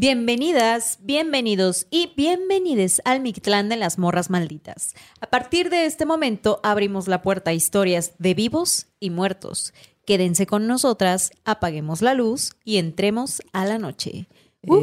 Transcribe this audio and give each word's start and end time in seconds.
Bienvenidas, 0.00 0.98
bienvenidos 1.02 1.88
y 1.90 2.12
bienvenides 2.16 3.02
al 3.04 3.18
Mictlán 3.18 3.68
de 3.68 3.74
las 3.74 3.98
Morras 3.98 4.30
Malditas. 4.30 4.94
A 5.20 5.26
partir 5.26 5.70
de 5.70 5.86
este 5.86 6.06
momento 6.06 6.60
abrimos 6.62 7.08
la 7.08 7.20
puerta 7.20 7.50
a 7.50 7.54
historias 7.54 8.12
de 8.18 8.34
vivos 8.34 8.86
y 9.00 9.10
muertos. 9.10 9.74
Quédense 10.06 10.46
con 10.46 10.68
nosotras, 10.68 11.32
apaguemos 11.44 12.00
la 12.00 12.14
luz 12.14 12.52
y 12.62 12.76
entremos 12.76 13.42
a 13.52 13.64
la 13.64 13.78
noche. 13.78 14.28
¡Uhú! 14.62 14.78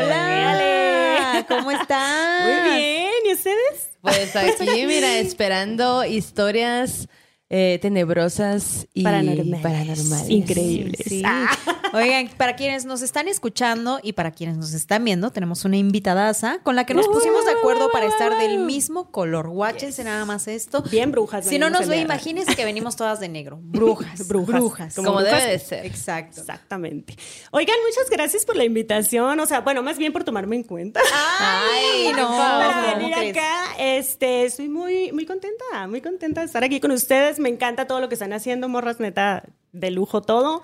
¡Hola! 0.00 1.46
¿Cómo 1.46 1.70
están? 1.70 2.42
Muy 2.42 2.54
bien, 2.76 3.12
¿y 3.24 3.34
ustedes? 3.34 3.90
Pues 4.00 4.34
aquí, 4.34 4.84
mira, 4.84 5.20
esperando 5.20 6.04
historias 6.04 7.08
eh, 7.52 7.80
tenebrosas 7.82 8.86
y 8.94 9.02
Paranormales. 9.02 9.60
paranormales. 9.60 10.30
Increíbles. 10.30 11.00
Sí. 11.04 11.22
Ah. 11.26 11.50
Oigan, 11.92 12.28
para 12.36 12.54
quienes 12.54 12.84
nos 12.84 13.02
están 13.02 13.26
escuchando 13.26 13.98
y 14.00 14.12
para 14.12 14.30
quienes 14.30 14.56
nos 14.56 14.72
están 14.74 15.04
viendo, 15.04 15.32
tenemos 15.32 15.64
una 15.64 15.76
invitadaza 15.76 16.60
con 16.62 16.76
la 16.76 16.86
que 16.86 16.94
nos 16.94 17.08
pusimos 17.08 17.44
de 17.44 17.50
acuerdo 17.50 17.90
para 17.90 18.06
estar 18.06 18.38
del 18.38 18.60
mismo 18.60 19.10
color. 19.10 19.48
Guáchense 19.48 20.04
nada 20.04 20.24
más 20.24 20.46
esto. 20.46 20.84
Bien 20.88 21.10
brujas. 21.10 21.44
Si 21.44 21.58
no 21.58 21.68
nos 21.68 21.88
ve, 21.88 21.96
imagínense 21.96 22.54
que 22.54 22.64
venimos 22.64 22.94
todas 22.94 23.18
de 23.18 23.28
negro. 23.28 23.58
Brujas. 23.62 24.28
Brujas. 24.28 24.54
Brujas. 24.60 24.94
Como 24.94 25.08
Como 25.08 25.22
debe 25.22 25.44
de 25.44 25.58
ser. 25.58 25.84
Exacto. 25.84 26.40
Exactamente. 26.40 27.16
Oigan, 27.50 27.76
muchas 27.84 28.08
gracias 28.08 28.44
por 28.44 28.54
la 28.54 28.62
invitación. 28.62 29.40
O 29.40 29.46
sea, 29.46 29.62
bueno, 29.62 29.82
más 29.82 29.98
bien 29.98 30.12
por 30.12 30.22
tomarme 30.22 30.54
en 30.54 30.62
cuenta. 30.62 31.00
Ay, 31.12 32.12
no. 32.16 32.28
Para 32.28 32.82
¿cómo 32.84 32.98
venir 32.98 33.30
acá, 33.30 33.74
este, 33.80 34.44
estoy 34.44 34.68
muy, 34.68 35.10
muy 35.10 35.26
contenta, 35.26 35.88
muy 35.88 36.00
contenta 36.00 36.42
de 36.42 36.46
estar 36.46 36.62
aquí 36.62 36.78
con 36.78 36.92
ustedes. 36.92 37.39
Me 37.40 37.48
encanta 37.48 37.86
todo 37.86 38.00
lo 38.00 38.08
que 38.08 38.14
están 38.14 38.32
haciendo, 38.32 38.68
morras, 38.68 39.00
neta, 39.00 39.44
de 39.72 39.90
lujo 39.90 40.20
todo. 40.22 40.62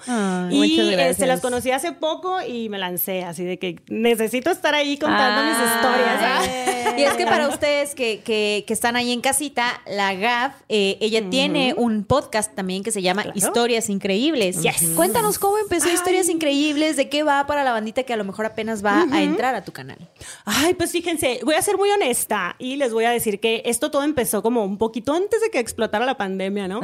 Y 0.50 0.78
este, 0.80 0.92
gracias. 0.92 1.28
las 1.28 1.40
conocí 1.40 1.70
hace 1.70 1.92
poco 1.92 2.40
y 2.42 2.68
me 2.68 2.78
lancé, 2.78 3.24
así 3.24 3.44
de 3.44 3.58
que 3.58 3.80
necesito 3.88 4.50
estar 4.50 4.74
ahí 4.74 4.98
contando 4.98 5.42
mis 5.44 5.56
Ah. 5.58 5.74
historias. 5.76 6.98
Y 6.98 7.02
es 7.02 7.12
que 7.14 7.24
para 7.26 7.48
ustedes 7.48 7.94
que, 7.94 8.20
que- 8.20 8.64
que 8.66 8.72
están 8.72 8.96
ahí 8.96 9.12
en 9.12 9.20
casita, 9.20 9.80
la 9.86 10.14
GAF, 10.14 10.54
eh, 10.68 10.96
ella 11.00 11.28
tiene 11.30 11.74
un 11.76 12.04
podcast 12.04 12.54
también 12.54 12.82
que 12.82 12.90
se 12.90 13.02
llama 13.02 13.22
Claro. 13.22 13.36
Historias 13.38 13.90
Increíbles. 13.90 14.62
Yes. 14.62 14.90
Cuéntanos 14.96 15.38
cómo 15.38 15.58
empezó 15.58 15.88
Historias 15.90 16.28
Increíbles, 16.28 16.96
de 16.96 17.08
qué 17.08 17.22
va 17.22 17.46
para 17.46 17.64
la 17.64 17.72
bandita 17.72 18.02
que 18.04 18.12
a 18.12 18.16
lo 18.16 18.24
mejor 18.24 18.46
apenas 18.46 18.84
va 18.84 19.04
a 19.12 19.22
entrar 19.22 19.54
a 19.54 19.62
tu 19.64 19.72
canal. 19.72 19.98
Ay, 20.44 20.74
pues 20.74 20.90
fíjense, 20.92 21.40
voy 21.44 21.54
a 21.54 21.62
ser 21.62 21.76
muy 21.76 21.90
honesta 21.90 22.56
y 22.58 22.76
les 22.76 22.92
voy 22.92 23.04
a 23.04 23.10
decir 23.10 23.40
que 23.40 23.62
esto 23.66 23.90
todo 23.90 24.02
empezó 24.02 24.42
como 24.42 24.64
un 24.64 24.78
poquito 24.78 25.12
antes 25.12 25.40
de 25.40 25.50
que 25.50 25.58
explotara 25.58 26.06
la 26.06 26.16
pandemia, 26.16 26.66
¿no? 26.68 26.80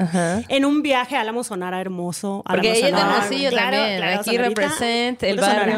En 0.48 0.64
un 0.64 0.82
viaje 0.82 1.16
a 1.16 1.20
Álamo 1.22 1.42
Sonora 1.44 1.78
hermoso. 2.12 2.42
Porque 2.46 2.70
Álamo 2.70 2.86
ella 2.86 2.88
es 2.88 2.94
de 2.94 3.00
Hermosillo 3.00 3.50
claro, 3.50 3.76
también. 3.76 3.96
claro, 3.98 4.20
Aquí 4.20 4.30
Sonorita, 4.36 4.60
represent 4.62 5.22
el 5.22 5.36
barrio. 5.40 5.76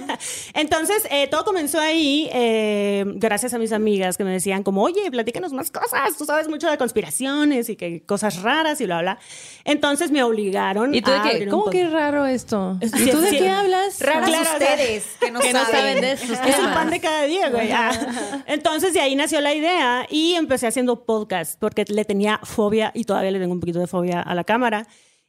Entonces, 0.54 1.06
eh, 1.10 1.26
todo 1.28 1.44
comenzó 1.44 1.80
ahí 1.80 2.28
eh, 2.32 3.04
gracias 3.16 3.54
a 3.54 3.58
mis 3.58 3.72
amigas 3.72 4.16
que 4.16 4.24
me 4.24 4.30
decían 4.32 4.62
como, 4.62 4.82
oye, 4.82 5.10
platícanos 5.10 5.52
más 5.52 5.70
cosas, 5.70 6.16
tú 6.16 6.24
sabes 6.24 6.48
mucho 6.48 6.70
de 6.70 6.78
conspiraciones 6.78 7.68
y 7.68 7.76
que 7.76 8.02
cosas 8.04 8.42
raras 8.42 8.80
y 8.80 8.86
bla, 8.86 9.00
bla. 9.02 9.18
Entonces 9.64 10.10
me 10.10 10.22
obligaron 10.22 10.94
¿Y 10.94 11.02
tú 11.02 11.10
de 11.10 11.16
a 11.16 11.22
qué? 11.22 11.46
¿Cómo 11.48 11.70
que 11.70 11.86
raro 11.88 12.26
esto? 12.26 12.78
¿Y 12.80 12.88
Sí, 12.88 13.10
tú 13.10 13.20
de 13.20 13.30
sí. 13.30 13.38
qué 13.38 13.48
hablas? 13.48 14.00
Raras 14.00 14.28
Claro, 14.28 14.50
ustedes, 14.52 15.04
que 15.20 15.30
no 15.30 15.40
que 15.40 15.52
no 15.52 15.64
saben. 15.64 16.00
de 16.00 16.12
estos 16.12 16.30
Es 16.30 16.58
el 16.58 16.66
pan 16.72 16.90
de 16.90 17.00
cada 17.00 17.22
día, 17.24 17.50
güey. 17.50 17.70
Ah. 17.72 18.42
Entonces 18.46 18.94
de 18.94 19.00
ahí 19.00 19.14
nació 19.16 19.40
la 19.40 19.54
idea 19.54 20.06
y 20.10 20.34
empecé 20.34 20.66
haciendo 20.66 21.04
podcast 21.04 21.58
porque 21.60 21.84
le 21.88 22.04
tenía 22.04 22.40
fobia 22.42 22.90
y 22.94 23.04
todavía 23.04 23.30
le 23.30 23.38
tengo 23.38 23.52
un 23.52 23.60
poquito 23.60 23.78
de 23.80 23.86
fobia 23.86 24.20
a 24.20 24.34
la 24.34 24.44
cámara. 24.44 24.86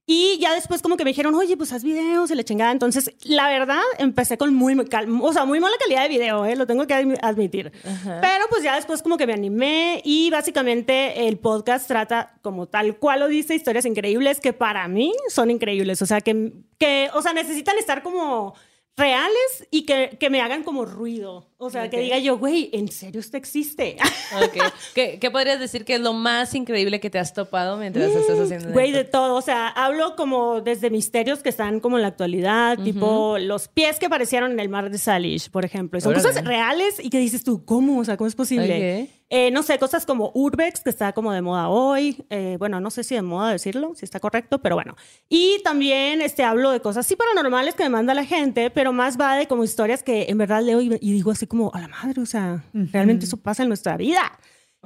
Y 0.09 0.37
ya 0.39 0.53
después 0.55 0.81
como 0.81 0.95
que 0.95 1.03
me 1.03 1.09
dijeron, 1.09 1.35
oye, 1.35 1.57
pues 1.57 1.73
haz 1.73 1.83
videos 1.83 2.31
y 2.31 2.35
la 2.35 2.43
chingada. 2.45 2.71
Entonces, 2.71 3.11
la 3.23 3.49
verdad, 3.49 3.81
empecé 3.99 4.37
con 4.37 4.53
muy, 4.53 4.73
muy 4.73 4.85
cal- 4.85 5.09
o 5.21 5.33
sea, 5.33 5.43
muy 5.43 5.59
mala 5.59 5.75
calidad 5.77 6.03
de 6.03 6.07
video, 6.07 6.45
¿eh? 6.45 6.55
lo 6.55 6.65
tengo 6.65 6.87
que 6.87 6.93
admi- 6.93 7.19
admitir. 7.21 7.73
Pero 7.83 8.45
pues 8.49 8.63
ya 8.63 8.75
después 8.77 9.01
como 9.03 9.17
que 9.17 9.27
me 9.27 9.33
animé 9.33 10.01
y 10.05 10.29
básicamente 10.29 11.27
el 11.27 11.37
podcast 11.39 11.89
trata 11.89 12.37
como 12.41 12.67
tal 12.67 12.95
cual 12.99 13.19
lo 13.19 13.27
dice, 13.27 13.53
historias 13.53 13.83
increíbles 13.85 14.39
que 14.39 14.53
para 14.53 14.87
mí 14.87 15.11
son 15.27 15.51
increíbles. 15.51 16.01
O 16.01 16.05
sea, 16.05 16.21
que, 16.21 16.53
que 16.79 17.09
o 17.13 17.21
sea, 17.21 17.33
necesitan 17.33 17.77
estar 17.77 18.01
como 18.01 18.55
reales 18.97 19.67
y 19.69 19.85
que, 19.85 20.17
que 20.19 20.29
me 20.29 20.41
hagan 20.41 20.63
como 20.63 20.83
ruido. 20.83 21.45
O 21.59 21.69
sea, 21.69 21.89
que 21.89 21.99
diga 21.99 22.17
yo, 22.19 22.37
güey, 22.37 22.69
¿en 22.73 22.91
serio 22.91 23.19
esto 23.21 23.37
existe? 23.37 23.97
Ok. 24.43 24.57
¿Qué, 24.93 25.19
qué 25.19 25.31
podrías 25.31 25.57
decir 25.59 25.85
que 25.85 25.95
es 25.95 26.01
lo 26.01 26.11
más 26.11 26.53
increíble 26.53 26.99
que 26.99 27.09
te 27.09 27.17
has 27.17 27.33
topado 27.33 27.77
mientras 27.77 28.11
estás 28.11 28.37
haciendo 28.37 28.69
Mm, 28.69 28.73
Güey, 28.73 28.91
de 28.91 29.05
todo. 29.05 29.35
O 29.35 29.41
sea, 29.41 29.69
hablo 29.69 30.15
como 30.17 30.59
desde 30.61 30.89
misterios 30.89 31.39
que 31.41 31.47
están 31.49 31.79
como 31.79 31.95
en 31.97 32.01
la 32.01 32.09
actualidad, 32.09 32.77
tipo 32.83 33.37
los 33.39 33.67
pies 33.69 33.99
que 33.99 34.07
aparecieron 34.07 34.51
en 34.51 34.59
el 34.59 34.67
mar 34.67 34.89
de 34.89 34.97
Salish, 34.97 35.49
por 35.49 35.63
ejemplo. 35.63 35.97
Y 35.97 36.01
son 36.01 36.11
Órale. 36.11 36.27
cosas 36.27 36.43
reales 36.43 36.95
y 37.01 37.09
que 37.09 37.19
dices 37.19 37.43
tú, 37.45 37.63
¿cómo? 37.63 37.99
O 37.99 38.03
sea, 38.05 38.17
¿cómo 38.17 38.27
es 38.27 38.35
posible? 38.35 39.05
Ok. 39.05 39.09
Eh, 39.29 39.51
no 39.51 39.61
sé, 39.61 39.77
cosas 39.77 40.05
como 40.05 40.31
Urbex, 40.33 40.81
que 40.81 40.89
está 40.89 41.11
como 41.11 41.33
de 41.33 41.41
moda 41.41 41.67
hoy. 41.67 42.23
Eh, 42.29 42.55
bueno, 42.59 42.79
no 42.79 42.89
sé 42.89 43.03
si 43.03 43.13
de 43.15 43.21
moda 43.21 43.51
decirlo, 43.51 43.93
si 43.93 44.05
está 44.05 44.21
correcto, 44.21 44.59
pero 44.59 44.75
bueno. 44.75 44.95
Y 45.27 45.61
también 45.63 46.21
este, 46.21 46.43
hablo 46.43 46.71
de 46.71 46.79
cosas 46.79 47.05
sí 47.05 47.17
paranormales 47.17 47.75
que 47.75 47.83
me 47.83 47.89
manda 47.89 48.13
la 48.13 48.23
gente, 48.23 48.69
pero 48.69 48.93
más 48.93 49.19
va 49.19 49.35
de 49.35 49.47
como 49.47 49.65
historias 49.65 50.01
que 50.01 50.27
en 50.29 50.37
verdad 50.37 50.61
leo 50.61 50.79
y, 50.79 50.97
y 51.01 51.11
digo 51.11 51.31
así 51.31 51.45
como, 51.45 51.71
a 51.73 51.81
la 51.81 51.89
madre, 51.89 52.21
o 52.21 52.25
sea, 52.25 52.63
realmente 52.73 53.25
eso 53.25 53.35
pasa 53.37 53.63
en 53.63 53.69
nuestra 53.69 53.97
vida. 53.97 54.31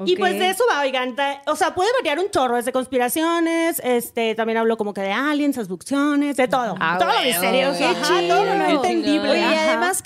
Y 0.06 0.14
Ok. 0.14 0.20
pues 0.20 0.40
de 0.40 0.50
eso 0.50 0.64
va, 0.72 0.82
oigan, 0.82 1.16
o 1.46 1.56
sea, 1.56 1.76
puede 1.76 1.90
variar 2.00 2.18
un 2.18 2.32
chorro, 2.32 2.56
desde 2.56 2.72
conspiraciones, 2.72 3.82
este, 3.84 4.34
también 4.36 4.58
hablo 4.58 4.78
como 4.78 4.94
que 4.94 5.02
de 5.02 5.12
aliens, 5.12 5.58
abducciones, 5.58 6.38
de 6.38 6.48
todo. 6.48 6.76
Ah, 6.80 6.98
todo 6.98 7.10
huevo, 7.10 7.24
misterioso, 7.26 7.86
ajá, 7.86 8.22
todo 8.28 8.46
lo 8.46 8.54
entendible. 8.66 9.41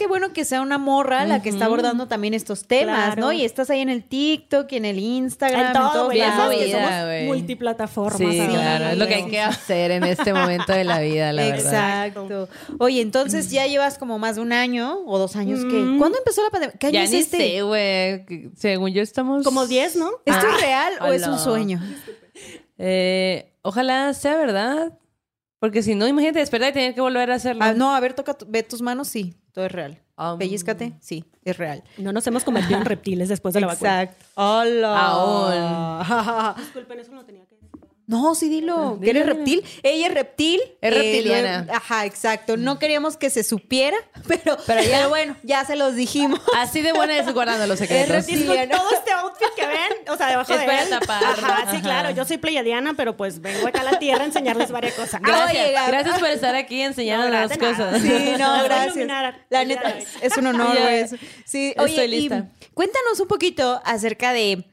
Qué 0.06 0.10
bueno 0.10 0.34
que 0.34 0.46
sea 0.46 0.62
una 0.62 0.78
morra 0.78 1.26
la 1.26 1.42
que 1.42 1.50
está 1.50 1.66
abordando 1.66 2.08
también 2.08 2.36
estos 2.36 2.66
temas, 2.68 3.06
Claro. 3.16 3.22
¿no? 3.22 3.32
Y 3.32 3.44
estás 3.44 3.72
ahí 3.72 3.82
en 3.82 3.90
el 3.90 4.04
TikTok 4.04 4.72
y 4.72 4.76
en 4.76 4.86
el 4.86 5.00
Instagram, 5.00 5.66
en 5.68 5.74
todo, 5.74 5.92
todos 6.10 6.14
somos 6.16 7.04
güey. 7.06 7.26
multiplataformas. 7.26 8.18
Sí, 8.32 8.40
ahora. 8.40 8.52
claro. 8.54 8.86
Es 8.90 8.98
lo 9.00 9.08
que 9.08 9.16
hay 9.16 9.26
que 9.26 9.40
hacer 9.42 9.90
en 9.90 10.04
este 10.04 10.32
momento 10.32 10.74
de 10.74 10.84
la 10.84 11.00
vida, 11.00 11.34
la 11.34 11.42
verdad. 11.44 12.06
Exacto. 12.06 12.50
Oye, 12.78 13.02
entonces 13.02 13.50
ya 13.50 13.66
llevas 13.66 13.98
como 13.98 14.20
más 14.20 14.36
de 14.36 14.44
un 14.44 14.54
año 14.54 15.00
o 15.08 15.18
dos 15.18 15.36
años 15.36 15.62
que. 15.62 15.74
Mm. 15.80 15.98
¿Cuándo 15.98 16.20
empezó 16.20 16.44
la 16.44 16.52
pandemia? 16.52 16.76
¿Qué 16.78 16.88
año 16.88 16.94
Ya 16.94 17.04
es 17.04 17.12
ni 17.12 17.18
este? 17.18 17.38
sé, 17.38 17.62
güey. 17.64 18.52
Según 18.56 18.92
yo 18.94 19.02
estamos... 19.02 19.44
Como 19.44 19.66
10, 19.66 19.96
¿no? 19.96 20.10
¿Esto 20.26 20.46
Ah, 20.48 20.56
es 20.56 20.62
real 20.62 20.94
o 21.02 21.14
es 21.14 21.26
un 21.28 21.40
sueño? 21.40 21.82
Eh, 22.78 23.54
ojalá 23.64 24.14
sea 24.14 24.36
verdad. 24.38 24.94
Porque 25.66 25.82
si 25.82 25.96
no, 25.96 26.08
imagínate 26.08 26.38
despertar 26.38 26.70
y 26.70 26.74
tener 26.74 26.94
que 26.94 27.02
volver 27.02 27.32
a 27.32 27.36
hacerlo. 27.36 27.64
Ah, 27.66 27.74
no, 27.74 27.96
a 27.96 28.00
ver, 28.00 28.14
toca, 28.14 28.36
tu- 28.36 28.46
ve 28.48 28.62
tus 28.62 28.84
manos, 28.84 29.08
sí, 29.08 29.36
todo 29.52 29.66
es 29.66 29.72
real. 29.72 30.00
Um, 30.16 30.38
Pellizcate, 30.38 30.94
sí, 31.02 31.26
es 31.44 31.58
real. 31.58 31.84
No 31.98 32.14
nos 32.14 32.26
hemos 32.28 32.44
convertido 32.44 32.78
en 32.80 32.86
reptiles 32.86 33.30
después 33.30 33.56
de 33.56 33.62
la 33.62 33.68
vacuna. 33.68 34.04
Exacto. 34.04 34.26
Hola. 34.36 36.54
Disculpen, 36.58 37.00
eso 37.00 37.12
no 37.14 37.26
tenía 37.26 37.48
que. 37.48 37.55
No, 38.08 38.36
sí, 38.36 38.50
dilo. 38.50 39.00
que 39.00 39.08
Dilo, 39.08 39.20
eres 39.22 39.36
reptil. 39.36 39.64
Ella 39.82 40.08
es 40.08 40.14
reptil. 40.14 40.62
Es 40.80 40.92
eh, 40.92 40.96
reptiliana. 40.96 41.68
ajá, 41.74 42.06
exacto. 42.06 42.56
No 42.56 42.78
queríamos 42.78 43.18
que 43.18 43.30
se 43.32 43.44
supiera, 43.44 43.98
pero, 44.28 44.58
Pero 44.68 44.82
ya- 44.84 44.98
pero 44.98 45.10
bueno, 45.10 45.36
ya 45.44 45.66
se 45.66 45.76
los 45.76 45.96
dijimos. 45.96 46.40
Así 46.56 46.82
de 46.82 46.94
buena 46.94 47.18
es 47.18 47.34
guardando 47.34 47.66
los 47.66 47.82
Es 47.82 47.88
secretos. 47.88 48.26
con 48.26 48.36
Reptiliana. 48.36 48.78
todo 48.78 48.92
este 48.92 49.12
outfit 49.12 49.48
que 49.56 49.66
ven, 49.68 49.78
o 50.10 50.18
sea, 50.18 50.28
debajo 50.28 50.54
Es 50.54 50.60
de 50.60 50.66
para 50.66 50.84
él. 50.84 50.90
tapar. 50.90 51.24
Ajá, 51.24 51.72
sí, 51.72 51.82
claro. 51.82 52.12
Yo 52.12 52.26
soy 52.26 52.38
pleyadiana, 52.38 52.94
pero 52.96 53.18
pues 53.18 53.42
vengo 53.42 53.68
acá 53.68 53.82
a 53.82 53.84
la 53.86 53.98
tierra 54.00 54.22
a 54.24 54.28
enseñarles 54.28 54.70
varias 54.72 54.94
cosas. 54.94 55.20
Gracias, 55.22 55.66
Oye, 55.66 55.72
gracias 55.88 56.20
por 56.20 56.30
estar 56.30 56.54
aquí 56.56 56.82
enseñando 56.82 57.26
No, 57.28 57.32
las 57.34 57.58
cosas. 57.58 58.02
Sí, 58.02 58.34
no, 58.38 58.64
gracias. 58.66 59.08
La 59.50 59.66
neta, 59.66 59.90
es, 59.98 60.08
es 60.22 60.38
un 60.38 60.46
honor, 60.48 60.78
güey. 60.80 61.06
Sí, 61.46 61.74
Estoy 61.76 62.00
y 62.02 62.08
lista. 62.08 62.50
cuéntanos 62.76 63.20
un 63.20 63.28
poquito 63.28 63.82
acerca 63.84 64.32
de 64.34 64.66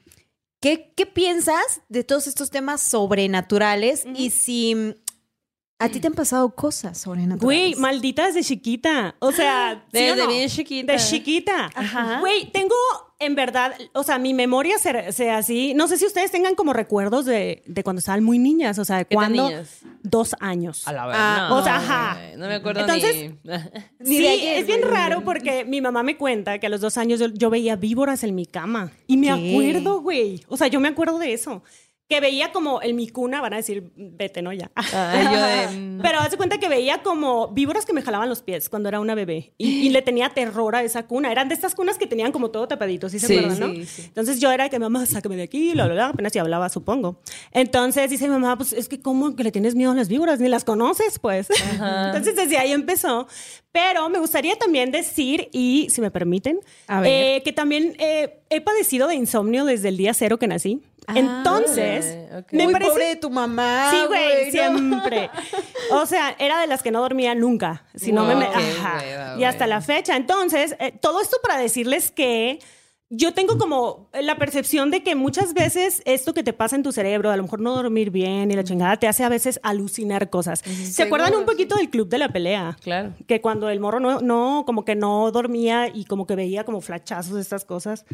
qué, 0.62 0.92
qué 0.96 1.04
piensas 1.04 1.82
de 1.90 2.04
todos 2.04 2.26
estos 2.26 2.50
temas 2.50 2.80
sobrenaturales 2.80 4.04
y 4.14 4.30
si 4.30 4.94
a 5.84 5.88
ti 5.88 6.00
te 6.00 6.06
han 6.06 6.14
pasado 6.14 6.54
cosas 6.54 6.98
sobrenaturales. 6.98 7.42
Güey, 7.42 7.74
maldita 7.76 8.26
desde 8.26 8.42
chiquita. 8.42 9.14
O 9.18 9.32
sea, 9.32 9.84
¿sí 9.92 9.98
o 9.98 10.14
Desde 10.14 10.22
no? 10.22 10.28
bien 10.28 10.48
chiquita. 10.48 10.92
De 10.92 10.98
chiquita. 10.98 11.70
Ajá. 11.74 12.20
Güey, 12.20 12.50
tengo 12.50 12.74
en 13.18 13.36
verdad, 13.36 13.72
o 13.92 14.02
sea, 14.02 14.18
mi 14.18 14.34
memoria 14.34 14.78
se- 14.78 15.12
sea 15.12 15.38
así. 15.38 15.74
No 15.74 15.86
sé 15.86 15.96
si 15.96 16.04
ustedes 16.06 16.32
tengan 16.32 16.56
como 16.56 16.72
recuerdos 16.72 17.24
de, 17.24 17.62
de 17.66 17.84
cuando 17.84 18.00
estaban 18.00 18.24
muy 18.24 18.38
niñas. 18.38 18.78
O 18.80 18.84
sea, 18.84 18.96
de 18.98 19.04
¿Qué 19.04 19.14
tan 19.16 19.34
cuando. 19.36 19.62
Dos 20.02 20.34
años. 20.40 20.88
A 20.88 20.92
la 20.92 21.04
Ah, 21.04 21.06
verdad. 21.06 21.48
no, 21.48 21.56
o 21.58 21.62
sea, 21.62 21.76
ajá. 21.76 22.18
No 22.36 22.48
me 22.48 22.54
acuerdo 22.54 22.80
Entonces- 22.80 23.30
ni... 23.44 24.08
Ni 24.10 24.16
sí, 24.16 24.22
de 24.22 24.28
ayer, 24.28 24.58
es 24.58 24.66
bien 24.66 24.80
güey. 24.80 24.92
raro 24.92 25.22
porque 25.22 25.64
mi 25.64 25.80
mamá 25.80 26.02
me 26.02 26.16
cuenta 26.16 26.58
que 26.58 26.66
a 26.66 26.68
los 26.70 26.80
dos 26.80 26.98
años 26.98 27.20
yo, 27.20 27.28
yo 27.28 27.48
veía 27.50 27.76
víboras 27.76 28.24
en 28.24 28.34
mi 28.34 28.44
cama. 28.46 28.90
Y 29.06 29.16
me 29.16 29.28
¿Qué? 29.28 29.32
acuerdo, 29.52 30.00
güey. 30.00 30.42
O 30.48 30.56
sea, 30.56 30.66
yo 30.66 30.80
me 30.80 30.88
acuerdo 30.88 31.18
de 31.20 31.32
eso. 31.32 31.62
Que 32.12 32.20
veía 32.20 32.52
como 32.52 32.82
en 32.82 32.94
mi 32.94 33.08
cuna, 33.08 33.40
van 33.40 33.54
a 33.54 33.56
decir, 33.56 33.90
vete, 33.96 34.42
¿no? 34.42 34.52
Ya. 34.52 34.70
Ay, 34.74 35.24
yo 35.24 35.42
de, 35.72 35.78
mm. 35.80 36.00
Pero 36.02 36.18
hace 36.20 36.36
cuenta 36.36 36.58
que 36.58 36.68
veía 36.68 37.02
como 37.02 37.48
víboras 37.48 37.86
que 37.86 37.94
me 37.94 38.02
jalaban 38.02 38.28
los 38.28 38.42
pies 38.42 38.68
cuando 38.68 38.90
era 38.90 39.00
una 39.00 39.14
bebé. 39.14 39.54
Y, 39.56 39.86
y 39.86 39.88
le 39.88 40.02
tenía 40.02 40.28
terror 40.28 40.76
a 40.76 40.82
esa 40.82 41.06
cuna. 41.06 41.32
Eran 41.32 41.48
de 41.48 41.54
estas 41.54 41.74
cunas 41.74 41.96
que 41.96 42.06
tenían 42.06 42.32
como 42.32 42.50
todo 42.50 42.68
tapadito, 42.68 43.08
¿sí 43.08 43.18
se 43.18 43.28
Sí, 43.28 43.38
acuerdan, 43.38 43.60
no? 43.78 43.86
sí. 43.86 44.02
Entonces 44.02 44.40
yo 44.40 44.52
era 44.52 44.68
que 44.68 44.78
mamá, 44.78 45.06
sácame 45.06 45.36
de 45.36 45.44
aquí, 45.44 45.72
bla, 45.72 45.86
bla, 45.86 45.94
bla. 45.94 46.06
Apenas 46.08 46.32
si 46.34 46.38
hablaba, 46.38 46.68
supongo. 46.68 47.18
Entonces 47.52 48.10
dice 48.10 48.24
mi 48.24 48.32
mamá, 48.32 48.58
pues 48.58 48.74
es 48.74 48.88
que 48.88 49.00
¿cómo 49.00 49.34
que 49.34 49.42
le 49.44 49.50
tienes 49.52 49.74
miedo 49.74 49.92
a 49.92 49.94
las 49.94 50.08
víboras? 50.08 50.38
Ni 50.38 50.48
las 50.48 50.64
conoces, 50.64 51.18
pues. 51.18 51.48
Entonces 51.72 52.36
desde 52.36 52.58
ahí 52.58 52.72
empezó. 52.72 53.26
Pero 53.72 54.10
me 54.10 54.18
gustaría 54.18 54.54
también 54.56 54.90
decir, 54.90 55.48
y 55.50 55.86
si 55.88 56.02
me 56.02 56.10
permiten, 56.10 56.60
A 56.88 57.00
ver. 57.00 57.10
eh, 57.38 57.42
que 57.42 57.54
también 57.54 57.96
eh, 57.98 58.40
he 58.50 58.60
padecido 58.60 59.08
de 59.08 59.14
insomnio 59.14 59.64
desde 59.64 59.88
el 59.88 59.96
día 59.96 60.12
cero 60.12 60.38
que 60.38 60.46
nací. 60.46 60.82
Ah. 61.06 61.14
Entonces, 61.16 62.28
ok. 62.32 62.52
me 62.52 62.64
Muy 62.64 62.72
parece... 62.72 62.90
pobre 62.90 63.06
de 63.06 63.16
tu 63.16 63.30
mamá. 63.30 63.90
Sí, 63.90 63.98
güey, 64.06 64.46
¿no? 64.46 64.50
siempre. 64.50 65.30
O 65.90 66.06
sea, 66.06 66.34
era 66.38 66.58
de 66.60 66.66
las 66.66 66.82
que 66.82 66.90
no 66.90 67.00
dormía 67.00 67.34
nunca. 67.34 67.84
Si 67.94 68.12
no 68.12 68.24
me... 68.24 68.48
qué 68.48 68.54
ajá. 68.54 69.36
y 69.36 69.44
hasta 69.44 69.66
la 69.66 69.80
fecha. 69.82 70.16
Entonces, 70.16 70.74
eh, 70.78 70.92
todo 71.00 71.20
esto 71.20 71.36
para 71.42 71.58
decirles 71.58 72.10
que 72.10 72.60
yo 73.14 73.34
tengo 73.34 73.58
como 73.58 74.08
la 74.18 74.36
percepción 74.36 74.90
de 74.90 75.02
que 75.02 75.14
muchas 75.14 75.52
veces 75.52 76.00
esto 76.06 76.32
que 76.32 76.42
te 76.42 76.54
pasa 76.54 76.76
en 76.76 76.82
tu 76.82 76.92
cerebro, 76.92 77.30
a 77.30 77.36
lo 77.36 77.42
mejor 77.42 77.60
no 77.60 77.74
dormir 77.74 78.10
bien 78.10 78.50
y 78.50 78.54
la 78.54 78.64
chingada, 78.64 78.96
te 78.96 79.06
hace 79.06 79.22
a 79.22 79.28
veces 79.28 79.60
alucinar 79.62 80.30
cosas. 80.30 80.60
¿Se 80.60 81.02
acuerdan 81.02 81.34
un 81.34 81.44
poquito 81.44 81.76
del 81.76 81.90
club 81.90 82.08
de 82.08 82.16
la 82.16 82.30
pelea? 82.30 82.78
Claro. 82.80 83.12
Que 83.26 83.42
cuando 83.42 83.68
el 83.68 83.80
morro 83.80 84.00
no, 84.00 84.20
no, 84.20 84.64
como 84.64 84.86
que 84.86 84.94
no 84.94 85.30
dormía 85.30 85.88
y 85.92 86.06
como 86.06 86.26
que 86.26 86.36
veía 86.36 86.64
como 86.64 86.80
flachazos 86.80 87.34
de 87.34 87.42
estas 87.42 87.66
cosas. 87.66 88.06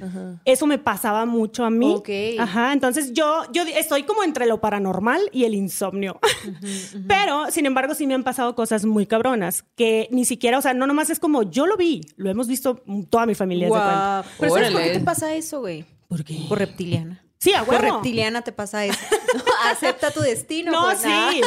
Eso 0.44 0.66
me 0.66 0.78
pasaba 0.78 1.26
mucho 1.26 1.64
a 1.64 1.70
mí. 1.70 1.94
Ok. 1.94 2.08
Ajá. 2.40 2.72
Entonces 2.72 3.12
yo, 3.12 3.42
yo 3.52 3.62
estoy 3.62 4.02
como 4.02 4.24
entre 4.24 4.46
lo 4.46 4.60
paranormal 4.60 5.20
y 5.32 5.44
el 5.44 5.54
insomnio. 5.54 6.18
Pero, 7.06 7.52
sin 7.52 7.66
embargo, 7.66 7.94
sí 7.94 8.08
me 8.08 8.14
han 8.14 8.24
pasado 8.24 8.56
cosas 8.56 8.84
muy 8.84 9.06
cabronas 9.06 9.64
que 9.76 10.08
ni 10.10 10.24
siquiera, 10.24 10.58
o 10.58 10.62
sea, 10.62 10.74
no 10.74 10.88
nomás 10.88 11.08
es 11.10 11.20
como 11.20 11.44
yo 11.44 11.66
lo 11.66 11.76
vi, 11.76 12.00
lo 12.16 12.30
hemos 12.30 12.48
visto 12.48 12.82
toda 13.10 13.26
mi 13.26 13.36
familia. 13.36 13.68
Guau. 13.68 14.24
Pero 14.40 14.54
¿sabes 14.54 14.87
por 14.88 14.92
qué 14.92 14.98
Órale. 14.98 14.98
te 15.00 15.04
pasa 15.04 15.34
eso, 15.34 15.60
güey? 15.60 15.84
¿Por 16.08 16.24
qué? 16.24 16.38
Por 16.48 16.58
reptiliana. 16.58 17.22
Sí, 17.40 17.52
a 17.52 17.64
Por 17.64 17.80
reptiliana 17.80 18.42
te 18.42 18.50
pasa 18.50 18.84
eso. 18.84 18.98
Acepta 19.70 20.10
tu 20.10 20.20
destino. 20.20 20.72
No, 20.72 20.82
pues, 20.86 20.98
sí. 21.02 21.40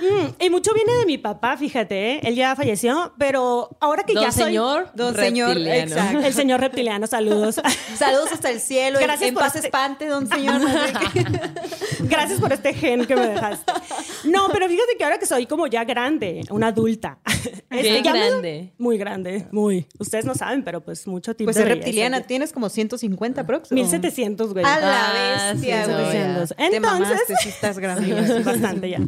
Mm, 0.00 0.42
y 0.44 0.50
mucho 0.50 0.72
viene 0.72 0.92
de 0.94 1.04
mi 1.04 1.18
papá, 1.18 1.56
fíjate, 1.56 2.12
¿eh? 2.12 2.20
él 2.22 2.36
ya 2.36 2.54
falleció, 2.54 3.12
pero 3.18 3.68
ahora 3.80 4.04
que 4.04 4.12
Don 4.14 4.22
ya 4.22 4.30
soy... 4.30 4.44
señor, 4.44 4.90
Don 4.94 5.16
señor, 5.16 5.48
reptiliano. 5.48 5.80
exacto. 5.96 6.18
El 6.26 6.32
señor 6.34 6.60
reptiliano, 6.60 7.06
saludos. 7.08 7.60
Saludos 7.96 8.30
hasta 8.32 8.50
el 8.50 8.60
cielo. 8.60 9.00
Gracias 9.00 9.28
en 9.30 9.34
por 9.34 9.42
paz 9.42 9.56
este- 9.56 9.66
espante, 9.66 10.06
don 10.06 10.28
señor. 10.28 10.60
Gracias 12.02 12.38
por 12.40 12.52
este 12.52 12.74
gen 12.74 13.04
que 13.06 13.16
me 13.16 13.26
dejaste. 13.26 13.72
No, 14.24 14.48
pero 14.52 14.68
fíjate 14.68 14.96
que 14.96 15.02
ahora 15.04 15.18
que 15.18 15.26
soy 15.26 15.46
como 15.46 15.66
ya 15.66 15.82
grande, 15.84 16.42
una 16.50 16.68
adulta. 16.68 17.18
Ya 17.70 17.82
me- 17.82 18.02
grande. 18.02 18.72
muy 18.78 18.98
grande, 18.98 19.46
muy. 19.50 19.86
Ustedes 19.98 20.24
no 20.24 20.34
saben, 20.34 20.62
pero 20.62 20.80
pues 20.82 21.06
mucho 21.06 21.34
tiempo. 21.34 21.52
Pues 21.52 21.56
es 21.56 21.68
reptiliana. 21.68 22.20
Tienes 22.22 22.52
como 22.52 22.68
150 22.68 23.46
próximos. 23.46 23.76
1700, 23.80 24.52
güey. 24.52 24.64
A 24.64 24.80
la 24.80 25.10
Ah, 25.10 25.52
bestia, 25.52 25.84
sí, 25.84 25.90
no, 25.90 26.04
güey. 26.04 26.16
Entonces, 26.16 26.56
Te 26.56 26.80
mamaste, 26.80 27.34
sí 27.42 27.48
estás 27.48 27.78
grande. 27.80 28.26
Sí, 28.26 28.42
bastante 28.42 28.90
ya. 28.90 29.00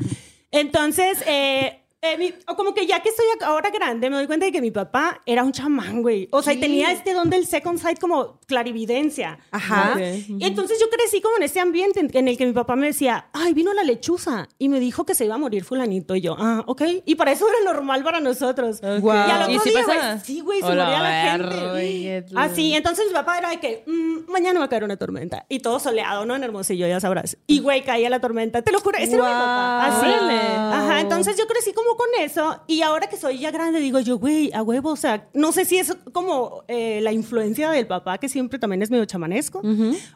Entonces, 0.51 1.19
eh, 1.27 1.81
eh, 2.05 2.17
mi- 2.19 2.35
o 2.47 2.55
como 2.57 2.75
que 2.75 2.87
ya 2.87 3.01
que 3.01 3.09
estoy 3.09 3.25
ahora 3.45 3.71
grande, 3.71 4.11
me 4.11 4.17
doy 4.17 4.27
cuenta 4.27 4.47
de 4.47 4.53
que 4.53 4.61
mi 4.61 4.71
papá 4.71 5.21
era 5.27 5.43
un 5.45 5.53
chamán, 5.53 6.03
güey. 6.03 6.29
O 6.31 6.43
sea, 6.43 6.53
y 6.53 6.57
Sí. 6.57 6.63
tenía 6.63 6.93
este 6.93 7.13
don 7.15 7.31
del 7.31 7.47
second 7.47 7.79
sight 7.79 7.99
como 7.99 8.39
clarividencia. 8.47 9.39
Ajá. 9.51 9.95
¿no? 9.97 10.01
Y 10.39 10.45
entonces 10.45 10.79
yo 10.81 10.89
crecí 10.91 11.21
como 11.21 11.37
en 11.37 11.43
este 11.45 11.61
ambiente 11.61 12.01
en, 12.01 12.11
en 12.13 12.29
el 12.29 12.37
que 12.37 12.47
mi 12.47 12.53
papá 12.53 12.77
me 12.77 12.87
decía, 12.89 13.27
ay, 13.33 13.53
vino 13.55 13.73
la 13.73 13.83
lechuza 13.85 14.49
y 14.59 14.69
me 14.69 14.81
dijo 14.81 15.05
que 15.07 15.15
se 15.15 15.25
iba 15.25 15.35
a 15.35 15.39
morir 15.39 15.65
fulanito. 15.65 16.15
Y 16.17 16.21
yo, 16.21 16.37
ah, 16.39 16.63
ok. 16.67 16.83
Y 17.05 17.15
para 17.15 17.33
eso 17.33 17.47
era 17.49 17.73
normal 17.73 18.03
para 18.03 18.21
nosotros. 18.21 18.81
Guau. 18.81 19.29
Y 19.29 19.31
al 19.31 19.51
¿Y 19.51 19.57
otro 19.57 19.65
sí 19.65 19.71
día, 19.71 19.81
pasaba? 19.87 20.11
güey, 20.15 20.25
sí, 20.25 20.41
güey, 20.41 20.61
se 20.61 20.67
Hola, 20.67 20.85
moría 20.85 21.03
la 21.03 21.31
gente. 21.31 22.25
Así, 22.37 22.75
entonces 22.75 23.07
mi 23.09 23.13
papá 23.15 23.39
era 23.39 23.51
de 23.51 23.61
que, 23.61 23.85
"Mm, 23.87 24.31
mañana 24.31 24.59
va 24.61 24.67
a 24.67 24.69
caer 24.69 24.85
una 24.85 24.97
tormenta. 24.97 25.47
Y 25.49 25.61
todo 25.61 25.79
soleado, 25.79 26.27
¿no? 26.27 26.35
En 26.37 26.43
Hermosillo, 26.43 26.87
ya 26.87 27.01
sabrás. 27.01 27.37
Y, 27.47 27.61
güey, 27.61 27.83
caía 27.85 28.11
la 28.11 28.21
tormenta. 28.21 28.63
Te 28.63 28.73
lo 28.73 28.81
juro, 28.81 28.99
ese 28.99 29.15
era 29.15 29.25
mi 29.25 29.31
papá. 29.31 29.87
Así. 29.87 30.07
Órale. 30.07 30.39
Ajá, 30.39 31.01
entonces 31.01 31.37
yo 31.37 31.47
crecí 31.47 31.73
como 31.73 31.94
con 31.97 32.07
eso. 32.21 32.61
Y 32.67 32.83
ahora 32.83 33.07
que 33.09 33.17
soy 33.17 33.39
ya 33.39 33.51
grande, 33.51 33.81
digo 33.81 34.01
yo, 34.01 34.19
güey, 34.19 34.53
a 34.53 34.63
huevo, 34.63 34.91
o 34.91 34.97
sea, 34.97 35.29
no 35.35 35.53
sé 35.53 35.65
si 35.65 35.79
es 35.79 35.97
como 36.13 36.63
eh, 36.69 37.01
la 37.03 37.13
influencia 37.13 37.71
del 37.71 37.87
papá, 37.87 38.19
que 38.19 38.29
siempre 38.29 38.59
también 38.59 38.83
es 38.83 38.91
medio 38.91 39.05
chamanesco, 39.05 39.63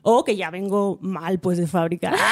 o 0.02 0.24
que 0.24 0.36
ya 0.36 0.50
vengo 0.50 0.98
mal, 1.00 1.38
pues, 1.38 1.58
de 1.58 1.66
fábrica. 1.66 2.14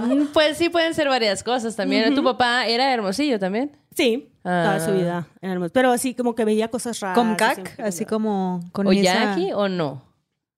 Mm, 0.00 0.26
Pues 0.32 0.56
sí, 0.58 0.68
pueden 0.68 0.92
ser 0.94 1.08
varias 1.08 1.42
cosas 1.42 1.76
también. 1.76 2.14
¿Tu 2.14 2.22
papá 2.24 2.66
era 2.66 2.92
hermosillo 2.92 3.38
también? 3.38 3.76
sí, 3.94 4.32
toda 4.42 4.74
Ah. 4.76 4.80
su 4.80 4.92
vida. 4.92 5.28
en 5.40 5.50
Hermosillo. 5.50 5.72
Pero 5.72 5.90
así 5.92 6.14
como 6.14 6.34
que 6.34 6.44
veía 6.44 6.68
cosas 6.68 6.98
raras. 7.00 7.16
Con 7.16 7.34
cac, 7.36 7.78
así 7.80 8.04
como 8.06 8.60
con 8.72 8.86
¿O 8.86 8.92
esa... 8.92 9.02
Jackie 9.02 9.52
o 9.52 9.68
no? 9.68 10.02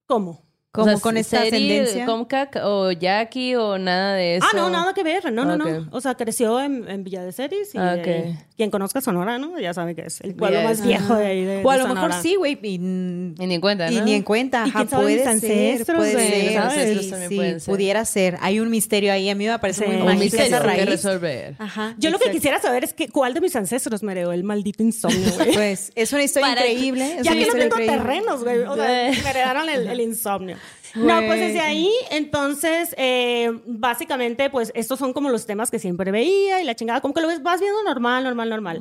¿Cómo? 0.06 0.42
Como 0.72 0.86
O 0.86 0.90
sea, 0.90 1.00
con 1.00 1.18
esta 1.18 1.42
ascendencia. 1.42 2.06
Comcac 2.06 2.56
o 2.64 2.90
Jackie 2.92 3.56
o 3.56 3.76
nada 3.76 4.14
de 4.14 4.36
eso. 4.36 4.46
Ah, 4.50 4.56
no, 4.56 4.70
nada 4.70 4.94
que 4.94 5.02
ver. 5.04 5.30
No, 5.30 5.44
no, 5.44 5.56
no. 5.58 5.86
O 5.92 6.00
sea, 6.00 6.14
creció 6.14 6.60
en, 6.62 6.88
en 6.88 7.04
Villa 7.04 7.22
de 7.22 7.32
Ceres 7.32 7.74
y 7.74 7.78
Ah, 7.78 7.94
de 7.96 8.00
ok. 8.00 8.06
ahí- 8.08 8.38
quien 8.62 8.70
conozca 8.70 9.00
Sonora, 9.00 9.38
¿no? 9.38 9.58
Ya 9.58 9.74
sabe 9.74 9.94
que 9.94 10.02
es 10.02 10.20
el 10.20 10.34
pueblo 10.34 10.58
de 10.58 10.64
más 10.64 10.86
viejo 10.86 11.16
de 11.16 11.26
ahí 11.26 11.44
de, 11.44 11.62
O 11.64 11.70
a 11.70 11.76
de 11.76 11.82
lo 11.82 11.92
mejor 11.94 12.12
sí, 12.22 12.36
güey. 12.36 12.58
Y, 12.62 12.74
Y 12.74 12.78
ni 12.78 13.54
en 13.54 13.60
cuenta, 13.60 13.90
y 13.90 13.96
¿no? 13.96 14.04
ni 14.04 14.14
en 14.14 14.22
cuenta. 14.22 14.64
¿Y 14.66 14.70
Ajá, 14.70 14.84
puede 14.84 15.06
mis 15.14 15.18
ser, 15.18 15.28
ancestros, 15.28 15.96
puede 15.98 16.12
güey? 16.12 16.26
ser. 16.48 16.58
Ancestros 16.58 17.04
sí, 17.04 17.10
también 17.10 17.28
sí, 17.30 17.36
pueden 17.36 17.60
ser. 17.60 17.74
pudiera 17.74 18.04
ser. 18.04 18.38
Hay 18.40 18.60
un 18.60 18.70
misterio 18.70 19.12
ahí. 19.12 19.28
A 19.30 19.34
mí 19.34 19.46
me 19.46 19.58
parece 19.58 19.84
Sí. 19.84 19.90
muy 19.90 20.02
Un 20.02 20.08
Un 20.12 20.18
misterio 20.18 20.46
esa 20.46 20.60
que 20.60 20.66
raíz. 20.66 20.86
resolver. 20.86 21.54
Ajá, 21.58 21.94
Yo 21.98 22.10
lo 22.10 22.18
que 22.18 22.30
quisiera 22.30 22.60
saber 22.60 22.84
es 22.84 22.92
que, 22.94 23.08
cuál 23.08 23.34
de 23.34 23.40
mis 23.40 23.56
ancestros 23.56 24.02
me 24.02 24.12
heredó 24.12 24.32
el 24.32 24.44
maldito 24.44 24.82
insomnio, 24.82 25.32
güey. 25.34 25.52
Pues 25.54 25.90
es 25.94 26.12
una 26.12 26.22
historia 26.22 26.48
Para- 26.54 26.66
increíble. 26.68 27.16
ya 27.22 27.32
que 27.32 27.46
no 27.46 27.52
tengo 27.52 27.64
increíble. 27.66 27.96
terrenos, 27.96 28.44
güey. 28.44 28.58
O 28.60 28.74
sea, 28.76 28.86
me 29.24 29.30
heredaron 29.30 29.68
el, 29.68 29.86
el 29.88 30.00
insomnio. 30.00 30.56
No, 30.94 31.20
pues 31.26 31.40
desde 31.40 31.60
ahí, 31.60 31.90
entonces, 32.10 32.94
eh, 32.98 33.50
básicamente, 33.66 34.50
pues 34.50 34.72
estos 34.74 34.98
son 34.98 35.12
como 35.12 35.30
los 35.30 35.46
temas 35.46 35.70
que 35.70 35.78
siempre 35.78 36.10
veía 36.10 36.60
y 36.60 36.64
la 36.64 36.74
chingada, 36.74 37.00
como 37.00 37.14
que 37.14 37.20
lo 37.20 37.28
ves, 37.28 37.42
vas 37.42 37.60
viendo 37.60 37.82
normal, 37.82 38.24
normal, 38.24 38.48
normal. 38.50 38.80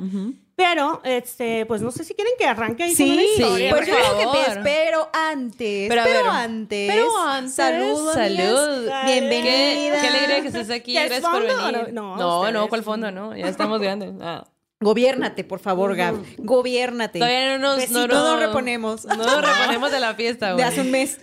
Pero, 0.54 1.00
este, 1.04 1.64
pues 1.66 1.80
no 1.80 1.90
sé 1.90 2.04
si 2.04 2.14
quieren 2.14 2.34
que 2.38 2.44
arranque 2.44 2.82
ahí 2.82 2.90
con 2.90 2.96
Sí, 2.96 3.12
una 3.12 3.22
sí, 3.56 3.66
pues 3.70 3.86
yo 3.86 3.94
que 3.94 4.60
pero 4.62 5.08
antes, 5.12 5.88
Pero 5.88 6.30
antes, 6.30 6.92
pero 6.92 7.18
antes, 7.18 7.54
saludos, 7.54 8.14
salud. 8.14 8.88
Qué, 9.06 9.20
bienvenida. 9.20 10.00
qué 10.00 10.08
alegría 10.08 10.40
que 10.42 10.48
estés 10.48 10.70
aquí. 10.70 10.92
¿Qué 10.92 11.04
es 11.04 11.08
Gracias 11.10 11.30
por 11.30 11.40
venir. 11.42 11.92
no? 11.94 12.16
No, 12.16 12.44
no, 12.44 12.52
no, 12.52 12.68
¿cuál 12.68 12.82
fondo? 12.82 13.10
No, 13.10 13.34
ya 13.36 13.48
estamos 13.48 13.80
grandes. 13.80 14.12
Ah. 14.20 14.44
Gobiérnate, 14.80 15.44
por 15.44 15.60
favor, 15.60 15.94
Gab. 15.94 16.16
Gobiérnate. 16.38 17.20
Todavía 17.20 17.56
no 17.56 17.76
nos, 17.76 17.88
no, 17.90 18.06
no 18.08 18.14
nos 18.32 18.40
reponemos. 18.40 19.04
No 19.04 19.14
nos 19.16 19.40
reponemos 19.40 19.92
de 19.92 20.00
la 20.00 20.14
fiesta, 20.14 20.48
De 20.48 20.52
güey. 20.54 20.64
hace 20.64 20.80
un 20.80 20.90
mes. 20.90 21.18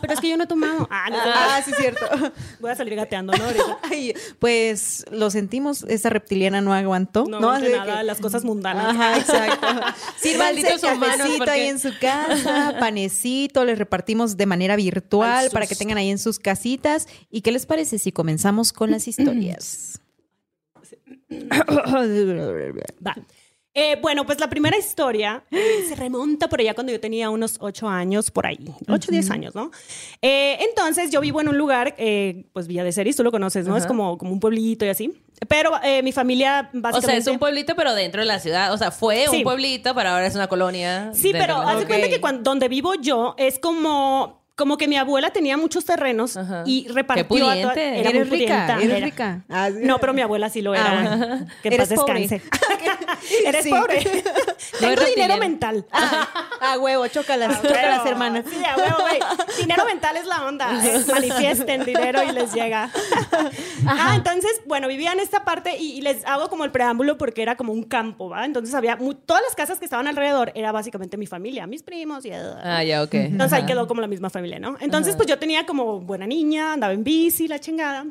Pero 0.00 0.12
es 0.14 0.20
que 0.20 0.28
yo 0.28 0.36
no 0.36 0.44
he 0.44 0.46
tomado. 0.46 0.86
Ah, 0.90 1.08
no. 1.10 1.16
Ah, 1.24 1.60
sí, 1.64 1.72
cierto. 1.76 2.00
Voy 2.60 2.70
a 2.70 2.76
salir 2.76 2.94
gateando, 2.96 3.32
¿no? 3.32 3.44
Ay, 3.82 4.14
pues 4.38 5.04
lo 5.10 5.30
sentimos, 5.30 5.82
esa 5.84 6.10
reptiliana 6.10 6.60
no 6.60 6.72
aguantó. 6.72 7.24
No, 7.28 7.40
No, 7.40 7.60
de 7.60 7.70
nada, 7.76 7.98
que- 7.98 8.04
las 8.04 8.20
cosas 8.20 8.44
mundanas. 8.44 8.86
Ajá, 8.94 9.16
exacto. 9.18 9.66
Sírvanse 10.18 10.62
cafecito 10.80 11.38
porque- 11.38 11.50
ahí 11.50 11.66
en 11.68 11.78
su 11.78 11.90
casa, 12.00 12.74
panecito, 12.78 13.64
les 13.64 13.78
repartimos 13.78 14.36
de 14.36 14.46
manera 14.46 14.76
virtual 14.76 15.46
Al 15.46 15.50
para 15.50 15.66
que 15.66 15.74
tengan 15.74 15.98
ahí 15.98 16.10
en 16.10 16.18
sus 16.18 16.38
casitas. 16.38 17.08
¿Y 17.30 17.40
qué 17.42 17.52
les 17.52 17.66
parece 17.66 17.98
si 17.98 18.12
comenzamos 18.12 18.72
con 18.72 18.90
las 18.90 19.06
historias? 19.08 20.00
Va. 23.06 23.14
Eh, 23.80 23.96
bueno, 24.02 24.26
pues 24.26 24.38
la 24.40 24.50
primera 24.50 24.76
historia 24.76 25.42
eh, 25.50 25.84
se 25.88 25.94
remonta 25.94 26.48
por 26.50 26.60
allá 26.60 26.74
cuando 26.74 26.92
yo 26.92 27.00
tenía 27.00 27.30
unos 27.30 27.56
ocho 27.60 27.88
años, 27.88 28.30
por 28.30 28.46
ahí, 28.46 28.58
ocho, 28.88 29.10
diez 29.10 29.30
años, 29.30 29.54
¿no? 29.54 29.70
Eh, 30.20 30.58
entonces 30.68 31.10
yo 31.10 31.20
vivo 31.22 31.40
en 31.40 31.48
un 31.48 31.56
lugar, 31.56 31.94
eh, 31.96 32.44
pues 32.52 32.66
Villa 32.66 32.84
de 32.84 32.92
Ceris, 32.92 33.16
tú 33.16 33.22
lo 33.24 33.30
conoces, 33.30 33.66
¿no? 33.66 33.76
Es 33.78 33.86
como, 33.86 34.18
como 34.18 34.32
un 34.32 34.40
pueblito 34.40 34.84
y 34.84 34.88
así. 34.90 35.14
Pero 35.48 35.70
mi 36.02 36.12
familia 36.12 36.68
básicamente... 36.74 36.98
O 36.98 37.10
sea, 37.10 37.16
es 37.16 37.26
un 37.26 37.38
pueblito, 37.38 37.74
pero 37.74 37.94
dentro 37.94 38.20
de 38.20 38.26
la 38.26 38.38
ciudad. 38.38 38.74
O 38.74 38.76
sea, 38.76 38.90
fue 38.90 39.26
Sí. 39.30 39.38
un 39.38 39.42
pueblito, 39.44 39.94
pero 39.94 40.10
ahora 40.10 40.26
es 40.26 40.34
una 40.34 40.48
colonia. 40.48 41.12
Sí, 41.14 41.30
pero 41.32 41.56
haz 41.56 41.80
de 41.80 41.86
cuenta 41.86 42.10
que 42.10 42.20
cuando, 42.20 42.42
donde 42.42 42.68
vivo 42.68 42.92
yo 43.00 43.34
es 43.38 43.58
como... 43.58 44.39
Como 44.56 44.76
que 44.76 44.88
mi 44.88 44.96
abuela 44.96 45.30
tenía 45.30 45.56
muchos 45.56 45.86
terrenos 45.86 46.36
Ajá. 46.36 46.64
y 46.66 46.86
repartió 46.88 47.26
Qué 47.28 47.42
a 47.42 47.62
toda- 47.62 47.74
era 47.82 48.10
muy 48.10 48.22
rica, 48.24 48.28
pudienta, 48.30 48.74
eres 48.76 48.96
era. 48.96 49.06
rica. 49.06 49.44
Ah, 49.48 49.68
sí. 49.70 49.78
No, 49.82 49.98
pero 49.98 50.12
mi 50.12 50.20
abuela 50.20 50.50
sí 50.50 50.60
lo 50.60 50.74
era. 50.74 50.84
Ah. 51.12 51.16
güey. 51.16 51.38
Que 51.62 51.68
en 51.68 51.74
Eres 51.74 51.88
paz 51.88 51.98
pobre. 52.00 52.20
descanse. 52.28 52.42
Eres 53.46 53.64
Sí. 53.64 53.70
pobre. 53.70 54.00
No 54.80 54.88
Tengo 54.88 55.04
dinero 55.04 55.36
mental. 55.38 55.86
A 56.60 56.78
huevo, 56.78 57.06
chócalas, 57.08 57.58
Pero- 57.60 57.74
chócalas, 57.74 58.06
hermana. 58.06 58.44
Sí, 58.48 58.62
a 58.64 58.76
huevo, 58.76 58.96
güey. 59.00 59.18
Dinero 59.60 59.84
mental 59.84 60.16
es 60.16 60.26
la 60.26 60.46
onda. 60.46 60.70
Eh, 60.86 61.04
Manifiesten 61.10 61.84
dinero 61.84 62.22
y 62.22 62.32
les 62.32 62.52
llega. 62.54 62.90
Ah, 63.86 64.12
entonces, 64.16 64.50
bueno, 64.66 64.88
vivía 64.88 65.12
en 65.12 65.20
esta 65.20 65.44
parte 65.44 65.76
y, 65.78 65.92
y 65.92 66.00
les 66.02 66.24
hago 66.26 66.48
como 66.48 66.64
el 66.64 66.70
preámbulo 66.70 67.18
porque 67.18 67.42
era 67.42 67.56
como 67.56 67.72
un 67.72 67.82
campo, 67.84 68.28
¿va? 68.28 68.44
Entonces 68.44 68.74
había 68.74 68.98
todas 69.26 69.42
las 69.42 69.54
casas 69.54 69.78
que 69.78 69.84
estaban 69.84 70.06
alrededor 70.06 70.52
era 70.54 70.72
básicamente 70.72 71.16
mi 71.16 71.26
familia, 71.26 71.66
mis 71.66 71.82
primos 71.82 72.24
y 72.24 72.30
Ah, 72.32 72.82
ya, 72.84 73.02
ok. 73.02 73.14
entonces 73.14 73.52
ahí 73.58 73.66
quedó 73.66 73.86
como 73.86 74.00
la 74.00 74.06
misma 74.06 74.30
familia, 74.30 74.49
¿no? 74.58 74.76
Entonces, 74.80 75.16
pues 75.16 75.28
yo 75.28 75.38
tenía 75.38 75.66
como 75.66 76.00
buena 76.00 76.26
niña, 76.26 76.72
andaba 76.72 76.92
en 76.92 77.04
bici, 77.04 77.46
la 77.46 77.60
chingada. 77.60 78.06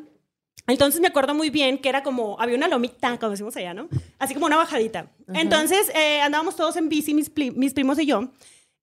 Entonces 0.66 1.00
me 1.00 1.08
acuerdo 1.08 1.34
muy 1.34 1.50
bien 1.50 1.78
que 1.78 1.88
era 1.88 2.02
como, 2.02 2.40
había 2.40 2.56
una 2.56 2.68
lomita, 2.68 3.18
como 3.18 3.30
decimos 3.30 3.56
allá, 3.56 3.74
¿no? 3.74 3.88
Así 4.18 4.34
como 4.34 4.46
una 4.46 4.56
bajadita. 4.56 5.10
Entonces 5.34 5.90
eh, 5.94 6.20
andábamos 6.20 6.56
todos 6.56 6.76
en 6.76 6.88
bici, 6.88 7.12
mis, 7.12 7.30
mis 7.56 7.74
primos 7.74 7.98
y 7.98 8.06
yo. 8.06 8.30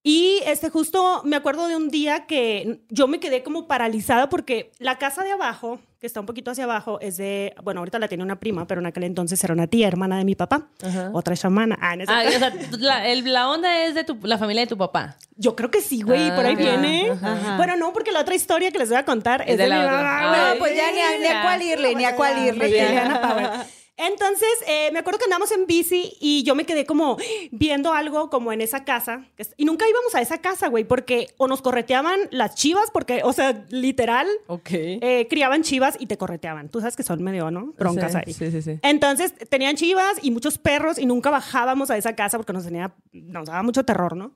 Y 0.04 0.40
este, 0.46 0.70
justo 0.70 1.22
me 1.26 1.36
acuerdo 1.36 1.68
de 1.68 1.76
un 1.76 1.90
día 1.90 2.26
que 2.28 2.80
yo 2.90 3.08
me 3.08 3.20
quedé 3.20 3.44
como 3.44 3.68
paralizada 3.68 4.30
porque 4.30 4.72
la 4.80 4.98
casa 4.98 5.24
de 5.26 5.32
abajo, 5.34 5.80
que 6.00 6.08
está 6.08 6.22
un 6.22 6.26
poquito 6.26 6.52
hacia 6.52 6.64
abajo, 6.64 7.00
es 7.02 7.18
de, 7.18 7.54
bueno, 7.64 7.82
ahorita 7.82 8.00
la 8.00 8.08
tiene 8.08 8.24
una 8.24 8.40
prima, 8.40 8.66
pero 8.68 8.80
en 8.80 8.88
aquel 8.88 9.04
entonces 9.04 9.44
era 9.44 9.54
una 9.54 9.68
tía, 9.68 9.88
hermana 9.88 10.18
de 10.18 10.24
mi 10.24 10.36
papá, 10.36 10.70
Ajá. 10.82 11.10
otra 11.14 11.36
chamana. 11.36 11.78
Ah, 11.82 11.94
en 11.96 12.02
ese- 12.02 12.12
Ah, 12.14 12.24
o 12.26 12.32
sea, 12.40 12.54
la, 12.80 13.08
el- 13.10 13.34
la 13.34 13.50
onda 13.50 13.84
es 13.84 13.96
de 13.96 14.06
tu, 14.06 14.18
la 14.24 14.38
familia 14.38 14.62
de 14.62 14.68
tu 14.68 14.78
papá. 14.78 15.18
Yo 15.36 15.56
creo 15.58 15.72
que 15.72 15.82
sí, 15.82 16.02
güey, 16.04 16.34
por 16.36 16.46
ahí 16.46 16.54
Ah, 16.54 16.58
viene. 16.58 17.12
ajá. 17.12 17.58
Bueno, 17.58 17.76
no, 17.76 17.92
porque 17.92 18.12
la 18.14 18.22
otra 18.22 18.36
historia 18.36 18.72
que 18.72 18.80
les 18.80 18.88
voy 18.90 18.98
a 19.00 19.04
contar 19.04 19.42
es, 19.42 19.50
Es 19.50 19.58
de 19.58 19.64
de, 19.64 19.70
la 19.70 19.80
mi 19.80 19.86
mamá, 19.88 20.20
Ah. 20.32 20.54
No, 20.54 20.60
pues 20.60 20.74
ya 20.76 20.90
ni 20.92 21.00
a, 21.02 21.18
ni 21.20 21.26
a 21.28 21.42
cuál 21.42 21.62
irle, 21.64 21.96
ni 21.96 22.06
a 22.06 22.16
cuál 22.16 22.46
irle. 22.46 22.70
Entonces, 23.98 24.48
eh, 24.68 24.90
me 24.94 25.00
acuerdo 25.00 25.18
que 25.20 25.26
andamos 25.26 25.52
en 25.52 25.66
bici 25.66 26.14
y 26.20 26.44
yo 26.44 26.56
me 26.56 26.66
quedé 26.66 26.86
como 26.86 27.18
viendo 27.52 27.94
algo 27.94 28.30
como 28.30 28.52
en 28.54 28.62
esa 28.62 28.86
casa. 28.86 29.26
Y 29.58 29.66
nunca 29.66 29.86
íbamos 29.90 30.14
a 30.16 30.22
esa 30.22 30.38
casa, 30.40 30.68
güey, 30.70 30.84
porque 30.84 31.28
o 31.38 31.48
nos 31.48 31.62
correteaban 31.62 32.20
las 32.32 32.56
chivas, 32.56 32.92
porque, 32.94 33.22
o 33.24 33.34
sea, 33.34 33.66
literal, 33.70 34.28
Ok. 34.48 34.70
eh, 34.72 35.28
criaban 35.30 35.64
chivas 35.64 35.98
y 36.00 36.06
te 36.06 36.18
correteaban. 36.18 36.70
Tú 36.70 36.80
sabes 36.80 36.96
que 36.96 37.04
son 37.04 37.24
medio, 37.24 37.50
¿no? 37.52 37.74
Broncas 37.78 38.12
Sí, 38.12 38.18
ahí. 38.26 38.34
Sí, 38.34 38.52
sí, 38.52 38.62
sí. 38.62 38.80
Entonces 38.84 39.34
tenían 39.50 39.76
chivas 39.76 40.18
y 40.22 40.32
muchos 40.32 40.58
perros 40.58 41.00
y 41.00 41.06
nunca 41.06 41.30
bajábamos 41.30 41.90
a 41.90 41.98
esa 41.98 42.16
casa 42.16 42.38
porque 42.38 42.54
nos 42.54 42.66
tenía, 42.66 42.94
nos 43.12 43.48
daba 43.48 43.64
mucho 43.64 43.84
terror, 43.84 44.16
¿no? 44.16 44.32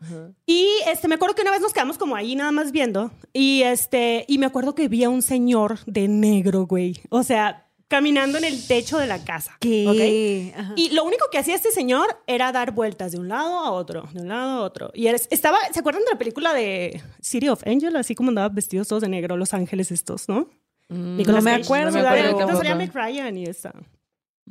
Y 0.45 0.67
este, 0.87 1.07
me 1.07 1.15
acuerdo 1.15 1.35
que 1.35 1.43
una 1.43 1.51
vez 1.51 1.61
nos 1.61 1.73
quedamos 1.73 1.97
como 1.97 2.15
ahí 2.15 2.35
nada 2.35 2.51
más 2.51 2.71
viendo 2.71 3.11
y 3.31 3.61
este, 3.63 4.25
y 4.27 4.37
me 4.39 4.47
acuerdo 4.47 4.75
que 4.75 4.87
vi 4.87 5.03
a 5.03 5.09
un 5.09 5.21
señor 5.21 5.79
de 5.85 6.07
negro, 6.07 6.65
güey. 6.65 6.99
O 7.09 7.23
sea, 7.23 7.67
caminando 7.91 8.37
en 8.37 8.45
el 8.45 8.65
techo 8.65 8.97
de 8.97 9.05
la 9.05 9.21
casa. 9.25 9.57
¿Qué? 9.59 10.53
Y 10.77 10.89
lo 10.91 11.03
único 11.03 11.25
que 11.29 11.37
hacía 11.37 11.55
este 11.55 11.71
señor 11.71 12.07
era 12.25 12.53
dar 12.53 12.71
vueltas 12.71 13.11
de 13.11 13.19
un 13.19 13.27
lado 13.27 13.59
a 13.59 13.69
otro, 13.71 14.07
de 14.13 14.21
un 14.21 14.29
lado 14.29 14.49
a 14.49 14.61
otro. 14.63 14.91
Y 14.93 15.07
eres- 15.07 15.27
estaba, 15.29 15.57
¿se 15.73 15.81
acuerdan 15.81 16.03
de 16.05 16.11
la 16.13 16.17
película 16.17 16.53
de 16.53 17.01
City 17.21 17.49
of 17.49 17.61
Angel? 17.67 17.93
Así 17.97 18.15
como 18.15 18.29
andaban 18.29 18.55
vestidos 18.55 18.87
todos 18.87 19.01
de 19.01 19.09
negro, 19.09 19.35
los 19.35 19.53
ángeles 19.53 19.91
estos, 19.91 20.29
¿no? 20.29 20.47
no 20.89 21.41
me 21.41 21.51
acuerdo, 21.65 21.91
no 22.31 22.37
me 22.37 22.43
acuerdo 22.53 22.61
Meg 22.77 22.93
Ryan 22.95 23.37
y 23.37 23.43
esta. 23.45 23.73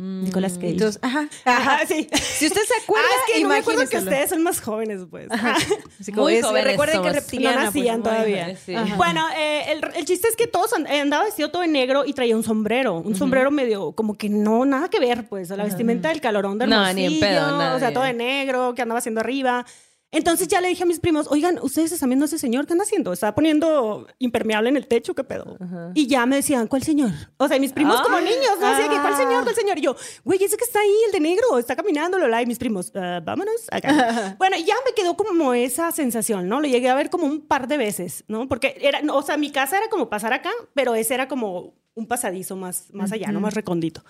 Nicolas 0.01 0.55
Cage. 0.55 0.71
Entonces, 0.71 0.99
ajá. 1.03 1.29
Ajá, 1.45 1.87
sí. 1.87 2.09
Si 2.15 2.47
usted 2.47 2.63
se 2.63 2.83
acuerda, 2.83 3.07
ah, 3.11 3.17
es 3.29 3.35
que 3.35 3.43
no 3.43 3.49
me 3.51 3.59
acuerdo 3.59 3.87
que 3.89 3.99
ustedes 3.99 4.31
son 4.31 4.43
más 4.43 4.61
jóvenes, 4.61 5.03
pues. 5.11 5.29
Así 5.31 6.11
como 6.13 6.23
Muy 6.25 6.37
es, 6.37 6.45
jóvenes 6.45 6.71
recuerden 6.73 7.03
que 7.03 7.21
somos. 7.21 7.33
No 7.45 7.55
nacían 7.65 8.03
pues, 8.03 8.15
todavía. 8.15 8.43
jóvenes, 8.43 8.61
sí. 8.65 8.75
Ajá. 8.75 8.97
Bueno, 8.97 9.27
eh, 9.37 9.73
el, 9.73 9.81
el 9.95 10.05
chiste 10.07 10.29
es 10.29 10.37
que 10.37 10.47
todos 10.47 10.73
and- 10.73 10.87
andaba 10.89 11.25
vestido 11.25 11.51
todo 11.51 11.63
de 11.63 11.69
negro 11.69 12.05
y 12.07 12.13
traía 12.15 12.35
un 12.35 12.43
sombrero. 12.43 12.95
Un 12.95 13.15
sombrero 13.15 13.51
medio, 13.51 13.93
como 13.93 14.15
que 14.17 14.29
no, 14.29 14.65
nada 14.65 14.89
que 14.89 15.01
ver, 15.01 15.29
pues. 15.29 15.51
La 15.51 15.65
vestimenta 15.65 16.09
del 16.09 16.21
calorón 16.21 16.59
del 16.59 16.71
No, 16.71 16.93
ni 16.93 17.05
en 17.07 17.21
pedo, 17.21 17.75
O 17.75 17.79
sea, 17.79 17.93
todo 17.93 18.05
de 18.05 18.15
negro, 18.15 18.75
que 18.75 18.83
andaba 18.83 18.99
haciendo 18.99 19.21
arriba. 19.21 19.67
Entonces 20.13 20.49
ya 20.49 20.61
le 20.61 20.69
dije 20.69 20.83
a 20.83 20.87
mis 20.87 20.99
primos, 20.99 21.29
oigan, 21.31 21.59
¿ustedes 21.63 21.93
están 21.93 22.09
viendo 22.09 22.25
a 22.25 22.27
ese 22.27 22.39
señor? 22.39 22.67
¿Qué 22.67 22.73
anda 22.73 22.83
haciendo? 22.85 23.13
Estaba 23.13 23.33
poniendo 23.35 24.09
impermeable 24.19 24.69
en 24.69 24.77
el 24.77 24.89
techo, 24.89 25.15
¿qué 25.15 25.23
pedo? 25.23 25.57
Y 25.95 26.09
ya 26.09 26.27
me 26.27 26.37
decían, 26.37 26.67
¿cuál 26.67 26.83
señor? 26.83 27.11
O 27.37 27.47
sea, 27.47 27.61
mis 27.61 27.73
primos 27.73 27.97
Ah. 28.01 28.03
como 28.03 28.19
niños, 28.21 28.59
¿no? 28.61 28.67
Así 28.67 28.83
de 28.83 28.89
que, 28.89 28.97
¿cuál 29.01 29.13
Ah. 29.15 29.17
señor? 29.17 29.45
¿Cuál 29.45 29.55
señor? 29.55 29.79
Y 29.79 29.83
yo, 29.83 29.95
güey, 30.25 30.43
ese 30.43 30.57
que 30.57 30.65
está 30.65 30.81
ahí, 30.81 30.95
el 31.07 31.13
de 31.13 31.21
negro, 31.21 31.59
está 31.59 31.77
caminando, 31.77 32.19
lo 32.19 32.41
y 32.41 32.47
mis 32.47 32.59
primos, 32.59 32.91
"Ah, 32.97 33.21
vámonos 33.23 33.55
acá. 33.71 33.81
bueno, 34.39 34.57
y 34.57 34.65
ya 34.65 34.75
me 34.85 34.95
quedó 34.95 35.17
como 35.17 35.55
esa 35.55 35.93
sensación, 35.93 36.49
¿no? 36.49 36.61
Lo 36.61 36.67
llegué 36.67 36.89
a 36.89 36.95
ver 36.95 37.11
como 37.11 37.27
un 37.27 37.41
par 37.47 37.69
de 37.69 37.77
veces, 37.77 38.25
¿no? 38.29 38.49
Porque 38.49 38.77
era, 38.81 39.01
o 39.13 39.23
sea, 39.23 39.37
mi 39.37 39.51
casa 39.53 39.79
era 39.79 39.89
como 39.91 40.09
pasar 40.11 40.33
acá, 40.33 40.51
pero 40.75 40.95
ese 40.97 41.15
era 41.15 41.29
como 41.29 41.75
un 41.95 42.07
pasadizo 42.07 42.57
más, 42.57 42.87
más 42.93 43.13
allá, 43.13 43.33
¿no? 43.33 43.41
Más 43.41 43.55
recondito. 43.55 44.05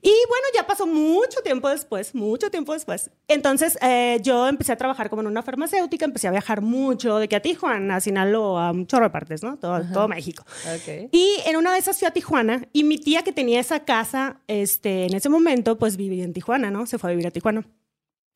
Y 0.00 0.10
bueno, 0.28 0.46
ya 0.54 0.66
pasó 0.66 0.86
mucho 0.86 1.40
tiempo 1.42 1.68
después, 1.68 2.14
mucho 2.14 2.50
tiempo 2.50 2.72
después. 2.72 3.10
Entonces, 3.28 3.78
eh, 3.82 4.18
yo 4.22 4.48
empecé 4.48 4.72
a 4.72 4.76
trabajar 4.76 5.10
como 5.10 5.22
en 5.22 5.28
una 5.28 5.42
farmacéutica, 5.42 6.04
empecé 6.04 6.28
a 6.28 6.30
viajar 6.30 6.62
mucho 6.62 7.18
de 7.18 7.28
que 7.28 7.36
a 7.36 7.40
Tijuana, 7.40 7.96
a 7.96 8.00
Sinaloa, 8.00 8.68
a 8.68 8.70
un 8.72 8.86
chorro 8.86 9.04
de 9.04 9.10
partes, 9.10 9.42
¿no? 9.42 9.58
Todo, 9.58 9.82
todo 9.92 10.08
México. 10.08 10.44
Y 11.12 11.36
en 11.46 11.56
una 11.56 11.72
de 11.72 11.78
esas 11.78 11.98
fui 11.98 12.08
a 12.08 12.10
Tijuana 12.10 12.66
y 12.72 12.84
mi 12.84 12.98
tía 12.98 13.22
que 13.22 13.32
tenía 13.32 13.60
esa 13.60 13.84
casa, 13.84 14.40
este, 14.48 15.06
en 15.06 15.14
ese 15.14 15.28
momento, 15.28 15.78
pues 15.78 15.96
vivía 15.96 16.24
en 16.24 16.32
Tijuana, 16.32 16.70
¿no? 16.70 16.86
Se 16.86 16.98
fue 16.98 17.10
a 17.10 17.12
vivir 17.12 17.26
a 17.26 17.30
Tijuana. 17.30 17.66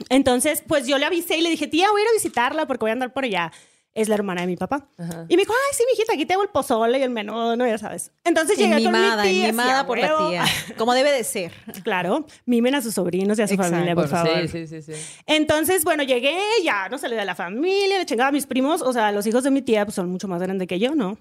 Entonces, 0.08 0.62
pues 0.66 0.86
yo 0.86 0.98
le 0.98 1.06
avisé 1.06 1.36
y 1.36 1.42
le 1.42 1.50
dije, 1.50 1.66
tía, 1.66 1.90
voy 1.90 2.00
a 2.00 2.04
ir 2.04 2.08
a 2.08 2.12
visitarla 2.12 2.66
porque 2.66 2.84
voy 2.84 2.90
a 2.90 2.94
andar 2.94 3.12
por 3.12 3.24
allá. 3.24 3.52
Es 3.92 4.08
la 4.08 4.14
hermana 4.14 4.42
de 4.42 4.46
mi 4.46 4.56
papá. 4.56 4.88
Ajá. 4.98 5.26
Y 5.28 5.36
me 5.36 5.42
dijo, 5.42 5.52
ay, 5.52 5.76
sí, 5.76 5.82
mijita, 5.90 6.12
aquí 6.12 6.24
tengo 6.24 6.42
el 6.42 6.48
pozole 6.48 6.98
y 6.98 7.02
el 7.02 7.10
menudo, 7.10 7.56
¿no? 7.56 7.66
Ya 7.66 7.76
sabes. 7.76 8.12
Entonces 8.22 8.56
llegué 8.56 8.76
Mimada, 8.76 9.16
con 9.16 9.26
mi 9.26 9.32
tía. 9.32 9.46
mimada 9.48 9.86
por 9.86 9.98
la 9.98 10.16
tía. 10.28 10.44
Como 10.78 10.94
debe 10.94 11.10
de 11.12 11.24
ser. 11.24 11.52
Claro, 11.82 12.26
mimen 12.46 12.74
a 12.74 12.82
sus 12.82 12.94
sobrinos 12.94 13.38
y 13.38 13.42
a 13.42 13.48
su 13.48 13.54
Exacto. 13.54 13.72
familia, 13.72 13.94
por, 13.94 14.06
favor. 14.06 14.48
Sí, 14.48 14.66
sí, 14.66 14.82
sí, 14.82 14.94
sí. 14.94 15.20
Entonces, 15.26 15.82
bueno, 15.82 16.02
llegué, 16.02 16.38
ya 16.62 16.88
no 16.88 16.98
salí 16.98 17.16
de 17.16 17.24
la 17.24 17.34
familia, 17.34 17.98
le 17.98 18.06
chingaba 18.06 18.28
a 18.28 18.32
mis 18.32 18.46
primos, 18.46 18.82
o 18.82 18.92
sea, 18.92 19.10
los 19.12 19.26
hijos 19.26 19.42
de 19.44 19.50
mi 19.50 19.62
tía 19.62 19.84
pues, 19.84 19.94
son 19.94 20.08
mucho 20.10 20.28
más 20.28 20.40
grandes 20.42 20.68
que 20.68 20.78
yo, 20.78 20.94
¿no? 20.94 21.16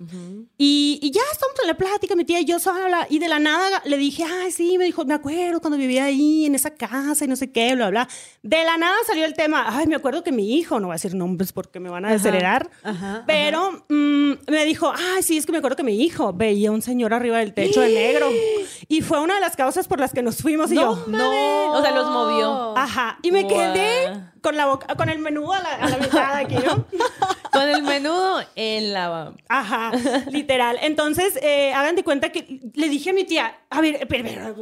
y, 0.58 1.00
y 1.02 1.12
ya 1.12 1.22
estamos 1.32 1.56
en 1.62 1.68
la 1.68 1.76
plática, 1.76 2.16
mi 2.16 2.26
tía 2.26 2.40
y 2.42 2.46
yo 2.46 2.60
sola, 2.60 3.08
y 3.10 3.20
de 3.20 3.28
la 3.30 3.40
nada 3.40 3.82
le 3.86 3.98
dije, 3.98 4.24
ay, 4.24 4.52
sí, 4.52 4.78
me 4.78 4.86
dijo, 4.86 5.06
me 5.06 5.14
acuerdo 5.14 5.62
cuando 5.62 5.78
vivía 5.78 6.06
ahí, 6.06 6.46
en 6.46 6.56
esa 6.56 6.72
casa, 6.72 7.26
y 7.26 7.28
no 7.28 7.36
sé 7.36 7.52
qué, 7.52 7.74
bla, 7.76 7.90
bla. 7.90 8.08
De 8.44 8.64
la 8.64 8.78
nada 8.78 8.96
salió 9.08 9.26
el 9.26 9.34
tema, 9.34 9.66
ay, 9.68 9.88
me 9.88 9.96
acuerdo 9.96 10.24
que 10.24 10.32
mi 10.32 10.56
hijo, 10.58 10.80
no 10.80 10.88
voy 10.88 10.94
a 10.94 10.96
decir 10.96 11.16
nombres 11.16 11.54
porque 11.54 11.80
me 11.80 11.90
van 11.90 12.06
a 12.06 12.12
desheredar, 12.12 12.59
ajá, 12.84 13.24
pero 13.28 13.84
mm, 13.90 14.32
me 14.48 14.66
dijo, 14.66 14.92
ay, 14.96 15.24
sí, 15.24 15.38
es 15.38 15.46
que 15.46 15.52
me 15.52 15.60
acuerdo 15.60 15.78
que 15.78 15.84
mi 15.84 16.02
hijo 16.02 16.34
veía 16.34 16.72
un 16.72 16.82
señor 16.82 17.14
arriba 17.14 17.38
del 17.40 17.54
techo 17.54 17.82
de 17.82 17.90
negro, 17.90 18.30
y 18.88 19.02
fue 19.02 19.20
una 19.20 19.36
de 19.36 19.42
las 19.42 19.56
causas 19.56 19.88
por 19.88 20.00
las 20.00 20.14
que 20.14 20.22
nos 20.22 20.38
fuimos, 20.38 20.72
y 20.72 20.76
yo, 20.76 21.04
No. 21.08 21.74
O 21.74 21.82
sea, 21.82 21.92
los 21.92 22.10
movió. 22.10 22.78
Ajá. 22.78 23.20
Y 23.22 23.32
me 23.32 23.48
quedé 23.48 24.22
con 24.42 24.56
la 24.58 24.66
boca, 24.66 24.96
con 24.96 25.10
el 25.10 25.20
menudo 25.20 25.54
a 25.54 25.62
la, 25.62 25.76
a 25.76 25.90
la 25.90 25.98
mitad 25.98 26.36
aquí, 26.36 26.56
¿no? 26.56 26.86
Con 27.52 27.68
el 27.68 27.82
menudo 27.82 28.42
en 28.56 28.94
la... 28.94 29.34
Ajá, 29.48 29.92
literal. 30.32 30.78
Entonces, 30.82 31.38
eh, 31.42 31.74
hagan 31.74 31.96
de 31.96 32.04
cuenta 32.04 32.32
que 32.32 32.60
le 32.74 32.90
dije 32.90 33.10
a 33.10 33.14
mi 33.14 33.24
tía, 33.24 33.58
a 33.70 33.82
ver, 33.82 33.96
espera, 33.96 34.54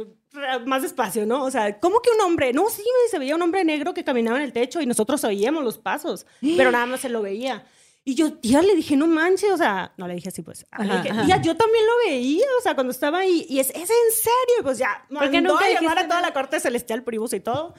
más 0.66 0.82
despacio, 0.82 1.26
¿no? 1.26 1.44
O 1.44 1.50
sea, 1.50 1.78
¿cómo 1.80 2.00
que 2.00 2.10
un 2.10 2.20
hombre? 2.22 2.52
No, 2.52 2.68
sí, 2.70 2.82
se 3.10 3.18
veía 3.18 3.34
un 3.34 3.42
hombre 3.42 3.64
negro 3.64 3.94
que 3.94 4.04
caminaba 4.04 4.38
en 4.38 4.44
el 4.44 4.52
techo 4.52 4.80
y 4.80 4.86
nosotros 4.86 5.22
oíamos 5.24 5.64
los 5.64 5.78
pasos, 5.78 6.26
pero 6.40 6.70
nada 6.72 6.86
más 6.86 7.00
se 7.00 7.08
lo 7.08 7.22
veía. 7.22 7.64
Y 8.08 8.14
yo, 8.14 8.32
tía, 8.32 8.62
le 8.62 8.74
dije, 8.74 8.96
no 8.96 9.06
manches, 9.06 9.50
o 9.50 9.58
sea, 9.58 9.92
no 9.98 10.08
le 10.08 10.14
dije 10.14 10.30
así, 10.30 10.40
pues. 10.40 10.64
Le 10.78 10.84
Ajá, 10.84 10.96
dije, 10.96 11.10
ajá. 11.10 11.26
tía, 11.26 11.42
yo 11.42 11.54
también 11.54 11.84
lo 11.84 11.92
veía, 12.10 12.46
o 12.58 12.62
sea, 12.62 12.74
cuando 12.74 12.90
estaba 12.90 13.18
ahí. 13.18 13.44
Y 13.50 13.58
es, 13.58 13.68
¿es 13.68 13.76
en 13.76 13.84
serio? 13.84 14.54
Y 14.60 14.62
pues 14.62 14.78
ya, 14.78 15.04
¿Por 15.10 15.30
qué 15.30 15.42
mandó 15.42 15.52
nunca 15.52 15.66
a 15.66 15.70
llamar 15.72 15.98
a 15.98 16.08
toda 16.08 16.22
la 16.22 16.32
corte 16.32 16.58
celestial, 16.58 17.02
primos 17.02 17.34
y 17.34 17.40
todo. 17.40 17.74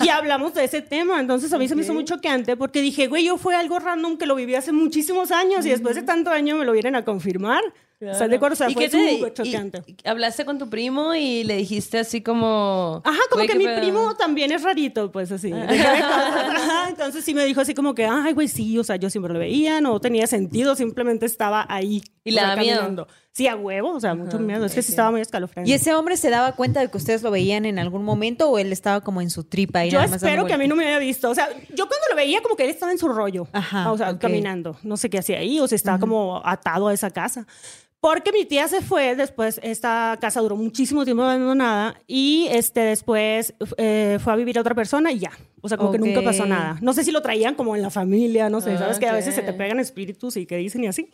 y 0.00 0.08
hablamos 0.08 0.54
de 0.54 0.62
ese 0.62 0.82
tema. 0.82 1.18
Entonces, 1.18 1.52
a 1.52 1.58
mí 1.58 1.66
se 1.66 1.74
me 1.74 1.82
hizo 1.82 1.94
muy 1.94 2.04
choqueante 2.04 2.56
porque 2.56 2.80
dije, 2.80 3.08
güey, 3.08 3.24
yo 3.24 3.38
fue 3.38 3.56
algo 3.56 3.80
random 3.80 4.18
que 4.18 4.26
lo 4.26 4.36
viví 4.36 4.54
hace 4.54 4.70
muchísimos 4.70 5.32
años 5.32 5.66
y 5.66 5.70
después 5.70 5.96
de 5.96 6.02
tanto 6.02 6.30
año 6.30 6.54
me 6.54 6.64
lo 6.64 6.70
vienen 6.70 6.94
a 6.94 7.04
confirmar. 7.04 7.64
O 8.10 8.14
sea, 8.14 8.28
de 8.28 8.38
sea, 8.56 8.68
¿Y 8.70 8.74
fue 8.74 8.88
súper 8.90 9.32
choqueante. 9.34 9.82
y 9.86 10.08
hablaste 10.08 10.44
con 10.44 10.58
tu 10.58 10.68
primo 10.68 11.14
y 11.14 11.44
le 11.44 11.56
dijiste 11.56 11.98
así 12.00 12.20
como... 12.20 13.00
Ajá, 13.04 13.18
como 13.30 13.40
"Güey, 13.44 13.48
que 13.48 13.56
mi 13.58 13.64
pedo". 13.66 13.80
primo 13.80 14.14
también 14.16 14.50
es 14.52 14.62
rarito, 14.62 15.12
pues 15.12 15.30
así. 15.30 15.52
Ajá, 15.52 16.88
entonces 16.88 17.24
sí 17.24 17.34
me 17.34 17.44
dijo 17.44 17.60
así 17.60 17.74
como 17.74 17.94
que, 17.94 18.06
ay, 18.06 18.32
güey, 18.32 18.48
sí, 18.48 18.78
o 18.78 18.84
sea, 18.84 18.96
yo 18.96 19.10
siempre 19.10 19.32
lo 19.32 19.38
veía, 19.38 19.80
no 19.80 20.00
tenía 20.00 20.26
sentido, 20.26 20.74
simplemente 20.74 21.26
estaba 21.26 21.66
ahí. 21.68 22.02
¿Y 22.24 22.34
da 22.34 22.54
miedo? 22.56 22.76
caminando. 22.78 23.08
Sí, 23.32 23.46
a 23.48 23.56
huevo, 23.56 23.94
o 23.94 24.00
sea, 24.00 24.14
mucho 24.14 24.38
miedo. 24.38 24.66
Es 24.66 24.74
que 24.74 24.82
sí 24.82 24.92
estaba 24.92 25.10
muy 25.10 25.22
escalofriante. 25.22 25.68
¿Y 25.70 25.72
ese 25.74 25.94
hombre 25.94 26.16
se 26.18 26.28
daba 26.28 26.52
cuenta 26.52 26.80
de 26.80 26.88
que 26.90 26.96
ustedes 26.98 27.22
lo 27.22 27.30
veían 27.30 27.64
en 27.64 27.78
algún 27.78 28.04
momento 28.04 28.50
o 28.50 28.58
él 28.58 28.70
estaba 28.72 29.00
como 29.00 29.22
en 29.22 29.30
su 29.30 29.44
tripa? 29.44 29.86
Y 29.86 29.90
Yo 29.90 29.98
nada 29.98 30.10
más 30.10 30.22
espero 30.22 30.44
que 30.46 30.52
a 30.52 30.58
mí 30.58 30.68
no 30.68 30.76
me 30.76 30.86
haya 30.86 30.98
visto. 30.98 31.30
O 31.30 31.34
sea, 31.34 31.48
yo 31.70 31.88
cuando 31.88 32.06
lo 32.10 32.16
veía 32.16 32.42
como 32.42 32.56
que 32.56 32.64
él 32.64 32.70
estaba 32.70 32.92
en 32.92 32.98
su 32.98 33.08
rollo. 33.08 33.48
Ajá, 33.52 33.90
O 33.90 33.96
sea, 33.96 34.10
ok. 34.10 34.18
caminando. 34.20 34.76
No 34.82 34.96
sé 34.98 35.08
qué 35.08 35.18
hacía 35.18 35.38
ahí 35.38 35.58
o 35.60 35.66
si 35.66 35.74
estaba 35.74 35.98
como 35.98 36.42
atado 36.44 36.88
a 36.88 36.92
esa 36.94 37.10
casa. 37.10 37.46
Porque 38.02 38.32
mi 38.32 38.44
tía 38.46 38.66
se 38.66 38.82
fue, 38.82 39.14
después 39.14 39.60
esta 39.62 40.18
casa 40.20 40.40
duró 40.40 40.56
muchísimo 40.56 41.04
tiempo 41.04 41.22
abandonada 41.22 41.94
y 42.08 42.48
este 42.50 42.80
después 42.80 43.54
eh, 43.76 44.18
fue 44.20 44.32
a 44.32 44.34
vivir 44.36 44.58
a 44.58 44.60
otra 44.60 44.74
persona 44.74 45.12
y 45.12 45.20
ya. 45.20 45.30
O 45.60 45.68
sea, 45.68 45.78
como 45.78 45.92
que 45.92 45.98
nunca 45.98 46.20
pasó 46.22 46.44
nada. 46.44 46.76
No 46.80 46.94
sé 46.94 47.04
si 47.04 47.12
lo 47.12 47.22
traían 47.22 47.54
como 47.54 47.76
en 47.76 47.82
la 47.82 47.90
familia, 47.90 48.50
no 48.50 48.60
sé, 48.60 48.76
sabes 48.76 48.98
que 48.98 49.06
a 49.06 49.12
veces 49.12 49.36
se 49.36 49.42
te 49.42 49.52
pegan 49.52 49.78
espíritus 49.78 50.36
y 50.36 50.46
que 50.46 50.56
dicen 50.56 50.82
y 50.82 50.88
así. 50.88 51.12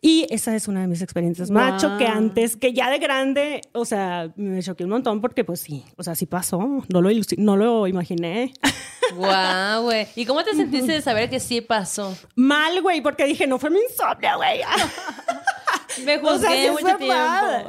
Y 0.00 0.26
esa 0.30 0.56
es 0.56 0.66
una 0.66 0.80
de 0.80 0.88
mis 0.88 1.00
experiencias 1.00 1.48
Wow. 1.48 1.58
más 1.60 1.80
choqueantes, 1.80 2.56
que 2.56 2.72
ya 2.72 2.90
de 2.90 2.98
grande, 2.98 3.60
o 3.72 3.84
sea, 3.84 4.32
me 4.34 4.60
choqué 4.64 4.82
un 4.82 4.90
montón 4.90 5.20
porque 5.20 5.44
pues 5.44 5.60
sí, 5.60 5.84
o 5.96 6.02
sea, 6.02 6.16
sí 6.16 6.26
pasó, 6.26 6.58
no 6.88 7.02
lo, 7.02 7.10
no 7.38 7.56
lo 7.56 7.86
imaginé. 7.86 8.52
Guau, 9.14 9.84
güey. 9.84 10.08
¿Y 10.16 10.26
cómo 10.26 10.42
te 10.42 10.54
sentiste 10.56 10.90
de 10.90 11.02
saber 11.02 11.30
que 11.30 11.38
sí 11.38 11.60
pasó? 11.60 12.12
Mal, 12.34 12.82
güey, 12.82 13.00
porque 13.00 13.24
dije, 13.26 13.46
no 13.46 13.60
fue 13.60 13.70
mi 13.70 13.78
insomnio, 13.78 14.30
güey. 14.38 14.62
Me 16.04 16.18
O 16.18 16.38
sea, 16.38 16.72
mucho 16.72 16.96
tiempo. 16.96 17.14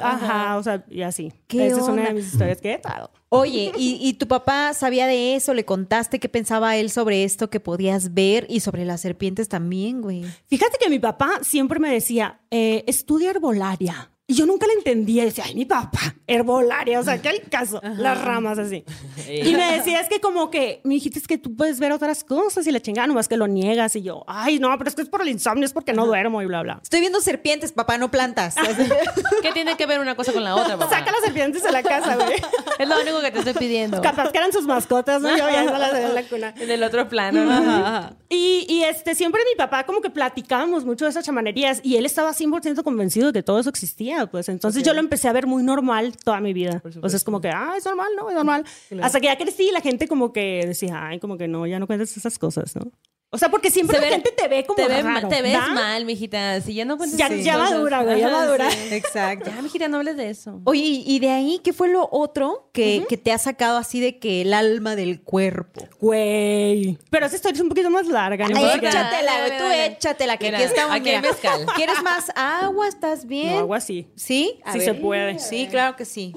Ajá, 0.02 0.58
o 0.58 0.64
sea, 0.64 0.84
y 0.90 1.02
así. 1.02 1.34
¿Qué 1.48 1.68
Esa 1.68 1.82
es 1.82 1.88
una 1.88 2.08
de 2.08 2.14
mis 2.14 2.28
historias 2.28 2.62
que 2.62 2.74
he 2.74 2.78
dado. 2.80 3.12
Oye, 3.30 3.72
¿y, 3.78 4.00
y 4.02 4.14
tu 4.14 4.28
papá 4.28 4.74
sabía 4.74 5.06
de 5.06 5.36
eso? 5.36 5.54
¿Le 5.54 5.66
contaste 5.66 6.20
qué 6.20 6.30
pensaba 6.30 6.78
él 6.78 6.90
sobre 6.90 7.24
esto 7.24 7.50
que 7.50 7.60
podías 7.60 8.14
ver 8.14 8.46
y 8.50 8.62
sobre 8.62 8.86
las 8.86 9.02
serpientes 9.02 9.50
también, 9.50 10.02
güey? 10.02 10.24
Fíjate 10.46 10.78
que 10.80 10.90
mi 10.90 11.00
papá 11.00 11.40
siempre 11.42 11.80
me 11.80 11.92
decía, 11.92 12.40
eh, 12.52 12.84
estudia 12.88 13.32
herbolaria. 13.32 14.12
Y 14.30 14.34
yo 14.34 14.46
nunca 14.46 14.68
le 14.68 14.74
entendía. 14.74 15.24
Decía, 15.24 15.46
ay, 15.48 15.56
mi 15.56 15.64
papá, 15.64 16.16
herbolaria. 16.28 17.00
O 17.00 17.04
sea, 17.04 17.22
¿qué 17.22 17.30
el 17.30 17.50
caso? 17.50 17.80
Las 17.82 18.22
ramas 18.22 18.60
así. 18.60 18.84
Y 19.28 19.54
me 19.56 19.74
decía, 19.74 20.00
es 20.00 20.08
que 20.08 20.22
como 20.22 20.50
que, 20.50 20.80
mi 20.84 20.98
hijita, 20.98 21.20
es 21.20 21.28
que 21.28 21.38
tú 21.38 21.54
puedes 21.56 21.80
ver 21.80 21.92
otras 21.92 22.24
cosas 22.24 22.66
y 22.66 22.72
la 22.72 22.80
chingada, 22.80 23.08
nomás 23.08 23.28
que 23.28 23.36
lo 23.36 23.48
niegas. 23.48 23.96
Y 23.96 24.02
yo, 24.02 24.24
ay, 24.28 24.60
no, 24.60 24.76
pero 24.78 24.90
es 24.90 24.96
que 24.96 25.02
es 25.02 25.10
por 25.10 25.22
el 25.22 25.28
insomnio, 25.28 25.66
es 25.66 25.74
porque 25.74 25.94
no 25.94 26.06
duermo 26.06 26.42
y 26.42 26.46
bla, 26.46 26.62
bla. 26.62 26.80
Estoy 26.82 27.02
viendo 27.02 27.20
serpientes, 27.20 27.72
papá, 27.72 27.98
no 27.98 28.10
plantas. 28.10 28.56
¿Qué 29.42 29.52
tiene 29.52 29.76
que 29.76 29.86
ver 29.86 30.00
una 30.00 30.16
cosa 30.16 30.32
con 30.34 30.44
la 30.44 30.56
otra, 30.56 30.78
papá? 30.78 30.98
Saca 30.98 31.12
las 31.12 31.22
serpientes 31.22 31.64
de 31.64 31.72
la 31.72 31.84
casa, 31.84 32.16
güey. 32.16 32.36
Es 32.80 32.88
lo 32.88 33.02
único 33.02 33.20
que 33.22 33.32
te 33.32 33.40
estoy 33.40 33.54
pidiendo. 33.54 34.02
Capaz 34.04 34.32
que 34.32 34.38
eran 34.38 34.54
sus 34.54 34.66
mascotas, 34.66 35.20
¿no? 35.20 35.30
Yo 35.32 35.50
ya 35.50 35.64
las 35.64 35.94
en 35.94 36.14
la 36.14 36.24
cuna. 36.24 36.54
En 36.58 36.70
el 36.70 36.84
otro 36.84 37.10
plano, 37.10 37.44
¿no? 37.44 38.16
Y, 38.30 38.68
y, 38.70 38.84
este, 38.84 39.16
siempre 39.16 39.42
mi 39.52 39.58
papá 39.58 39.86
como 39.86 40.00
que 40.02 40.10
platicábamos 40.10 40.86
mucho 40.86 41.06
de 41.06 41.12
esas 41.12 41.26
chamanerías 41.26 41.80
y 41.84 41.96
él 41.96 42.06
estaba 42.06 42.34
100% 42.34 42.84
convencido 42.84 43.32
de 43.32 43.40
que 43.40 43.44
todo 43.44 43.60
eso 43.60 43.70
existía, 43.70 44.17
pues 44.26 44.50
entonces 44.50 44.82
yo 44.82 44.94
lo 44.94 45.00
empecé 45.00 45.28
a 45.28 45.34
ver 45.34 45.46
muy 45.46 45.62
normal 45.62 46.18
toda 46.18 46.40
mi 46.40 46.54
vida. 46.54 46.82
O 47.02 47.10
sea, 47.10 47.18
es 47.18 47.24
como 47.24 47.40
que, 47.40 47.50
ah, 47.50 47.76
es 47.78 47.86
normal, 47.86 48.08
¿no? 48.18 48.30
Es 48.30 48.36
normal. 48.36 48.66
Hasta 49.04 49.20
que 49.20 49.28
ya 49.28 49.38
crecí 49.38 49.70
y 49.70 49.72
la 49.72 49.82
gente 49.82 50.08
como 50.08 50.34
que 50.34 50.64
decía, 50.66 51.08
ay, 51.08 51.20
como 51.20 51.38
que 51.38 51.48
no, 51.48 51.68
ya 51.68 51.78
no 51.78 51.86
cuentas 51.86 52.18
esas 52.18 52.40
cosas, 52.40 52.76
¿no? 52.76 52.92
O 53.30 53.38
sea, 53.38 53.50
porque 53.50 53.70
siempre 53.70 53.98
Se 53.98 54.02
la 54.02 54.08
ve- 54.08 54.14
gente 54.16 54.32
te 54.32 54.48
ve 54.48 54.64
como 54.66 54.78
te, 54.78 54.88
ve- 54.88 55.02
raro, 55.02 55.28
te 55.28 55.42
ves 55.42 55.52
¿da? 55.52 55.68
mal, 55.68 56.06
mijita. 56.06 56.62
Si 56.62 56.74
ya 56.74 56.86
no 56.86 56.96
cuentas 56.98 57.20
Ya- 57.20 57.28
ya 57.36 57.58
madura, 57.58 58.02
güey, 58.04 58.22
ya 58.22 58.30
madura. 58.30 58.72
sí. 58.72 58.78
Exacto. 58.96 59.52
Ya, 59.54 59.62
mijita, 59.62 59.90
no 59.90 59.98
hables 59.98 60.16
de 60.16 60.30
eso. 60.30 60.62
Oye, 60.64 61.04
y 61.06 61.20
de 61.20 61.30
ahí, 61.32 61.60
¿qué 61.62 61.74
fue 61.74 61.90
lo 61.90 62.08
otro 62.10 62.70
que, 62.72 63.04
que 63.10 63.18
te 63.18 63.34
ha 63.34 63.38
sacado 63.38 63.78
así 63.78 64.00
de 64.00 64.18
que 64.18 64.42
el 64.44 64.54
alma 64.54 64.96
del 64.96 65.22
cuerpo? 65.22 65.86
Güey. 66.00 66.98
Pero 67.10 67.26
esa 67.26 67.36
historia 67.36 67.56
es 67.56 67.62
un 67.62 67.68
poquito 67.70 67.90
más 67.90 68.08
larga. 68.08 68.48
¿no? 68.48 68.58
Ay, 68.58 68.80
échatela, 68.80 69.48
güey, 69.48 69.58
tú 69.58 69.64
échatela, 69.94 70.38
que 70.38 70.46
Mira, 70.46 70.58
aquí 70.60 70.68
estamos. 70.68 70.96
aquí 70.96 71.10
hay 71.10 71.18
mira. 71.18 71.30
mezcal. 71.30 71.66
¿Quieres 71.76 72.02
más 72.04 72.32
agua? 72.34 72.88
¿Estás 72.88 73.26
bien? 73.26 73.52
No, 73.54 73.60
algo 73.60 73.74
así. 73.76 74.08
¿Sí? 74.16 74.62
A 74.64 74.72
Sí 74.72 74.80
ver. 74.80 74.88
se 74.88 74.94
puede. 74.94 75.40
Sí, 75.40 75.68
claro 75.70 75.98
que 75.98 76.06
sí. 76.06 76.34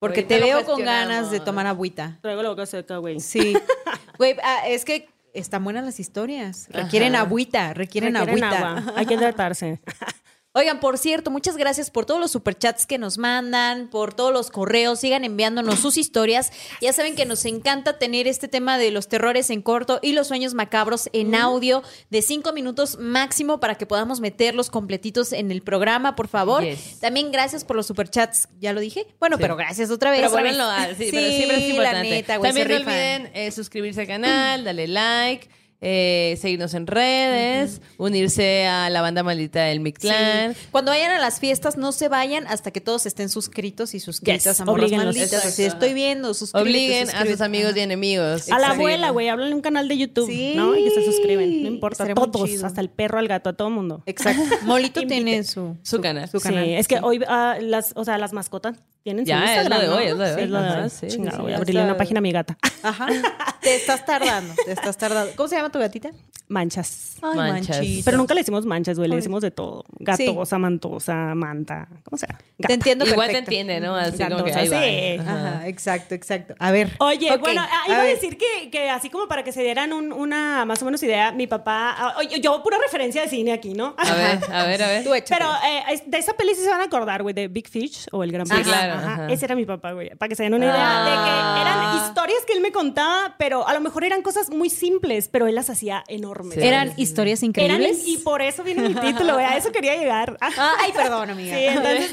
Porque 0.00 0.22
Ahorita 0.22 0.34
te 0.34 0.40
veo 0.40 0.64
con 0.64 0.82
ganas 0.84 1.30
de 1.30 1.38
tomar 1.38 1.64
agüita. 1.68 2.18
Traigo 2.22 2.42
la 2.42 2.48
boca 2.48 2.66
seca, 2.66 2.96
güey. 2.96 3.20
Sí. 3.20 3.54
Güey, 4.18 4.34
ah, 4.42 4.66
es 4.66 4.84
que 4.84 5.08
están 5.34 5.64
buenas 5.64 5.84
las 5.84 6.00
historias. 6.00 6.68
Requieren 6.70 7.14
Ajá. 7.14 7.24
agüita, 7.24 7.74
requieren, 7.74 8.14
Requieren 8.14 8.44
agüita. 8.44 8.68
agua. 8.78 8.92
Hay 8.96 9.06
que 9.06 9.14
hidratarse. 9.14 9.80
Oigan, 10.54 10.80
por 10.80 10.98
cierto, 10.98 11.30
muchas 11.30 11.56
gracias 11.56 11.90
por 11.90 12.04
todos 12.04 12.20
los 12.20 12.30
superchats 12.30 12.84
que 12.84 12.98
nos 12.98 13.16
mandan, 13.16 13.88
por 13.88 14.12
todos 14.12 14.34
los 14.34 14.50
correos, 14.50 15.00
sigan 15.00 15.24
enviándonos 15.24 15.78
sus 15.78 15.96
historias. 15.96 16.52
Ya 16.82 16.92
saben 16.92 17.14
que 17.16 17.24
nos 17.24 17.46
encanta 17.46 17.98
tener 17.98 18.28
este 18.28 18.48
tema 18.48 18.76
de 18.76 18.90
los 18.90 19.08
terrores 19.08 19.48
en 19.48 19.62
corto 19.62 19.98
y 20.02 20.12
los 20.12 20.26
sueños 20.28 20.52
macabros 20.52 21.08
en 21.14 21.34
audio 21.34 21.82
de 22.10 22.20
cinco 22.20 22.52
minutos 22.52 22.98
máximo 22.98 23.60
para 23.60 23.76
que 23.76 23.86
podamos 23.86 24.20
meterlos 24.20 24.68
completitos 24.68 25.32
en 25.32 25.50
el 25.50 25.62
programa, 25.62 26.16
por 26.16 26.28
favor. 26.28 26.62
Yes. 26.62 27.00
También 27.00 27.32
gracias 27.32 27.64
por 27.64 27.74
los 27.76 27.86
superchats, 27.86 28.48
ya 28.60 28.74
lo 28.74 28.80
dije. 28.80 29.06
Bueno, 29.20 29.36
Sí. 29.38 29.40
pero 29.42 29.56
gracias 29.56 29.90
otra 29.90 30.10
vez. 30.10 30.20
Pero 30.20 30.32
vuélvanlo 30.32 30.64
a 30.64 30.88
sí, 30.88 31.08
pero 31.10 31.28
siempre 31.32 31.56
es 31.56 31.62
Sí, 31.64 31.70
importante. 31.70 31.96
La 32.10 32.14
neta, 32.14 32.36
güey, 32.36 32.52
También 32.52 32.68
no 32.68 32.90
olviden 32.90 33.30
eh, 33.32 33.50
suscribirse 33.52 34.02
al 34.02 34.06
canal, 34.06 34.64
darle 34.64 34.86
like, 34.86 35.48
eh, 35.84 36.38
seguirnos 36.40 36.74
en 36.74 36.86
redes, 36.86 37.80
unirse 37.98 38.66
a 38.66 38.88
la 38.88 39.02
banda 39.02 39.22
maldita 39.24 39.64
del 39.64 39.80
Mictlán. 39.80 40.54
Sí. 40.54 40.60
Cuando 40.70 40.92
vayan 40.92 41.10
a 41.10 41.18
las 41.18 41.40
fiestas, 41.40 41.76
no 41.76 41.90
se 41.90 42.08
vayan 42.08 42.46
hasta 42.46 42.70
que 42.70 42.80
todos 42.80 43.04
estén 43.04 43.28
suscritos 43.28 43.92
y 43.94 44.00
suscritas 44.00 44.44
Yes, 44.44 44.60
a 44.60 44.64
Morras. 44.64 44.90
Malditas. 44.92 45.44
Así 45.44 45.64
estoy 45.64 45.92
viendo, 45.92 46.32
suscríbete, 46.34 46.70
Obliguen 46.70 47.10
a 47.10 47.26
sus 47.26 47.40
amigos 47.40 47.76
y 47.76 47.80
enemigos. 47.80 48.48
A 48.50 48.58
la 48.60 48.70
abuela, 48.70 49.10
güey, 49.10 49.28
háblale 49.28 49.54
un 49.54 49.60
canal 49.60 49.88
de 49.88 49.98
YouTube, 49.98 50.28
Sí. 50.28 50.54
¿no? 50.54 50.76
Y 50.76 50.84
que 50.84 50.90
se 50.90 51.04
suscriben. 51.04 51.62
No 51.64 51.68
importa, 51.68 52.06
todos, 52.14 52.62
hasta 52.62 52.80
el 52.80 52.88
perro, 52.88 53.18
al 53.18 53.26
gato, 53.26 53.50
a 53.50 53.52
todo 53.54 53.68
mundo. 53.70 54.02
Exacto. 54.06 54.40
Molito 54.62 55.04
tiene 55.06 55.42
su, 55.42 55.76
Su 55.82 56.00
canal. 56.00 56.28
Su 56.30 56.38
canal. 56.40 56.64
Sí, 56.64 56.74
es 56.74 56.86
que 56.86 57.00
hoy, 57.02 57.20
ah, 57.26 57.56
las, 57.60 57.92
o 57.96 58.04
sea, 58.04 58.18
las 58.18 58.32
mascotas 58.32 58.78
tienen 59.02 59.24
su 59.26 59.30
Ya, 59.30 59.60
es 59.62 59.68
lo 59.68 59.78
de 59.80 59.86
¿no? 59.88 59.94
hoy, 59.96 60.04
es 60.04 60.12
lo 60.16 60.18
de 60.22 60.28
Sí, 60.28 60.36
hoy. 60.38 60.44
es 60.44 60.50
lo 60.50 60.62
de 60.62 60.68
hoy. 60.82 60.90
sí, 60.90 61.06
Chingado, 61.08 61.36
sí, 61.38 61.42
voy 61.42 61.50
a 61.50 61.54
ya 61.54 61.58
abrirle 61.58 61.80
está. 61.80 61.90
una 61.90 61.98
página 61.98 62.18
a 62.18 62.22
mi 62.22 62.30
gata. 62.32 62.56
Ajá. 62.84 63.08
Te 63.60 63.74
estás 63.76 64.04
tardando, 64.06 64.54
te 64.64 64.72
estás 64.72 64.96
tardando. 64.96 65.32
¿Cómo 65.36 65.48
se 65.48 65.56
llama 65.56 65.70
tu 65.72 65.78
gatita? 65.78 66.10
Manchas. 66.48 67.16
Ay, 67.22 67.36
Manchas. 67.36 67.86
Pero 68.04 68.18
nunca 68.18 68.34
le 68.34 68.40
decimos 68.42 68.66
manchas, 68.66 68.98
güey, 68.98 69.08
le 69.08 69.16
decimos 69.16 69.40
de 69.42 69.50
todo. 69.50 69.84
Gatosa, 69.98 70.58
mantosa, 70.58 71.34
manta, 71.34 71.88
como 72.04 72.18
sea. 72.18 72.38
Te 72.58 72.74
entiendo 72.74 73.06
Igual 73.06 73.28
te 73.28 73.32
perfecto. 73.34 73.50
entiende, 73.50 73.80
¿no? 73.80 73.94
Así 73.96 74.22
como 74.22 74.44
que 74.44 74.50
Gatosa, 74.50 74.58
ahí 74.60 74.68
va. 74.68 74.82
sí. 75.24 75.28
Ajá. 75.28 75.48
Ajá, 75.56 75.68
exacto, 75.68 76.14
exacto. 76.14 76.54
A 76.58 76.70
ver. 76.70 76.90
Oye, 77.00 77.34
bueno, 77.38 77.62
ah, 77.64 77.82
a 77.84 77.88
iba 77.88 78.00
a 78.00 78.02
ver. 78.04 78.14
decir 78.16 78.36
que, 78.36 78.70
que 78.70 78.90
así 78.90 79.08
como 79.08 79.28
para 79.28 79.42
que 79.44 79.52
se 79.52 79.62
dieran 79.62 79.92
un- 79.94 80.12
una 80.12 80.64
más 80.66 80.82
o 80.82 80.84
menos 80.84 81.02
idea, 81.02 81.32
mi 81.32 81.46
papá, 81.46 81.94
ah, 81.96 82.14
oye, 82.18 82.38
yo 82.40 82.62
pura 82.62 82.76
referencia 82.78 83.22
de 83.22 83.28
cine 83.28 83.52
aquí, 83.52 83.72
¿no? 83.72 83.94
A 83.96 84.14
ver, 84.14 84.38
a 84.52 84.64
ver, 84.66 84.82
a 84.82 84.88
ver. 84.88 85.04
Tú 85.04 85.14
échate. 85.14 85.34
Pero 85.40 85.50
eh, 85.66 86.02
de 86.06 86.18
esa 86.18 86.34
peli 86.34 86.54
sí 86.54 86.62
se 86.62 86.68
van 86.68 86.82
a 86.82 86.84
acordar, 86.84 87.22
güey, 87.22 87.34
de 87.34 87.48
Big 87.48 87.68
Fish 87.68 88.06
o 88.12 88.22
El 88.22 88.30
Gran 88.32 88.46
Sí, 88.46 88.54
Pez. 88.54 88.66
claro, 88.66 88.94
ajá. 88.94 89.26
Ese 89.32 89.46
era 89.46 89.54
mi 89.54 89.64
papá, 89.64 89.92
güey, 89.92 90.10
para 90.16 90.28
que 90.28 90.34
se 90.36 90.42
den 90.42 90.52
una 90.54 90.66
idea 90.66 90.76
Ah. 90.76 91.04
de 91.04 91.10
que 91.54 91.60
eran 91.62 92.06
historias 92.06 92.44
que 92.46 92.52
él 92.52 92.60
me 92.60 92.72
contaba, 92.72 93.36
pero 93.38 93.66
a 93.66 93.72
lo 93.72 93.80
mejor 93.80 94.04
eran 94.04 94.20
cosas 94.22 94.50
muy 94.50 94.68
simples, 94.68 95.28
pero 95.28 95.46
él 95.46 95.56
las 95.62 95.70
hacía 95.70 96.04
enormes. 96.08 96.54
Sí. 96.54 96.66
¿Eran 96.66 96.92
historias 96.96 97.40
Eran- 97.42 97.48
increíbles? 97.50 98.02
y 98.06 98.18
por 98.18 98.42
eso 98.42 98.62
viene 98.64 98.88
mi 98.88 98.94
título, 98.94 99.36
a 99.36 99.56
eso 99.56 99.72
quería 99.72 99.96
llegar. 99.96 100.36
Ay, 100.80 100.92
perdón, 100.92 101.30
amiga. 101.30 101.56
Sí, 101.56 101.64
entonces, 101.66 102.12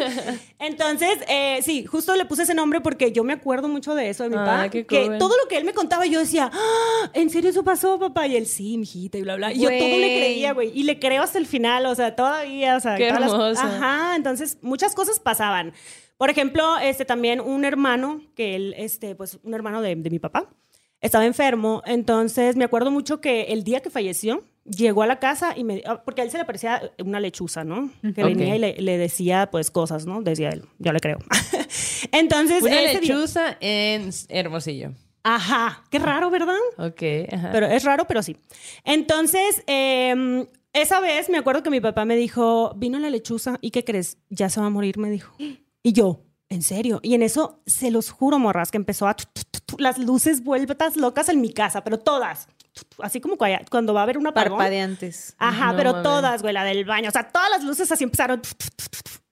entonces 0.59 1.09
eh, 1.27 1.59
sí, 1.63 1.85
justo 1.85 2.15
le 2.15 2.25
puse 2.25 2.43
ese 2.43 2.53
nombre 2.53 2.81
porque 2.81 3.11
yo 3.11 3.23
me 3.23 3.33
acuerdo 3.33 3.67
mucho 3.67 3.95
de 3.95 4.09
eso 4.09 4.23
de 4.23 4.29
mi 4.29 4.35
Ah, 4.37 4.45
papá. 4.45 4.69
Que 4.69 4.85
cool. 4.85 5.17
todo 5.17 5.35
lo 5.41 5.47
que 5.47 5.57
él 5.57 5.65
me 5.65 5.73
contaba, 5.73 6.05
yo 6.05 6.19
decía, 6.19 6.49
"Ah, 6.53 7.09
¿en 7.13 7.29
serio 7.29 7.49
eso 7.49 7.63
pasó, 7.63 7.99
papá? 7.99 8.27
Y 8.27 8.35
él, 8.35 8.45
sí, 8.45 8.77
mijita, 8.77 9.17
y 9.17 9.21
bla, 9.21 9.35
bla. 9.35 9.51
Y 9.51 9.59
yo 9.59 9.69
todo 9.69 9.97
le 9.97 10.17
creía, 10.17 10.53
güey. 10.53 10.71
Y 10.77 10.83
le 10.83 10.99
creo 10.99 11.23
hasta 11.23 11.37
el 11.37 11.45
final, 11.45 11.85
o 11.85 11.95
sea, 11.95 12.15
todavía, 12.15 12.75
o 12.77 12.79
sea, 12.79 12.95
Qué 12.95 13.07
todas 13.11 13.31
las-. 13.31 13.59
Ajá, 13.59 14.15
entonces 14.15 14.57
muchas 14.61 14.93
cosas 14.95 15.19
pasaban. 15.19 15.73
Por 16.17 16.29
ejemplo, 16.29 16.77
este 16.79 17.05
también 17.05 17.39
un 17.39 17.63
hermano, 17.63 18.21
que 18.35 18.55
él, 18.55 18.73
este, 18.77 19.15
pues, 19.15 19.39
un 19.43 19.53
hermano 19.53 19.81
de, 19.81 19.95
de 19.95 20.09
mi 20.09 20.19
papá, 20.19 20.49
estaba 21.01 21.25
enfermo. 21.25 21.81
Entonces 21.85 22.55
me 22.55 22.65
acuerdo 22.65 22.91
mucho 22.91 23.21
que 23.21 23.43
el 23.53 23.63
día 23.63 23.79
que 23.81 23.89
falleció, 23.89 24.43
llegó 24.65 25.01
a 25.03 25.07
la 25.07 25.19
casa 25.19 25.53
y 25.57 25.63
me. 25.63 25.81
ah, 25.85 26.01
Porque 26.03 26.21
a 26.21 26.23
él 26.23 26.31
se 26.31 26.37
le 26.37 26.45
parecía 26.45 26.91
una 27.03 27.19
lechuza, 27.19 27.63
¿no? 27.63 27.89
Que 28.13 28.23
venía 28.23 28.55
y 28.55 28.59
le, 28.59 28.73
le 28.81 28.97
decía, 28.97 29.49
pues, 29.51 29.71
cosas, 29.71 30.05
¿no? 30.05 30.21
Decía 30.21 30.49
él. 30.49 30.63
Yo 30.77 30.93
le 30.93 30.99
creo. 30.99 31.17
Entonces. 32.11 32.61
Una 32.63 32.81
ese 32.81 32.99
día- 32.99 33.15
lechuza 33.15 33.57
en 33.59 34.09
Hermosillo. 34.29 34.91
Ajá. 35.23 35.83
Qué 35.89 35.99
raro, 35.99 36.29
¿verdad? 36.29 36.55
Ok, 36.77 37.01
ajá. 37.31 37.49
Pero 37.51 37.65
es 37.67 37.83
raro, 37.83 38.05
pero 38.07 38.23
sí. 38.23 38.37
Entonces, 38.85 39.63
eh, 39.67 40.45
esa 40.73 40.99
vez 41.01 41.29
me 41.29 41.37
acuerdo 41.37 41.61
que 41.61 41.69
mi 41.69 41.81
papá 41.81 42.05
me 42.05 42.15
dijo, 42.15 42.73
vino 42.77 42.99
la 42.99 43.09
lechuza 43.09 43.57
y 43.61 43.71
¿qué 43.71 43.83
crees? 43.83 44.17
Ya 44.29 44.49
se 44.49 44.59
va 44.59 44.67
a 44.67 44.69
morir, 44.69 44.97
me 44.97 45.09
dijo. 45.09 45.33
Y 45.81 45.93
yo, 45.93 46.25
¿en 46.49 46.61
serio? 46.63 46.99
Y 47.03 47.13
en 47.13 47.21
eso, 47.21 47.61
se 47.65 47.91
los 47.91 48.09
juro, 48.09 48.39
morras, 48.39 48.71
que 48.71 48.77
empezó 48.77 49.07
a... 49.07 49.13
tu, 49.15 49.25
tu, 49.33 49.41
tu, 49.51 49.59
tu, 49.65 49.77
las 49.83 49.97
luces 49.97 50.43
vueltas 50.43 50.97
locas 50.97 51.29
en 51.29 51.41
mi 51.41 51.53
casa, 51.53 51.83
pero 51.83 51.99
todas. 51.99 52.47
Así 52.99 53.21
como 53.21 53.37
cuando 53.37 53.93
va 53.93 54.01
a 54.01 54.03
haber 54.03 54.17
una 54.17 54.33
Parpadeantes. 54.33 55.35
Ajá, 55.37 55.71
No 55.71 55.77
pero 55.77 56.01
todas, 56.01 56.41
güey, 56.41 56.53
la 56.53 56.63
del 56.63 56.85
baño. 56.85 57.09
O 57.09 57.11
sea, 57.11 57.29
todas 57.31 57.49
las 57.49 57.63
luces 57.63 57.91
así 57.91 58.03
empezaron. 58.03 58.41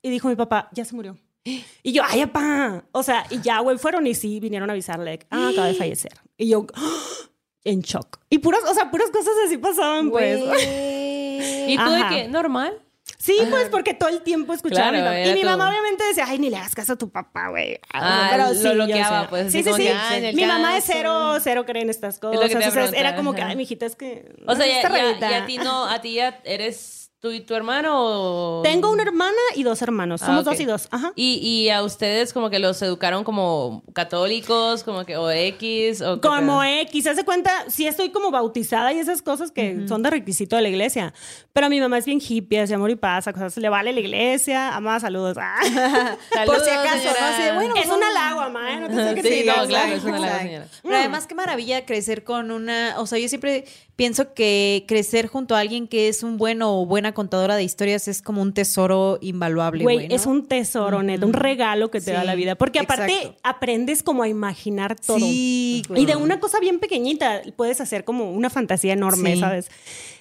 Y 0.02 0.10
dijo 0.10 0.28
mi 0.28 0.36
papá, 0.36 0.70
ya 0.74 0.86
se 0.86 0.96
murió. 0.96 1.18
Y 1.44 1.94
yo, 1.94 2.04
ay, 2.06 2.26
papá. 2.26 2.84
O 2.92 3.04
sea, 3.04 3.26
y 3.30 3.40
ya, 3.42 3.60
güey, 3.60 3.78
fueron 3.78 4.06
y 4.06 4.14
sí, 4.14 4.40
vinieron 4.40 4.70
a 4.70 4.74
avisarle, 4.74 5.20
ah, 5.30 5.50
acaba 5.50 5.68
de 5.68 5.74
fallecer. 5.76 6.12
Y 6.38 6.50
yo, 6.50 6.68
en 7.64 7.82
shock. 7.82 8.20
Y 8.30 8.40
puras, 8.40 8.62
o 8.70 8.74
sea, 8.74 8.92
puras 8.92 9.10
cosas 9.12 9.34
así 9.46 9.58
pasaban, 9.58 10.10
pues. 10.12 10.40
¿Y 11.68 11.78
tú 11.78 11.90
de 11.90 11.98
Ajá. 11.98 12.10
qué? 12.10 12.28
¿Normal? 12.28 12.82
Sí, 13.20 13.36
pues 13.50 13.70
porque 13.70 13.94
todo 13.96 14.10
el 14.10 14.22
tiempo 14.22 14.54
escuchaba 14.54 14.90
Claro, 14.92 15.08
a 15.10 15.12
mi 15.12 15.18
era 15.22 15.32
Y 15.32 15.34
mi 15.34 15.44
mamá 15.44 15.70
obviamente 15.70 16.04
decía, 16.04 16.26
ay, 16.28 16.38
ni 16.38 16.50
le 16.52 16.58
hagas 16.58 16.76
caso 16.76 16.94
a 16.94 16.96
tu 16.98 17.10
papá, 17.10 17.50
güey. 17.50 17.80
Ah, 17.92 18.28
Pero 18.32 18.50
lo 18.50 18.54
sí, 18.54 18.70
bloqueaba, 18.76 19.28
pues, 19.28 19.52
Sí, 19.52 19.64
sí, 19.64 19.72
sí. 19.74 19.84
que, 19.84 19.92
ah, 19.92 20.12
mi 20.34 20.46
mamá 20.46 20.78
es 20.78 20.84
cero, 20.86 21.38
cero 21.42 21.66
cree 21.66 21.82
en 21.82 21.90
estas 21.90 22.20
cosas. 22.20 22.52
Entonces, 22.52 22.94
era 22.94 23.16
como 23.16 23.34
que, 23.34 23.42
ay, 23.42 23.56
mijita, 23.56 23.86
es 23.88 23.96
que... 23.96 24.36
O 24.46 24.56
sea, 24.56 24.66
no, 24.66 24.72
ya, 24.72 24.82
ya- 24.84 24.90
rayita". 24.90 25.32
y 25.32 25.34
a 25.34 25.46
ti 25.46 25.58
no, 25.58 25.86
a 25.88 26.00
ti 26.02 26.14
ya 26.14 26.40
eres 26.44 27.07
tú 27.20 27.32
y 27.32 27.42
tu 27.42 27.56
hermano? 27.56 28.60
o- 28.60 28.62
Tengo 28.62 28.92
una 28.92 29.04
hermana 29.04 29.32
y 29.56 29.64
dos 29.64 29.82
hermanos. 29.82 30.22
Somos 30.22 30.38
Ah, 30.38 30.40
ok. 30.42 30.46
dos 30.46 30.60
y 30.60 30.66
dos. 30.66 30.88
Ajá. 30.92 31.12
¿Y, 31.16 31.36
y 31.38 31.70
a 31.70 31.84
ustedes 31.84 32.32
como 32.34 32.50
que 32.50 32.60
los 32.60 32.82
educaron 32.82 33.24
como 33.24 33.84
católicos, 33.94 34.84
como 34.84 35.04
que 35.06 35.18
o 35.18 35.30
X 35.32 36.02
o 36.02 36.22
Como? 36.22 36.64
X, 36.64 37.08
hace 37.08 37.26
cuenta, 37.26 37.52
sí 37.70 37.88
estoy 37.88 38.10
como 38.10 38.30
bautizada 38.32 38.94
y 38.94 39.00
esas 39.00 39.22
cosas 39.22 39.52
que 39.52 39.88
son 39.88 40.04
de 40.04 40.10
requisito 40.12 40.56
de 40.56 40.62
la 40.62 40.70
iglesia. 40.70 41.14
Pero 41.54 41.70
mi 41.70 41.80
mamá 41.80 41.98
es 41.98 42.06
bien 42.06 42.20
hippie, 42.22 42.60
hace 42.62 42.76
amor 42.76 42.92
y 42.92 42.96
paz, 42.96 43.28
a 43.28 43.34
cosas 43.34 43.58
le 43.58 43.70
vale 43.70 43.92
la 43.94 44.00
iglesia. 44.00 44.76
Ama, 44.76 45.00
saludos. 45.00 45.38
Ah. 45.50 46.18
Saludos, 46.34 46.58
Por 46.58 46.66
si 46.66 46.70
acaso, 46.72 47.10
bueno, 47.56 47.74
es 47.76 47.88
un 47.88 48.04
halago, 48.04 48.40
mamá. 48.42 48.74
¿eh? 48.74 48.80
No 48.82 48.88
te 48.90 48.96
sé 48.96 49.16
qué 49.16 49.22
te 49.24 49.30
Sí, 49.42 49.44
no, 49.46 49.66
claro, 49.68 49.96
es 49.96 50.04
una 50.04 50.18
halago, 50.18 50.40
señora. 50.40 50.68
Pero 50.84 50.96
además, 50.96 51.28
qué 51.28 51.36
maravilla 51.36 51.86
crecer 51.86 52.24
con 52.24 52.52
una. 52.52 52.96
O 53.00 53.06
sea, 53.08 53.18
yo 53.20 53.28
siempre 53.28 53.66
pienso 53.96 54.34
que 54.34 54.86
crecer 54.88 55.28
junto 55.28 55.56
a 55.56 55.60
alguien 55.60 55.88
que 55.88 56.08
es 56.08 56.22
un 56.24 56.38
bueno 56.38 56.80
o 56.82 56.86
buena 56.86 57.07
contadora 57.14 57.56
de 57.56 57.64
historias 57.64 58.08
es 58.08 58.22
como 58.22 58.42
un 58.42 58.54
tesoro 58.54 59.18
invaluable. 59.22 59.84
Güey, 59.84 60.08
es 60.14 60.26
un 60.26 60.48
tesoro, 60.48 61.04
neta, 61.04 61.26
un 61.26 61.34
regalo 61.34 61.90
que 61.92 62.02
te 62.02 62.12
da 62.12 62.24
la 62.24 62.36
vida. 62.36 62.56
Porque 62.56 62.80
aparte 62.80 63.14
exacto. 63.14 63.40
aprendes 63.44 64.04
como 64.04 64.24
a 64.24 64.28
imaginar 64.28 64.96
todo. 64.96 65.20
Sí, 65.20 65.84
güey. 65.88 66.04
Y 66.04 66.06
de 66.06 66.16
una 66.16 66.40
cosa 66.40 66.60
bien 66.60 66.80
pequeñita 66.80 67.42
puedes 67.56 67.82
hacer 67.82 68.04
como 68.04 68.32
una 68.32 68.50
fantasía 68.50 68.94
enorme, 68.94 69.36
Sí. 69.36 69.40
¿sabes? 69.40 69.70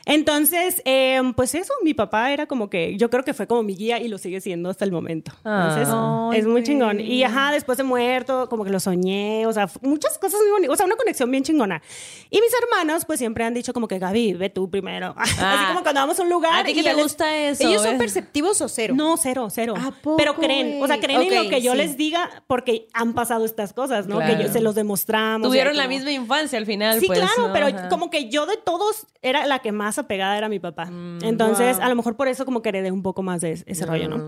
Entonces, 0.08 0.82
eh, 0.84 1.20
pues 1.34 1.56
eso, 1.56 1.74
mi 1.82 1.92
papá 1.92 2.30
era 2.30 2.46
como 2.46 2.70
que, 2.70 2.96
yo 2.96 3.10
creo 3.10 3.24
que 3.24 3.34
fue 3.34 3.48
como 3.48 3.64
mi 3.64 3.74
guía 3.74 3.98
y 4.00 4.06
lo 4.06 4.18
sigue 4.18 4.40
siendo 4.40 4.70
hasta 4.70 4.84
el 4.84 4.92
momento. 4.92 5.32
Entonces, 5.44 5.88
Ah. 5.90 6.30
es 6.32 6.46
muy 6.46 6.62
chingón. 6.62 7.00
Y 7.00 7.24
ajá, 7.24 7.50
después 7.50 7.76
de 7.76 7.82
muerto, 7.82 8.48
como 8.48 8.62
que 8.64 8.70
lo 8.70 8.78
soñé, 8.78 9.48
o 9.48 9.52
sea, 9.52 9.68
muchas 9.82 10.16
cosas 10.18 10.40
muy 10.42 10.50
bonitas, 10.52 10.74
o 10.74 10.76
sea, 10.76 10.86
una 10.86 10.94
conexión 10.94 11.28
bien 11.28 11.42
chingona. 11.42 11.82
Y 12.30 12.40
mis 12.40 12.50
hermanos, 12.62 13.04
pues 13.04 13.18
siempre 13.18 13.42
han 13.44 13.52
dicho 13.52 13.72
como 13.72 13.88
que, 13.88 13.98
Gaby, 13.98 14.34
ve 14.34 14.48
tú 14.48 14.70
primero. 14.70 15.12
Así 15.18 15.66
como 15.66 15.82
cuando 15.82 16.00
vamos 16.00 16.20
a 16.20 16.22
un 16.22 16.30
lugar. 16.30 16.60
¿A 16.60 16.64
ti 16.64 16.72
qué 16.76 16.88
y 16.90 16.94
te 16.94 17.02
gusta 17.02 17.36
eso? 17.36 17.66
¿Ellos 17.68 17.82
son 17.82 17.94
eh? 17.96 17.98
perceptivos 17.98 18.60
o 18.60 18.68
cero? 18.68 18.94
no, 18.96 19.16
cero, 19.16 19.48
cero. 19.50 19.74
¿A 19.76 19.90
poco, 19.90 20.16
Pero 20.16 20.34
creen, 20.36 20.82
o 20.82 20.86
sea, 20.86 21.00
creen 21.00 21.22
en 21.22 21.44
lo 21.44 21.50
que 21.50 21.60
yo 21.62 21.72
sí. 21.72 21.78
les 21.78 21.96
diga 21.96 22.44
porque 22.46 22.86
han 22.92 23.12
pasado 23.14 23.44
estas 23.44 23.72
cosas, 23.72 24.06
¿no? 24.06 24.16
Claro. 24.16 24.36
Que 24.36 24.44
yo 24.44 24.52
se 24.52 24.60
los 24.60 24.74
demostramos. 24.74 25.46
Tuvieron 25.48 25.76
la 25.76 25.88
misma 25.88 26.12
infancia 26.12 26.58
al 26.58 26.66
final, 26.66 27.00
Sí, 27.00 27.06
pues, 27.06 27.18
claro, 27.18 27.48
¿no? 27.48 27.52
pero 27.52 27.66
Ajá. 27.66 27.88
como 27.88 28.10
que 28.10 28.28
yo 28.28 28.46
de 28.46 28.56
todos 28.56 29.06
era 29.22 29.46
la 29.46 29.58
que 29.60 29.72
más 29.72 29.98
apegada 29.98 30.36
era 30.38 30.48
mi 30.48 30.58
papá. 30.58 30.88
Entonces, 31.22 31.78
a 31.80 31.88
lo 31.88 31.96
mejor 31.96 32.16
por 32.16 32.28
eso 32.28 32.44
como 32.44 32.62
que 32.62 32.68
heredé 32.68 32.92
un 32.92 33.02
poco 33.02 33.22
más 33.22 33.40
de 33.40 33.52
ese 33.66 33.86
rollo, 33.86 34.08
¿no? 34.08 34.26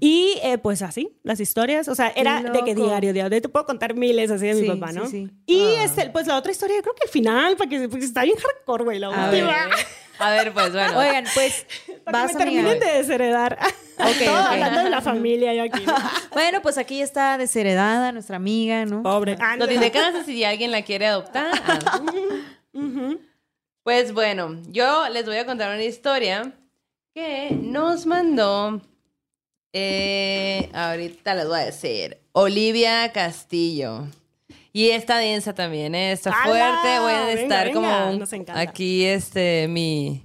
Y 0.00 0.38
eh, 0.42 0.58
pues 0.58 0.82
así, 0.82 1.16
las 1.22 1.40
historias, 1.40 1.88
o 1.88 1.94
sea, 1.94 2.08
era 2.14 2.42
de 2.42 2.62
que 2.64 2.74
diario, 2.74 3.12
diario, 3.12 3.42
te 3.42 3.48
puedo 3.48 3.66
contar 3.66 3.94
miles 3.94 4.30
así 4.30 4.46
de 4.46 4.54
mi 4.54 4.68
papá, 4.68 4.92
¿no? 4.92 5.06
sí. 5.08 5.28
Y 5.46 5.60
este, 5.82 6.08
pues 6.10 6.26
la 6.26 6.36
otra 6.36 6.52
historia, 6.52 6.76
creo 6.82 6.94
que 6.94 7.04
el 7.04 7.10
final, 7.10 7.56
porque, 7.56 7.88
porque 7.88 8.04
está 8.04 8.22
bien 8.22 8.36
hardcore, 8.36 8.84
güey, 8.84 8.98
la 8.98 9.08
A 9.08 9.30
última. 9.30 9.48
ver, 9.48 9.68
a 10.18 10.30
ver, 10.30 10.52
pues 10.52 10.72
bueno. 10.72 10.98
Oigan, 10.98 11.24
pues 11.34 11.66
Para 12.04 12.22
vas 12.22 12.32
que 12.32 12.38
me 12.38 12.44
terminen 12.44 12.78
de 12.80 12.86
desheredar. 12.98 13.58
Ok, 13.98 14.06
Todo 14.24 14.40
ok. 14.40 14.46
hablando 14.50 14.84
de 14.84 14.90
la 14.90 15.00
familia 15.00 15.54
yo 15.54 15.62
aquí. 15.64 15.84
¿no? 15.84 15.94
Bueno, 16.32 16.62
pues 16.62 16.78
aquí 16.78 17.00
está 17.02 17.36
desheredada 17.38 18.12
nuestra 18.12 18.36
amiga, 18.36 18.84
¿no? 18.84 19.02
Pobre. 19.02 19.36
Ah, 19.40 19.56
No 19.56 19.66
tiene 19.66 19.90
casa 19.90 20.24
si 20.24 20.44
alguien 20.44 20.70
la 20.70 20.82
quiere 20.82 21.06
adoptar. 21.06 21.50
Ah. 22.80 23.14
Pues 23.82 24.12
bueno, 24.12 24.60
yo 24.68 25.08
les 25.08 25.24
voy 25.24 25.36
a 25.38 25.46
contar 25.46 25.74
una 25.74 25.82
historia 25.82 26.52
que 27.14 27.50
nos 27.50 28.06
mandó. 28.06 28.80
eh, 29.72 30.68
ahorita 30.72 31.34
les 31.34 31.48
voy 31.48 31.58
a 31.60 31.64
decir. 31.64 32.18
Olivia 32.32 33.10
Castillo. 33.12 34.06
Y 34.72 34.90
está 34.90 35.18
densa 35.18 35.54
también, 35.54 35.94
¿eh? 35.94 36.12
Está 36.12 36.30
¡Hala! 36.30 36.44
fuerte. 36.80 36.98
Voy 37.00 37.12
a 37.12 37.24
Venga, 37.26 37.40
estar 37.42 37.66
venga, 37.68 37.74
como 37.74 38.10
un- 38.12 38.18
nos 38.18 38.32
encanta. 38.32 38.60
aquí, 38.60 39.04
este, 39.04 39.66
mi. 39.68 40.24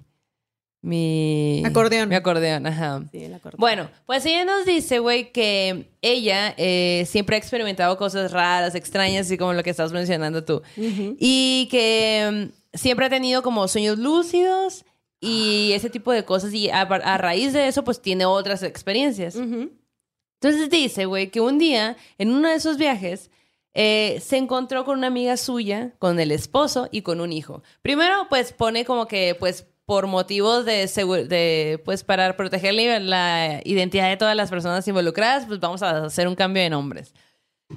Mi. 0.82 1.64
Acordeón. 1.66 2.10
Mi 2.10 2.16
acordeón, 2.16 2.68
ajá. 2.68 3.04
Sí, 3.12 3.28
la 3.30 3.40
corté. 3.40 3.58
Bueno, 3.58 3.90
pues 4.06 4.26
ella 4.26 4.44
nos 4.44 4.66
dice, 4.66 5.00
güey, 5.00 5.32
que 5.32 5.86
ella 6.02 6.54
eh, 6.58 7.06
siempre 7.08 7.38
ha 7.38 7.40
experimentado 7.40 7.98
cosas 7.98 8.32
raras, 8.34 8.76
extrañas, 8.76 9.28
así 9.28 9.38
como 9.38 9.54
lo 9.54 9.64
que 9.64 9.70
estás 9.70 9.94
mencionando 9.94 10.44
tú. 10.44 10.62
Y 10.76 11.70
que 11.72 12.50
mm, 12.74 12.78
siempre 12.78 13.06
ha 13.06 13.10
tenido 13.10 13.42
como 13.44 13.66
sueños 13.70 13.98
lúcidos 13.98 14.84
y 15.22 15.72
ese 15.72 15.90
tipo 15.90 16.12
de 16.12 16.26
cosas. 16.26 16.54
Y 16.54 16.70
a, 16.70 16.82
a 16.82 17.18
raíz 17.18 17.54
de 17.54 17.70
eso, 17.70 17.86
pues 17.86 18.02
tiene 18.02 18.26
otras 18.26 18.62
experiencias. 18.62 19.36
Entonces 19.38 20.70
dice, 20.70 21.06
güey, 21.06 21.30
que 21.32 21.40
un 21.40 21.60
día, 21.60 21.96
en 22.18 22.30
uno 22.30 22.50
de 22.50 22.56
esos 22.56 22.78
viajes, 22.78 23.30
eh, 23.74 24.22
se 24.24 24.38
encontró 24.38 24.86
con 24.86 24.98
una 24.98 25.08
amiga 25.08 25.38
suya, 25.38 25.94
con 26.00 26.20
el 26.20 26.32
esposo 26.32 26.90
y 26.92 27.02
con 27.02 27.22
un 27.22 27.32
hijo. 27.32 27.64
Primero, 27.82 28.28
pues 28.30 28.54
pone 28.54 28.86
como 28.86 29.08
que, 29.08 29.36
pues, 29.40 29.68
por 29.86 30.08
motivos 30.08 30.64
de, 30.66 30.88
de 31.28 31.82
pues, 31.84 32.04
para 32.04 32.38
proteger 32.38 32.74
la, 32.74 33.00
la 33.00 33.62
identidad 33.66 34.10
de 34.10 34.18
todas 34.18 34.36
las 34.36 34.50
personas 34.50 34.88
involucradas, 34.88 35.46
pues 35.46 35.60
vamos 35.60 35.84
a 35.84 36.06
hacer 36.06 36.28
un 36.28 36.36
cambio 36.36 36.64
de 36.64 36.70
nombres. 36.70 37.14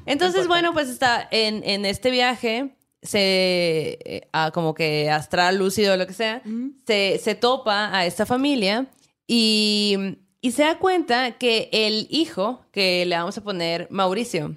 Entonces, 0.05 0.47
bueno, 0.47 0.73
pues 0.73 0.89
está 0.89 1.27
en, 1.31 1.63
en 1.65 1.85
este 1.85 2.11
viaje, 2.11 2.77
se, 3.03 3.99
eh, 4.05 4.29
a 4.33 4.51
como 4.51 4.75
que 4.75 5.11
astral, 5.11 5.57
lúcido, 5.57 5.97
lo 5.97 6.07
que 6.07 6.13
sea, 6.13 6.43
se, 6.87 7.19
se 7.19 7.35
topa 7.35 7.97
a 7.97 8.05
esta 8.05 8.27
familia 8.27 8.87
y, 9.27 9.97
y 10.41 10.53
se 10.53 10.63
da 10.63 10.79
cuenta 10.79 11.33
que 11.39 11.71
el 11.73 12.07
hijo, 12.11 12.67
que 12.71 13.05
le 13.07 13.17
vamos 13.17 13.39
a 13.39 13.43
poner 13.43 13.89
Mauricio, 13.91 14.55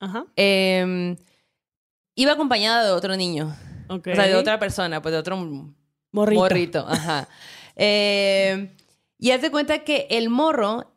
Ajá. 0.00 0.24
eh, 0.36 1.16
iba 2.14 2.32
acompañado 2.32 2.86
de 2.86 2.92
otro 2.92 3.16
niño. 3.16 3.54
Ok. 3.88 4.08
O 4.12 4.14
sea, 4.14 4.26
de 4.26 4.36
otra 4.36 4.58
persona, 4.58 5.00
pues 5.02 5.12
de 5.12 5.18
otro 5.18 5.36
Morrito. 6.12 6.40
morrito. 6.40 6.86
Ajá. 6.88 7.28
Eh, 7.76 8.70
y 9.18 9.30
haz 9.30 9.42
de 9.42 9.50
cuenta 9.50 9.80
que 9.80 10.06
el 10.10 10.28
morro, 10.28 10.92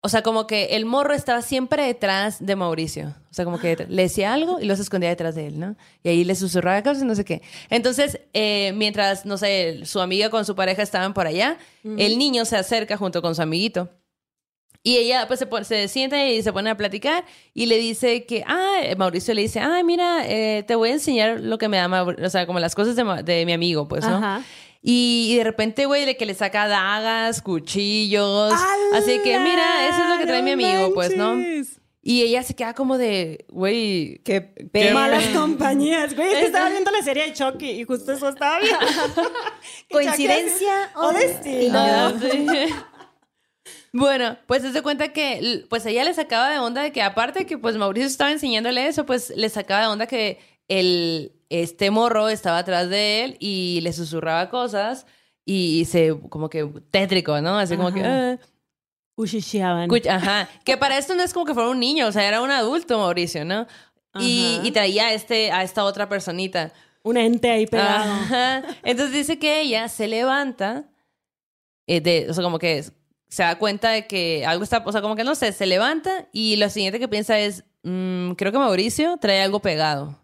o 0.00 0.08
sea, 0.08 0.22
como 0.22 0.46
que 0.46 0.76
el 0.76 0.84
morro 0.84 1.14
estaba 1.14 1.42
siempre 1.42 1.84
detrás 1.84 2.44
de 2.44 2.56
Mauricio. 2.56 3.14
O 3.30 3.34
sea, 3.34 3.44
como 3.44 3.58
que 3.58 3.76
le 3.88 4.02
decía 4.02 4.32
algo 4.32 4.60
y 4.60 4.66
lo 4.66 4.76
se 4.76 4.82
escondía 4.82 5.08
detrás 5.08 5.34
de 5.34 5.48
él, 5.48 5.58
¿no? 5.58 5.76
Y 6.02 6.08
ahí 6.08 6.24
le 6.24 6.34
susurraba 6.34 6.82
cosas 6.82 7.02
y 7.02 7.06
no 7.06 7.14
sé 7.14 7.24
qué. 7.24 7.42
Entonces, 7.70 8.20
eh, 8.32 8.72
mientras, 8.76 9.26
no 9.26 9.38
sé, 9.38 9.84
su 9.84 10.00
amiga 10.00 10.30
con 10.30 10.44
su 10.44 10.54
pareja 10.54 10.82
estaban 10.82 11.14
por 11.14 11.26
allá, 11.26 11.58
el 11.84 12.18
niño 12.18 12.44
se 12.44 12.56
acerca 12.56 12.96
junto 12.96 13.22
con 13.22 13.34
su 13.34 13.42
amiguito. 13.42 13.88
Y 14.82 14.96
ella 14.96 15.26
pues 15.26 15.38
se, 15.40 15.46
pone- 15.46 15.64
se 15.64 15.88
sienta 15.88 16.24
y 16.24 16.42
se 16.42 16.52
pone 16.52 16.70
a 16.70 16.76
platicar 16.76 17.24
y 17.52 17.66
le 17.66 17.76
dice 17.78 18.24
que, 18.24 18.44
ah, 18.46 18.80
Mauricio 18.96 19.34
le 19.34 19.42
dice, 19.42 19.60
ah, 19.60 19.82
mira, 19.84 20.26
eh, 20.26 20.62
te 20.66 20.74
voy 20.76 20.90
a 20.90 20.92
enseñar 20.92 21.40
lo 21.40 21.58
que 21.58 21.68
me 21.68 21.76
da, 21.76 21.88
Maur- 21.88 22.24
o 22.24 22.30
sea, 22.30 22.46
como 22.46 22.60
las 22.60 22.74
cosas 22.74 22.96
de, 22.96 23.44
mi 23.44 23.52
amigo, 23.52 23.88
pues, 23.88 24.04
¿no? 24.04 24.16
Ajá. 24.16 24.42
Y, 24.80 25.30
y 25.32 25.36
de 25.36 25.44
repente, 25.44 25.86
güey, 25.86 26.04
de 26.04 26.16
que 26.16 26.24
le 26.24 26.34
saca 26.34 26.68
dagas, 26.68 27.42
cuchillos. 27.42 28.52
Así 28.94 29.18
que, 29.24 29.38
mira, 29.40 29.88
eso 29.88 30.02
es 30.04 30.08
lo 30.08 30.18
que 30.18 30.26
trae 30.26 30.42
mi 30.42 30.52
amigo, 30.52 30.94
pues, 30.94 31.16
¿no? 31.16 31.34
Y 32.00 32.22
ella 32.22 32.42
se 32.44 32.54
queda 32.54 32.72
como 32.74 32.96
de, 32.96 33.44
güey, 33.50 34.20
Qué 34.24 34.54
Qué 34.72 34.92
malas 34.94 35.24
compañías. 35.34 36.14
Güey, 36.14 36.28
es 36.32 36.38
que 36.38 36.46
estaba 36.46 36.70
viendo 36.70 36.90
la 36.92 37.02
serie 37.02 37.24
de 37.26 37.32
Chucky 37.34 37.68
y 37.70 37.84
justo 37.84 38.12
eso 38.12 38.28
estaba 38.28 38.60
viendo. 38.60 38.78
¿Coincidencia 39.90 40.90
o 40.94 41.08
o 41.08 41.12
destino? 41.12 41.78
Ah, 41.78 42.12
sí. 42.18 42.46
Bueno, 43.98 44.36
pues 44.46 44.62
se 44.62 44.82
cuenta 44.82 45.08
que 45.12 45.64
pues 45.68 45.84
ella 45.86 46.04
le 46.04 46.14
sacaba 46.14 46.50
de 46.50 46.58
onda 46.58 46.82
de 46.82 46.92
que 46.92 47.02
aparte 47.02 47.40
de 47.40 47.46
que 47.46 47.58
pues 47.58 47.76
Mauricio 47.76 48.06
estaba 48.06 48.30
enseñándole 48.30 48.86
eso, 48.86 49.04
pues 49.04 49.32
le 49.36 49.48
sacaba 49.48 49.82
de 49.82 49.86
onda 49.88 50.06
que 50.06 50.38
el 50.68 51.32
este 51.48 51.90
morro 51.90 52.28
estaba 52.28 52.58
atrás 52.58 52.90
de 52.90 53.24
él 53.24 53.36
y 53.40 53.80
le 53.82 53.92
susurraba 53.92 54.50
cosas 54.50 55.06
y 55.44 55.86
se 55.86 56.14
como 56.28 56.50
que 56.50 56.64
tétrico, 56.90 57.40
¿no? 57.40 57.58
Así 57.58 57.76
como 57.76 57.92
que 57.92 58.00
Ajá. 58.00 58.38
ah, 60.08 60.16
Ajá. 60.16 60.48
Que 60.64 60.76
para 60.76 60.98
esto 60.98 61.14
no 61.14 61.22
es 61.22 61.32
como 61.32 61.46
que 61.46 61.54
fuera 61.54 61.70
un 61.70 61.80
niño, 61.80 62.06
o 62.06 62.12
sea, 62.12 62.28
era 62.28 62.42
un 62.42 62.50
adulto, 62.50 62.98
Mauricio, 62.98 63.44
¿no? 63.44 63.66
Y, 64.20 64.70
traía 64.72 65.08
a, 65.08 65.12
este, 65.12 65.50
a 65.52 65.62
esta 65.62 65.84
otra 65.84 66.08
personita. 66.08 66.72
Un 67.02 67.16
ente 67.16 67.50
ahí 67.50 67.66
pegado. 67.66 68.12
Ajá. 68.12 68.62
Entonces 68.82 69.14
dice 69.14 69.38
que 69.38 69.60
ella 69.60 69.88
se 69.88 70.06
levanta, 70.06 70.84
eh, 71.86 72.00
de, 72.00 72.26
o 72.28 72.34
sea, 72.34 72.44
como 72.44 72.58
que 72.58 72.84
se 73.28 73.42
da 73.42 73.58
cuenta 73.58 73.90
de 73.90 74.06
que 74.06 74.44
algo 74.46 74.64
está, 74.64 74.82
o 74.84 74.92
sea, 74.92 75.02
como 75.02 75.16
que 75.16 75.24
no 75.24 75.34
sé, 75.34 75.52
se 75.52 75.66
levanta 75.66 76.28
y 76.32 76.56
lo 76.56 76.68
siguiente 76.70 76.98
que 76.98 77.08
piensa 77.08 77.38
es, 77.38 77.64
mm, 77.82 78.32
creo 78.32 78.52
que 78.52 78.58
Mauricio 78.58 79.16
trae 79.18 79.42
algo 79.42 79.60
pegado. 79.60 80.18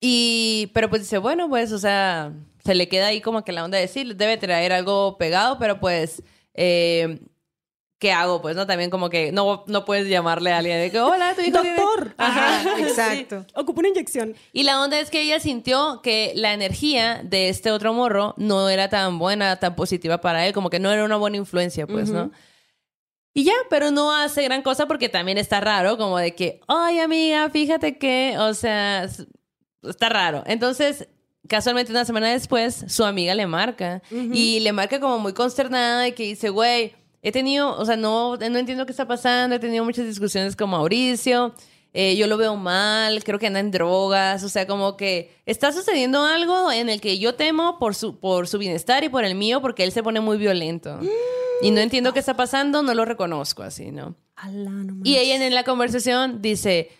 Y, 0.00 0.70
pero 0.74 0.88
pues 0.90 1.02
dice, 1.02 1.18
bueno, 1.18 1.48
pues, 1.48 1.72
o 1.72 1.78
sea, 1.78 2.32
se 2.64 2.74
le 2.74 2.88
queda 2.88 3.08
ahí 3.08 3.20
como 3.20 3.44
que 3.44 3.52
la 3.52 3.64
onda 3.64 3.76
de 3.76 3.82
decir, 3.82 4.16
debe 4.16 4.36
traer 4.36 4.72
algo 4.72 5.16
pegado, 5.18 5.58
pero 5.58 5.78
pues, 5.78 6.22
eh, 6.54 7.20
¿qué 8.02 8.10
hago? 8.10 8.42
Pues, 8.42 8.56
¿no? 8.56 8.66
También 8.66 8.90
como 8.90 9.08
que 9.10 9.30
no, 9.30 9.62
no 9.68 9.84
puedes 9.84 10.08
llamarle 10.08 10.50
a 10.50 10.58
alguien 10.58 10.80
de 10.80 10.90
que, 10.90 10.98
hola, 10.98 11.36
tu 11.36 11.40
hijo 11.40 11.60
tiene-". 11.60 11.76
Doctor. 11.76 12.14
Ajá, 12.18 12.76
Exacto. 12.80 13.46
Ocupa 13.54 13.78
una 13.78 13.90
inyección. 13.90 14.34
Y 14.52 14.64
la 14.64 14.82
onda 14.82 14.98
es 14.98 15.08
que 15.08 15.22
ella 15.22 15.38
sintió 15.38 16.00
que 16.02 16.32
la 16.34 16.52
energía 16.52 17.20
de 17.22 17.48
este 17.48 17.70
otro 17.70 17.94
morro 17.94 18.34
no 18.38 18.68
era 18.68 18.88
tan 18.88 19.20
buena, 19.20 19.54
tan 19.60 19.76
positiva 19.76 20.20
para 20.20 20.44
él, 20.48 20.52
como 20.52 20.68
que 20.68 20.80
no 20.80 20.90
era 20.90 21.04
una 21.04 21.16
buena 21.16 21.36
influencia, 21.36 21.86
pues, 21.86 22.10
¿no? 22.10 22.32
Y 23.34 23.44
ya, 23.44 23.54
pero 23.70 23.92
no 23.92 24.12
hace 24.12 24.42
gran 24.42 24.62
cosa 24.62 24.86
porque 24.86 25.08
también 25.08 25.38
está 25.38 25.60
raro, 25.60 25.96
como 25.96 26.18
de 26.18 26.34
que, 26.34 26.60
ay 26.66 26.98
amiga, 26.98 27.48
fíjate 27.50 27.98
que, 27.98 28.34
o 28.36 28.52
sea, 28.52 29.08
está 29.84 30.08
raro. 30.08 30.42
Entonces, 30.46 31.06
casualmente 31.48 31.92
una 31.92 32.04
semana 32.04 32.32
después, 32.32 32.84
su 32.88 33.04
amiga 33.04 33.36
le 33.36 33.46
marca 33.46 34.02
y 34.10 34.58
le 34.58 34.72
marca 34.72 34.98
como 34.98 35.20
muy 35.20 35.34
consternada 35.34 36.02
de 36.02 36.14
que 36.14 36.24
dice, 36.24 36.48
güey, 36.50 36.94
he 37.22 37.32
tenido, 37.32 37.76
o 37.78 37.84
sea, 37.84 37.96
no, 37.96 38.36
no 38.36 38.58
entiendo 38.58 38.84
qué 38.84 38.92
está 38.92 39.06
pasando, 39.06 39.56
he 39.56 39.58
tenido 39.58 39.84
muchas 39.84 40.06
discusiones 40.06 40.56
con 40.56 40.70
Mauricio. 40.70 41.54
eh, 41.94 42.16
yo 42.16 42.26
lo 42.26 42.36
veo 42.36 42.56
mal, 42.56 43.22
creo 43.22 43.38
que 43.38 43.46
anda 43.46 43.60
en 43.60 43.70
drogas, 43.70 44.42
o 44.44 44.48
sea, 44.48 44.66
como 44.66 44.96
que 44.96 45.30
está 45.46 45.72
sucediendo 45.72 46.24
algo 46.24 46.72
en 46.72 46.88
el 46.88 47.00
que 47.00 47.18
yo 47.18 47.34
temo 47.34 47.78
por 47.78 47.94
su, 47.94 48.18
por 48.18 48.48
su 48.48 48.58
bienestar 48.58 49.04
y 49.04 49.08
por 49.08 49.24
el 49.24 49.34
mío, 49.34 49.60
porque 49.60 49.84
él 49.84 49.92
se 49.92 50.02
pone 50.02 50.20
muy 50.20 50.36
violento. 50.38 50.98
Y 51.60 51.70
no 51.70 51.80
entiendo 51.80 52.12
qué 52.12 52.18
está 52.18 52.34
pasando, 52.34 52.82
no 52.82 52.94
lo 52.94 53.04
reconozco 53.04 53.62
así, 53.62 53.92
¿no? 53.92 54.16
Alá, 54.34 54.70
no 54.70 55.00
Y 55.04 55.16
ella 55.18 55.36
en 55.46 55.54
la 55.54 55.62
conversación 55.64 56.40
dice, 56.42 56.90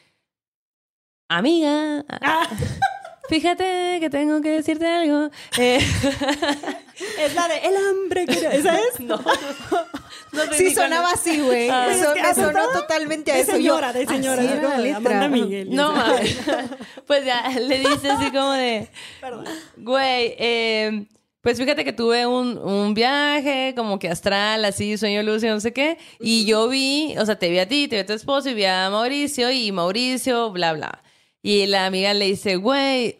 amiga, 1.28 2.04
Ah, 2.08 2.48
fíjate 3.28 3.98
que 4.00 4.10
tengo 4.10 4.40
que 4.40 4.50
decirte 4.50 4.86
algo. 4.86 5.30
Eh, 5.58 5.78
es 7.18 7.34
la 7.34 7.48
de 7.48 7.58
el 7.58 7.76
hambre 7.76 8.26
que 8.26 8.32
esa 8.32 8.78
es 8.78 9.00
no, 9.00 9.16
no 10.32 10.42
Sí, 10.56 10.74
sonaba 10.74 11.10
así, 11.12 11.40
güey. 11.40 11.68
Ah. 11.68 11.88
Eso 11.90 12.08
Es 12.08 12.14
que 12.14 12.22
me 12.22 12.28
hace 12.28 12.42
sonó 12.42 12.68
totalmente 12.68 13.32
a 13.32 13.36
de 13.36 13.44
señora, 13.44 13.92
de 13.92 14.06
señora, 14.06 14.42
así 14.42 14.52
era 14.52 14.78
la. 14.78 14.96
Amanda 14.96 15.28
Miguel. 15.28 15.74
No 15.74 15.92
mames. 15.92 16.38
Pues 17.06 17.24
ya 17.24 17.48
le 17.50 17.78
dice 17.80 18.10
así 18.10 18.30
como 18.30 18.52
de, 18.52 18.88
Perdón. 19.20 19.44
güey, 19.76 20.34
eh, 20.38 21.04
pues 21.42 21.58
fíjate 21.58 21.84
que 21.84 21.92
tuve 21.92 22.26
un, 22.26 22.56
un 22.56 22.94
viaje 22.94 23.74
como 23.76 23.98
que 23.98 24.08
astral, 24.08 24.64
así, 24.64 24.96
sueño 24.96 25.22
lúcido, 25.22 25.52
no 25.52 25.60
sé 25.60 25.72
qué. 25.72 25.98
Y 26.20 26.46
yo 26.46 26.68
vi, 26.68 27.14
o 27.18 27.26
sea, 27.26 27.38
te 27.38 27.50
vi 27.50 27.58
a 27.58 27.68
ti, 27.68 27.88
te 27.88 27.96
vi 27.96 28.00
a 28.02 28.06
tu 28.06 28.12
esposo 28.14 28.48
y 28.48 28.54
vi 28.54 28.64
a 28.64 28.88
Mauricio 28.88 29.50
y 29.50 29.72
Mauricio, 29.72 30.52
bla, 30.52 30.72
bla. 30.72 31.02
Y 31.42 31.66
la 31.66 31.86
amiga 31.86 32.14
le 32.14 32.26
dice, 32.26 32.56
güey, 32.56 33.18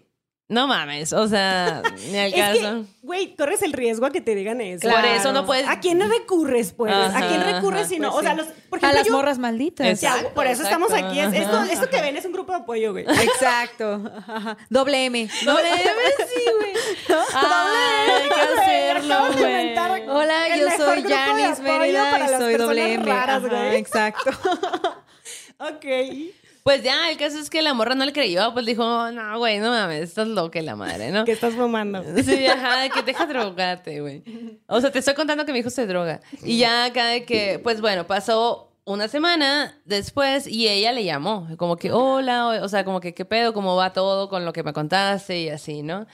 no 0.48 0.66
mames, 0.68 1.12
o 1.12 1.26
sea, 1.28 1.82
ni 2.10 2.18
al 2.18 2.32
caso. 2.34 2.84
güey, 3.02 3.34
corres 3.34 3.62
el 3.62 3.72
riesgo 3.72 4.06
a 4.06 4.10
que 4.10 4.20
te 4.20 4.34
digan 4.34 4.60
eso. 4.60 4.88
Por 4.88 5.04
eso 5.04 5.32
no 5.32 5.44
puedes- 5.46 5.66
¿A 5.66 5.80
quién 5.80 5.98
recurres, 5.98 6.72
pues? 6.72 6.92
¿A 6.92 7.06
Ajá, 7.06 7.26
quién 7.26 7.42
recurres 7.42 7.88
si 7.88 7.98
no? 7.98 8.10
pues 8.12 8.20
o 8.20 8.22
sea, 8.22 8.34
los, 8.34 8.46
por 8.68 8.78
A 8.78 8.80
ejemplo, 8.80 8.98
las 8.98 9.06
yo- 9.06 9.12
morras 9.12 9.38
malditas. 9.38 9.86
Exacto. 9.88 10.28
Ya, 10.28 10.34
por 10.34 10.46
eso 10.46 10.62
estamos 10.62 10.92
aquí. 10.92 11.18
Es- 11.18 11.32
esto, 11.34 11.62
esto 11.64 11.88
que 11.90 12.00
ven 12.02 12.16
es 12.16 12.24
un 12.26 12.32
grupo 12.32 12.52
de 12.52 12.58
apoyo, 12.58 12.92
güey. 12.92 13.06
Exacto. 13.22 14.02
Ajá. 14.28 14.56
Doble 14.70 15.04
M. 15.06 15.28
Doble 15.44 15.68
M, 15.68 15.82
sí, 16.34 16.44
güey. 16.58 17.16
Ah, 17.34 18.14
hay 18.22 18.28
que 18.28 18.60
hacerlo, 18.60 19.16
güey. 19.32 20.08
Hola, 20.08 20.56
yo 20.56 20.70
soy 20.76 21.00
apoyo 21.12 21.62
Mérida 21.62 22.20
y 22.24 22.38
soy 22.38 22.54
doble 22.56 22.92
M. 22.94 23.04
raras, 23.06 23.42
Ajá, 23.44 23.48
güey. 23.56 23.76
exacto. 23.76 24.30
Ok. 25.58 25.86
Pues 26.62 26.82
ya, 26.82 27.10
el 27.10 27.16
caso 27.16 27.38
es 27.38 27.50
que 27.50 27.60
la 27.60 27.74
morra 27.74 27.94
no 27.94 28.04
le 28.04 28.12
creyó, 28.12 28.52
pues 28.52 28.64
dijo, 28.66 29.10
no, 29.10 29.38
güey, 29.38 29.58
no 29.58 29.70
mames, 29.70 30.02
estás 30.02 30.28
loca 30.28 30.62
la 30.62 30.76
madre, 30.76 31.10
¿no? 31.10 31.24
¿Qué 31.26 31.32
estás 31.32 31.54
fumando? 31.54 32.04
Sí, 32.22 32.46
ajá, 32.46 32.80
de 32.82 32.90
que 32.90 33.02
deja 33.02 33.26
drogarte, 33.26 34.00
güey. 34.00 34.22
O 34.68 34.80
sea, 34.80 34.92
te 34.92 35.00
estoy 35.00 35.14
contando 35.14 35.44
que 35.44 35.52
mi 35.52 35.58
hijo 35.58 35.70
se 35.70 35.86
droga. 35.86 36.20
Y 36.44 36.58
ya 36.58 36.84
acá 36.84 37.06
de 37.06 37.24
que, 37.24 37.58
pues 37.62 37.80
bueno, 37.80 38.06
pasó 38.06 38.72
una 38.84 39.08
semana 39.08 39.80
después 39.84 40.46
y 40.46 40.68
ella 40.68 40.92
le 40.92 41.04
llamó, 41.04 41.48
como 41.56 41.76
que, 41.76 41.90
hola, 41.90 42.46
o, 42.46 42.64
o 42.64 42.68
sea, 42.68 42.84
como 42.84 43.00
que, 43.00 43.12
¿qué 43.12 43.24
pedo? 43.24 43.52
¿Cómo 43.52 43.74
va 43.74 43.92
todo 43.92 44.28
con 44.28 44.44
lo 44.44 44.52
que 44.52 44.62
me 44.62 44.72
contaste? 44.72 45.40
Y 45.40 45.48
así, 45.48 45.82
¿no? 45.82 46.06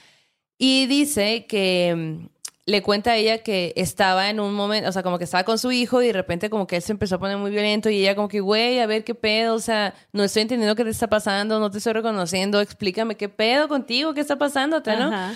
Y 0.57 0.87
dice 0.87 1.47
que 1.47 2.29
le 2.69 2.83
cuenta 2.83 3.13
a 3.13 3.17
ella 3.17 3.39
que 3.39 3.73
estaba 3.77 4.29
en 4.29 4.41
un 4.41 4.53
momento, 4.53 4.91
o 4.91 4.93
sea, 4.93 5.03
como 5.03 5.17
que 5.17 5.25
estaba 5.25 5.43
con 5.43 5.59
su 5.59 5.73
hijo 5.73 6.03
y 6.03 6.09
de 6.09 6.13
repente 6.13 6.51
como 6.51 6.67
que 6.67 6.77
él 6.77 6.83
se 6.83 6.93
empezó 6.93 7.15
a 7.15 7.19
poner 7.19 7.39
muy 7.39 7.51
violento 7.51 7.89
y 7.89 8.01
ella 8.01 8.15
como 8.15 8.29
que, 8.29 8.41
güey, 8.41 8.79
a 8.79 8.87
ver 8.87 9.05
qué 9.05 9.15
pedo, 9.15 9.55
o 9.55 9.59
sea, 9.59 9.95
no 10.13 10.23
estoy 10.23 10.43
entendiendo 10.43 10.77
qué 10.77 10.85
te 10.85 10.91
está 10.91 11.09
pasando, 11.09 11.61
no 11.61 11.71
te 11.71 11.79
estoy 11.79 11.95
reconociendo, 11.95 12.61
explícame 12.61 13.17
qué 13.17 13.31
pedo 13.31 13.69
contigo, 13.69 14.13
qué 14.13 14.21
está 14.21 14.37
pasándote, 14.37 14.95
¿no? 14.97 15.07
Ajá. 15.07 15.35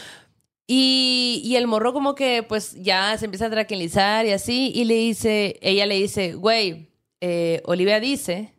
Y, 0.67 1.41
y 1.43 1.57
el 1.57 1.67
morro 1.67 1.95
como 1.95 2.15
que 2.15 2.43
pues 2.43 2.75
ya 2.83 3.17
se 3.17 3.25
empieza 3.25 3.47
a 3.47 3.51
tranquilizar 3.51 4.27
y 4.27 4.33
así 4.33 4.71
y 4.75 4.85
le 4.85 4.95
dice, 4.95 5.59
ella 5.63 5.87
le 5.87 5.95
dice, 5.95 6.35
güey, 6.35 6.91
eh, 7.23 7.63
Olivia 7.65 7.99
dice 7.99 8.53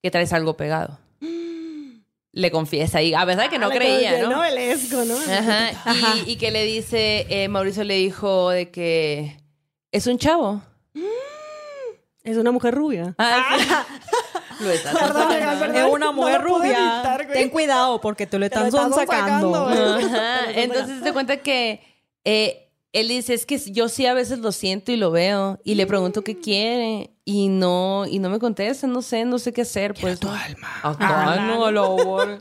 que 0.00 0.12
traes 0.12 0.32
algo 0.32 0.56
pegado. 0.56 1.00
Le 2.34 2.50
confiesa 2.50 3.02
y 3.02 3.12
a 3.12 3.26
pesar 3.26 3.44
de 3.44 3.48
que 3.50 3.58
no 3.58 3.66
Ah, 3.66 3.68
le 3.68 3.76
creía, 3.76 4.16
quedó 4.16 4.30
¿no? 4.30 4.36
novelesco, 4.36 5.04
¿no? 5.04 5.16
Ajá. 5.16 5.70
Y, 6.24 6.30
y 6.32 6.36
que 6.36 6.50
le 6.50 6.64
dice, 6.64 7.26
eh, 7.28 7.48
Mauricio 7.48 7.84
le 7.84 7.94
dijo 7.96 8.48
de 8.50 8.70
que 8.70 9.36
es 9.90 10.06
un 10.06 10.16
chavo. 10.18 10.62
Es 12.24 12.36
una 12.36 12.52
mujer 12.52 12.74
rubia. 12.74 13.14
Ah, 13.18 13.56
sí. 13.58 13.66
Lo 14.64 14.68
Perdón, 14.70 15.28
perdón. 15.28 15.76
Es 15.76 15.84
una 15.92 16.12
mujer 16.12 16.40
rubia. 16.40 16.68
evitar. 16.78 17.26
Ten 17.32 17.50
cuidado 17.50 18.00
porque 18.00 18.26
te 18.28 18.38
lo 18.38 18.48
Te 18.48 18.60
lo 18.60 18.66
están 18.66 18.92
sacando. 18.92 19.66
Ajá. 19.66 20.50
Entonces 20.54 21.02
se 21.02 21.12
cuenta 21.12 21.38
que 21.38 21.82
eh, 22.24 22.70
él 22.92 23.08
dice, 23.08 23.34
es 23.34 23.46
que 23.46 23.58
yo 23.58 23.88
sí 23.88 24.06
a 24.06 24.14
veces 24.14 24.38
lo 24.40 24.52
siento 24.52 24.92
y 24.92 24.96
lo 24.96 25.10
veo 25.10 25.58
y 25.64 25.74
le 25.76 25.86
pregunto 25.86 26.22
qué 26.22 26.38
quiere 26.38 27.10
y 27.24 27.48
no 27.48 28.04
y 28.06 28.18
no 28.18 28.28
me 28.28 28.38
contesta, 28.38 28.86
no 28.86 29.00
sé, 29.00 29.24
no 29.24 29.38
sé 29.38 29.52
qué 29.52 29.62
hacer, 29.62 29.94
pues. 29.94 30.20
Tu 30.20 30.28
alma. 30.28 31.38
no, 31.46 31.70
lo. 31.70 31.96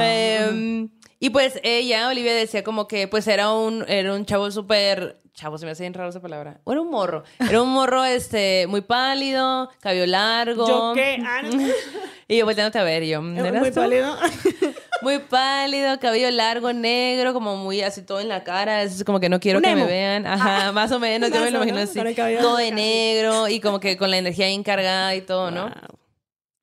Em, 0.00 0.88
y 1.20 1.30
pues 1.30 1.60
ella, 1.62 2.08
Olivia, 2.08 2.34
decía 2.34 2.64
como 2.64 2.88
que 2.88 3.06
pues 3.06 3.26
era 3.28 3.52
un, 3.52 3.84
era 3.88 4.14
un 4.14 4.24
chavo 4.24 4.50
súper... 4.50 5.18
Chavo, 5.34 5.56
se 5.56 5.64
me 5.64 5.70
hace 5.72 5.82
bien 5.84 5.94
raro 5.94 6.10
esa 6.10 6.20
palabra. 6.20 6.60
O 6.64 6.72
era 6.72 6.82
un 6.82 6.90
morro. 6.90 7.24
Era 7.38 7.62
un 7.62 7.70
morro 7.70 8.04
este, 8.04 8.66
muy 8.68 8.82
pálido, 8.82 9.70
cabello 9.80 10.06
largo. 10.06 10.68
¿Yo 10.68 10.92
qué? 10.94 11.22
Ah, 11.24 11.40
no. 11.42 11.50
Y 12.28 12.38
yo 12.38 12.44
volteándote 12.46 12.78
a 12.78 12.82
ver, 12.82 13.02
y 13.02 13.08
yo, 13.10 13.20
¿eras 13.22 13.60
Muy 13.60 13.70
tú? 13.70 13.80
pálido. 13.80 14.16
Muy 15.02 15.18
pálido, 15.18 15.98
cabello 15.98 16.30
largo, 16.30 16.72
negro, 16.72 17.32
como 17.32 17.56
muy 17.56 17.82
así 17.82 18.02
todo 18.02 18.20
en 18.20 18.28
la 18.28 18.44
cara. 18.44 18.82
Es 18.82 19.04
como 19.04 19.20
que 19.20 19.28
no 19.28 19.40
quiero 19.40 19.60
que 19.60 19.74
me 19.74 19.84
vean. 19.84 20.26
Ajá, 20.26 20.72
más 20.72 20.92
o 20.92 20.98
menos, 20.98 21.30
yo 21.30 21.40
me 21.40 21.50
lo 21.50 21.64
imagino 21.64 21.78
así. 21.78 22.00
Todo 22.40 22.56
de 22.56 22.70
negro 22.72 23.48
y 23.48 23.60
como 23.60 23.80
que 23.80 23.96
con 23.96 24.10
la 24.10 24.18
energía 24.18 24.46
bien 24.46 24.62
cargada 24.62 25.14
y 25.14 25.22
todo, 25.22 25.50
¿no? 25.50 25.64
Wow. 25.64 25.98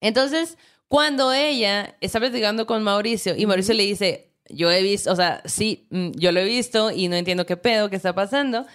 Entonces, 0.02 0.58
cuando 0.88 1.34
ella 1.34 1.96
está 2.02 2.20
platicando 2.20 2.66
con 2.66 2.82
Mauricio 2.84 3.36
y 3.36 3.46
Mauricio 3.46 3.74
le 3.74 3.84
dice, 3.84 4.32
yo 4.50 4.72
he 4.72 4.82
visto, 4.82 5.12
o 5.12 5.16
sea, 5.16 5.42
sí, 5.46 5.88
mm, 5.92 6.12
yo 6.16 6.32
lo 6.32 6.40
he 6.40 6.46
visto 6.46 6.92
y 6.92 7.08
no 7.08 7.16
entiendo 7.16 7.46
qué 7.46 7.58
pedo, 7.58 7.90
qué 7.90 7.96
está 7.96 8.14
pasando. 8.16 8.66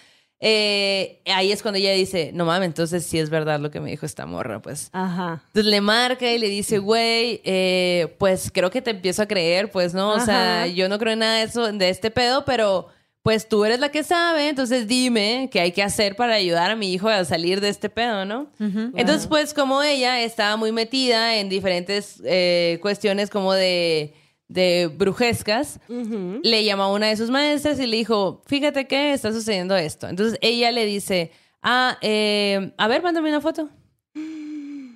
Eh, 0.40 1.22
ahí 1.26 1.52
es 1.52 1.62
cuando 1.62 1.78
ella 1.78 1.92
dice, 1.92 2.30
no 2.34 2.44
mames, 2.44 2.66
entonces 2.66 3.06
sí 3.06 3.18
es 3.18 3.30
verdad 3.30 3.60
lo 3.60 3.70
que 3.70 3.80
me 3.80 3.90
dijo 3.90 4.04
esta 4.04 4.26
morra, 4.26 4.60
pues. 4.60 4.90
Ajá. 4.92 5.42
Entonces 5.46 5.70
le 5.70 5.80
marca 5.80 6.30
y 6.30 6.38
le 6.38 6.48
dice, 6.48 6.78
güey, 6.78 7.40
eh, 7.44 8.14
pues 8.18 8.50
creo 8.52 8.70
que 8.70 8.82
te 8.82 8.90
empiezo 8.90 9.22
a 9.22 9.26
creer, 9.26 9.70
pues, 9.70 9.94
¿no? 9.94 10.12
O 10.12 10.20
sea, 10.20 10.66
yo 10.66 10.88
no 10.88 10.98
creo 10.98 11.12
en 11.12 11.20
nada 11.20 11.38
de 11.38 11.44
eso, 11.44 11.72
de 11.72 11.88
este 11.88 12.10
pedo, 12.10 12.44
pero 12.44 12.88
pues 13.22 13.48
tú 13.48 13.64
eres 13.64 13.80
la 13.80 13.90
que 13.90 14.02
sabe, 14.02 14.50
entonces 14.50 14.86
dime 14.86 15.48
qué 15.50 15.60
hay 15.60 15.72
que 15.72 15.82
hacer 15.82 16.14
para 16.14 16.34
ayudar 16.34 16.70
a 16.70 16.76
mi 16.76 16.92
hijo 16.92 17.08
a 17.08 17.24
salir 17.24 17.62
de 17.62 17.70
este 17.70 17.88
pedo, 17.88 18.26
¿no? 18.26 18.50
Entonces, 18.58 19.26
pues 19.26 19.54
como 19.54 19.82
ella 19.82 20.20
estaba 20.20 20.58
muy 20.58 20.72
metida 20.72 21.36
en 21.36 21.48
diferentes 21.48 22.20
eh, 22.22 22.78
cuestiones 22.82 23.30
como 23.30 23.54
de, 23.54 24.12
de 24.48 24.90
brujescas, 24.94 25.80
le 25.88 26.64
llamó 26.64 26.84
a 26.84 26.92
una 26.92 27.06
de 27.06 27.16
sus 27.16 27.30
maestras 27.30 27.78
y 27.80 27.86
le 27.86 27.96
dijo, 27.96 28.42
fíjate 28.46 28.86
que 28.86 29.12
está 29.12 29.32
sucediendo 29.32 29.76
esto. 29.76 30.08
Entonces 30.08 30.38
ella 30.42 30.70
le 30.70 30.84
dice, 30.86 31.32
ah, 31.62 31.98
eh, 32.02 32.72
a 32.76 32.88
ver, 32.88 33.02
mándame 33.02 33.30
una 33.30 33.40
foto. 33.40 33.70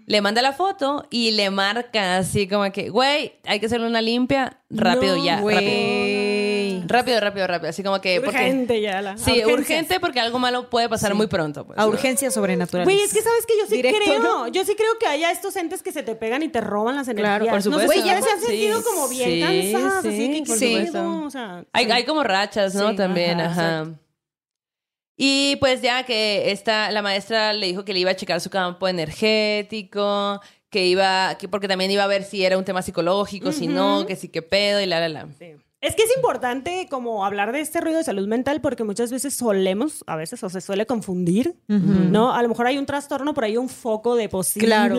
Le 0.09 0.23
manda 0.23 0.41
la 0.41 0.55
foto 0.55 1.07
y 1.11 1.33
le 1.33 1.51
marca 1.51 2.17
así 2.17 2.49
como 2.49 2.73
que, 2.73 2.89
güey, 2.89 3.35
hay 3.45 3.61
que 3.61 3.67
hacerle 3.67 3.87
una 3.87 4.01
limpia 4.01 4.59
rápido 4.71 5.19
No, 5.19 5.23
ya. 5.23 5.37
Rápido. 5.37 6.48
Güey. 6.79 6.89
rápido, 6.89 7.21
rápido, 7.21 7.47
rápido. 7.47 7.71
Así 7.71 7.83
como 7.83 8.01
que... 8.01 8.21
porque- 8.21 8.37
Urgente 8.39 8.81
ya 8.81 9.01
la. 9.03 9.17
Sí, 9.17 9.31
urgencias. 9.45 9.59
urgente 9.59 10.01
porque 10.01 10.21
algo 10.21 10.39
malo 10.39 10.71
puede 10.71 10.89
pasar 10.89 11.15
muy 11.15 11.27
pronto. 11.27 11.67
Pues, 11.67 11.79
A 11.79 11.87
urgencias 11.87 12.35
sobrenaturales. 12.35 12.87
Güey, 12.93 13.05
es 13.05 13.13
que 13.13 13.23
sabes 13.23 13.47
que 13.47 13.55
yo 13.61 13.67
sí 13.67 13.77
Directo, 13.77 13.99
creo. 14.05 14.23
¿no? 14.23 14.49
Yo 14.49 14.65
sí 14.65 14.75
creo 14.75 14.99
que 14.99 15.07
haya 15.07 15.31
estos 15.31 15.55
entes 15.57 15.83
que 15.83 15.93
se 15.93 16.03
te 16.03 16.15
pegan 16.15 16.43
y 16.43 16.49
te 16.49 16.61
roban 16.61 16.97
las 16.97 17.09
energías. 17.09 17.39
Claro, 17.39 17.51
por 17.53 17.63
supuesto. 17.63 17.93
si 17.93 17.99
ya 18.05 18.21
se 18.23 18.31
han 18.31 18.41
Sí, 18.41 18.47
sentido 18.47 18.83
como 18.83 19.09
bien 19.09 19.31
sí, 19.31 19.41
cansadas, 19.73 20.03
sí, 20.03 20.09
así 20.09 20.33
que 20.33 20.39
por 20.47 20.59
¿qué 20.59 20.67
supuesto. 20.69 20.93
pedo? 20.93 21.25
O 21.25 21.31
sea, 21.31 21.65
Hay, 21.73 21.85
sí. 21.87 21.91
hay 21.93 22.05
como 22.05 22.23
rachas, 22.23 22.75
¿no? 22.75 22.91
Sí, 22.91 22.97
También, 22.97 23.41
ajá, 23.41 23.81
ajá. 23.81 23.91
Y 25.21 25.57
pues 25.57 25.83
ya 25.83 26.05
que 26.05 26.53
esta, 26.53 26.93
la 26.93 27.03
maestra 27.03 27.53
le 27.53 27.67
dijo 27.67 27.85
que 27.85 27.93
le 27.93 27.99
iba 27.99 28.13
a 28.13 28.17
checar 28.17 28.41
su 28.41 28.51
campo 28.51 28.87
energético, 28.87 30.41
que 30.71 30.87
iba, 30.87 31.37
que 31.39 31.49
porque 31.49 31.67
también 31.67 31.91
iba 31.91 32.05
a 32.05 32.07
ver 32.07 32.23
si 32.25 32.45
era 32.45 32.57
un 32.57 32.65
tema 32.65 32.83
psicológico, 32.83 33.51
si 33.53 33.67
no, 33.67 34.07
que 34.07 34.15
sí, 34.17 34.29
que 34.29 34.43
pedo 34.43 34.81
y 34.81 34.87
la, 34.87 35.01
la, 35.01 35.09
la. 35.09 35.27
Sí. 35.39 35.57
Es 35.81 35.95
que 35.95 36.03
es 36.03 36.11
importante 36.17 36.89
como 36.91 37.25
hablar 37.25 37.53
de 37.53 37.61
este 37.61 37.81
ruido 37.81 37.99
de 37.99 38.05
salud 38.05 38.27
mental 38.27 38.61
porque 38.61 38.83
muchas 38.83 39.13
veces 39.13 39.35
solemos, 39.35 40.03
a 40.09 40.17
veces 40.17 40.43
o 40.43 40.51
se 40.51 40.61
suele 40.61 40.87
confundir, 40.87 41.55
¿no? 41.69 42.35
A 42.35 42.43
lo 42.43 42.49
mejor 42.49 42.67
hay 42.67 42.79
un 42.79 42.85
trastorno, 42.87 43.33
pero 43.33 43.47
hay 43.47 43.57
un 43.57 43.69
foco 43.69 44.17
de 44.17 44.29
posible. 44.29 44.67
Claro. 44.67 44.99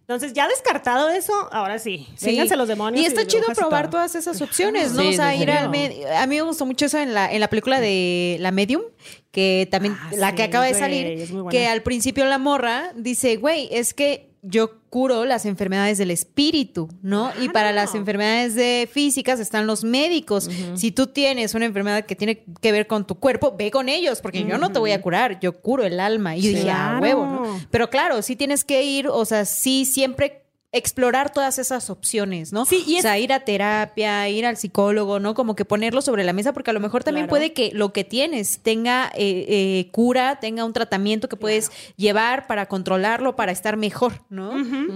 Entonces, 0.00 0.32
ya 0.32 0.48
descartado 0.48 1.10
eso, 1.10 1.32
ahora 1.52 1.78
sí, 1.78 2.08
Sí. 2.16 2.26
vénganse 2.26 2.56
los 2.56 2.66
demonios. 2.66 3.04
Y 3.04 3.06
está 3.06 3.24
chido 3.24 3.44
probar 3.54 3.84
todo. 3.84 3.92
todas 4.00 4.16
esas 4.16 4.42
opciones, 4.42 4.94
¿no? 4.94 5.02
Sí, 5.02 5.08
o 5.10 5.12
sea, 5.12 5.32
ir 5.36 5.48
al 5.48 5.66
A 5.66 6.26
mí 6.26 6.34
me 6.36 6.42
gustó 6.42 6.66
mucho 6.66 6.86
eso 6.86 6.98
en 6.98 7.14
la, 7.14 7.32
en 7.32 7.38
la 7.38 7.48
película 7.48 7.78
de 7.80 8.36
La 8.40 8.50
Medium, 8.50 8.82
que 9.30 9.68
también, 9.70 9.96
Ah, 10.00 10.10
la 10.16 10.34
que 10.34 10.42
acaba 10.42 10.64
de 10.64 10.74
salir, 10.74 11.06
es 11.06 11.30
muy 11.30 11.42
buena. 11.42 11.50
que 11.56 11.68
al 11.68 11.82
principio 11.82 12.24
la 12.24 12.38
morra 12.38 12.90
dice, 12.96 13.36
güey, 13.36 13.68
es 13.70 13.94
que 13.94 14.29
yo 14.42 14.80
curo 14.88 15.24
las 15.24 15.46
enfermedades 15.46 15.98
del 15.98 16.10
espíritu, 16.10 16.88
¿no? 17.02 17.30
Y 17.40 17.48
para 17.50 17.72
las 17.72 17.94
enfermedades 17.94 18.54
de 18.54 18.88
físicas 18.90 19.38
están 19.38 19.66
los 19.66 19.84
médicos. 19.84 20.48
Si 20.74 20.92
tú 20.92 21.06
tienes 21.06 21.54
una 21.54 21.66
enfermedad 21.66 22.06
que 22.06 22.16
tiene 22.16 22.44
que 22.60 22.72
ver 22.72 22.86
con 22.86 23.06
tu 23.06 23.16
cuerpo, 23.16 23.54
ve 23.56 23.70
con 23.70 23.88
ellos, 23.88 24.20
porque 24.20 24.44
yo 24.44 24.58
no 24.58 24.72
te 24.72 24.78
voy 24.78 24.92
a 24.92 25.02
curar, 25.02 25.38
yo 25.40 25.60
curo 25.60 25.84
el 25.84 26.00
alma. 26.00 26.36
Y 26.36 26.42
yo 26.42 26.48
dije, 26.50 26.70
ah, 26.70 26.98
huevo, 27.00 27.26
¿no? 27.26 27.60
Pero 27.70 27.90
claro, 27.90 28.22
sí 28.22 28.36
tienes 28.36 28.64
que 28.64 28.82
ir, 28.82 29.08
o 29.08 29.24
sea, 29.24 29.44
sí 29.44 29.84
siempre 29.84 30.42
explorar 30.72 31.32
todas 31.32 31.58
esas 31.58 31.90
opciones, 31.90 32.52
¿no? 32.52 32.64
Sí, 32.64 32.84
y 32.86 32.98
o 32.98 33.02
sea, 33.02 33.18
ir 33.18 33.32
a 33.32 33.40
terapia, 33.40 34.28
ir 34.28 34.46
al 34.46 34.56
psicólogo, 34.56 35.18
¿no? 35.18 35.34
Como 35.34 35.56
que 35.56 35.64
ponerlo 35.64 36.00
sobre 36.00 36.22
la 36.22 36.32
mesa, 36.32 36.52
porque 36.52 36.70
a 36.70 36.72
lo 36.72 36.78
mejor 36.80 37.02
también 37.02 37.26
Claro. 37.26 37.30
puede 37.30 37.52
que 37.52 37.70
lo 37.74 37.92
que 37.92 38.04
tienes 38.04 38.60
tenga 38.60 39.10
eh, 39.16 39.46
eh, 39.48 39.88
cura, 39.90 40.38
tenga 40.40 40.64
un 40.64 40.72
tratamiento 40.72 41.28
que 41.28 41.36
puedes 41.36 41.72
llevar 41.96 42.46
para 42.46 42.66
controlarlo, 42.66 43.34
para 43.34 43.50
estar 43.50 43.76
mejor, 43.76 44.22
¿no? 44.30 44.52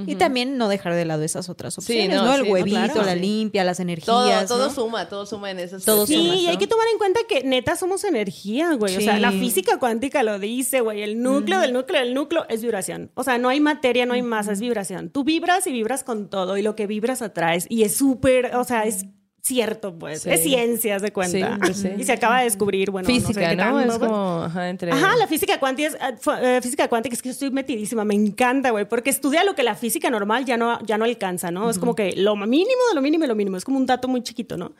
Y 0.06 0.14
también 0.14 0.56
no 0.58 0.68
dejar 0.68 0.94
de 0.94 1.04
lado 1.04 1.22
esas 1.24 1.48
otras 1.48 1.74
Sí, 1.74 1.80
opciones, 1.80 2.16
no, 2.18 2.24
¿no? 2.24 2.34
El 2.34 2.42
sí, 2.42 2.46
no, 2.46 2.52
huevito, 2.52 2.76
claro, 2.76 3.02
la 3.02 3.14
sí. 3.14 3.18
limpia, 3.20 3.64
las 3.64 3.80
energías. 3.80 4.06
Todo, 4.06 4.46
todo 4.46 4.68
¿no? 4.68 4.72
suma, 4.74 5.08
todo 5.08 5.26
suma 5.26 5.50
en 5.50 5.58
eso. 5.58 5.78
Todo 5.80 6.06
Sí, 6.06 6.14
suma, 6.14 6.36
y 6.36 6.46
hay 6.46 6.56
que 6.56 6.68
tomar 6.68 6.86
en 6.92 6.98
cuenta 6.98 7.20
que 7.28 7.42
neta 7.42 7.74
somos 7.74 8.04
energía, 8.04 8.72
güey. 8.74 8.96
O 8.96 9.00
sea, 9.00 9.16
Sí. 9.16 9.20
la 9.20 9.32
física 9.32 9.78
cuántica 9.78 10.22
lo 10.22 10.38
dice, 10.38 10.80
güey. 10.82 11.02
El 11.02 11.20
núcleo 11.20 11.58
del 11.58 11.72
núcleo 11.72 12.00
del 12.00 12.14
núcleo 12.14 12.46
es 12.48 12.62
vibración. 12.62 13.10
O 13.14 13.24
sea, 13.24 13.38
no 13.38 13.48
hay 13.48 13.58
materia, 13.58 14.06
no 14.06 14.14
hay 14.14 14.22
masa, 14.22 14.52
es 14.52 14.60
vibración. 14.60 15.10
Tú 15.10 15.24
vibras 15.24 15.63
y 15.66 15.72
vibras 15.72 16.04
con 16.04 16.28
todo 16.28 16.56
y 16.56 16.62
lo 16.62 16.76
que 16.76 16.86
vibras 16.86 17.22
atraes. 17.22 17.66
Y 17.68 17.82
es 17.82 17.96
súper, 17.96 18.54
o 18.56 18.64
sea, 18.64 18.84
es 18.84 19.06
cierto, 19.46 19.94
pues. 19.98 20.22
Sí. 20.22 20.30
Es 20.30 20.42
ciencia, 20.42 20.98
de 20.98 21.12
cuenta. 21.12 21.58
Sí, 21.66 21.74
sí. 21.74 21.88
Y 21.98 22.04
se 22.04 22.12
acaba 22.12 22.38
de 22.38 22.44
descubrir, 22.44 22.90
bueno, 22.90 23.06
no 23.06 23.14
sé 23.14 23.20
Física, 23.20 23.50
qué 23.50 23.56
¿no? 23.56 23.78
Es 23.78 23.86
pues. 23.88 23.98
como, 23.98 24.42
ajá, 24.42 24.70
entre... 24.70 24.90
Ajá, 24.90 25.14
la 25.16 25.26
física 25.26 25.60
cuántica, 25.60 25.88
es, 25.88 25.96
eh, 26.40 26.60
física 26.62 26.88
cuántica 26.88 27.14
es 27.14 27.20
que 27.20 27.28
yo 27.28 27.32
estoy 27.32 27.50
metidísima, 27.50 28.06
me 28.06 28.14
encanta, 28.14 28.70
güey, 28.70 28.88
porque 28.88 29.10
estudia 29.10 29.44
lo 29.44 29.54
que 29.54 29.62
la 29.62 29.74
física 29.74 30.08
normal 30.08 30.46
ya 30.46 30.56
no, 30.56 30.80
ya 30.86 30.96
no 30.96 31.04
alcanza, 31.04 31.50
¿no? 31.50 31.68
Es 31.68 31.78
como 31.78 31.94
que 31.94 32.14
lo 32.16 32.36
mínimo 32.36 32.80
de 32.88 32.94
lo 32.94 33.02
mínimo 33.02 33.24
de 33.24 33.28
lo 33.28 33.34
mínimo, 33.34 33.58
es 33.58 33.66
como 33.66 33.76
un 33.76 33.84
dato 33.84 34.08
muy 34.08 34.22
chiquito, 34.22 34.56
¿no? 34.56 34.72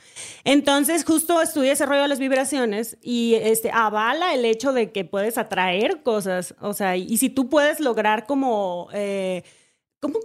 Entonces, 0.44 1.04
justo 1.04 1.42
estudia 1.42 1.72
ese 1.72 1.84
rollo 1.84 2.00
de 2.00 2.08
las 2.08 2.18
vibraciones 2.18 2.96
y 3.02 3.34
este, 3.34 3.70
avala 3.70 4.32
el 4.32 4.46
hecho 4.46 4.72
de 4.72 4.92
que 4.92 5.04
puedes 5.04 5.36
atraer 5.36 6.02
cosas, 6.02 6.54
o 6.62 6.72
sea, 6.72 6.96
y, 6.96 7.02
y 7.02 7.18
si 7.18 7.28
tú 7.28 7.50
puedes 7.50 7.80
lograr 7.80 8.24
como... 8.24 8.88
eh, 8.94 9.42
¿Cómo- 9.44 9.63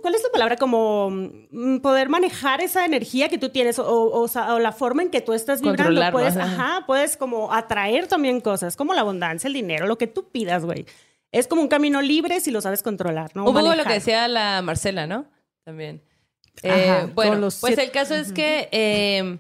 ¿Cuál 0.01 0.15
es 0.15 0.23
la 0.23 0.29
palabra? 0.31 0.55
Como 0.57 1.09
mm, 1.11 1.77
poder 1.79 2.09
manejar 2.09 2.61
esa 2.61 2.85
energía 2.85 3.29
que 3.29 3.37
tú 3.37 3.49
tienes 3.49 3.79
o, 3.79 4.27
la 4.59 4.71
forma 4.71 5.01
en 5.03 5.09
que 5.09 5.21
tú 5.21 5.33
estás 5.33 5.61
vibrando. 5.61 6.01
Puedes, 6.11 6.37
ajá. 6.37 6.75
ajá, 6.77 6.85
puedes 6.85 7.17
como 7.17 7.53
atraer 7.53 8.07
también 8.07 8.41
cosas, 8.41 8.75
como 8.75 8.93
la 8.93 9.01
abundancia, 9.01 9.47
el 9.47 9.53
dinero, 9.53 9.87
lo 9.87 9.97
que 9.97 10.07
tú 10.07 10.29
pidas, 10.29 10.65
güey. 10.65 10.85
Es 11.31 11.47
como 11.47 11.61
un 11.61 11.67
camino 11.67 12.01
libre 12.01 12.39
si 12.39 12.49
lo 12.51 12.59
sabes 12.61 12.81
controlar, 12.81 13.31
¿no? 13.35 13.45
Un 13.45 13.53
poco 13.53 13.75
lo 13.75 13.83
que 13.83 13.93
decía 13.93 14.27
la 14.27 14.61
Marcela, 14.61 15.05
¿no? 15.07 15.25
También. 15.63 16.01
Ajá, 16.63 16.75
Eh, 16.75 17.01
con 17.03 17.15
bueno, 17.15 17.35
los 17.35 17.59
pues 17.59 17.77
el 17.77 17.91
caso 17.91 18.15
es 18.15 18.33
que 18.33 18.67
eh, 18.71 19.37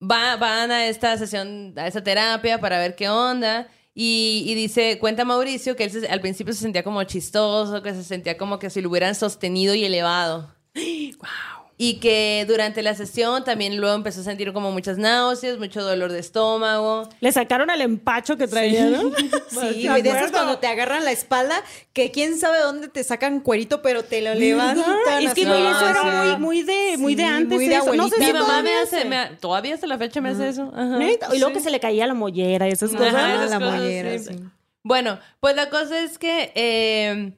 va- 0.00 0.36
van 0.36 0.70
a 0.70 0.86
esta 0.86 1.16
sesión, 1.16 1.72
a 1.76 1.86
esta 1.86 2.02
terapia 2.04 2.60
para 2.60 2.78
ver 2.78 2.94
qué 2.94 3.08
onda. 3.08 3.68
Y, 3.94 4.44
y 4.46 4.54
dice, 4.54 4.98
cuenta 4.98 5.24
Mauricio 5.24 5.76
que 5.76 5.84
él 5.84 5.90
se- 5.90 6.08
al 6.08 6.20
principio 6.20 6.52
se 6.52 6.60
sentía 6.60 6.82
como 6.82 7.02
chistoso, 7.04 7.82
que 7.82 7.94
se 7.94 8.02
sentía 8.04 8.36
como 8.36 8.58
que 8.58 8.70
si 8.70 8.80
lo 8.80 8.90
hubieran 8.90 9.14
sostenido 9.14 9.74
y 9.74 9.84
elevado. 9.84 10.52
Y 11.76 11.94
que 11.98 12.44
durante 12.46 12.82
la 12.84 12.94
sesión 12.94 13.42
también 13.42 13.78
luego 13.78 13.96
empezó 13.96 14.20
a 14.20 14.24
sentir 14.24 14.52
como 14.52 14.70
muchas 14.70 14.96
náuseas, 14.96 15.58
mucho 15.58 15.82
dolor 15.82 16.12
de 16.12 16.20
estómago. 16.20 17.08
Le 17.18 17.32
sacaron 17.32 17.68
el 17.68 17.80
empacho 17.80 18.36
que 18.36 18.46
traía, 18.46 18.84
¿no? 18.86 19.10
Sí, 19.48 19.82
Me 19.82 19.88
güey, 19.90 20.02
de 20.02 20.10
esas 20.10 20.30
cuando 20.30 20.58
te 20.58 20.68
agarran 20.68 21.04
la 21.04 21.10
espalda, 21.10 21.60
que 21.92 22.12
quién 22.12 22.38
sabe 22.38 22.58
dónde 22.60 22.86
te 22.86 23.02
sacan 23.02 23.40
cuerito, 23.40 23.82
pero 23.82 24.04
te 24.04 24.20
lo 24.22 24.34
levantan. 24.34 24.84
Es 25.20 25.34
que, 25.34 25.44
No, 25.46 25.54
eso 25.54 25.88
era 25.88 26.00
sí. 26.02 26.08
muy, 26.08 26.38
muy 26.38 26.62
de, 26.62 26.96
muy 26.96 27.12
Sí, 27.12 27.16
de 27.16 27.24
antes. 27.24 27.56
muy 27.56 27.66
de 27.68 27.74
eso. 27.76 27.92
No 27.94 28.08
sé 28.08 28.16
si 28.16 28.26
Mi 28.26 28.32
mamá 28.32 28.62
me 28.62 28.74
hace, 28.76 28.98
hace. 28.98 29.04
me 29.08 29.16
ha- 29.16 29.36
todavía 29.36 29.74
hasta 29.74 29.88
la 29.88 29.98
fecha 29.98 30.20
me 30.20 30.28
hace 30.28 30.48
eso. 30.48 30.70
Ajá. 30.76 30.98
Y 31.02 31.38
luego 31.38 31.48
Sí. 31.48 31.54
que 31.54 31.60
se 31.60 31.70
le 31.70 31.80
caía 31.80 32.06
la 32.06 32.14
mollera 32.14 32.68
y 32.68 32.72
esas 32.72 32.94
Ajá, 32.94 32.98
cosas. 33.04 33.30
Esas 33.34 33.50
la 33.50 33.58
cosas, 33.58 33.80
mollera, 33.80 34.18
sí. 34.18 34.24
sí. 34.28 34.36
Bueno, 34.84 35.18
pues 35.40 35.56
la 35.56 35.70
cosa 35.70 35.98
es 35.98 36.18
que 36.18 36.52
eh, 36.54 37.32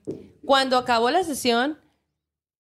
cuando 0.44 0.76
acabó 0.76 1.10
la 1.10 1.24
sesión, 1.24 1.78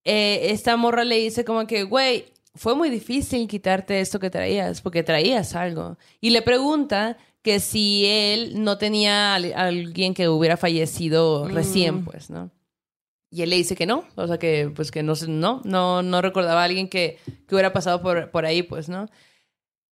eh, 0.06 0.50
esta 0.52 0.76
morra 0.76 1.04
le 1.04 1.16
dice 1.18 1.44
como 1.44 1.66
que, 1.66 1.82
güey, 1.82 2.26
fue 2.54 2.74
muy 2.74 2.88
difícil 2.88 3.46
quitarte 3.48 4.00
esto 4.00 4.18
que 4.18 4.30
traías, 4.30 4.80
porque 4.80 5.02
traías 5.02 5.54
algo. 5.54 5.98
Y 6.22 6.30
le 6.30 6.40
pregunta 6.40 7.18
que 7.42 7.60
si 7.60 8.04
él 8.06 8.62
no 8.64 8.78
tenía 8.78 9.34
al- 9.34 9.52
alguien 9.54 10.14
que 10.14 10.28
hubiera 10.28 10.56
fallecido 10.56 11.46
recién, 11.48 12.04
pues, 12.04 12.30
¿no? 12.30 12.50
Y 13.30 13.42
él 13.42 13.50
le 13.50 13.56
dice 13.56 13.76
que 13.76 13.86
no, 13.86 14.04
o 14.14 14.26
sea 14.26 14.38
que, 14.38 14.70
pues, 14.74 14.90
que 14.90 15.02
no, 15.02 15.12
no, 15.28 15.60
no, 15.64 16.02
no 16.02 16.22
recordaba 16.22 16.62
a 16.62 16.64
alguien 16.64 16.88
que, 16.88 17.18
que 17.46 17.54
hubiera 17.54 17.72
pasado 17.72 18.00
por, 18.00 18.30
por 18.30 18.46
ahí, 18.46 18.62
pues, 18.62 18.88
¿no? 18.88 19.08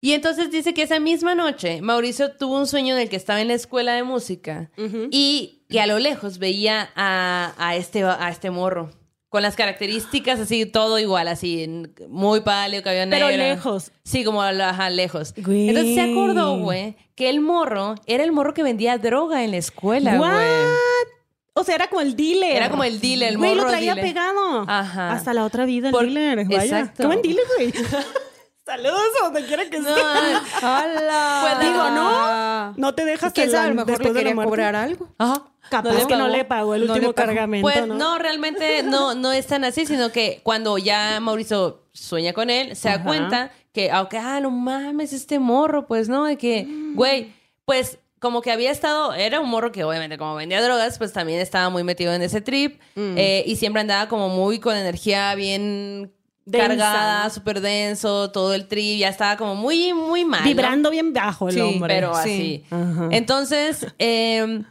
Y 0.02 0.12
entonces 0.12 0.50
dice 0.50 0.72
que 0.74 0.82
esa 0.82 0.98
misma 0.98 1.34
noche 1.34 1.82
Mauricio 1.82 2.32
tuvo 2.36 2.58
un 2.58 2.66
sueño 2.66 2.94
en 2.96 3.02
el 3.02 3.08
que 3.10 3.16
estaba 3.16 3.40
en 3.40 3.48
la 3.48 3.54
escuela 3.54 3.92
de 3.94 4.02
música 4.02 4.70
y 5.12 5.62
que 5.68 5.80
a 5.80 5.86
lo 5.86 5.98
lejos 5.98 6.38
veía 6.38 6.90
a, 6.96 7.54
a 7.58 7.76
este, 7.76 8.02
a 8.04 8.28
este 8.30 8.50
morro. 8.50 8.90
Con 9.30 9.42
las 9.42 9.56
características 9.56 10.38
así, 10.40 10.66
todo 10.66 10.98
igual, 10.98 11.28
así, 11.28 11.62
en- 11.62 11.94
muy 12.08 12.40
pálido, 12.40 12.82
cabello 12.82 13.06
negro. 13.06 13.28
Pero 13.28 13.38
lejos. 13.38 13.92
Sí, 14.04 14.24
como 14.24 14.42
ajá, 14.42 14.90
lejos. 14.90 15.32
Güey. 15.36 15.68
Entonces 15.70 15.94
se 15.94 16.00
acordó, 16.02 16.58
güey, 16.58 16.96
que 17.14 17.30
el 17.30 17.40
morro 17.40 17.94
era 18.06 18.24
el 18.24 18.32
morro 18.32 18.52
que 18.54 18.62
vendía 18.64 18.98
droga 18.98 19.42
en 19.44 19.52
la 19.52 19.56
escuela, 19.58 20.18
What? 20.20 20.32
güey. 20.32 20.50
O 21.54 21.64
sea, 21.64 21.74
era 21.76 21.88
como 21.88 22.00
el 22.00 22.16
dealer. 22.16 22.56
Era 22.56 22.70
como 22.70 22.84
el 22.84 23.00
dealer, 23.00 23.30
el 23.30 23.38
Güey, 23.38 23.50
lo 23.54 23.56
morro 23.62 23.70
traía 23.70 23.94
dealer. 23.94 24.12
pegado. 24.14 24.64
Ajá. 24.66 25.12
Hasta 25.12 25.32
la 25.34 25.44
otra 25.44 25.64
vida, 25.64 25.88
el 25.88 25.92
Por- 25.92 26.04
dealer. 26.06 26.44
Vaya. 26.46 26.62
Exacto. 26.64 27.06
Buen 27.06 27.22
dealer, 27.22 27.44
güey. 27.56 27.72
Saludos 28.66 29.00
a 29.20 29.24
donde 29.24 29.44
quiera 29.46 29.68
que 29.68 29.80
No, 29.80 29.88
esté. 29.88 30.64
¡Hala! 30.64 31.40
Pues, 31.58 31.68
Digo, 31.68 31.90
¿no? 31.90 32.10
No 32.76 32.94
te 32.94 33.04
dejas 33.04 33.32
¿Quién 33.32 33.46
hasta 33.46 33.58
sabe? 33.58 33.70
A 33.70 33.74
lo 33.74 33.84
mejor 33.86 34.04
le 34.04 34.12
quería 34.12 34.34
cobrar 34.34 34.76
algo. 34.76 35.08
Ajá. 35.18 35.42
Capaz 35.70 35.92
le 35.94 36.06
que 36.06 36.16
no 36.16 36.28
le 36.28 36.44
pagó 36.44 36.74
el 36.74 36.86
No 36.86 36.94
último 36.94 37.12
pagó. 37.12 37.26
cargamento, 37.28 37.62
Pues 37.62 37.86
¿no? 37.86 37.94
no, 37.94 38.18
realmente 38.18 38.82
no, 38.82 39.14
no 39.14 39.32
es 39.32 39.46
tan 39.46 39.64
así, 39.64 39.86
sino 39.86 40.10
que 40.10 40.40
cuando 40.42 40.78
ya 40.78 41.20
Mauricio 41.20 41.84
sueña 41.92 42.32
con 42.32 42.50
él, 42.50 42.74
se 42.76 42.88
da 42.88 43.02
cuenta 43.04 43.52
que, 43.72 43.90
aunque, 43.90 44.18
ah, 44.18 44.40
no 44.40 44.50
mames, 44.50 45.12
este 45.12 45.38
morro, 45.38 45.86
pues, 45.86 46.08
¿no? 46.08 46.24
De 46.24 46.36
que, 46.36 46.66
güey, 46.94 47.32
pues 47.64 47.98
como 48.18 48.42
que 48.42 48.50
había 48.50 48.70
estado, 48.70 49.14
era 49.14 49.40
un 49.40 49.48
morro 49.48 49.70
que 49.72 49.84
obviamente 49.84 50.18
como 50.18 50.34
vendía 50.34 50.60
drogas, 50.62 50.98
pues 50.98 51.12
también 51.12 51.40
estaba 51.40 51.70
muy 51.70 51.84
metido 51.84 52.12
en 52.12 52.20
ese 52.22 52.40
trip 52.40 52.80
Mm. 52.96 53.14
eh, 53.16 53.44
y 53.46 53.56
siempre 53.56 53.80
andaba 53.80 54.08
como 54.08 54.28
muy 54.28 54.58
con 54.58 54.76
energía 54.76 55.34
bien 55.36 56.12
Densa, 56.50 56.68
cargada, 56.68 57.30
súper 57.30 57.60
denso, 57.60 58.30
todo 58.30 58.54
el 58.54 58.66
trip, 58.66 58.98
ya 58.98 59.08
estaba 59.08 59.36
como 59.36 59.54
muy, 59.54 59.92
muy 59.92 60.24
mal. 60.24 60.42
Vibrando 60.44 60.90
bien 60.90 61.12
bajo 61.12 61.48
el 61.48 61.54
Sí, 61.54 61.60
hombre. 61.60 61.94
pero 61.94 62.14
sí. 62.22 62.64
así. 62.70 63.08
Entonces, 63.10 63.86
eh, 63.98 64.62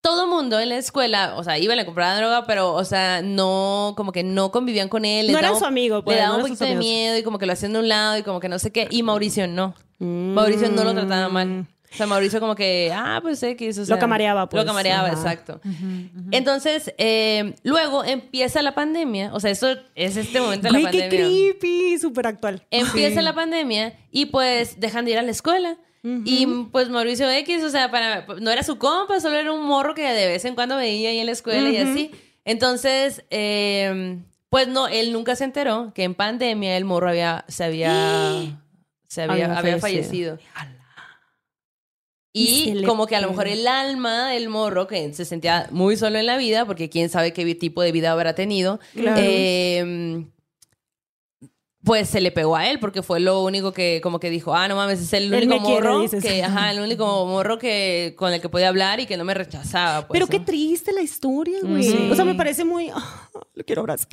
todo 0.00 0.26
mundo 0.26 0.60
en 0.60 0.68
la 0.68 0.76
escuela, 0.76 1.34
o 1.36 1.44
sea, 1.44 1.58
iban 1.58 1.78
a 1.78 1.86
comprar 1.86 2.16
droga, 2.18 2.44
pero, 2.46 2.74
o 2.74 2.84
sea, 2.84 3.22
no, 3.22 3.94
como 3.96 4.12
que 4.12 4.22
no 4.22 4.50
convivían 4.50 4.88
con 4.90 5.04
él. 5.06 5.32
No 5.32 5.38
era 5.38 5.54
su 5.54 5.64
amigo, 5.64 6.04
pues, 6.04 6.16
Le 6.16 6.22
daba 6.22 6.36
no 6.36 6.44
un 6.44 6.48
poquito 6.50 6.64
de 6.66 6.76
miedo 6.76 7.16
y 7.16 7.22
como 7.22 7.38
que 7.38 7.46
lo 7.46 7.54
hacían 7.54 7.72
de 7.72 7.78
un 7.78 7.88
lado 7.88 8.18
y 8.18 8.22
como 8.22 8.38
que 8.38 8.48
no 8.50 8.58
sé 8.58 8.70
qué. 8.70 8.86
Y 8.90 9.02
Mauricio 9.02 9.46
no. 9.48 9.74
Mauricio 9.98 10.68
no 10.70 10.84
lo 10.84 10.92
trataba 10.92 11.28
mal. 11.30 11.66
O 11.94 11.96
sea, 11.96 12.06
Mauricio 12.06 12.40
como 12.40 12.54
que, 12.56 12.92
ah, 12.94 13.20
pues 13.22 13.42
X, 13.42 13.78
o 13.78 13.84
sea, 13.86 13.98
camareaba, 13.98 14.48
pues. 14.48 14.60
Lo 14.62 14.66
camareaba, 14.66 15.08
Ajá. 15.08 15.16
exacto. 15.16 15.60
Entonces, 16.32 16.92
eh, 16.98 17.54
luego 17.62 18.04
empieza 18.04 18.62
la 18.62 18.74
pandemia. 18.74 19.32
O 19.32 19.40
sea, 19.40 19.50
eso 19.50 19.68
es 19.94 20.16
este 20.16 20.40
momento 20.40 20.66
de 20.66 20.72
la 20.72 20.80
Güey, 20.80 20.90
qué 20.92 21.00
pandemia. 21.02 21.26
creepy, 21.28 21.98
súper 21.98 22.26
actual. 22.26 22.62
Empieza 22.70 23.22
la 23.22 23.34
pandemia 23.34 23.94
y 24.10 24.26
pues 24.26 24.80
dejan 24.80 25.04
de 25.04 25.12
ir 25.12 25.18
a 25.18 25.22
la 25.22 25.30
escuela. 25.30 25.76
Y 26.26 26.46
pues 26.70 26.90
Mauricio 26.90 27.30
X, 27.30 27.62
o 27.64 27.70
sea, 27.70 27.90
para, 27.90 28.26
no 28.38 28.50
era 28.50 28.62
su 28.62 28.76
compa, 28.76 29.20
solo 29.20 29.36
era 29.36 29.50
un 29.52 29.64
morro 29.64 29.94
que 29.94 30.02
de 30.02 30.26
vez 30.26 30.44
en 30.44 30.54
cuando 30.54 30.76
veía 30.76 31.08
ahí 31.08 31.18
en 31.18 31.24
la 31.26 31.32
escuela 31.32 31.70
y 31.70 31.78
así. 31.78 32.10
Entonces, 32.44 33.24
eh, 33.30 34.18
pues 34.50 34.68
no, 34.68 34.86
él 34.86 35.14
nunca 35.14 35.34
se 35.34 35.44
enteró 35.44 35.92
que 35.94 36.04
en 36.04 36.14
pandemia 36.14 36.76
el 36.76 36.84
morro 36.84 37.08
había, 37.08 37.46
se 37.48 37.64
había, 37.64 37.90
se 39.08 39.22
había, 39.22 39.46
Había 39.46 39.58
había 39.58 39.78
fallecido. 39.78 40.36
fallecido. 40.36 40.38
Y 42.36 42.82
como 42.84 43.06
que 43.06 43.14
a 43.14 43.20
lo 43.20 43.28
mejor 43.28 43.46
el 43.46 43.66
alma 43.68 44.28
del 44.30 44.48
morro, 44.48 44.88
que 44.88 45.14
se 45.14 45.24
sentía 45.24 45.68
muy 45.70 45.96
solo 45.96 46.18
en 46.18 46.26
la 46.26 46.36
vida, 46.36 46.66
porque 46.66 46.90
quién 46.90 47.08
sabe 47.08 47.32
qué 47.32 47.54
tipo 47.54 47.80
de 47.80 47.92
vida 47.92 48.10
habrá 48.10 48.34
tenido, 48.34 48.80
Claro. 48.94 49.22
eh, 49.24 50.24
pues 51.84 52.08
se 52.08 52.20
le 52.20 52.32
pegó 52.32 52.56
a 52.56 52.66
él, 52.68 52.78
porque 52.78 53.02
fue 53.02 53.20
lo 53.20 53.42
único 53.42 53.72
que 53.72 54.00
como 54.02 54.18
que 54.18 54.30
dijo, 54.30 54.54
ah, 54.54 54.66
no 54.68 54.76
mames, 54.76 55.00
es 55.00 55.12
el 55.12 55.32
único 55.32 55.62
quiere, 55.64 55.88
morro, 55.88 56.08
que, 56.22 56.42
ajá, 56.42 56.70
el 56.72 56.80
único 56.80 57.26
morro 57.26 57.58
que 57.58 58.14
con 58.16 58.32
el 58.32 58.40
que 58.40 58.48
podía 58.48 58.68
hablar 58.68 59.00
y 59.00 59.06
que 59.06 59.16
no 59.18 59.24
me 59.24 59.34
rechazaba. 59.34 60.06
Pues, 60.06 60.16
Pero 60.18 60.26
¿no? 60.26 60.30
qué 60.30 60.40
triste 60.40 60.92
la 60.92 61.02
historia, 61.02 61.58
güey. 61.62 61.82
Sí. 61.82 62.08
O 62.10 62.14
sea, 62.14 62.24
me 62.24 62.34
parece 62.34 62.64
muy... 62.64 62.90
ah, 62.94 63.28
lo 63.54 63.64
quiero 63.64 63.82
abrazar. 63.82 64.08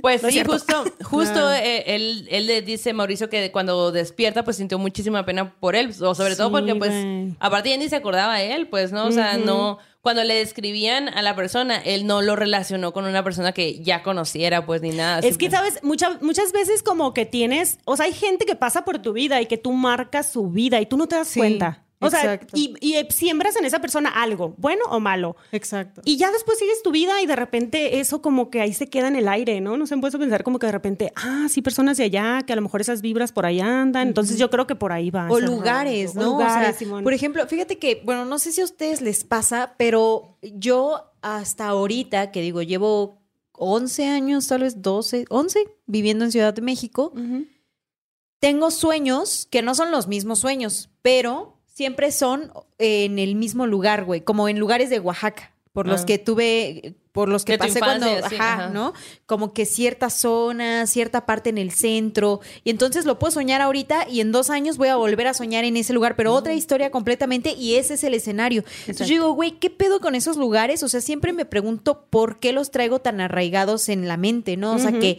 Pues 0.00 0.22
No 0.22 0.30
sí, 0.30 0.42
justo, 0.44 0.84
justo 1.04 1.52
eh, 1.52 1.94
él, 1.94 2.28
él 2.30 2.46
le 2.46 2.62
dice 2.62 2.92
Mauricio 2.92 3.28
que 3.28 3.50
cuando 3.50 3.90
despierta 3.90 4.44
pues 4.44 4.56
sintió 4.56 4.78
muchísima 4.78 5.26
pena 5.26 5.54
por 5.58 5.74
él, 5.74 5.92
o 6.00 6.14
sobre 6.14 6.36
todo 6.36 6.50
porque 6.50 6.74
pues 6.76 6.90
güey. 6.90 7.36
aparte 7.40 7.70
ya 7.70 7.76
ni 7.76 7.88
se 7.88 7.96
acordaba 7.96 8.40
él, 8.40 8.68
pues, 8.68 8.92
¿no? 8.92 9.06
O 9.06 9.12
sea, 9.12 9.36
no, 9.36 9.78
cuando 10.06 10.22
le 10.22 10.34
describían 10.34 11.08
a 11.08 11.20
la 11.20 11.34
persona, 11.34 11.78
él 11.78 12.06
no 12.06 12.22
lo 12.22 12.36
relacionó 12.36 12.92
con 12.92 13.06
una 13.06 13.24
persona 13.24 13.50
que 13.50 13.82
ya 13.82 14.04
conociera, 14.04 14.64
pues, 14.64 14.80
ni 14.80 14.90
nada. 14.90 15.18
Es 15.18 15.36
que, 15.36 15.50
¿sabes? 15.50 15.80
Muchas 15.82 16.22
muchas 16.22 16.52
veces 16.52 16.84
como 16.84 17.12
que 17.12 17.26
tienes, 17.26 17.80
o 17.86 17.96
sea, 17.96 18.06
hay 18.06 18.12
gente 18.12 18.46
que 18.46 18.54
pasa 18.54 18.84
por 18.84 19.00
tu 19.00 19.12
vida 19.12 19.40
y 19.40 19.46
que 19.46 19.58
tú 19.58 19.72
marcas 19.72 20.30
su 20.30 20.48
vida 20.48 20.80
y 20.80 20.86
tú 20.86 20.96
no 20.96 21.08
te 21.08 21.16
das 21.16 21.26
Sí, 21.26 21.40
cuenta. 21.40 21.85
O 22.06 22.10
sea, 22.10 22.40
y, 22.54 22.74
y, 22.80 22.94
eh, 22.94 23.06
siembras 23.10 23.56
en 23.56 23.64
esa 23.64 23.80
persona 23.80 24.10
algo, 24.10 24.54
bueno 24.58 24.84
o 24.88 25.00
malo. 25.00 25.36
Exacto. 25.52 26.02
Y 26.04 26.16
ya 26.16 26.30
después 26.30 26.58
sigues 26.58 26.82
tu 26.82 26.90
vida 26.90 27.20
y 27.22 27.26
de 27.26 27.36
repente 27.36 28.00
eso 28.00 28.22
como 28.22 28.50
que 28.50 28.60
ahí 28.60 28.72
se 28.72 28.88
queda 28.88 29.08
en 29.08 29.16
el 29.16 29.28
aire, 29.28 29.60
¿no? 29.60 29.76
No 29.76 29.86
se 29.86 29.96
puede 29.96 30.18
pensar 30.18 30.44
como 30.44 30.58
que 30.58 30.66
de 30.66 30.72
repente, 30.72 31.12
ah, 31.16 31.46
sí, 31.48 31.62
personas 31.62 31.96
de 31.96 32.04
allá, 32.04 32.42
que 32.46 32.52
a 32.52 32.56
lo 32.56 32.62
mejor 32.62 32.80
esas 32.80 33.02
vibras 33.02 33.32
por 33.32 33.46
ahí 33.46 33.60
andan. 33.60 34.08
Entonces 34.08 34.38
yo 34.38 34.50
creo 34.50 34.66
que 34.66 34.74
por 34.74 34.92
ahí 34.92 35.10
va. 35.10 35.28
O 35.30 35.40
lugares. 35.40 36.14
¿no? 36.14 36.22
O 36.22 36.24
lugares, 36.32 36.76
o 36.82 36.84
sea, 36.84 37.02
por 37.02 37.12
ejemplo, 37.12 37.46
fíjate 37.46 37.78
que, 37.78 38.02
bueno, 38.04 38.24
no 38.24 38.38
sé 38.38 38.52
si 38.52 38.60
a 38.60 38.64
ustedes 38.64 39.00
les 39.00 39.24
pasa, 39.24 39.74
pero 39.76 40.38
yo 40.42 41.12
hasta 41.22 41.66
ahorita, 41.66 42.30
que 42.30 42.40
digo, 42.40 42.62
llevo 42.62 43.18
11 43.52 44.08
años, 44.08 44.46
tal 44.46 44.62
vez 44.62 44.82
12, 44.82 45.26
11, 45.28 45.68
viviendo 45.86 46.24
en 46.24 46.32
Ciudad 46.32 46.54
de 46.54 46.62
México, 46.62 47.12
tengo 48.38 48.70
sueños 48.70 49.48
que 49.50 49.62
no 49.62 49.74
son 49.74 49.90
los 49.90 50.08
mismos 50.08 50.38
sueños, 50.38 50.90
pero 51.02 51.55
siempre 51.76 52.10
son 52.10 52.50
en 52.78 53.18
el 53.18 53.34
mismo 53.34 53.66
lugar, 53.66 54.04
güey, 54.04 54.22
como 54.22 54.48
en 54.48 54.58
lugares 54.58 54.88
de 54.88 54.98
Oaxaca, 54.98 55.52
por 55.74 55.86
los 55.86 56.00
Ah. 56.00 56.06
que 56.06 56.16
tuve, 56.18 56.94
por 57.12 57.28
los 57.28 57.44
que 57.44 57.52
De 57.52 57.58
pasé 57.58 57.78
infancia, 57.80 58.08
cuando, 58.12 58.28
sí, 58.30 58.34
ajá, 58.36 58.54
ajá. 58.54 58.68
¿no? 58.70 58.94
Como 59.26 59.52
que 59.52 59.66
cierta 59.66 60.08
zona, 60.08 60.86
cierta 60.86 61.26
parte 61.26 61.50
en 61.50 61.58
el 61.58 61.70
centro, 61.72 62.40
y 62.64 62.70
entonces 62.70 63.04
lo 63.04 63.18
puedo 63.18 63.30
soñar 63.30 63.60
ahorita 63.60 64.08
y 64.08 64.22
en 64.22 64.32
dos 64.32 64.48
años 64.48 64.78
voy 64.78 64.88
a 64.88 64.96
volver 64.96 65.26
a 65.26 65.34
soñar 65.34 65.64
en 65.64 65.76
ese 65.76 65.92
lugar, 65.92 66.16
pero 66.16 66.32
otra 66.32 66.54
historia 66.54 66.90
completamente 66.90 67.52
y 67.52 67.74
ese 67.74 67.92
es 67.94 68.04
el 68.04 68.14
escenario. 68.14 68.64
Entonces 68.80 69.08
yo 69.08 69.14
digo, 69.16 69.32
güey, 69.32 69.58
¿qué 69.58 69.68
pedo 69.68 70.00
con 70.00 70.14
esos 70.14 70.38
lugares? 70.38 70.82
O 70.82 70.88
sea, 70.88 71.02
siempre 71.02 71.34
me 71.34 71.44
pregunto 71.44 72.06
por 72.08 72.38
qué 72.38 72.52
los 72.54 72.70
traigo 72.70 73.00
tan 73.02 73.20
arraigados 73.20 73.90
en 73.90 74.08
la 74.08 74.16
mente, 74.16 74.56
¿no? 74.56 74.72
O 74.72 74.78
sea, 74.78 74.92
que 74.98 75.18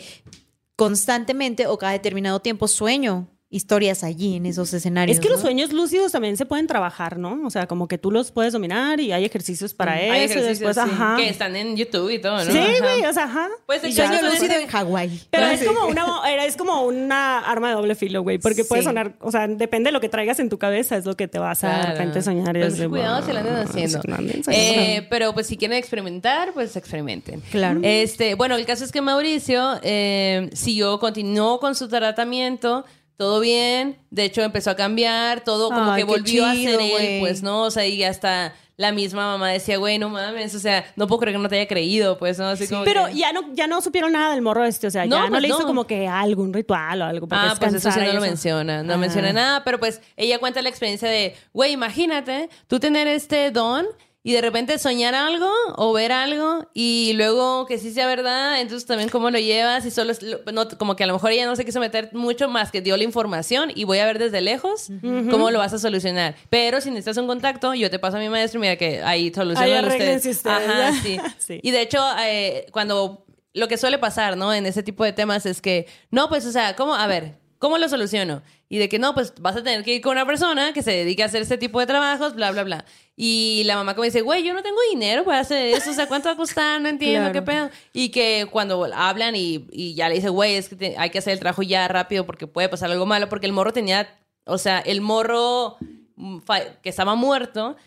constantemente 0.75 1.67
o 1.67 1.77
cada 1.77 1.93
determinado 1.93 2.39
tiempo 2.39 2.67
sueño 2.67 3.27
historias 3.49 4.03
allí 4.03 4.35
en 4.35 4.45
esos 4.45 4.73
escenarios. 4.73 5.17
Es 5.17 5.23
que 5.23 5.29
los 5.29 5.39
sueños 5.39 5.71
lúcidos 5.71 6.11
también 6.11 6.35
se 6.35 6.45
pueden 6.45 6.67
trabajar, 6.67 7.17
¿no? 7.17 7.39
O 7.45 7.49
sea, 7.49 7.65
como 7.65 7.87
que 7.87 7.97
tú 7.97 8.11
los 8.11 8.31
puedes 8.31 8.51
dominar 8.51 8.99
y 8.99 9.13
hay 9.13 9.23
ejercicios 9.23 9.73
para 9.73 10.01
eso. 10.01 10.11
Hay 10.11 10.19
ejercicios, 10.23 10.59
después, 10.59 10.75
sí, 10.75 10.81
ajá. 10.83 11.15
que 11.15 11.29
están 11.29 11.55
en 11.55 11.77
YouTube 11.77 12.09
y 12.09 12.19
todo, 12.19 12.43
¿no? 12.43 12.51
Sí, 12.51 12.59
güey, 12.81 13.05
o 13.05 13.13
sea, 13.13 13.23
ajá. 13.23 13.47
Pues 13.65 13.81
el 13.85 13.93
Sueño 13.93 14.21
lúcido 14.21 14.53
sí. 14.53 14.61
en 14.63 14.67
Hawái. 14.67 15.21
Pero 15.31 15.45
Ah, 15.45 15.53
es 15.53 15.61
sí. 15.61 15.65
como 15.65 15.85
una, 15.85 16.05
era- 16.29 16.43
es 16.45 16.57
como 16.57 16.81
una 16.83 17.39
arma 17.39 17.69
de 17.69 17.75
doble 17.75 17.95
filo, 17.95 18.21
güey, 18.21 18.37
porque 18.37 18.65
puede 18.65 18.81
Sí. 18.81 18.87
sonar, 18.87 19.13
o 19.21 19.31
sea, 19.31 19.47
depende 19.47 19.87
de 19.89 19.91
lo 19.93 20.01
que 20.01 20.09
traigas 20.09 20.39
en 20.41 20.49
tu 20.49 20.57
cabeza, 20.57 20.97
es 20.97 21.05
lo 21.05 21.15
que 21.15 21.29
te 21.29 21.39
vas 21.39 21.63
a 21.63 21.77
de 21.77 21.83
repente 21.93 22.21
soñar. 22.21 22.57
y 22.57 22.59
Pues 22.59 22.77
de, 22.77 22.89
cuidado 22.89 23.25
si 23.25 23.31
lo 23.31 23.39
andan 23.39 23.53
"Wow, 23.55 23.63
haciendo. 23.63 24.01
sí, 24.01 24.09
Eh, 24.11 24.43
soñando". 24.43 25.07
pero 25.09 25.33
pues 25.33 25.47
si 25.47 25.55
quieren 25.55 25.77
experimentar, 25.77 26.51
pues 26.53 26.75
experimenten. 26.75 27.39
Claro. 27.49 27.79
Este, 27.81 28.35
bueno, 28.35 28.55
el 28.57 28.65
caso 28.65 28.83
es 28.83 28.91
que 28.91 28.99
Mauricio 29.01 29.79
eh, 29.83 30.49
siguió, 30.51 30.99
continuó 30.99 31.61
con 31.61 31.75
su 31.75 31.87
tratamiento, 31.87 32.83
todo 33.17 33.39
bien, 33.39 33.97
de 34.11 34.25
hecho 34.25 34.41
empezó 34.43 34.69
a 34.71 34.75
cambiar, 34.75 35.41
todo 35.43 35.69
como 35.69 35.91
Ay, 35.91 36.01
que 36.01 36.03
volvió 36.05 36.45
a 36.45 36.53
ser 36.53 36.79
él, 36.79 37.19
pues, 37.19 37.41
¿no? 37.43 37.63
O 37.63 37.71
sea, 37.71 37.85
y 37.87 38.03
hasta 38.03 38.53
la 38.77 38.91
misma 38.91 39.25
mamá 39.25 39.49
decía, 39.49 39.77
güey, 39.77 39.97
no 39.97 40.07
mames, 40.09 40.53
o 40.53 40.59
sea, 40.59 40.85
no 40.95 41.07
puedo 41.07 41.21
creer 41.21 41.35
que 41.35 41.41
no 41.41 41.49
te 41.49 41.55
haya 41.55 41.67
creído, 41.67 42.19
pues, 42.19 42.37
¿no? 42.37 42.45
Así 42.47 42.67
como 42.67 42.83
Pero 42.83 43.07
que- 43.07 43.15
ya 43.15 43.33
no, 43.33 43.51
ya 43.55 43.65
no 43.65 43.81
supieron 43.81 44.11
nada 44.11 44.31
del 44.33 44.43
morro 44.43 44.63
este, 44.65 44.85
o 44.85 44.91
sea, 44.91 45.07
No, 45.07 45.15
ya 45.15 45.23
no 45.23 45.29
pues 45.29 45.41
le 45.41 45.47
hizo 45.47 45.61
no. 45.61 45.65
como 45.65 45.87
que 45.87 46.07
algo, 46.07 46.43
un 46.43 46.53
ritual 46.53 47.01
o 47.01 47.05
algo. 47.05 47.27
para 47.27 47.51
Ah, 47.53 47.55
pues 47.59 47.73
eso 47.73 47.91
sí 47.91 47.99
no 47.99 48.13
lo 48.13 48.21
menciona, 48.21 48.83
no 48.83 48.93
Ah. 48.93 48.97
menciona 48.97 49.33
nada, 49.33 49.63
pero 49.63 49.79
pues 49.79 49.99
ella 50.15 50.37
cuenta 50.37 50.61
la 50.61 50.69
experiencia 50.69 51.09
de, 51.09 51.35
güey, 51.53 51.71
imagínate 51.71 52.49
tú 52.67 52.79
tener 52.79 53.07
este 53.07 53.49
don 53.49 53.87
y 54.27 54.33
de 54.33 54.41
repente 54.41 54.77
soñar 54.77 55.15
algo 55.15 55.49
o 55.77 55.93
ver 55.93 56.11
algo 56.11 56.67
y 56.73 57.13
luego 57.15 57.65
que 57.65 57.77
sí 57.77 57.93
sea 57.93 58.07
verdad, 58.07 58.59
entonces 58.59 58.85
también 58.85 59.07
cómo 59.09 59.29
lo 59.31 59.39
llevas 59.39 59.85
y 59.85 59.91
solo 59.91 60.11
es, 60.11 60.21
lo- 60.21 60.39
no, 60.51 60.67
como 60.77 60.97
que 60.97 61.05
a 61.05 61.07
lo 61.07 61.13
mejor 61.13 61.31
ella 61.31 61.45
no 61.45 61.55
se 61.55 61.63
quiso 61.63 61.79
meter 61.79 62.09
mucho 62.13 62.49
más 62.49 62.69
que 62.71 62.81
dio 62.81 62.97
la 62.97 63.03
información 63.05 63.71
y 63.73 63.85
voy 63.85 63.99
a 63.99 64.05
ver 64.05 64.19
desde 64.19 64.41
lejos 64.41 64.89
cómo 65.31 65.49
lo 65.49 65.59
vas 65.59 65.71
a 65.73 65.79
solucionar. 65.79 66.35
Pero 66.49 66.81
si 66.81 66.89
necesitas 66.89 67.17
un 67.17 67.27
contacto, 67.27 67.73
yo 67.73 67.89
te 67.89 67.99
paso 67.99 68.17
a 68.17 68.19
mi 68.19 68.27
maestro 68.27 68.57
y 68.59 68.61
mira 68.61 68.75
que 68.75 69.01
ahí 69.01 69.31
solucionan 69.33 69.85
ustedes. 69.85 70.25
ustedes, 70.25 70.45
Ajá, 70.45 70.91
sí. 71.03 71.17
Sí. 71.37 71.59
Y 71.63 71.71
de 71.71 71.81
hecho, 71.81 72.03
eh, 72.19 72.65
cuando 72.73 73.25
lo 73.53 73.67
que 73.69 73.77
suele 73.77 73.97
pasar, 73.97 74.35
¿no? 74.35 74.53
En 74.53 74.65
ese 74.65 74.83
tipo 74.83 75.03
de 75.05 75.13
temas 75.13 75.45
es 75.45 75.61
que, 75.61 75.87
no, 76.11 76.27
pues, 76.29 76.45
o 76.45 76.51
sea, 76.51 76.75
¿cómo? 76.75 76.93
A 76.95 77.07
ver, 77.07 77.35
¿cómo 77.59 77.77
lo 77.77 77.87
soluciono? 77.89 78.41
Y 78.69 78.79
de 78.79 78.89
que 78.89 78.99
no, 78.99 79.13
pues 79.13 79.33
vas 79.39 79.55
a 79.55 79.63
tener 79.63 79.83
que 79.83 79.95
ir 79.95 80.01
con 80.01 80.11
una 80.11 80.25
persona 80.25 80.73
que 80.73 80.81
se 80.81 80.91
dedique 80.91 81.23
a 81.23 81.27
hacer 81.27 81.41
este 81.41 81.57
tipo 81.57 81.79
de 81.79 81.85
trabajos, 81.85 82.35
bla, 82.35 82.51
bla, 82.51 82.63
bla. 82.65 82.85
Y 83.15 83.63
la 83.65 83.75
mamá 83.77 83.93
como 83.95 84.03
dice, 84.03 84.21
güey, 84.21 84.43
yo 84.43 84.53
no 84.53 84.61
tengo 84.61 84.77
dinero 84.91 85.23
para 85.23 85.39
hacer 85.39 85.67
eso, 85.75 85.91
o 85.91 85.93
sea, 85.93 86.07
¿cuánto 86.07 86.27
va 86.27 86.33
a 86.33 86.37
costar? 86.37 86.81
No 86.81 86.89
entiendo 86.89 87.31
Claro. 87.31 87.33
qué 87.33 87.41
pedo. 87.41 87.69
Y 87.93 88.09
que 88.09 88.45
cuando 88.51 88.85
hablan 88.93 89.35
y, 89.37 89.67
y 89.71 89.95
ya 89.95 90.09
le 90.09 90.15
dice, 90.15 90.29
güey, 90.29 90.55
es 90.55 90.67
que 90.69 90.75
te- 90.75 90.97
hay 90.97 91.09
que 91.09 91.19
hacer 91.19 91.33
el 91.33 91.39
trabajo 91.39 91.63
ya 91.63 91.87
rápido 91.87 92.25
porque 92.25 92.45
puede 92.45 92.67
pasar 92.67 92.91
algo 92.91 93.05
malo, 93.05 93.29
porque 93.29 93.45
el 93.45 93.53
morro 93.53 93.71
tenía, 93.71 94.07
o 94.45 94.57
sea, 94.57 94.79
el 94.79 94.99
morro 95.01 95.77
mm, 96.17 96.39
que 96.83 96.89
estaba 96.89 97.15
muerto. 97.15 97.77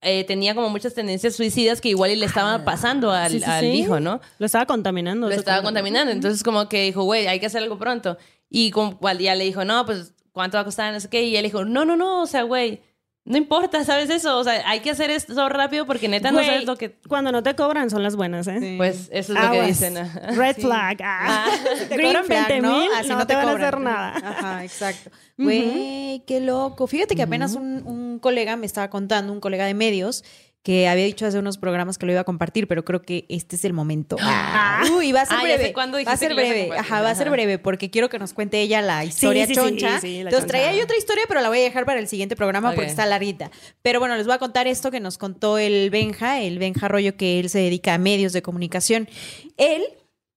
eh, 0.00 0.22
tenía 0.22 0.54
como 0.54 0.68
muchas 0.70 0.94
tendencias 0.94 1.34
suicidas 1.34 1.80
que 1.80 1.88
igual 1.88 2.12
y 2.12 2.16
le 2.16 2.26
estaban 2.26 2.64
pasando 2.64 3.10
al, 3.10 3.24
Ah, 3.24 3.28
Sí, 3.30 3.38
sí, 3.40 3.44
al 3.44 3.60
sí. 3.62 3.66
hijo, 3.72 3.98
¿no? 3.98 4.20
Lo 4.38 4.46
estaba 4.46 4.64
contaminando. 4.66 5.28
lo 5.28 5.34
estaba 5.34 5.60
contaminando. 5.64 6.12
Entonces, 6.12 6.44
como 6.44 6.68
que 6.68 6.84
dijo, 6.84 7.02
güey, 7.02 7.26
hay 7.26 7.40
que 7.40 7.46
hacer 7.46 7.64
algo 7.64 7.78
pronto. 7.78 8.16
Y 8.48 8.70
como 8.70 8.96
día 9.18 9.34
le 9.34 9.42
dijo, 9.42 9.64
no, 9.64 9.84
pues, 9.84 10.14
¿cuánto 10.38 10.56
va 10.56 10.60
a 10.62 10.64
costar? 10.64 10.92
No 10.92 11.00
sé 11.00 11.08
qué. 11.08 11.24
Y 11.24 11.36
él 11.36 11.42
dijo, 11.42 11.64
no, 11.64 11.84
no, 11.84 11.96
no, 11.96 12.22
o 12.22 12.26
sea, 12.26 12.42
güey, 12.44 12.80
no 13.24 13.36
importa, 13.36 13.84
¿sabes 13.84 14.08
eso? 14.08 14.38
O 14.38 14.44
sea, 14.44 14.62
hay 14.70 14.78
que 14.78 14.90
hacer 14.92 15.10
esto 15.10 15.48
rápido 15.48 15.84
porque 15.84 16.06
neta 16.08 16.30
no 16.30 16.36
Güey, 16.38 16.46
sabes 16.46 16.64
lo 16.64 16.76
que. 16.76 16.92
Cuando 17.08 17.32
no 17.32 17.42
te 17.42 17.54
cobran 17.56 17.90
son 17.90 18.04
las 18.04 18.14
buenas, 18.14 18.46
¿eh? 18.46 18.58
Sí. 18.60 18.74
Pues 18.78 19.08
eso 19.12 19.34
es 19.34 19.40
lo 19.40 19.50
que 19.50 19.56
Aguas. 19.58 19.66
dicen. 19.66 19.98
ajá. 19.98 20.20
Red 20.30 20.56
flag. 20.56 20.98
Ah. 21.04 21.46
Te 21.88 21.96
Green 21.96 22.06
cobran 22.06 22.24
flag, 22.24 22.48
20 22.48 22.68
mil, 22.68 22.90
Así 22.96 23.08
no, 23.08 23.26
te, 23.26 23.34
van 23.34 23.48
a 23.48 23.50
cobran. 23.50 23.66
hacer 23.66 23.80
nada. 23.80 24.14
Ajá, 24.16 24.64
exacto. 24.64 25.10
Güey, 25.36 26.22
qué 26.26 26.40
loco. 26.40 26.86
Fíjate 26.86 27.14
que 27.16 27.22
apenas 27.22 27.54
un, 27.54 27.82
un 27.86 28.18
colega 28.18 28.56
me 28.56 28.66
estaba 28.66 28.88
contando, 28.88 29.32
un 29.32 29.40
colega 29.40 29.66
de 29.66 29.74
medios, 29.74 30.24
que 30.68 30.86
había 30.86 31.06
dicho 31.06 31.24
hace 31.24 31.38
unos 31.38 31.56
programas 31.56 31.96
que 31.96 32.04
lo 32.04 32.12
iba 32.12 32.20
a 32.20 32.24
compartir, 32.24 32.68
pero 32.68 32.84
creo 32.84 33.00
que 33.00 33.24
este 33.30 33.56
es 33.56 33.64
el 33.64 33.72
momento. 33.72 34.16
Ah, 34.20 34.82
uy, 34.98 35.12
va 35.12 35.22
a 35.22 35.26
ser 35.26 35.38
Ah, 35.38 35.42
breve. 35.42 35.72
cuándo 35.72 35.96
va 36.04 36.12
a 36.12 36.16
ser 36.18 36.34
breve. 36.34 36.68
Ajá, 36.76 37.00
va 37.00 37.08
a 37.08 37.14
ser 37.14 37.30
breve 37.30 37.58
porque 37.58 37.88
quiero 37.88 38.10
que 38.10 38.18
nos 38.18 38.34
cuente 38.34 38.60
ella 38.60 38.82
la 38.82 39.02
historia 39.02 39.46
sí, 39.46 39.54
sí, 39.54 39.60
choncha. 39.60 39.98
sí, 39.98 40.16
la 40.16 40.28
Entonces 40.28 40.40
choncha. 40.40 40.46
traía 40.46 40.76
yo 40.76 40.84
otra 40.84 40.98
historia, 40.98 41.24
pero 41.26 41.40
la 41.40 41.48
voy 41.48 41.60
a 41.60 41.62
dejar 41.62 41.86
para 41.86 41.98
el 42.00 42.06
siguiente 42.06 42.36
programa 42.36 42.74
porque 42.74 42.90
está 42.90 43.06
larguita. 43.06 43.50
Pero 43.80 43.98
bueno, 43.98 44.14
les 44.16 44.26
voy 44.26 44.34
a 44.34 44.38
contar 44.38 44.66
esto 44.66 44.90
que 44.90 45.00
nos 45.00 45.16
contó 45.16 45.56
el 45.56 45.88
Benja, 45.88 46.42
el 46.42 46.58
Benja 46.58 46.84
Arroyo, 46.84 47.16
que 47.16 47.40
él 47.40 47.48
se 47.48 47.60
dedica 47.60 47.94
a 47.94 47.98
medios 47.98 48.34
de 48.34 48.42
comunicación. 48.42 49.08
Él 49.56 49.82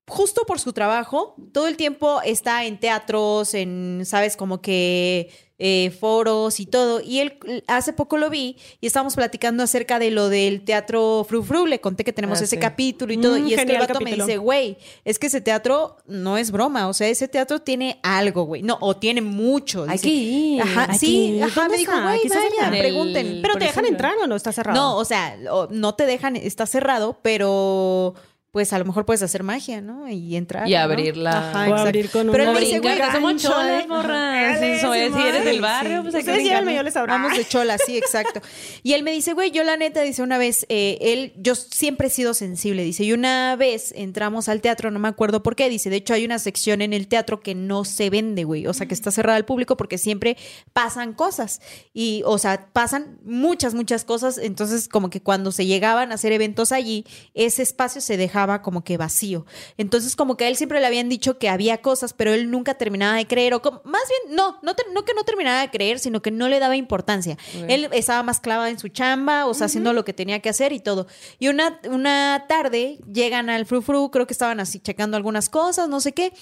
justo 0.08 0.44
por 0.48 0.60
su 0.62 0.72
trabajo, 0.74 1.36
todo 1.54 1.68
el 1.68 1.76
tiempo 1.76 2.22
está 2.24 2.64
en 2.66 2.80
teatros, 2.80 3.54
en, 3.54 4.02
sabes, 4.06 4.38
como 4.38 4.62
que 4.62 5.30
eh, 5.64 5.92
foros 6.00 6.60
y 6.60 6.66
todo. 6.66 7.02
Y 7.02 7.20
él 7.20 7.38
hace 7.68 7.94
poco 7.94 8.18
lo 8.18 8.32
vi 8.32 8.58
y 8.80 8.88
estábamos 8.88 9.14
platicando 9.16 9.62
acerca 9.62 10.00
de 10.00 10.10
lo 10.10 10.28
del 10.28 10.62
teatro 10.66 11.24
Fru 11.30 11.44
Fru. 11.44 11.68
Le 11.68 11.80
conté 11.80 12.04
que 12.04 12.12
tenemos 12.14 12.42
Ah, 12.42 12.46
ese 12.46 12.56
sí. 12.56 12.60
capítulo 12.60 13.14
y 13.14 13.18
todo. 13.18 13.38
Mm, 13.38 13.48
y 13.48 13.54
es 13.54 13.64
que 13.64 13.72
el 13.74 13.78
vato 13.80 14.00
me 14.02 14.16
dice, 14.16 14.38
güey, 14.38 14.78
es 15.06 15.20
que 15.20 15.28
ese 15.28 15.40
teatro 15.40 15.98
no 16.08 16.38
es 16.38 16.50
broma. 16.50 16.88
O 16.88 16.94
sea, 16.94 17.08
ese 17.10 17.28
teatro 17.28 17.60
tiene 17.62 18.00
algo, 18.02 18.46
güey. 18.46 18.64
No, 18.64 18.80
o 18.82 18.96
tiene 18.98 19.22
mucho. 19.22 19.86
Dice. 19.86 20.10
ir. 20.10 20.62
Ajá, 20.64 20.94
sí, 20.96 21.40
ajá, 21.42 21.62
¿Dónde 21.62 21.74
me 21.74 21.78
dijo, 21.78 21.92
güey, 22.02 22.20
Aquí 22.20 22.28
vayan, 22.30 22.72
pregunten. 22.72 23.28
El- 23.28 23.42
Pero 23.44 23.54
te 23.56 23.66
dejan 23.66 23.86
entrar 23.86 24.16
o 24.18 24.26
no 24.26 24.36
está 24.36 24.52
cerrado. 24.52 24.80
No, 24.80 24.98
o 24.98 25.06
sea, 25.06 25.38
no 25.70 25.94
te 25.94 26.08
dejan, 26.08 26.36
está 26.38 26.66
cerrado, 26.66 27.20
pero 27.22 28.16
pues 28.52 28.74
a 28.74 28.80
lo 28.80 28.84
mejor 28.84 29.06
puedes 29.06 29.22
hacer 29.22 29.44
magia, 29.44 29.80
¿no? 29.80 30.10
Y 30.10 30.36
entrar. 30.36 30.68
Y 30.68 30.74
¿no? 30.74 30.80
abrirla. 30.80 31.50
Ajá, 31.52 31.60
O 31.60 31.64
exacto. 31.64 31.82
abrir 31.84 32.10
con 32.10 32.32
Pero 32.32 32.44
un 32.44 32.50
él 32.50 32.54
me 32.56 32.60
dice, 32.60 32.80
güey, 32.80 32.98
somos 33.14 33.42
cholas, 33.42 33.84
¿eh? 33.84 33.88
morra. 33.88 34.52
Él 34.58 34.76
Sí, 34.76 34.82
so- 34.82 34.94
es, 34.94 35.14
si 35.14 35.22
eres 35.22 35.46
del 35.46 35.56
sí, 35.56 35.62
barrio, 35.62 36.02
pues 36.02 36.16
hay 36.16 36.20
Ustedes 36.22 36.66
¿no? 36.66 36.72
yo 36.72 36.84
les 36.84 36.96
abro. 36.98 37.14
Vamos 37.14 37.38
de 37.38 37.48
chola, 37.48 37.78
sí, 37.78 37.96
exacto. 37.98 38.42
Y 38.84 38.92
él 38.92 39.04
me 39.04 39.12
dice, 39.12 39.32
güey, 39.32 39.52
yo 39.52 39.64
la 39.64 39.78
neta, 39.78 40.02
dice 40.02 40.22
una 40.22 40.38
vez, 40.38 40.66
eh, 40.68 40.98
él, 41.00 41.32
yo 41.38 41.56
siempre 41.56 42.08
he 42.08 42.10
sido 42.10 42.34
sensible, 42.34 42.84
dice, 42.84 43.06
y 43.06 43.14
una 43.14 43.56
vez 43.56 43.94
entramos 43.96 44.50
al 44.50 44.60
teatro, 44.60 44.92
no 44.92 45.00
me 45.00 45.08
acuerdo 45.08 45.44
por 45.44 45.56
qué, 45.56 45.70
dice, 45.70 45.90
de 45.90 45.96
hecho 45.96 46.14
hay 46.14 46.26
una 46.26 46.38
sección 46.38 46.82
en 46.82 46.92
el 46.92 47.08
teatro 47.08 47.40
que 47.40 47.56
no 47.56 47.86
se 47.86 48.10
vende, 48.10 48.44
güey, 48.44 48.68
o 48.68 48.74
sea, 48.74 48.86
que 48.86 48.94
está 48.94 49.12
cerrada 49.12 49.38
al 49.38 49.46
público 49.46 49.78
porque 49.78 49.98
siempre 49.98 50.36
pasan 50.74 51.14
cosas. 51.14 51.62
Y, 51.94 52.22
o 52.26 52.38
sea, 52.38 52.68
pasan 52.74 53.18
muchas, 53.24 53.76
muchas 53.76 54.04
cosas, 54.04 54.38
entonces 54.38 54.90
como 54.90 55.10
que 55.10 55.22
cuando 55.22 55.54
se 55.54 55.66
llegaban 55.66 56.12
a 56.12 56.16
hacer 56.16 56.34
eventos 56.34 56.74
allí, 56.74 57.06
ese 57.34 57.64
espacio 57.64 58.02
se 58.02 58.18
dejaba 58.18 58.41
como 58.62 58.84
que 58.84 58.98
vacío. 58.98 59.46
Entonces 59.78 60.16
como 60.16 60.38
que 60.38 60.46
a 60.46 60.48
él 60.48 60.56
siempre 60.56 60.80
le 60.80 60.88
habían 60.88 61.10
dicho 61.10 61.38
que 61.38 61.50
había 61.50 61.78
cosas, 61.82 62.14
pero 62.14 62.34
él 62.34 62.50
nunca 62.52 62.74
terminaba 62.76 63.18
de 63.18 63.28
creer, 63.28 63.54
o 63.54 63.62
como- 63.62 63.82
más 63.86 64.02
bien, 64.10 64.36
no, 64.36 64.58
no, 64.62 64.76
te- 64.76 64.84
no 64.94 65.06
que 65.06 65.14
no 65.14 65.24
terminaba 65.24 65.62
de 65.62 65.70
creer, 65.70 66.00
sino 66.00 66.22
que 66.22 66.32
no 66.32 66.48
le 66.50 66.60
daba 66.60 66.76
importancia. 66.76 67.38
Él 67.68 67.88
estaba 67.94 68.24
más 68.24 68.40
clavado 68.40 68.68
en 68.70 68.80
su 68.80 68.88
chamba, 68.90 69.46
o 69.46 69.54
sea, 69.54 69.66
haciendo 69.68 69.94
lo 69.94 70.04
que 70.06 70.14
tenía 70.14 70.40
que 70.40 70.50
hacer 70.50 70.74
y 70.74 70.80
todo. 70.80 71.08
Y 71.40 71.48
una, 71.50 71.80
una 71.90 72.46
tarde 72.48 73.00
llegan 73.12 73.50
al 73.50 73.66
Fru 73.66 73.82
Fru, 73.82 74.12
creo 74.12 74.28
que 74.28 74.34
estaban 74.34 74.60
así 74.60 74.80
checando 74.80 75.18
algunas 75.18 75.50
cosas, 75.50 75.88
no 75.90 76.00
sé 76.02 76.14
qué. 76.14 76.34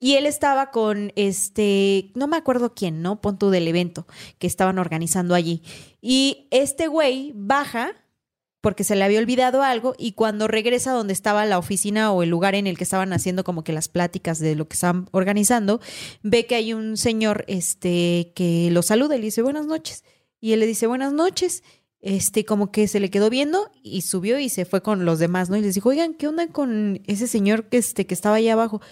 Y 0.00 0.16
él 0.16 0.26
estaba 0.26 0.70
con 0.70 1.12
este, 1.16 2.10
no 2.14 2.26
me 2.26 2.36
acuerdo 2.36 2.74
quién, 2.74 3.00
¿no? 3.00 3.20
Pon 3.22 3.38
tú 3.38 3.48
del 3.50 3.66
evento 3.68 4.06
que 4.38 4.46
estaban 4.46 4.78
organizando 4.78 5.34
allí. 5.34 5.62
Y 6.02 6.46
este 6.50 6.88
güey 6.88 7.32
baja 7.34 7.92
porque 8.64 8.82
se 8.82 8.96
le 8.96 9.04
había 9.04 9.18
olvidado 9.18 9.62
algo 9.62 9.94
y 9.98 10.12
cuando 10.12 10.48
regresa 10.48 10.92
donde 10.92 11.12
estaba 11.12 11.44
la 11.44 11.58
oficina 11.58 12.10
o 12.12 12.22
el 12.22 12.30
lugar 12.30 12.54
en 12.54 12.66
el 12.66 12.78
que 12.78 12.84
estaban 12.84 13.12
haciendo 13.12 13.44
como 13.44 13.62
que 13.62 13.74
las 13.74 13.88
pláticas 13.88 14.38
de 14.38 14.54
lo 14.54 14.66
que 14.66 14.72
estaban 14.72 15.06
organizando, 15.12 15.82
ve 16.22 16.46
que 16.46 16.54
hay 16.54 16.72
un 16.72 16.96
señor 16.96 17.44
este 17.46 18.32
que 18.34 18.70
lo 18.70 18.80
saluda 18.80 19.16
y 19.16 19.18
le 19.18 19.26
dice 19.26 19.42
buenas 19.42 19.66
noches 19.66 20.02
y 20.40 20.54
él 20.54 20.60
le 20.60 20.66
dice 20.66 20.86
buenas 20.86 21.12
noches. 21.12 21.62
Este, 22.00 22.44
como 22.44 22.70
que 22.70 22.88
se 22.88 23.00
le 23.00 23.10
quedó 23.10 23.30
viendo 23.30 23.70
y 23.82 24.02
subió 24.02 24.38
y 24.38 24.50
se 24.50 24.66
fue 24.66 24.82
con 24.82 25.06
los 25.06 25.18
demás, 25.18 25.48
¿no? 25.48 25.56
Y 25.56 25.62
les 25.62 25.74
dijo, 25.74 25.88
oigan, 25.88 26.12
¿qué 26.12 26.28
onda 26.28 26.48
con 26.48 27.00
ese 27.06 27.26
señor 27.26 27.64
que, 27.70 27.78
este, 27.78 28.06
que 28.06 28.12
estaba 28.12 28.36
allá 28.36 28.52
abajo? 28.52 28.82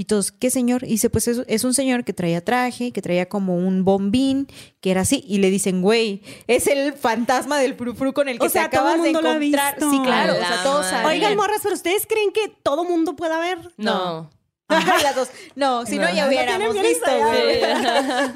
Y 0.00 0.06
todos, 0.06 0.32
¿qué 0.32 0.48
señor? 0.48 0.82
Y 0.84 0.92
dice, 0.92 1.10
pues 1.10 1.28
es, 1.28 1.42
es 1.46 1.62
un 1.62 1.74
señor 1.74 2.04
que 2.04 2.14
traía 2.14 2.42
traje, 2.42 2.90
que 2.90 3.02
traía 3.02 3.28
como 3.28 3.54
un 3.58 3.84
bombín, 3.84 4.46
que 4.80 4.92
era 4.92 5.02
así. 5.02 5.22
Y 5.28 5.40
le 5.40 5.50
dicen, 5.50 5.82
güey, 5.82 6.22
es 6.46 6.68
el 6.68 6.94
fantasma 6.94 7.58
del 7.58 7.74
frufru 7.74 8.14
con 8.14 8.26
el 8.26 8.38
que 8.38 8.46
O 8.46 8.48
sea, 8.48 8.70
te 8.70 8.78
acabas 8.78 8.94
todo 8.94 9.02
de 9.02 9.12
mundo 9.12 9.20
lo 9.20 9.28
ha 9.28 9.36
encontrar. 9.36 9.74
visto. 9.74 9.90
Sí, 9.90 10.00
claro, 10.02 10.32
A 10.32 10.36
o 10.36 10.38
sea, 10.38 10.50
la 10.56 10.62
todos. 10.62 10.86
Oigan, 11.04 11.36
morras, 11.36 11.60
pero 11.62 11.74
¿ustedes 11.74 12.06
creen 12.06 12.32
que 12.32 12.48
todo 12.62 12.84
mundo 12.84 13.14
pueda 13.14 13.38
ver? 13.40 13.58
No. 13.76 14.30
las 15.02 15.14
dos. 15.14 15.30
No, 15.56 15.84
si 15.86 15.98
no, 15.98 16.08
No. 16.08 16.14
ya 16.14 16.26
hubiéramos 16.28 16.72
bien 16.72 16.84
visto, 16.86 17.06
güey. 17.10 17.60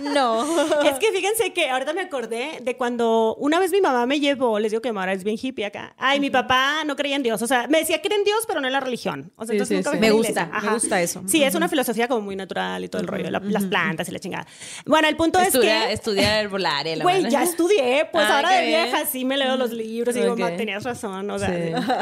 No. 0.14 0.44
Es 0.82 0.98
que 0.98 1.12
fíjense 1.12 1.52
que 1.52 1.70
ahorita 1.70 1.92
me 1.92 2.02
acordé 2.02 2.58
de 2.62 2.76
cuando 2.76 3.34
una 3.38 3.58
vez 3.58 3.70
mi 3.72 3.80
mamá 3.80 4.06
me 4.06 4.20
llevó, 4.20 4.58
les 4.58 4.72
digo 4.72 4.82
que 4.82 4.90
mi 4.90 4.94
mamá 4.94 5.12
es 5.12 5.24
bien 5.24 5.36
hippie 5.40 5.64
acá. 5.66 5.94
Ay, 5.98 6.20
mi 6.20 6.30
papá 6.30 6.84
no 6.84 6.96
creía 6.96 7.16
en 7.16 7.22
Dios. 7.22 7.40
O 7.42 7.46
sea, 7.46 7.66
me 7.68 7.78
decía 7.78 8.00
que 8.02 8.08
era 8.08 8.16
en 8.16 8.24
Dios, 8.24 8.44
pero 8.46 8.60
no 8.60 8.66
en 8.66 8.72
la 8.72 8.80
religión. 8.80 9.32
O 9.36 9.44
sea, 9.44 9.52
Sí, 9.52 9.52
entonces 9.54 9.68
sí, 9.68 9.74
nunca 9.76 9.90
sí. 9.92 9.98
Me 9.98 10.06
la 10.08 10.12
gusta, 10.14 10.50
me 10.62 10.70
gusta 10.72 11.00
eso. 11.02 11.22
Sí, 11.26 11.42
es 11.42 11.54
una 11.54 11.68
filosofía 11.68 12.08
como 12.08 12.20
muy 12.22 12.36
natural 12.36 12.84
y 12.84 12.88
todo 12.88 13.02
el 13.02 13.08
rollo, 13.08 13.30
la- 13.30 13.40
las 13.40 13.64
plantas 13.64 14.08
y 14.08 14.12
la 14.12 14.18
chingada. 14.18 14.46
Bueno, 14.86 15.08
el 15.08 15.16
punto 15.16 15.38
Estudia, 15.40 15.82
es 15.82 15.86
que. 15.86 15.92
estudia 15.94 16.40
herbolaria. 16.40 16.96
la 16.96 17.04
Güey, 17.04 17.28
ya 17.30 17.42
estudié, 17.42 18.08
pues 18.10 18.26
Ah, 18.28 18.36
ahora 18.36 18.50
de 18.50 18.66
bien. 18.66 18.82
vieja 18.84 19.06
sí 19.06 19.24
me 19.24 19.36
leo 19.36 19.56
los 19.56 19.72
libros 19.72 20.14
y 20.16 20.20
digo, 20.20 20.32
Ok. 20.34 20.38
"Ma, 20.40 20.56
tenías 20.56 20.84
razón, 20.84 21.30
o 21.30 21.38
sea, 21.38 21.48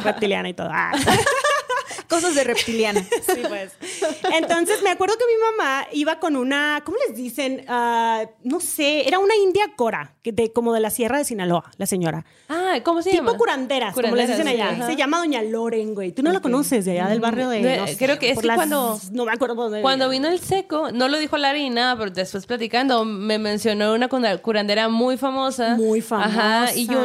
reptiliana 0.03 0.49
y 0.49 0.55
todo. 0.55 0.69
Ah. 0.71 0.93
Cosas 2.09 2.35
de 2.35 2.45
reptiliana. 2.45 3.01
Sí, 3.03 3.43
pues. 3.49 3.73
Entonces 4.35 4.83
me 4.83 4.91
acuerdo 4.91 5.15
que 5.17 5.25
mi 5.27 5.41
mamá 5.59 5.87
iba 5.93 6.19
con 6.21 6.37
una, 6.37 6.83
¿cómo 6.85 6.97
les 7.07 7.17
dicen? 7.17 7.65
Ah, 7.69 8.25
no 8.43 8.61
sé, 8.61 9.07
era 9.09 9.19
una 9.19 9.35
india 9.37 9.73
cora, 9.77 10.15
que 10.23 10.33
de, 10.33 10.53
como 10.53 10.73
de 10.73 10.81
la 10.81 10.91
Sierra 10.91 11.19
de 11.19 11.25
Sinaloa, 11.25 11.71
la 11.79 11.87
señora. 11.87 12.25
Ah, 12.49 12.79
¿cómo 12.85 13.03
se 13.03 13.11
tipo 13.11 13.25
llama? 13.25 13.39
curanderas, 13.39 13.95
como 13.95 14.15
les 14.15 14.29
dicen 14.29 14.43
Curanderas, 14.43 14.71
sí, 14.71 14.73
allá. 14.75 14.85
ajá. 14.85 14.87
Se 14.93 14.97
llama 14.97 15.19
Doña 15.19 15.43
Loren, 15.43 15.95
güey. 15.95 16.13
Tú 16.13 16.23
no 16.23 16.33
la 16.33 16.41
conoces 16.41 16.85
de 16.85 16.93
allá 16.93 17.09
del 17.09 17.21
barrio 17.21 17.49
de. 17.49 17.63
De- 17.63 17.77
no 17.79 17.87
sé, 17.87 17.97
creo 17.97 18.19
que 18.19 18.31
es 18.31 18.39
que 18.39 18.47
las- 18.47 18.57
cuando- 18.57 18.99
No 19.13 19.25
me 19.25 19.33
acuerdo 19.33 19.55
por 19.57 19.65
dónde. 19.67 19.83
Cuando 19.83 20.09
vino 20.09 20.29
el 20.29 20.41
seco, 20.41 20.91
no 20.93 21.09
lo 21.09 21.19
dijo 21.19 21.37
Larry 21.37 21.71
nada, 21.71 21.97
pero 21.97 22.11
después 22.11 22.47
platicando, 22.47 23.05
me 23.05 23.39
mencionó 23.39 23.95
una 23.95 24.09
cura- 24.09 24.39
curandera 24.39 24.89
muy 24.89 25.17
famosa. 25.17 25.77
Muy 25.77 26.01
famosa. 26.01 26.29
Ajá, 26.67 26.75
y 26.75 26.87
yo, 26.87 27.01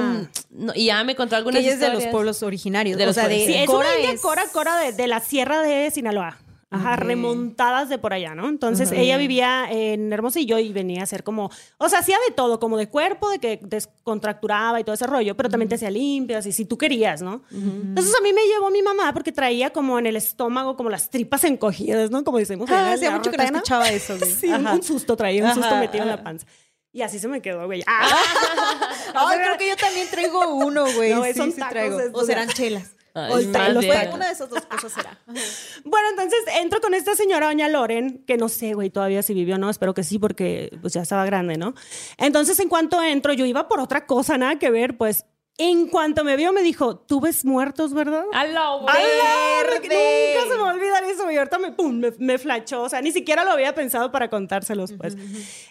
no, 0.51 0.73
y 0.75 0.85
ya 0.85 1.03
me 1.03 1.15
contó 1.15 1.31
Que 1.31 1.35
algunas 1.37 1.61
ella 1.61 1.73
es 1.73 1.79
de 1.79 1.85
los 1.87 1.93
historias. 1.95 2.11
pueblos 2.11 2.43
originarios. 2.43 2.97
De 2.97 3.03
o 3.03 3.07
los 3.07 3.15
sea, 3.15 3.27
de 3.27 3.35
pueblos. 3.35 3.47
Sí, 3.55 3.61
es 3.61 3.67
Cora 3.67 3.89
una 3.89 3.99
india 3.99 4.13
es- 4.13 4.21
cora, 4.21 4.43
cora 4.67 4.81
de, 4.81 4.93
de 4.93 5.07
la 5.07 5.19
Sierra 5.19 5.61
de 5.61 5.89
Sinaloa. 5.91 6.37
Ajá, 6.69 6.97
remontadas 6.97 7.87
de 7.87 7.97
por 7.97 8.11
allá, 8.11 8.35
¿no? 8.35 8.49
Entonces 8.49 8.91
ella 8.91 9.15
vivía 9.17 9.67
en 9.71 10.11
Hermosillo 10.11 10.59
y 10.59 10.73
venía 10.73 10.99
a 10.99 11.03
hacer 11.03 11.23
como, 11.23 11.49
o 11.77 11.87
sea, 11.87 11.99
hacía 11.99 12.17
de 12.27 12.33
todo, 12.33 12.59
como 12.59 12.77
de 12.77 12.89
cuerpo, 12.89 13.29
de 13.29 13.39
que 13.39 13.57
descontracturaba 13.63 14.77
y 14.77 14.83
todo 14.83 14.93
ese 14.93 15.07
rollo, 15.07 15.37
pero 15.37 15.47
también 15.47 15.69
te 15.69 15.75
hacía 15.75 15.89
limpias 15.89 16.45
y 16.45 16.51
si 16.51 16.65
tú 16.65 16.77
querías, 16.77 17.21
¿no? 17.21 17.41
Entonces 17.51 18.13
a 18.19 18.21
mí 18.21 18.33
me 18.33 18.45
llevó 18.47 18.69
mi 18.69 18.81
mamá 18.81 19.13
porque 19.13 19.31
traía 19.31 19.71
como 19.71 19.97
en 19.97 20.07
el 20.07 20.17
estómago 20.17 20.75
como 20.75 20.89
las 20.89 21.09
tripas 21.09 21.45
encogidas, 21.45 22.11
¿no? 22.11 22.25
Como 22.25 22.37
decimos. 22.37 22.69
Ah, 22.69 22.91
hacía 22.91 23.11
mucho 23.11 23.31
que 23.31 23.37
no 23.37 23.43
escuchaba 23.43 23.89
eso, 23.89 24.17
güey. 24.17 24.31
Sí, 24.37 24.51
Ajá. 24.51 24.73
un 24.73 24.83
susto 24.83 25.15
traía, 25.15 25.45
un 25.45 25.53
susto 25.53 25.67
Ajá, 25.67 25.79
metido 25.79 26.03
en 26.03 26.09
la 26.09 26.21
panza. 26.21 26.45
Y 26.91 27.01
así 27.01 27.17
se 27.17 27.29
me 27.29 27.41
quedó, 27.41 27.65
güey. 27.65 27.81
Ah. 27.87 28.09
Ay, 29.15 29.39
creo 29.39 29.57
que 29.57 29.69
yo 29.69 29.77
también 29.77 30.07
traigo 30.09 30.49
uno, 30.55 30.83
güey. 30.95 31.13
No, 31.13 31.23
sí, 31.23 31.33
son 31.33 31.51
sí 31.53 31.59
tacos 31.59 31.71
traigo. 31.71 31.97
O 32.11 32.25
serán 32.25 32.49
chelas. 32.49 32.96
Ay, 33.17 33.45
los 33.73 33.87
tacos. 33.87 34.15
Una 34.15 34.27
de 34.27 34.31
esas 34.31 34.49
dos 34.49 34.65
cosas 34.65 34.91
será. 34.91 35.17
Bueno, 35.83 36.09
entonces 36.09 36.39
entro 36.59 36.81
con 36.81 36.93
esta 36.93 37.15
señora 37.15 37.47
Doña 37.47 37.69
Loren, 37.69 38.23
que 38.25 38.37
no 38.37 38.49
sé, 38.49 38.73
güey, 38.73 38.89
todavía 38.89 39.23
si 39.23 39.33
vivió 39.33 39.55
o 39.55 39.57
no, 39.57 39.69
espero 39.69 39.93
que 39.93 40.03
sí, 40.03 40.19
porque 40.19 40.77
pues 40.81 40.93
ya 40.93 41.01
estaba 41.01 41.25
grande, 41.25 41.57
¿no? 41.57 41.73
Entonces, 42.17 42.59
en 42.59 42.69
cuanto 42.69 43.01
entro, 43.01 43.33
yo 43.33 43.45
iba 43.45 43.67
por 43.67 43.79
otra 43.79 44.05
cosa, 44.05 44.37
nada 44.37 44.59
que 44.59 44.69
ver, 44.69 44.97
pues, 44.97 45.25
en 45.57 45.87
cuanto 45.87 46.23
me 46.23 46.35
vio, 46.35 46.53
me 46.53 46.61
dijo, 46.61 46.97
tú 46.97 47.19
ves 47.19 47.43
muertos, 47.43 47.93
¿verdad? 47.93 48.25
¡Hala, 48.33 48.75
güey! 48.79 48.95
¡Ala! 48.95 49.47
verde! 49.63 50.35
Nunca 50.35 50.49
se 50.49 50.57
me 50.57 50.63
va 50.63 50.71
a 50.71 50.73
olvidar 50.73 51.03
eso, 51.05 51.31
y 51.31 51.37
ahorita 51.37 51.57
me, 51.57 51.71
pum, 51.71 51.95
me, 51.97 52.11
me 52.19 52.37
flachó, 52.37 52.83
o 52.83 52.89
sea, 52.89 53.01
ni 53.01 53.11
siquiera 53.11 53.43
lo 53.43 53.51
había 53.51 53.73
pensado 53.73 54.11
para 54.11 54.29
contárselos, 54.29 54.93
pues. 54.93 55.15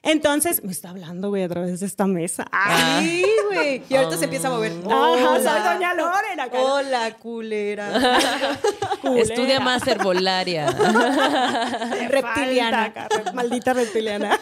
Entonces, 0.02 0.64
me 0.64 0.72
está 0.72 0.90
hablando, 0.90 1.28
güey, 1.28 1.44
a 1.44 1.48
través 1.48 1.80
de 1.80 1.86
esta 1.86 2.06
mesa. 2.06 2.46
Ah. 2.50 3.00
Sí, 3.00 3.24
güey. 3.46 3.82
Y 3.88 3.94
ahorita 3.94 4.16
se 4.16 4.24
empieza 4.24 4.48
a 4.48 4.50
mover. 4.50 4.72
Ajá, 4.90 5.36
soy 5.36 5.74
Doña 5.74 5.94
Loren 5.94 6.40
acá. 6.40 6.58
Hola, 6.58 7.16
culera. 7.18 7.92
Culera. 9.00 9.22
Estudia 9.22 9.60
más 9.60 9.86
herbolaria. 9.86 10.66
Reptiliana. 12.08 12.92
falta, 12.92 13.32
maldita 13.32 13.72
reptiliana. 13.72 14.38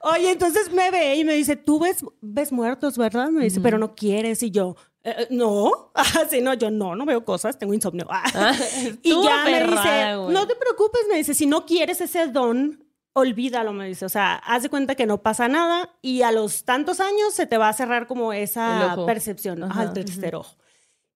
Oye, 0.00 0.30
entonces 0.30 0.70
me 0.72 0.90
ve 0.90 1.16
y 1.16 1.24
me 1.24 1.34
dice, 1.34 1.56
tú 1.56 1.78
ves, 1.78 2.04
ves 2.20 2.52
muertos, 2.52 2.96
¿verdad? 2.98 3.28
Me 3.28 3.44
dice, 3.44 3.60
pero 3.64 3.78
no 3.78 3.94
quieres. 3.94 4.42
Y 4.44 4.50
yo, 4.52 4.76
"Eh, 5.02 5.14
eh, 5.18 5.26
no. 5.30 5.90
Ah, 5.94 6.24
sí, 6.30 6.40
no, 6.40 6.54
yo 6.54 6.70
no, 6.70 6.94
no 6.94 7.04
veo 7.04 7.24
cosas, 7.24 7.58
tengo 7.58 7.74
insomnio. 7.74 8.06
Ah. 8.10 8.24
y 9.02 9.10
ya 9.24 9.44
me 9.44 9.64
dice, 9.64 10.32
no 10.32 10.46
te 10.46 10.54
preocupes, 10.54 11.02
me 11.10 11.16
dice, 11.16 11.34
si 11.34 11.46
no 11.46 11.66
quieres 11.66 12.00
ese 12.00 12.28
don, 12.28 12.84
olvídalo, 13.14 13.72
me 13.72 13.86
dice. 13.88 14.04
O 14.04 14.08
sea, 14.08 14.34
haz 14.36 14.62
de 14.62 14.68
cuenta 14.68 14.94
que 14.94 15.06
no 15.06 15.22
pasa 15.22 15.48
nada 15.48 15.90
y 16.02 16.22
a 16.22 16.32
los 16.32 16.64
tantos 16.64 17.00
años 17.00 17.32
se 17.32 17.46
te 17.46 17.58
va 17.58 17.68
a 17.68 17.72
cerrar 17.72 18.06
como 18.06 18.32
esa 18.32 18.96
percepción 19.06 19.62
al 19.62 19.92
tercer 19.92 20.34
ojo. 20.36 20.56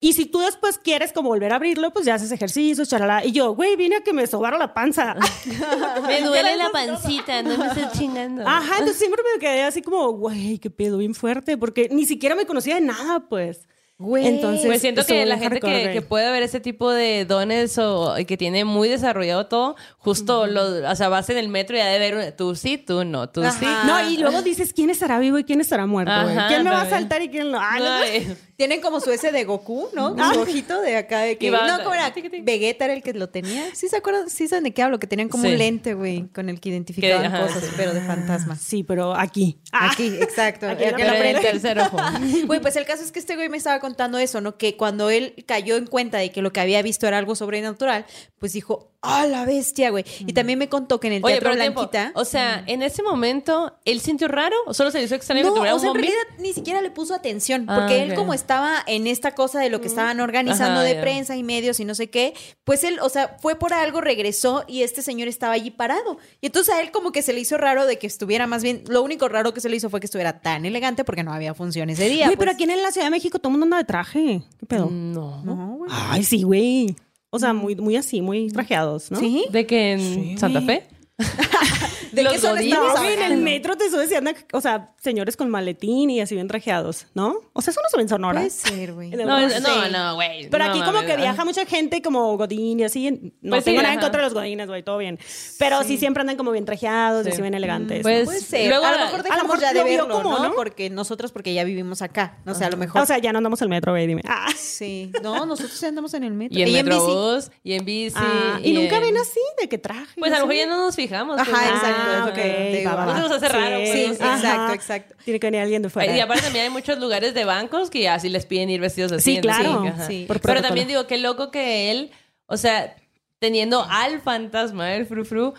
Y 0.01 0.13
si 0.13 0.27
tú 0.27 0.39
después 0.39 0.79
quieres 0.79 1.13
como 1.13 1.31
volver 1.31 1.53
a 1.53 1.57
abrirlo, 1.57 1.93
pues 1.93 2.07
ya 2.07 2.15
haces 2.15 2.31
ejercicio, 2.31 2.85
charala. 2.85 3.25
Y 3.25 3.33
yo, 3.33 3.55
güey, 3.55 3.75
vine 3.75 3.97
a 3.97 4.01
que 4.03 4.13
me 4.13 4.29
sobara 4.29 4.57
la 4.57 4.73
panza. 4.73 5.17
me 6.07 6.23
duele 6.25 6.57
la 6.57 6.71
pancita, 6.71 7.43
no 7.43 7.59
me 7.59 7.67
estés 7.67 7.93
chingando. 7.93 8.47
Ajá, 8.47 8.75
entonces 8.75 8.99
siempre 8.99 9.23
me 9.35 9.41
quedé 9.41 9.65
así 9.65 9.83
como, 9.83 10.13
güey, 10.13 10.59
qué 10.59 10.71
pedo 10.71 10.99
bien 10.99 11.15
fuerte, 11.15 11.59
porque 11.59 11.89
ni 11.91 12.05
siquiera 12.05 12.37
me 12.37 12.47
conocía 12.47 12.77
de 12.77 12.83
nada, 12.83 13.29
pues. 13.29 13.67
Güey. 14.01 14.29
Entonces, 14.29 14.65
Pues 14.65 14.81
siento 14.81 15.05
que 15.05 15.27
la 15.27 15.39
gente 15.39 15.59
que, 15.59 16.03
puede 16.03 16.31
ver 16.31 16.45
ese 16.45 16.61
tipo 16.61 16.93
de 16.93 17.25
dones 17.25 17.77
o 17.79 18.15
que 18.29 18.37
tiene 18.37 18.65
muy 18.65 18.89
desarrollado 18.89 19.47
todo, 19.47 19.75
justo 19.97 20.47
lo, 20.47 20.89
o 20.89 20.95
sea, 20.95 21.09
vas 21.09 21.29
en 21.31 21.39
el 21.39 21.49
metro 21.49 21.77
y 21.77 21.81
ha 21.81 21.87
de 21.87 21.99
ver 21.99 22.37
tú 22.37 22.55
sí, 22.55 22.79
tú 22.79 23.05
no, 23.05 23.29
tú 23.29 23.43
sí. 23.43 23.67
No, 23.87 24.09
y 24.09 24.19
luego 24.19 24.43
dices 24.43 24.73
quién 24.73 24.91
estará 24.91 25.19
vivo 25.19 25.37
y 25.41 25.43
quién 25.43 25.61
estará 25.61 25.87
muerto, 25.87 26.13
güey. 26.23 26.37
Ajá, 26.37 26.47
¿Quién 26.47 26.63
me 26.63 26.71
va 26.71 26.83
a 26.83 26.89
saltar 26.89 27.23
y 27.23 27.29
quién 27.29 27.51
no? 27.51 27.59
Ah, 27.61 27.77
no, 27.81 27.93
Ay, 27.95 28.37
Tienen 28.59 28.81
como 28.81 28.99
su 28.99 29.13
ese 29.13 29.31
de 29.31 29.45
Goku, 29.45 29.89
¿no? 29.95 30.17
Su 30.35 30.41
ojito 30.41 30.81
de 30.81 30.97
acá 30.97 31.21
de 31.21 31.39
que. 31.39 31.49
No, 31.49 31.59
¿cómo 31.85 31.95
era? 31.95 32.13
Vegeta 32.43 32.87
era 32.87 32.95
el 32.95 33.05
que 33.05 33.13
lo 33.15 33.29
tenía. 33.29 33.65
¿Sí 33.73 33.87
se 33.89 33.97
acuerdan? 33.97 34.29
¿Sí 34.29 34.49
saben 34.49 34.65
de 34.65 34.73
qué 34.73 34.83
hablo? 34.83 34.99
Que 34.99 35.07
tenían 35.07 35.29
como 35.29 35.45
Sí. 35.45 35.51
un 35.53 35.59
lente, 35.59 35.95
güey, 35.95 36.27
con 36.35 36.49
el 36.49 36.59
que 36.59 36.71
identificaban 36.71 37.25
ajá, 37.27 37.47
cosas, 37.47 37.63
sí. 37.63 37.71
pero 37.77 37.95
de 37.95 38.01
fantasmas. 38.01 38.61
Sí, 38.61 38.83
pero 38.83 39.15
aquí. 39.15 39.61
Ah, 39.71 39.91
Aquí, 39.93 40.09
exacto. 40.09 40.69
Aquí 40.69 40.83
Aquí 40.87 41.03
en 41.03 41.09
el 41.09 41.17
frente. 41.19 41.41
tercer 41.43 41.79
ojo. 41.79 41.99
Güey, 42.49 42.59
pues 42.61 42.75
el 42.75 42.85
caso 42.85 43.05
es 43.05 43.13
que 43.13 43.21
este 43.21 43.37
güey 43.37 43.49
me 43.49 43.59
estaba 43.59 43.79
contando 43.79 44.19
eso, 44.19 44.41
¿no? 44.41 44.57
Que 44.59 44.77
cuando 44.77 45.09
él 45.09 45.37
cayó 45.47 45.77
en 45.77 45.87
cuenta 45.87 46.19
de 46.19 46.33
que 46.33 46.43
lo 46.43 46.53
que 46.53 46.59
había 46.59 46.83
visto 46.83 47.07
era 47.07 47.17
algo 47.19 47.37
sobrenatural, 47.37 48.07
pues 48.41 48.55
dijo, 48.55 48.91
¡ah, 49.03 49.25
la 49.29 49.45
bestia, 49.45 49.91
güey! 49.91 50.05
Y 50.27 50.33
también 50.33 50.59
me 50.59 50.69
contó 50.69 50.99
que 50.99 51.07
en 51.07 51.13
el 51.15 51.25
Oye, 51.25 51.35
Teatro 51.35 51.51
pero 51.51 51.61
tiempo, 51.63 51.81
Blanquita... 51.91 52.13
o 52.21 52.25
sea, 52.25 52.65
en 52.67 52.83
ese 52.83 53.05
momento, 53.05 53.79
¿él 53.85 54.01
sintió 54.01 54.27
raro 54.27 54.57
o 54.67 54.75
solo 54.75 54.91
se 54.91 54.99
le 54.99 55.05
hizo 55.05 55.15
extraño 55.15 55.45
No, 55.45 55.51
que 55.53 55.59
tuviera 55.61 55.75
o 55.75 55.77
un 55.77 55.81
sea, 55.83 55.91
en 55.91 55.95
realidad 55.97 56.23
ni 56.41 56.53
siquiera 56.53 56.81
le 56.81 56.91
puso 56.91 57.15
atención, 57.15 57.67
Ah, 57.69 57.77
porque 57.79 58.03
él 58.03 58.15
como 58.15 58.35
estaba 58.49 58.83
en 58.87 59.07
esta 59.07 59.35
cosa 59.35 59.61
de 59.61 59.69
lo 59.69 59.83
que 59.83 59.89
estaban 59.89 60.21
organizando 60.21 60.81
Ajá, 60.81 60.89
de 60.89 60.95
prensa 60.95 61.37
y 61.37 61.43
medios 61.43 61.81
y 61.81 61.85
no 61.85 61.95
sé 61.95 62.09
qué, 62.09 62.33
pues 62.65 62.83
él, 62.83 62.99
o 63.03 63.11
sea, 63.11 63.37
fue 63.43 63.57
por 63.57 63.75
algo, 63.75 64.01
regresó 64.01 64.65
y 64.67 64.85
este 64.85 65.03
señor 65.03 65.29
estaba 65.29 65.53
allí 65.53 65.71
parado. 65.71 66.17
Y 66.41 66.47
entonces 66.47 66.75
a 66.75 66.81
él 66.81 66.91
como 66.91 67.13
que 67.13 67.21
se 67.21 67.35
le 67.35 67.41
hizo 67.41 67.59
raro 67.59 67.85
de 67.85 67.99
que 67.99 68.07
estuviera 68.07 68.47
más 68.47 68.63
bien, 68.63 68.85
lo 68.89 69.03
único 69.03 69.29
raro 69.29 69.53
que 69.53 69.61
se 69.61 69.69
le 69.69 69.77
hizo 69.77 69.91
fue 69.91 70.01
que 70.01 70.07
estuviera 70.07 70.41
tan 70.41 70.65
elegante 70.65 71.05
porque 71.05 71.23
no 71.23 71.35
había 71.35 71.53
función 71.53 71.91
ese 71.91 72.09
día. 72.09 72.25
Güey, 72.25 72.39
pero 72.39 72.53
pues. 72.53 72.55
aquí 72.55 72.65
en 72.65 72.83
la 72.83 72.91
Ciudad 72.91 73.09
de 73.09 73.11
México 73.11 73.39
todo 73.39 73.51
el 73.51 73.59
mundo 73.59 73.65
anda 73.65 73.77
de 73.77 73.85
traje. 73.85 74.43
¿Qué 74.59 74.65
pedo? 74.65 74.89
No. 74.91 75.45
No, 75.45 75.77
güey. 75.77 75.91
Ay, 75.93 76.25
sí, 76.25 76.43
güey. 76.43 76.97
O 77.29 77.39
sea, 77.39 77.53
muy, 77.53 77.77
muy 77.77 77.97
así, 77.97 78.23
muy 78.23 78.49
trajeados, 78.49 79.11
¿no? 79.11 79.21
¿Sí? 79.21 79.45
¿De 79.51 79.67
que 79.67 79.93
en 79.93 80.39
Santa 80.39 80.63
Fe? 80.63 80.87
¿De 82.13 82.23
Los 82.23 82.33
qué 82.33 82.39
son 82.39 82.57
godines. 82.57 82.79
estamos 82.79 83.01
en 83.05 83.23
el 83.23 83.37
metro 83.39 83.77
te 83.77 83.91
subes 83.91 84.11
y 84.11 84.15
andan, 84.15 84.35
o 84.53 84.61
sea, 84.61 84.93
señores 84.99 85.37
con 85.37 85.51
maletín 85.51 86.11
y 86.11 86.21
así 86.21 86.35
bien 86.35 86.49
trajeados, 86.49 87.07
¿no? 87.15 87.37
O 87.53 87.61
sea, 87.61 87.71
eso 87.73 87.81
no 87.83 87.89
se 87.91 87.97
ve 87.97 88.03
en 88.05 88.09
Sonora. 88.09 88.41
Puede 88.41 88.51
ser, 88.51 88.93
güey. 88.95 89.13
En 89.13 89.27
No, 89.27 89.39
no, 89.61 89.89
no, 89.91 90.15
güey. 90.15 90.49
Pero 90.49 90.65
no 90.65 90.71
aquí 90.71 90.81
como 90.83 91.01
que 91.03 91.17
viaja 91.17 91.45
mucha 91.45 91.67
gente 91.67 92.01
como 92.03 92.37
Godín 92.37 92.81
y 92.81 92.85
así. 92.85 93.11
No 93.43 93.51
Pues 93.51 93.65
sí, 93.65 93.71
tengo 93.71 93.83
nada 93.83 93.95
en 93.95 94.01
contra 94.01 94.21
de 94.21 94.25
los 94.27 94.35
Godines, 94.35 94.69
güey, 94.69 94.83
todo 94.83 94.99
bien. 94.99 95.19
Pero 95.59 95.83
sí. 95.83 95.99
siempre 95.99 96.21
andan 96.23 96.37
como 96.37 96.51
bien 96.53 96.65
trajeados 96.65 97.23
y 97.23 97.25
Sí. 97.29 97.33
así 97.33 97.43
bien 97.43 97.55
elegantes. 97.55 98.03
Pues, 98.03 98.25
Puede 98.25 98.41
ser. 98.41 98.69
luego 98.69 98.87
a 98.87 98.93
lo 98.93 98.99
mejor 98.99 99.15
a 99.15 99.17
lo 99.19 99.23
dejamos 99.25 99.43
mejor 99.45 99.61
ya 99.61 99.73
de 99.73 99.85
verlo, 99.85 100.09
como, 100.09 100.39
¿no? 100.39 100.43
¿no? 100.49 100.55
Porque 100.55 100.89
nosotros, 100.91 101.33
porque 101.33 101.53
ya 101.53 101.65
vivimos 101.65 102.01
acá. 102.01 102.39
No 102.45 102.55
sé, 102.55 102.65
a 102.65 102.71
lo 102.71 102.77
mejor. 102.77 103.03
o 103.03 103.07
sea, 103.07 103.19
ya 103.19 103.33
no 103.33 103.39
andamos 103.39 103.61
al 103.63 103.69
metro, 103.69 103.93
güey, 103.93 104.07
dime. 104.07 104.23
Ah. 104.27 104.47
sí. 104.57 105.13
No, 105.23 105.45
nosotros 105.47 105.79
ya 105.81 105.89
andamos 105.89 106.15
en 106.15 106.25
el 106.25 106.33
metro. 106.33 106.59
Y 106.59 106.63
en 106.63 106.69
bici. 106.69 106.83
Metrobús, 106.85 107.51
y 107.63 107.73
en 107.75 107.85
bici. 107.85 108.17
Ah, 108.19 108.61
y, 108.63 108.73
nunca 108.73 108.97
en- 108.97 109.03
ven 109.03 109.17
así 109.19 109.41
de 109.61 109.69
que 109.69 109.79
traje. 109.79 110.07
Pues 110.19 110.33
a 110.33 110.39
lo 110.39 110.47
mejor 110.47 110.57
ya 110.63 110.67
no 110.67 110.77
nos 110.85 110.95
fijamos. 110.97 111.08
Ajá, 111.13 111.25
pues, 111.27 111.41
exacto. 111.49 112.03
Ah, 112.07 112.19
Ajá. 112.19 112.29
ok. 112.31 112.37
Sí, 112.37 112.85
va, 112.85 112.95
va, 112.95 113.05
va. 113.07 113.13
va. 113.13 113.19
Eso 113.19 113.29
se 113.29 113.35
hace 113.35 113.49
raro, 113.49 113.77
Sí, 113.79 113.91
güey. 113.91 114.05
exacto, 114.13 114.73
exacto. 114.75 115.15
Tiene 115.25 115.41
que 115.41 115.47
venir 115.47 115.61
alguien 115.63 115.83
de 115.83 115.91
fuera. 115.91 116.17
Y 116.17 116.21
aparte 116.21 116.43
también 116.43 116.65
hay 116.65 116.71
muchos 116.71 116.99
lugares 116.99 117.35
de 117.35 117.45
bancos 117.45 117.91
que 117.91 118.09
así 118.09 118.29
les 118.29 118.47
piden 118.47 118.71
ir 118.71 118.81
vestidos 118.81 119.13
así. 119.13 119.37
Sí, 119.37 119.41
claro. 119.41 119.85
Sí. 120.07 120.25
Por 120.27 120.37
Pero 120.41 120.43
protocolo. 120.55 120.63
también 120.63 120.89
digo, 120.89 121.07
qué 121.07 121.19
loco 121.19 121.51
que 121.51 121.91
él, 121.91 122.11
o 122.47 122.57
sea, 122.57 122.95
teniendo 123.39 123.87
al 123.89 124.21
fantasma, 124.21 124.95
el 124.95 125.07
frufru, 125.07 125.55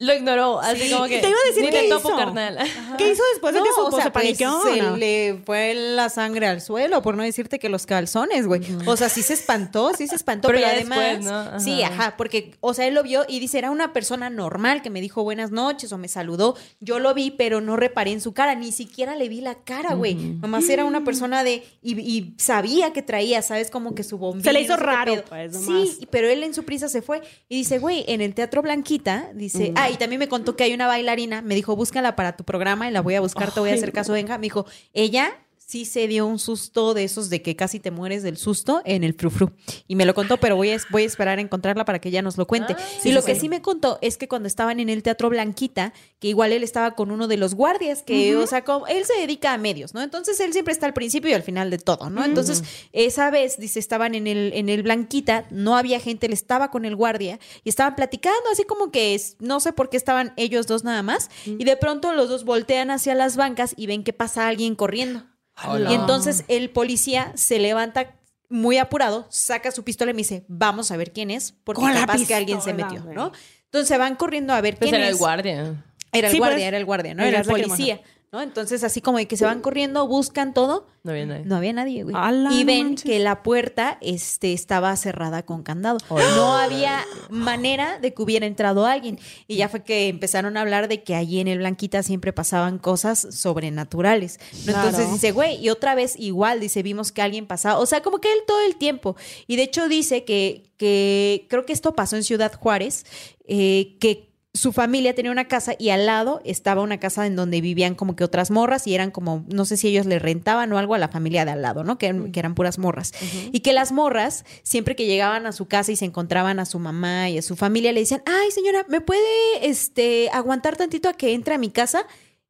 lo 0.00 0.12
ignoró. 0.12 0.60
Así 0.60 0.82
Sí, 0.88 0.90
como 0.92 1.04
que. 1.06 1.20
te 1.20 1.28
iba 1.28 1.38
a 1.38 1.48
decir 1.48 1.70
qué 1.70 1.80
te 1.82 1.88
topo, 1.88 2.08
hizo. 2.08 2.16
carnal. 2.16 2.58
¿Qué 2.98 3.12
hizo 3.12 3.22
después 3.32 3.54
de 3.54 3.60
que 3.60 3.68
supo? 3.70 3.86
o 3.86 3.92
sea, 3.92 4.04
¿Se 4.04 4.10
paniqueó 4.10 4.60
pues, 4.62 4.74
se 4.76 4.96
le 4.96 5.40
fue 5.46 5.74
la 5.74 6.08
sangre 6.08 6.46
al 6.46 6.60
suelo, 6.60 7.00
por 7.00 7.16
no 7.16 7.22
decirte 7.22 7.58
que 7.58 7.68
los 7.68 7.86
calzones, 7.86 8.46
güey. 8.46 8.62
O 8.86 8.96
sea, 8.96 9.08
sí 9.08 9.22
se 9.22 9.34
espantó, 9.34 9.92
sí 9.96 10.06
se 10.06 10.16
espantó, 10.16 10.48
Pero 10.48 10.58
pero, 10.60 10.70
además, 10.72 10.98
después, 10.98 11.24
¿no? 11.24 11.38
Ajá. 11.38 11.60
sí, 11.60 11.82
ajá, 11.82 12.14
porque, 12.16 12.54
o 12.60 12.74
sea, 12.74 12.86
él 12.86 12.94
lo 12.94 13.02
vio 13.02 13.24
y 13.28 13.38
dice, 13.40 13.58
era 13.58 13.70
una 13.70 13.92
persona 13.92 14.30
normal 14.30 14.82
que 14.82 14.90
me 14.90 15.00
dijo 15.00 15.22
buenas 15.22 15.50
noches 15.52 15.92
o 15.92 15.98
me 15.98 16.08
saludó. 16.08 16.56
Yo 16.80 16.98
lo 16.98 17.14
vi, 17.14 17.30
pero 17.30 17.60
no 17.60 17.76
reparé 17.76 18.10
en 18.12 18.20
su 18.20 18.34
cara, 18.34 18.54
ni 18.54 18.72
siquiera 18.72 19.14
le 19.16 19.28
vi 19.28 19.40
la 19.40 19.54
cara, 19.62 19.94
güey. 19.94 20.14
Nomás 20.14 20.68
era 20.68 20.84
una 20.84 21.04
persona 21.04 21.44
de, 21.44 21.64
y, 21.82 21.98
y 22.00 22.34
sabía 22.38 22.92
que 22.92 23.02
traía, 23.02 23.42
¿sabes? 23.42 23.70
Como 23.70 23.94
que 23.94 24.02
su 24.02 24.18
bombilla. 24.18 24.44
Se 24.50 24.52
le 24.52 24.60
hizo 24.60 24.76
raro, 24.76 25.22
pues, 25.28 25.52
nomás. 25.52 25.88
Sí, 25.88 26.08
pero 26.10 26.28
él 26.28 26.42
en 26.42 26.52
su 26.52 26.64
prisa 26.64 26.88
se 26.88 27.00
fue 27.00 27.22
y 27.48 27.56
dice, 27.56 27.78
güey, 27.78 28.04
en 28.08 28.20
el 28.20 28.34
Teatro 28.34 28.60
Blanquita, 28.62 29.30
dice, 29.34 29.72
ah, 29.84 29.90
y 29.90 29.96
también 29.96 30.18
me 30.18 30.28
contó 30.28 30.56
que 30.56 30.64
hay 30.64 30.74
una 30.74 30.86
bailarina, 30.86 31.42
me 31.42 31.54
dijo, 31.54 31.76
búscala 31.76 32.16
para 32.16 32.36
tu 32.36 32.44
programa 32.44 32.88
y 32.88 32.92
la 32.92 33.02
voy 33.02 33.14
a 33.14 33.20
buscar, 33.20 33.52
te 33.52 33.60
voy 33.60 33.70
a 33.70 33.74
hacer 33.74 33.92
caso, 33.92 34.12
venga. 34.12 34.38
Me 34.38 34.42
dijo, 34.42 34.66
ella 34.92 35.43
sí 35.66 35.84
se 35.84 36.06
dio 36.08 36.26
un 36.26 36.38
susto 36.38 36.94
de 36.94 37.04
esos 37.04 37.30
de 37.30 37.42
que 37.42 37.56
casi 37.56 37.80
te 37.80 37.90
mueres 37.90 38.22
del 38.22 38.36
susto 38.36 38.82
en 38.84 39.02
el 39.04 39.14
frufru. 39.14 39.52
Y 39.88 39.96
me 39.96 40.04
lo 40.04 40.14
contó, 40.14 40.38
pero 40.38 40.56
voy 40.56 40.70
a, 40.70 40.76
voy 40.90 41.04
a 41.04 41.06
esperar 41.06 41.38
a 41.38 41.40
encontrarla 41.40 41.84
para 41.84 41.98
que 42.00 42.10
ella 42.10 42.22
nos 42.22 42.36
lo 42.36 42.46
cuente. 42.46 42.74
Ah, 42.78 42.82
y 43.04 43.12
lo 43.12 43.20
sí, 43.22 43.26
que 43.26 43.34
sí. 43.34 43.40
sí 43.42 43.48
me 43.48 43.62
contó 43.62 43.98
es 44.02 44.16
que 44.16 44.28
cuando 44.28 44.46
estaban 44.46 44.78
en 44.80 44.88
el 44.88 45.02
Teatro 45.02 45.30
Blanquita, 45.30 45.92
que 46.20 46.28
igual 46.28 46.52
él 46.52 46.62
estaba 46.62 46.94
con 46.94 47.10
uno 47.10 47.28
de 47.28 47.36
los 47.36 47.54
guardias, 47.54 48.02
que, 48.02 48.36
o 48.36 48.46
sea, 48.46 48.62
como, 48.64 48.86
él 48.86 49.04
se 49.04 49.14
dedica 49.20 49.52
a 49.54 49.58
medios, 49.58 49.94
¿no? 49.94 50.02
Entonces 50.02 50.38
él 50.40 50.52
siempre 50.52 50.72
está 50.72 50.86
al 50.86 50.92
principio 50.94 51.30
y 51.30 51.34
al 51.34 51.42
final 51.42 51.70
de 51.70 51.78
todo, 51.78 52.10
¿no? 52.10 52.24
Entonces, 52.24 52.62
esa 52.92 53.30
vez, 53.30 53.58
dice, 53.58 53.78
estaban 53.78 54.14
en 54.14 54.26
el, 54.26 54.52
en 54.54 54.68
el 54.68 54.82
Blanquita, 54.82 55.46
no 55.50 55.76
había 55.76 55.98
gente, 56.00 56.26
él 56.26 56.32
estaba 56.32 56.70
con 56.70 56.84
el 56.84 56.94
guardia 56.96 57.38
y 57.64 57.68
estaban 57.68 57.94
platicando, 57.96 58.38
así 58.52 58.64
como 58.64 58.90
que 58.90 59.14
es- 59.14 59.36
no 59.40 59.60
sé 59.60 59.72
por 59.72 59.88
qué 59.88 59.96
estaban 59.96 60.32
ellos 60.36 60.66
dos 60.66 60.84
nada 60.84 61.02
más, 61.02 61.30
y 61.46 61.64
de 61.64 61.76
pronto 61.76 62.12
los 62.12 62.28
dos 62.28 62.44
voltean 62.44 62.90
hacia 62.90 63.14
las 63.14 63.36
bancas 63.36 63.74
y 63.76 63.86
ven 63.86 64.04
que 64.04 64.12
pasa 64.12 64.46
alguien 64.48 64.74
corriendo. 64.74 65.24
Hola. 65.66 65.90
Y 65.90 65.94
entonces 65.94 66.44
el 66.48 66.70
policía 66.70 67.32
se 67.34 67.58
levanta 67.58 68.16
muy 68.48 68.78
apurado, 68.78 69.26
saca 69.30 69.70
su 69.70 69.84
pistola 69.84 70.10
y 70.10 70.14
me 70.14 70.18
dice, 70.18 70.44
vamos 70.48 70.90
a 70.90 70.96
ver 70.96 71.12
quién 71.12 71.30
es, 71.30 71.52
porque 71.64 71.82
Con 71.82 71.92
capaz 71.92 72.26
que 72.26 72.34
alguien 72.34 72.60
se 72.60 72.74
metió. 72.74 73.00
¿no? 73.04 73.32
Entonces 73.64 73.88
se 73.88 73.98
van 73.98 74.16
corriendo 74.16 74.52
a 74.52 74.60
ver 74.60 74.76
Pues 74.76 74.90
quién 74.90 74.96
era 75.00 75.06
es. 75.06 75.12
el 75.12 75.18
guardia. 75.18 75.84
Era 76.12 76.28
el 76.28 76.32
Sí, 76.32 76.38
guardia, 76.38 76.56
pues, 76.58 76.66
era 76.68 76.76
el 76.78 76.84
guardia, 76.84 77.14
¿no? 77.14 77.24
Era 77.24 77.40
el 77.40 77.46
policía, 77.46 78.00
¿no? 78.34 78.42
Entonces 78.42 78.82
así 78.82 79.00
como 79.00 79.18
de 79.18 79.28
que 79.28 79.36
se 79.36 79.44
van 79.44 79.60
corriendo, 79.60 80.08
buscan 80.08 80.54
todo, 80.54 80.88
No 81.04 81.12
había 81.12 81.24
nadie. 81.24 81.44
no 81.44 81.54
había 81.54 81.72
nadie, 81.72 82.02
güey. 82.02 82.16
¡Hala, 82.18 82.52
y 82.52 82.64
ven 82.64 82.88
manches! 82.88 83.04
que 83.04 83.20
la 83.20 83.44
puerta 83.44 83.96
este, 84.00 84.52
estaba 84.52 84.94
cerrada 84.96 85.44
con 85.44 85.62
candado. 85.62 85.98
No 86.10 86.56
había 86.56 87.04
manera 87.30 88.00
de 88.00 88.12
que 88.12 88.20
hubiera 88.22 88.46
entrado 88.46 88.86
alguien. 88.86 89.20
Y 89.46 89.56
ya 89.56 89.68
fue 89.68 89.84
que 89.84 90.08
empezaron 90.08 90.56
a 90.56 90.62
hablar 90.62 90.88
de 90.88 91.04
que 91.04 91.14
allí 91.14 91.38
en 91.38 91.46
el 91.46 91.58
Blanquita 91.58 92.02
siempre 92.02 92.32
pasaban 92.32 92.78
cosas 92.78 93.28
sobrenaturales. 93.30 94.40
¿no? 94.66 94.72
Claro. 94.72 94.88
Entonces 94.88 95.12
dice, 95.12 95.30
güey, 95.30 95.64
y 95.64 95.70
otra 95.70 95.94
vez 95.94 96.18
igual, 96.18 96.58
dice, 96.58 96.82
vimos 96.82 97.12
que 97.12 97.22
alguien 97.22 97.46
pasaba. 97.46 97.78
O 97.78 97.86
sea, 97.86 98.02
como 98.02 98.18
que 98.18 98.32
él 98.32 98.40
todo 98.48 98.66
el 98.66 98.74
tiempo. 98.74 99.14
Y 99.46 99.54
de 99.54 99.62
hecho 99.62 99.88
dice 99.88 100.24
que, 100.24 100.72
que 100.76 101.46
creo 101.48 101.64
que 101.64 101.72
esto 101.72 101.94
pasó 101.94 102.16
en 102.16 102.24
Ciudad 102.24 102.52
Juárez, 102.52 103.06
eh, 103.46 103.96
que 104.00 104.33
su 104.56 104.72
familia 104.72 105.16
tenía 105.16 105.32
una 105.32 105.48
casa 105.48 105.74
y 105.78 105.90
al 105.90 106.06
lado 106.06 106.40
estaba 106.44 106.80
una 106.80 107.00
casa 107.00 107.26
en 107.26 107.34
donde 107.34 107.60
vivían 107.60 107.96
como 107.96 108.14
que 108.14 108.22
otras 108.22 108.52
morras 108.52 108.86
y 108.86 108.94
eran 108.94 109.10
como, 109.10 109.44
no 109.48 109.64
sé 109.64 109.76
si 109.76 109.88
ellos 109.88 110.06
le 110.06 110.20
rentaban 110.20 110.72
o 110.72 110.78
algo 110.78 110.94
a 110.94 110.98
la 110.98 111.08
familia 111.08 111.44
de 111.44 111.50
al 111.50 111.60
lado, 111.62 111.82
¿no? 111.82 111.98
Que, 111.98 112.06
eran- 112.06 112.30
que 112.30 112.38
eran 112.38 112.54
puras 112.54 112.78
morras. 112.78 113.12
Y 113.50 113.60
que 113.60 113.72
las 113.72 113.90
morras, 113.90 114.44
siempre 114.62 114.94
que 114.94 115.06
llegaban 115.06 115.46
a 115.46 115.52
su 115.52 115.66
casa 115.66 115.90
y 115.90 115.96
se 115.96 116.04
encontraban 116.04 116.60
a 116.60 116.66
su 116.66 116.78
mamá 116.78 117.30
y 117.30 117.38
a 117.38 117.42
su 117.42 117.56
familia, 117.56 117.92
le 117.92 117.98
decían, 118.00 118.22
ay 118.26 118.52
señora, 118.52 118.86
¿me 118.88 119.00
puede 119.00 119.20
este, 119.62 120.30
aguantar 120.32 120.76
tantito 120.76 121.08
a 121.08 121.14
que 121.14 121.32
entre 121.34 121.54
a 121.54 121.58
mi 121.58 121.70
casa? 121.70 122.06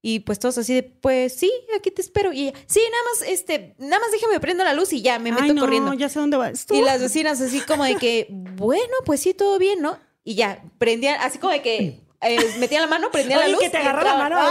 Y 0.06 0.20
pues 0.20 0.38
todos 0.38 0.58
así 0.58 0.74
de, 0.74 0.82
pues 0.82 1.32
sí, 1.34 1.50
aquí 1.74 1.90
te 1.90 2.02
espero. 2.02 2.34
Y 2.34 2.48
ella, 2.48 2.58
sí, 2.66 2.80
nada 2.92 3.02
más, 3.10 3.28
este, 3.30 3.74
nada 3.78 4.00
más 4.00 4.12
déjame 4.12 4.38
prendo 4.38 4.62
la 4.62 4.74
luz 4.74 4.92
y 4.92 5.00
ya 5.00 5.18
me 5.18 5.30
meto 5.32 5.42
Ay, 5.44 5.54
no, 5.54 5.62
corriendo. 5.62 5.94
ya 5.94 6.10
sé 6.10 6.18
dónde 6.20 6.36
va 6.36 6.50
esto. 6.50 6.74
Y 6.74 6.82
las 6.82 7.00
vecinas 7.00 7.40
así 7.40 7.60
como 7.60 7.84
de 7.84 7.96
que, 7.96 8.26
bueno, 8.28 8.92
pues 9.06 9.20
sí, 9.22 9.32
todo 9.32 9.58
bien, 9.58 9.80
¿no? 9.80 9.96
Y 10.24 10.34
ya, 10.34 10.62
prendían, 10.78 11.18
así 11.20 11.38
como 11.38 11.52
de 11.52 11.60
que 11.62 12.00
eh, 12.22 12.38
metían 12.58 12.80
la 12.80 12.86
mano, 12.88 13.10
prendían 13.10 13.40
Oye, 13.40 13.48
la 13.48 13.52
luz. 13.52 13.60
que 13.60 13.68
te 13.70 13.76
y 13.76 13.80
agarra 13.80 14.02
la 14.04 14.16
mano, 14.16 14.38
Ay, 14.40 14.48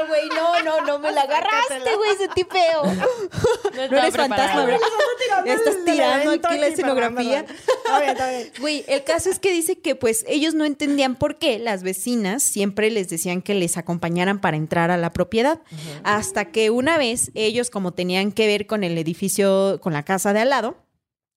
no, 0.00 0.06
güey, 0.06 0.28
no, 0.28 0.62
no, 0.62 0.86
no 0.86 0.98
me 0.98 1.12
la 1.12 1.22
agarraste, 1.22 1.94
güey, 1.96 2.16
sentí 2.16 2.44
feo. 2.44 2.82
No 3.74 3.82
estaba 3.82 4.02
eres 4.02 4.16
fantasma, 4.16 4.62
güey. 4.64 4.76
tirando 5.22 5.52
Estás 5.52 5.76
el 5.76 5.84
tirando 5.84 6.30
aquí 6.32 6.58
la 6.58 6.66
escenografía. 6.66 7.44
perdón, 7.46 7.56
perdón. 7.56 7.76
Está 7.84 7.98
bien, 8.00 8.10
está 8.10 8.30
bien. 8.30 8.52
Güey, 8.58 8.84
el 8.88 9.04
caso 9.04 9.30
es 9.30 9.38
que 9.38 9.52
dice 9.52 9.78
que 9.78 9.94
pues 9.94 10.24
ellos 10.28 10.54
no 10.54 10.64
entendían 10.64 11.14
por 11.16 11.38
qué 11.38 11.58
las 11.58 11.82
vecinas 11.82 12.42
siempre 12.42 12.90
les 12.90 13.08
decían 13.08 13.42
que 13.42 13.54
les 13.54 13.76
acompañaran 13.76 14.40
para 14.40 14.56
entrar 14.56 14.90
a 14.90 14.96
la 14.96 15.12
propiedad. 15.12 15.60
Hasta 16.02 16.46
que 16.46 16.70
una 16.70 16.98
vez 16.98 17.30
ellos 17.34 17.70
como 17.70 17.92
tenían 17.92 18.32
que 18.32 18.46
ver 18.48 18.66
con 18.66 18.82
el 18.82 18.98
edificio, 18.98 19.78
con 19.80 19.92
la 19.92 20.02
casa 20.04 20.32
de 20.32 20.40
al 20.40 20.48
lado, 20.50 20.76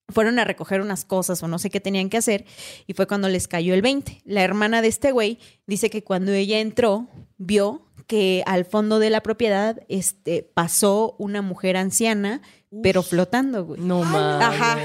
fueron 0.09 0.39
a 0.39 0.45
recoger 0.45 0.81
unas 0.81 1.05
cosas 1.05 1.41
o 1.43 1.47
no 1.47 1.59
sé 1.59 1.69
qué 1.69 1.79
tenían 1.79 2.09
que 2.09 2.17
hacer 2.17 2.45
y 2.87 2.93
fue 2.93 3.07
cuando 3.07 3.29
les 3.29 3.47
cayó 3.47 3.73
el 3.73 3.81
20. 3.81 4.21
La 4.25 4.43
hermana 4.43 4.81
de 4.81 4.89
este 4.89 5.11
güey 5.11 5.39
dice 5.65 5.89
que 5.89 6.03
cuando 6.03 6.31
ella 6.31 6.59
entró 6.59 7.07
vio 7.37 7.85
que 8.07 8.43
al 8.45 8.65
fondo 8.65 8.99
de 8.99 9.09
la 9.09 9.21
propiedad 9.21 9.81
este, 9.87 10.43
pasó 10.43 11.15
una 11.17 11.41
mujer 11.41 11.77
anciana, 11.77 12.41
pero 12.81 13.01
flotando, 13.01 13.65
güey. 13.65 13.81
No 13.81 14.03
mames. 14.03 14.45
Ajá. 14.45 14.77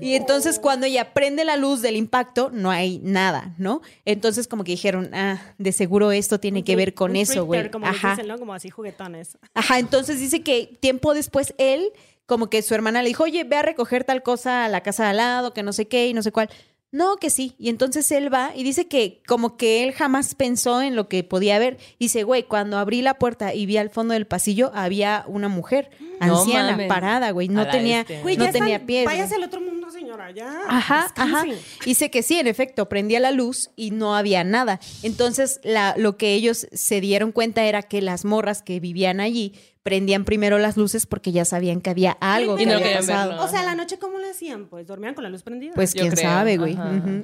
Y 0.00 0.14
entonces 0.14 0.58
cuando 0.58 0.86
ella 0.86 1.12
prende 1.12 1.44
la 1.44 1.56
luz 1.56 1.82
del 1.82 1.96
impacto, 1.96 2.50
no 2.52 2.70
hay 2.70 3.00
nada, 3.02 3.54
¿no? 3.58 3.82
Entonces 4.06 4.48
como 4.48 4.64
que 4.64 4.72
dijeron, 4.72 5.10
ah, 5.12 5.40
de 5.58 5.72
seguro 5.72 6.10
esto 6.10 6.40
tiene 6.40 6.64
que 6.64 6.74
ver 6.74 6.94
con 6.94 7.10
Un 7.10 7.16
eso, 7.18 7.44
güey. 7.44 7.70
Como 7.70 7.86
Ajá. 7.86 8.12
dicen, 8.12 8.28
¿no? 8.28 8.38
Como 8.38 8.54
así 8.54 8.70
juguetones. 8.70 9.36
Ajá, 9.54 9.78
entonces 9.78 10.18
dice 10.18 10.42
que 10.42 10.78
tiempo 10.80 11.12
después 11.12 11.54
él, 11.58 11.92
como 12.30 12.48
que 12.48 12.62
su 12.62 12.76
hermana 12.76 13.02
le 13.02 13.08
dijo, 13.08 13.24
oye, 13.24 13.42
ve 13.42 13.56
a 13.56 13.62
recoger 13.62 14.04
tal 14.04 14.22
cosa 14.22 14.64
a 14.64 14.68
la 14.68 14.82
casa 14.84 15.02
de 15.02 15.08
al 15.10 15.16
lado, 15.16 15.52
que 15.52 15.64
no 15.64 15.72
sé 15.72 15.88
qué 15.88 16.06
y 16.06 16.14
no 16.14 16.22
sé 16.22 16.30
cuál. 16.30 16.48
No, 16.92 17.16
que 17.16 17.28
sí. 17.28 17.56
Y 17.58 17.70
entonces 17.70 18.08
él 18.12 18.32
va 18.32 18.52
y 18.54 18.62
dice 18.62 18.86
que 18.86 19.20
como 19.26 19.56
que 19.56 19.82
él 19.82 19.92
jamás 19.92 20.36
pensó 20.36 20.80
en 20.80 20.94
lo 20.94 21.08
que 21.08 21.24
podía 21.24 21.58
ver. 21.58 21.78
Dice, 21.98 22.22
güey, 22.22 22.44
cuando 22.44 22.78
abrí 22.78 23.02
la 23.02 23.14
puerta 23.18 23.52
y 23.52 23.66
vi 23.66 23.78
al 23.78 23.90
fondo 23.90 24.14
del 24.14 24.28
pasillo, 24.28 24.70
había 24.74 25.24
una 25.26 25.48
mujer 25.48 25.90
No 26.20 26.38
anciana, 26.40 26.72
mames. 26.72 26.88
parada, 26.88 27.32
güey. 27.32 27.48
No 27.48 27.68
tenía, 27.68 27.98
bestia. 27.98 28.22
Güey, 28.22 28.36
no 28.36 28.44
ya 28.44 28.52
tenía 28.52 28.86
pies. 28.86 29.06
Váyase 29.06 29.34
al 29.34 29.44
otro 29.44 29.60
mundo, 29.60 29.90
señora, 29.90 30.30
ya. 30.32 30.52
Ajá, 30.68 31.12
ajá. 31.16 31.44
Dice 31.84 32.10
que 32.12 32.22
sí, 32.22 32.38
en 32.38 32.46
efecto, 32.48 32.88
prendía 32.88 33.18
la 33.20 33.30
luz 33.32 33.70
y 33.76 33.90
no 33.92 34.14
había 34.16 34.42
nada. 34.44 34.78
Entonces, 35.02 35.60
la, 35.64 35.94
lo 35.96 36.16
que 36.16 36.34
ellos 36.34 36.66
se 36.72 37.00
dieron 37.00 37.30
cuenta 37.32 37.64
era 37.64 37.82
que 37.82 38.02
las 38.02 38.24
morras 38.24 38.62
que 38.62 38.78
vivían 38.80 39.20
allí 39.20 39.54
prendían 39.82 40.24
primero 40.24 40.58
las 40.58 40.76
luces 40.76 41.06
porque 41.06 41.32
ya 41.32 41.44
sabían 41.44 41.80
que 41.80 41.90
había 41.90 42.12
algo 42.20 42.54
Y 42.56 42.58
que 42.58 42.66
no 42.66 42.74
había 42.74 42.98
pasado. 42.98 43.30
verlo. 43.30 43.44
O 43.44 43.48
sea, 43.48 43.62
la 43.62 43.74
noche, 43.74 43.98
¿cómo 43.98 44.18
le 44.18 44.30
hacían? 44.30 44.66
Pues 44.66 44.86
dormían 44.86 45.14
con 45.14 45.24
la 45.24 45.30
luz 45.30 45.42
prendida. 45.42 45.72
Pues 45.74 45.92
quién 45.94 46.10
creo, 46.10 46.22
sabe, 46.30 46.58
güey. 46.58 46.76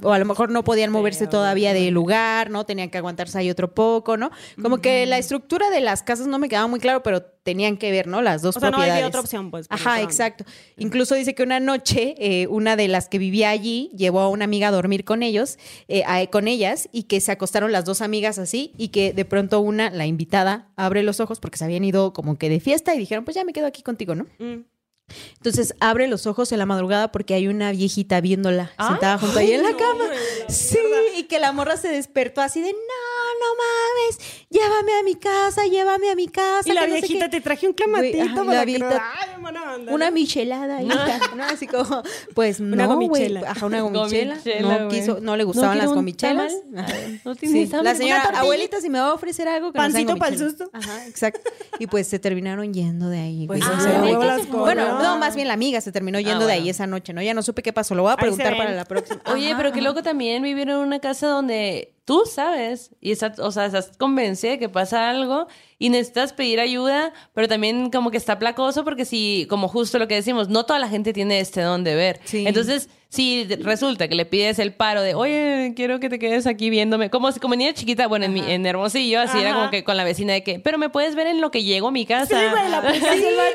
O 0.02 0.12
a 0.12 0.18
lo 0.18 0.24
mejor 0.24 0.50
no 0.50 0.64
podían 0.64 0.90
moverse 0.90 1.20
Creo, 1.26 1.30
todavía 1.30 1.74
de 1.74 1.90
lugar, 1.90 2.50
¿no? 2.50 2.64
Tenían 2.64 2.90
que 2.90 2.98
aguantarse 2.98 3.38
ahí 3.38 3.50
otro 3.50 3.74
poco, 3.74 4.16
¿no? 4.16 4.30
Como 4.62 4.78
que 4.78 5.04
la 5.06 5.18
estructura 5.18 5.68
de 5.70 5.80
las 5.80 6.02
casas 6.02 6.26
no 6.26 6.38
me 6.38 6.48
quedaba 6.48 6.66
muy 6.66 6.80
claro, 6.80 7.02
pero 7.02 7.24
tenían 7.46 7.78
que 7.78 7.90
ver, 7.90 8.06
¿no? 8.08 8.20
Las 8.20 8.42
dos 8.42 8.56
O 8.58 8.60
sea, 8.60 8.70
no 8.70 8.76
había 8.76 9.06
otra 9.06 9.20
opción, 9.20 9.50
pues. 9.50 9.66
Ajá, 9.70 10.02
exacto. 10.02 10.44
Incluso 10.76 11.14
dice 11.14 11.34
que 11.34 11.42
una 11.42 11.60
noche 11.60 12.14
eh, 12.18 12.46
una 12.48 12.76
de 12.76 12.88
las 12.88 13.08
que 13.08 13.16
vivía 13.18 13.48
allí 13.48 13.90
llevó 13.96 14.20
a 14.20 14.28
una 14.28 14.44
amiga 14.44 14.68
a 14.68 14.70
dormir 14.72 15.04
con 15.04 15.22
ellos, 15.22 15.56
eh, 15.88 16.02
a- 16.06 16.26
con 16.26 16.48
ellas, 16.48 16.88
y 16.92 17.04
que 17.04 17.20
se 17.22 17.32
acostaron 17.32 17.72
las 17.72 17.86
dos 17.86 18.02
amigas 18.02 18.38
así, 18.38 18.72
y 18.76 18.88
que 18.88 19.12
de 19.14 19.24
pronto 19.24 19.60
una, 19.60 19.88
la 19.88 20.04
invitada, 20.04 20.68
abre 20.76 21.02
los 21.02 21.20
ojos 21.20 21.40
porque 21.40 21.56
se 21.56 21.64
habían 21.64 21.84
ido 21.84 22.12
como 22.12 22.36
que 22.36 22.50
de 22.50 22.60
fiesta 22.60 22.94
y 22.94 22.98
dijeron, 22.98 23.24
pues 23.24 23.36
ya 23.36 23.44
me 23.44 23.52
quedo 23.54 23.66
aquí 23.66 23.82
contigo, 23.82 24.14
¿no? 24.14 24.26
Mm. 24.38 24.64
Entonces 25.36 25.72
abre 25.78 26.08
los 26.08 26.26
ojos 26.26 26.50
en 26.50 26.58
la 26.58 26.66
madrugada 26.66 27.12
porque 27.12 27.34
hay 27.34 27.46
una 27.46 27.70
viejita 27.70 28.20
viéndola 28.20 28.72
Ah. 28.76 28.88
sentada 28.88 29.18
junto 29.18 29.38
ahí 29.38 29.52
en 29.52 29.62
la 29.62 29.70
no, 29.70 29.76
cama. 29.78 30.04
Sí, 30.48 30.78
y 31.16 31.22
que 31.28 31.38
la 31.38 31.52
morra 31.52 31.76
se 31.76 31.86
despertó 31.88 32.40
así 32.40 32.60
de, 32.60 32.72
no, 32.72 32.76
no 33.40 33.54
mames, 33.56 34.46
llévame 34.50 34.98
a 34.98 35.02
mi 35.02 35.14
casa, 35.14 35.64
llévame 35.66 36.10
a 36.10 36.14
mi 36.14 36.28
casa. 36.28 36.68
Y 36.68 36.72
la 36.72 36.82
que 36.82 36.86
no 36.88 36.94
sé 36.94 37.00
viejita, 37.00 37.24
qué". 37.26 37.30
te 37.36 37.40
traje 37.40 37.66
un 37.66 37.72
Güey, 37.72 38.12
clamatito 38.12 38.22
ajá, 38.22 38.34
para 38.34 38.44
la 38.58 38.66
que 38.66 38.78
no- 38.78 38.86
viejita- 38.88 39.12
Ay, 39.20 39.40
buena 39.40 39.74
onda, 39.74 39.92
Una 39.92 40.06
¿no? 40.06 40.12
michelada, 40.12 40.82
hija, 40.82 41.20
¿no? 41.36 41.44
Así 41.44 41.66
como, 41.66 42.02
pues 42.34 42.60
Una 42.60 42.86
no, 42.86 42.96
güey. 42.98 43.36
Ajá, 43.38 43.66
una 43.66 43.80
gomichela. 43.82 44.34
Gomichela, 44.34 44.60
no 44.78 44.84
güey. 44.86 45.00
quiso, 45.00 45.18
no 45.20 45.36
le 45.36 45.44
gustaban 45.44 45.78
las 45.78 45.88
gomichelas. 45.92 46.52
No 47.24 47.34
tienes 47.34 47.70
Sí. 47.70 47.76
La 47.82 47.94
señora, 47.94 48.22
abuelita, 48.40 48.80
si 48.80 48.88
me 48.90 48.98
va 49.00 49.08
a 49.08 49.14
ofrecer 49.14 49.48
algo 49.48 49.72
que 49.72 49.76
Pancito 49.78 50.16
pa'l 50.16 50.34
gomichela". 50.36 50.50
susto. 50.50 50.70
Ajá, 50.72 51.06
exacto. 51.06 51.50
Y 51.78 51.86
pues 51.86 52.06
se 52.06 52.18
terminaron 52.18 52.72
yendo 52.72 53.08
de 53.08 53.18
ahí. 53.20 53.46
Pues 53.46 53.62
se 53.64 53.70
de- 53.88 54.12
las 54.12 54.46
cosas. 54.46 54.60
bueno, 54.60 55.02
no, 55.02 55.18
más 55.18 55.34
bien 55.34 55.48
la 55.48 55.54
amiga 55.54 55.80
se 55.80 55.92
terminó 55.92 56.18
yendo 56.18 56.40
de 56.40 56.44
bueno. 56.46 56.62
ahí 56.62 56.70
esa 56.70 56.86
noche, 56.86 57.12
¿no? 57.12 57.22
Ya 57.22 57.34
no 57.34 57.42
supe 57.42 57.62
qué 57.62 57.72
pasó. 57.72 57.94
Lo 57.94 58.02
voy 58.02 58.10
a 58.10 58.12
Ahí 58.14 58.18
preguntar 58.18 58.56
para 58.56 58.72
la 58.72 58.84
próxima. 58.84 59.20
Oye, 59.32 59.54
pero 59.56 59.72
qué 59.72 59.80
ajá. 59.80 59.88
loco 59.88 60.02
también 60.02 60.42
vivir 60.42 60.68
en 60.68 60.76
una 60.76 60.98
casa 61.00 61.26
donde 61.28 61.92
tú 62.06 62.22
sabes 62.24 62.92
y 63.00 63.10
estás, 63.10 63.38
o 63.40 63.50
sea, 63.50 63.66
estás 63.66 63.90
convencida 63.98 64.52
de 64.52 64.58
que 64.58 64.68
pasa 64.70 65.10
algo 65.10 65.48
y 65.78 65.90
necesitas 65.90 66.32
pedir 66.32 66.60
ayuda, 66.60 67.12
pero 67.34 67.48
también 67.48 67.90
como 67.90 68.10
que 68.10 68.16
está 68.16 68.38
placoso 68.38 68.84
porque 68.84 69.04
si, 69.04 69.46
como 69.50 69.68
justo 69.68 69.98
lo 69.98 70.08
que 70.08 70.14
decimos, 70.14 70.48
no 70.48 70.64
toda 70.64 70.78
la 70.78 70.88
gente 70.88 71.12
tiene 71.12 71.40
este 71.40 71.60
don 71.60 71.84
de 71.84 71.96
ver. 71.96 72.20
Sí. 72.24 72.46
Entonces, 72.46 72.88
si 73.16 73.44
resulta 73.60 74.08
que 74.08 74.14
le 74.14 74.26
pides 74.26 74.58
el 74.58 74.72
paro 74.74 75.00
de, 75.02 75.14
oye, 75.14 75.72
quiero 75.74 75.98
que 76.00 76.08
te 76.08 76.18
quedes 76.18 76.46
aquí 76.46 76.70
viéndome, 76.70 77.10
como 77.10 77.32
si 77.32 77.40
como 77.40 77.54
niña 77.56 77.72
chiquita, 77.72 78.06
bueno, 78.06 78.26
en, 78.26 78.34
mi, 78.34 78.40
en 78.40 78.64
Hermosillo, 78.66 79.20
así 79.20 79.38
era 79.38 79.54
como 79.54 79.70
que 79.70 79.82
con 79.84 79.96
la 79.96 80.04
vecina 80.04 80.34
de 80.34 80.42
que, 80.42 80.58
pero 80.60 80.76
me 80.78 80.90
puedes 80.90 81.14
ver 81.14 81.26
en 81.26 81.40
lo 81.40 81.50
que 81.50 81.64
llego 81.64 81.88
a 81.88 81.90
mi 81.90 82.04
casa. 82.06 82.26
Sí, 82.26 82.46
güey, 82.50 82.68
la 82.70 82.82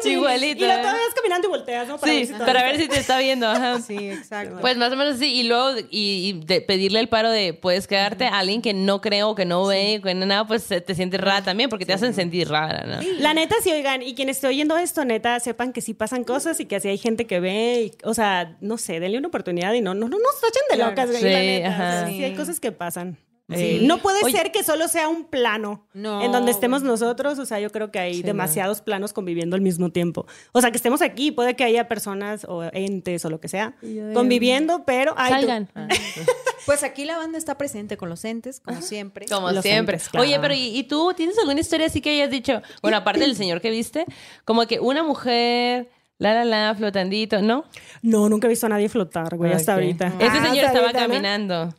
Sí. 0.01 0.09
Y 0.11 0.55
la 0.65 0.77
vez 0.77 1.13
caminando 1.15 1.47
y 1.47 1.51
volteas, 1.51 1.87
¿no? 1.87 1.97
Sí, 1.99 2.27
todo 2.27 2.45
para 2.45 2.63
ver 2.63 2.77
si 2.77 2.87
te 2.87 2.99
está 2.99 3.19
viendo. 3.19 3.47
Ajá. 3.47 3.79
Sí, 3.91 4.09
exacto. 4.09 4.57
Pues 4.61 4.77
más 4.77 4.91
o 4.91 4.95
menos 4.95 5.15
así. 5.15 5.33
Y 5.33 5.43
luego, 5.43 5.77
y, 5.89 6.29
y 6.29 6.33
de 6.45 6.61
pedirle 6.61 6.99
el 6.99 7.09
paro 7.09 7.29
de 7.29 7.53
puedes 7.53 7.87
quedarte 7.87 8.25
a 8.25 8.39
alguien 8.39 8.61
que 8.61 8.73
no 8.73 9.01
creo, 9.01 9.35
que 9.35 9.45
no 9.45 9.65
ve, 9.65 9.99
que 10.03 10.13
nada, 10.13 10.45
pues 10.47 10.65
te 10.67 10.95
sientes 10.95 11.19
rara 11.19 11.43
también, 11.43 11.69
porque 11.69 11.85
te 11.85 11.93
hacen 11.93 12.13
sentir 12.13 12.49
rara, 12.49 12.85
¿no? 12.85 12.99
La 13.19 13.33
neta, 13.33 13.55
sí, 13.63 13.71
oigan, 13.71 14.01
y 14.01 14.13
quien 14.15 14.29
esté 14.29 14.47
oyendo 14.47 14.77
esto, 14.77 15.05
neta, 15.05 15.39
sepan 15.39 15.73
que 15.73 15.81
sí 15.81 15.93
pasan 15.93 16.23
cosas 16.23 16.59
y 16.59 16.65
que 16.65 16.77
así 16.77 16.87
hay 16.87 16.97
gente 16.97 17.27
que 17.27 17.39
ve, 17.39 17.91
y- 17.93 18.07
o 18.07 18.13
sea, 18.13 18.55
no 18.61 18.77
sé, 18.77 18.99
denle 18.99 19.17
una 19.17 19.27
oportunidad 19.27 19.50
y 19.57 19.81
no, 19.81 19.93
no, 19.93 20.07
no 20.09 20.17
nos 20.17 20.39
tachen 20.41 20.61
de 20.69 20.75
Claro. 20.75 20.89
locas, 20.91 21.09
güey, 21.09 21.21
Sí, 21.21 21.29
la 21.29 21.39
neta. 21.39 21.69
O 21.69 21.71
sea, 21.77 21.99
ajá. 22.01 22.07
sí 22.07 22.23
hay 22.23 22.35
cosas 22.35 22.59
que 22.59 22.71
pasan. 22.71 23.17
Sí. 23.53 23.79
No 23.83 23.97
puede 23.97 24.23
Oye. 24.23 24.31
ser 24.37 24.53
que 24.53 24.63
solo 24.63 24.87
sea 24.87 25.09
un 25.09 25.25
plano 25.25 25.85
No, 25.93 26.21
en 26.23 26.31
donde 26.31 26.51
estemos 26.51 26.83
nosotros. 26.83 27.37
O 27.37 27.45
sea, 27.45 27.59
yo 27.59 27.69
creo 27.69 27.91
que 27.91 27.99
hay 27.99 28.13
Sí, 28.15 28.23
demasiados 28.23 28.79
planos 28.81 29.11
conviviendo 29.11 29.57
al 29.57 29.61
mismo 29.61 29.89
tiempo. 29.91 30.25
O 30.53 30.61
sea, 30.61 30.71
que 30.71 30.77
estemos 30.77 31.01
aquí, 31.01 31.31
puede 31.33 31.57
que 31.57 31.65
haya 31.65 31.89
personas 31.89 32.45
o 32.47 32.63
entes 32.71 33.25
o 33.25 33.29
lo 33.29 33.41
que 33.41 33.49
sea 33.49 33.75
conviviendo, 34.13 34.85
pero 34.85 35.13
ay, 35.17 35.33
Salgan. 35.33 35.69
Pues 36.65 36.83
aquí 36.83 37.05
la 37.05 37.17
banda 37.17 37.37
está 37.39 37.57
presente 37.57 37.97
con 37.97 38.07
los 38.07 38.23
entes, 38.23 38.59
como 38.59 38.81
siempre. 38.83 39.25
Como 39.25 39.51
Los 39.51 39.63
siempre. 39.63 39.95
entes, 39.95 40.09
claro. 40.09 40.25
Oye, 40.27 40.39
pero 40.39 40.53
¿y, 40.53 40.77
y 40.77 40.83
tú 40.83 41.11
tienes 41.17 41.37
alguna 41.39 41.59
historia 41.59 41.87
así 41.87 42.01
que 42.01 42.11
hayas 42.11 42.29
dicho? 42.29 42.61
Bueno, 42.83 42.97
aparte 42.97 43.21
del 43.21 43.35
señor 43.35 43.61
que 43.61 43.71
viste, 43.71 44.05
como 44.45 44.65
que 44.67 44.79
una 44.79 45.01
mujer, 45.03 45.89
la 46.21 46.33
la 46.33 46.45
la, 46.45 46.75
flotandito, 46.75 47.41
¿no? 47.41 47.65
No, 48.01 48.29
nunca 48.29 48.47
he 48.47 48.49
visto 48.49 48.67
a 48.67 48.69
nadie 48.69 48.89
flotar, 48.89 49.35
güey, 49.37 49.51
hasta 49.53 49.73
Ok. 49.73 49.79
ahorita. 49.81 50.07
Ese 50.07 50.15
Ah, 50.27 50.45
señor 50.49 50.65
hasta 50.65 50.79
estaba 50.79 50.91
caminando. 50.93 51.73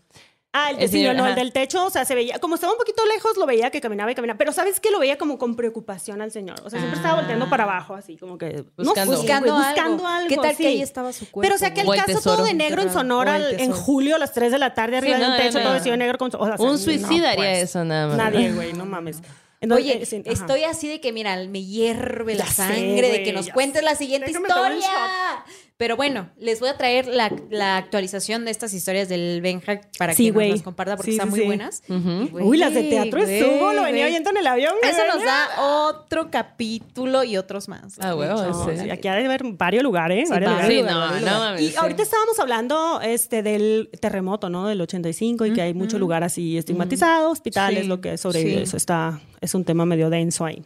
Ah, 0.55 0.70
el, 0.76 0.86
señor, 0.90 1.14
no, 1.16 1.24
el 1.24 1.32
ajá. 1.32 1.40
del 1.40 1.51
techo, 1.51 1.86
o 1.86 1.88
sea, 1.88 2.05
se 2.05 2.14
veía, 2.14 2.38
como 2.38 2.57
estaba 2.57 2.74
un 2.74 2.78
poquito 2.78 3.03
lejos, 3.07 3.38
lo 3.38 3.47
veía 3.47 3.70
que 3.70 3.80
caminaba 3.80 4.12
y 4.12 4.14
caminaba, 4.14 4.36
pero 4.36 4.53
¿sabes 4.53 4.80
qué? 4.80 4.90
Lo 4.90 4.99
veía 4.99 5.16
como 5.16 5.38
con 5.38 5.57
preocupación 5.57 6.20
al 6.20 6.30
señor, 6.30 6.57
o 6.62 6.68
sea, 6.68 6.78
siempre 6.78 6.99
estaba 6.99 7.14
volteando 7.14 7.49
para 7.49 7.62
abajo, 7.62 7.95
así, 7.95 8.18
como 8.18 8.36
que... 8.36 8.62
Buscando. 8.76 9.12
no 9.12 9.18
Buscando 9.18 9.53
güey, 9.55 9.64
algo. 9.64 9.74
buscando 9.74 10.07
algo. 10.07 10.28
¿Qué 10.28 10.36
tal 10.36 10.55
que 10.55 10.66
ahí 10.66 10.82
estaba 10.82 11.11
su 11.14 11.20
cuerpo? 11.30 11.40
Pero 11.40 11.55
o 11.55 11.59
sea, 11.59 11.72
que 11.72 11.80
el 11.80 11.86
caso 11.88 12.05
tesoro. 12.18 12.36
todo 12.36 12.45
de 12.45 12.53
negro 12.53 12.82
en. 12.82 12.93
Sonora 12.93 13.36
el 13.36 13.61
en 13.61 13.72
julio 13.72 14.16
a 14.16 14.18
las 14.18 14.32
3 14.34 14.53
de 14.53 14.59
la 14.59 14.74
tarde 14.74 14.99
arriba 14.99 15.16
Sí, 15.16 15.22
del 15.22 15.30
no, 15.30 15.36
techo, 15.38 15.57
no. 15.59 15.64
todo 15.64 15.72
vestido 15.72 15.93
de 15.93 15.99
negro 15.99 16.18
con... 16.18 16.30
o 16.38 16.45
sea, 16.47 16.57
Un 16.59 16.72
no, 16.72 16.76
suicida 16.78 17.30
haría 17.30 17.45
pues. 17.53 17.62
eso, 17.62 17.82
nada 17.86 18.09
más. 18.09 18.16
Nadie, 18.18 18.53
güey, 18.53 18.74
no 18.74 18.84
mames. 18.84 19.22
Entonces, 19.63 20.13
Oye, 20.13 20.33
estoy 20.33 20.65
así 20.65 20.89
de 20.89 21.01
que, 21.01 21.13
mira, 21.13 21.37
me 21.47 21.65
hierve 21.65 22.35
la 22.35 22.47
sé, 22.47 22.55
sangre 22.55 23.09
de 23.11 23.23
que 23.23 23.33
nos 23.33 23.49
cuentes 23.49 23.83
la 23.85 23.95
siguiente 23.95 24.27
Déjame 24.27 24.49
historia. 24.49 25.45
Pero 25.83 25.97
bueno, 25.97 26.28
les 26.39 26.61
voy 26.61 26.68
a 26.68 26.76
traer 26.76 27.09
la, 27.09 27.33
la 27.51 27.76
actualización 27.76 28.45
de 28.45 28.53
estas 28.53 28.72
historias 28.72 29.09
del 29.09 29.41
Benja 29.41 29.80
para 29.99 30.14
Sí, 30.14 30.26
que 30.26 30.30
güey. 30.30 30.49
nos 30.51 30.59
las 30.59 30.62
comparta 30.64 30.95
porque 30.97 31.11
Sí, 31.11 31.16
están 31.16 31.26
sí, 31.26 31.30
muy 31.33 31.41
sí. 31.41 31.47
buenas. 31.47 31.83
Uy, 31.89 32.57
las 32.57 32.72
de 32.72 32.85
teatro 32.85 33.20
güey, 33.20 33.41
estuvo, 33.41 33.72
lo 33.72 33.83
venía 33.83 34.07
oyendo 34.07 34.30
en 34.30 34.37
el 34.37 34.47
avión. 34.47 34.74
Eso 34.80 35.01
nos 35.12 35.24
da 35.24 35.49
otro 35.89 36.30
capítulo 36.30 37.24
y 37.24 37.37
otros 37.37 37.68
más. 37.68 37.97
Ah, 38.01 38.14
huevo, 38.14 38.41
No, 38.41 38.64
sí. 38.70 38.78
sí, 38.80 38.91
aquí 38.91 39.09
ha 39.09 39.16
de 39.16 39.24
haber 39.24 39.43
varios 39.45 39.83
lugares. 39.83 40.28
Sí, 40.28 40.33
varios 40.33 40.53
va. 40.53 40.55
lugares, 40.55 40.76
Sí, 40.76 40.83
varios 40.83 40.99
no, 41.01 41.05
lugares. 41.16 41.26
no 41.33 41.39
mames, 41.41 41.61
Y 41.62 41.68
sí. 41.70 41.74
ahorita 41.76 42.03
estábamos 42.05 42.39
hablando 42.39 43.01
este, 43.03 43.43
del 43.43 43.91
terremoto, 44.01 44.51
¿no? 44.51 44.68
Del 44.68 44.80
85 44.83 45.47
y 45.47 45.53
que 45.53 45.62
hay 45.62 45.74
mucho 45.74 45.99
lugar 45.99 46.22
así 46.22 46.57
estigmatizado, 46.59 47.30
hospitales, 47.33 47.83
Sí, 47.83 47.89
lo 47.89 48.01
que 48.01 48.16
sobrevive. 48.18 48.59
sí. 48.59 48.62
Eso 48.62 48.76
está, 48.76 49.20
es 49.41 49.53
un 49.57 49.64
tema 49.64 49.85
medio 49.85 50.11
denso 50.11 50.45
ahí. 50.45 50.62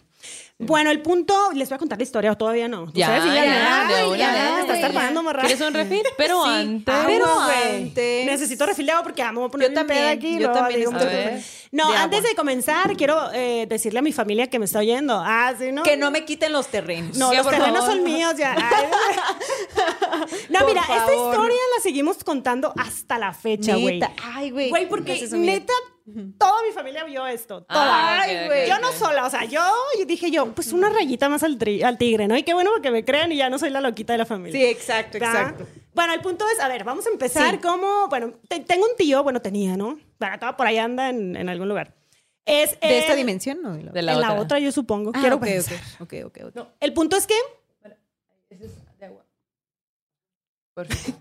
Bueno, 0.59 0.91
el 0.91 1.03
punto, 1.03 1.35
les 1.53 1.69
voy 1.69 1.77
a 1.77 1.79
contar 1.79 1.99
la 1.99 2.05
historia, 2.05 2.33
o 2.33 2.37
todavía 2.39 2.67
no. 2.67 2.91
Ya, 2.95 3.09
¿Ustedes 3.09 3.23
sí 3.25 3.29
ya, 3.29 3.45
ya, 3.45 3.87
vez, 3.89 4.55
me 4.55 4.61
estás 4.63 4.81
tardando, 4.81 5.21
ya. 5.21 5.23
morra. 5.23 5.41
¿Quieres 5.43 5.61
un 5.61 5.75
refil? 5.75 6.03
Pero 6.17 6.43
Sí. 6.45 6.51
antes. 6.51 6.95
Ah, 6.95 7.05
Pero 7.07 7.27
antes. 7.29 8.25
Necesito 8.27 8.65
refil 8.65 8.87
de 8.87 8.93
agua 8.93 9.03
porque 9.03 9.23
amo 9.23 9.51
poner 9.51 9.67
Yo 9.67 9.71
mi 9.73 9.75
también, 9.75 9.99
peda 10.01 10.11
aquí. 10.13 10.39
yo 10.39 10.51
también 10.53 10.81
digo, 10.81 10.93
A. 10.93 10.99
No, 11.73 11.91
de 11.91 11.97
antes 11.99 12.19
agua. 12.21 12.31
de 12.31 12.37
comenzar, 12.37 12.97
quiero 12.97 13.31
eh, 13.35 13.67
decirle 13.69 13.99
a 13.99 14.03
mi 14.03 14.13
familia 14.13 14.47
que 14.49 14.59
me 14.59 14.65
está 14.65 14.79
oyendo. 14.79 15.21
Ah, 15.23 15.53
sí, 15.59 15.73
¿no? 15.73 15.83
Que 15.83 15.99
no 15.99 16.11
me 16.11 16.25
quiten 16.25 16.53
los 16.53 16.69
terrenos. 16.69 17.19
No, 17.19 17.33
Ya, 17.35 17.43
los 17.43 17.51
terrenos 17.51 17.81
favor. 17.81 17.93
son 17.95 18.05
míos 18.05 18.35
ya. 18.39 18.57
No, 20.49 20.61
Por 20.61 20.69
mira, 20.69 20.81
esta 20.83 21.15
historia 21.15 21.59
la 21.77 21.83
seguimos 21.83 22.25
contando 22.25 22.73
hasta 22.79 23.19
la 23.19 23.33
fecha, 23.35 23.77
güey. 23.77 24.01
Ay, 24.23 24.51
güey. 24.51 24.71
Güey, 24.71 24.89
porque 24.89 25.29
neta, 25.33 25.73
toda 26.39 26.63
mi 26.63 26.73
familia 26.73 27.05
vio 27.05 27.27
esto. 27.27 27.63
Toda. 27.65 27.83
Ah, 27.85 28.21
Ay, 28.23 28.37
ok, 28.37 28.47
güey. 28.47 28.69
Yo 28.69 28.79
no 28.79 28.93
sola, 28.93 29.27
o 29.27 29.31
sea, 29.31 29.45
yo, 29.45 29.61
dije 30.07 30.31
yo, 30.31 30.53
pues 30.55 30.73
una 30.73 30.89
rayita 30.89 31.29
más 31.29 31.43
al, 31.43 31.59
tri- 31.59 31.83
al 31.83 31.99
tigre, 31.99 32.29
¿no? 32.29 32.37
Y 32.37 32.43
qué 32.45 32.55
bueno 32.55 32.71
porque 32.73 32.91
me 32.91 33.05
crean 33.05 33.33
y 33.33 33.37
ya 33.37 33.51
no 33.51 33.59
soy 33.59 33.71
la 33.71 33.81
loquita 33.81 34.13
de 34.13 34.19
la 34.19 34.27
familia. 34.27 34.59
Sí, 34.61 34.65
exacto, 34.67 35.19
exacto. 35.19 35.67
Bueno, 35.95 36.13
el 36.15 36.21
punto 36.21 36.45
es, 36.49 36.61
a 36.61 36.69
ver, 36.69 36.85
vamos 36.85 37.07
a 37.07 37.11
empezar 37.11 37.53
Sí. 37.55 37.59
como, 37.59 38.09
bueno, 38.09 38.35
te- 38.49 38.61
tengo 38.61 38.85
un 38.87 38.97
tío, 38.97 39.23
bueno, 39.23 39.41
tenía, 39.43 39.77
¿no? 39.77 39.99
Bueno, 40.19 40.39
todo 40.39 40.57
por 40.57 40.67
ahí 40.67 40.79
anda 40.79 41.09
en, 41.11 41.35
en 41.37 41.49
algún 41.49 41.69
lugar. 41.69 41.95
Es 42.45 42.79
¿De 42.81 42.99
esta 42.99 43.15
dimensión 43.17 43.61
no? 43.61 43.73
De 43.75 43.83
la 43.83 43.93
De 43.93 44.03
la 44.03 44.13
en 44.13 44.21
la 44.21 44.29
otra. 44.31 44.41
otra, 44.43 44.59
yo 44.61 44.71
supongo. 44.71 45.11
Ah, 45.15 45.19
Quiero 45.21 45.37
ok, 45.37 45.43
pensar. 45.43 45.79
ok, 46.01 46.13
ok, 46.27 46.27
ok, 46.27 46.39
ok. 46.49 46.55
No, 46.55 46.69
el 46.79 46.93
punto 46.93 47.17
es 47.17 47.27
que 47.27 47.35
Perfecto. 50.75 51.21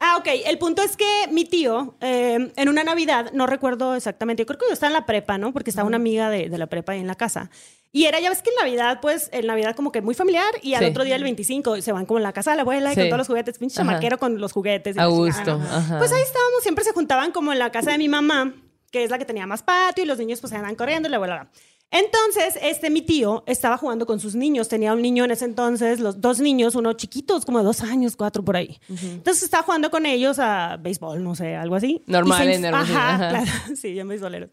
Ah, 0.00 0.16
ok. 0.18 0.28
El 0.46 0.58
punto 0.58 0.82
es 0.82 0.96
que 0.96 1.04
mi 1.30 1.44
tío, 1.44 1.96
eh, 2.00 2.52
en 2.56 2.68
una 2.68 2.84
Navidad, 2.84 3.30
no 3.32 3.46
recuerdo 3.46 3.94
exactamente, 3.94 4.42
yo 4.42 4.46
creo 4.46 4.58
que 4.58 4.66
yo 4.68 4.72
estaba 4.72 4.88
en 4.88 4.94
la 4.94 5.06
prepa, 5.06 5.38
¿no? 5.38 5.52
Porque 5.52 5.70
estaba 5.70 5.86
una 5.86 5.96
amiga 5.96 6.30
de, 6.30 6.48
de 6.48 6.58
la 6.58 6.66
prepa 6.66 6.92
ahí 6.92 7.00
en 7.00 7.06
la 7.06 7.14
casa. 7.14 7.50
Y 7.92 8.04
era, 8.04 8.20
ya 8.20 8.28
ves 8.28 8.42
que 8.42 8.50
en 8.50 8.56
Navidad, 8.56 8.98
pues, 9.00 9.30
en 9.32 9.46
Navidad 9.46 9.74
como 9.74 9.90
que 9.90 10.02
muy 10.02 10.14
familiar 10.14 10.44
y 10.62 10.74
al 10.74 10.84
Sí. 10.84 10.90
otro 10.90 11.04
día, 11.04 11.16
el 11.16 11.22
25, 11.22 11.80
se 11.80 11.92
van 11.92 12.04
como 12.04 12.18
en 12.18 12.24
la 12.24 12.32
casa 12.32 12.50
de 12.50 12.56
la 12.56 12.62
abuela 12.62 12.90
y 12.92 12.94
Sí. 12.94 13.00
con 13.00 13.08
todos 13.08 13.18
los 13.18 13.26
juguetes, 13.28 13.58
pinche 13.58 13.76
chamaquero 13.76 14.18
con 14.18 14.38
los 14.40 14.52
juguetes. 14.52 14.96
y 14.96 15.00
A 15.00 15.06
gusto. 15.06 15.52
Ajá. 15.62 15.98
Pues 15.98 16.12
ahí 16.12 16.20
estábamos, 16.22 16.62
siempre 16.62 16.84
se 16.84 16.92
juntaban 16.92 17.32
como 17.32 17.52
en 17.52 17.58
la 17.58 17.70
casa 17.72 17.92
de 17.92 17.98
mi 17.98 18.08
mamá, 18.08 18.52
que 18.90 19.02
es 19.04 19.10
la 19.10 19.18
que 19.18 19.24
tenía 19.24 19.46
más 19.46 19.62
patio 19.62 20.04
y 20.04 20.06
los 20.06 20.18
niños 20.18 20.40
pues 20.40 20.52
andaban 20.52 20.74
corriendo 20.74 21.08
y 21.08 21.10
la 21.10 21.16
abuela. 21.16 21.48
Entonces, 21.90 22.58
este, 22.62 22.90
mi 22.90 23.02
tío 23.02 23.44
estaba 23.46 23.78
jugando 23.78 24.06
con 24.06 24.18
sus 24.18 24.34
niños. 24.34 24.68
Tenía 24.68 24.92
un 24.92 25.02
niño 25.02 25.24
en 25.24 25.30
ese 25.30 25.44
entonces, 25.44 26.00
los 26.00 26.20
dos 26.20 26.40
niños, 26.40 26.74
uno 26.74 26.92
chiquitos, 26.94 27.44
como 27.44 27.58
de 27.58 27.64
dos 27.64 27.80
años, 27.82 28.16
cuatro 28.16 28.44
por 28.44 28.56
ahí. 28.56 28.78
Entonces 28.88 29.44
estaba 29.44 29.62
jugando 29.62 29.90
con 29.90 30.04
ellos 30.04 30.38
a 30.38 30.76
béisbol, 30.78 31.22
no 31.22 31.34
sé, 31.34 31.54
algo 31.54 31.76
así. 31.76 32.02
Normal 32.06 32.50
en 32.50 32.64
Ajá, 32.66 33.14
ajá. 33.14 33.28
claro, 33.28 33.50
sí, 33.76 33.94
ya 33.94 34.04
beisboleros. 34.04 34.50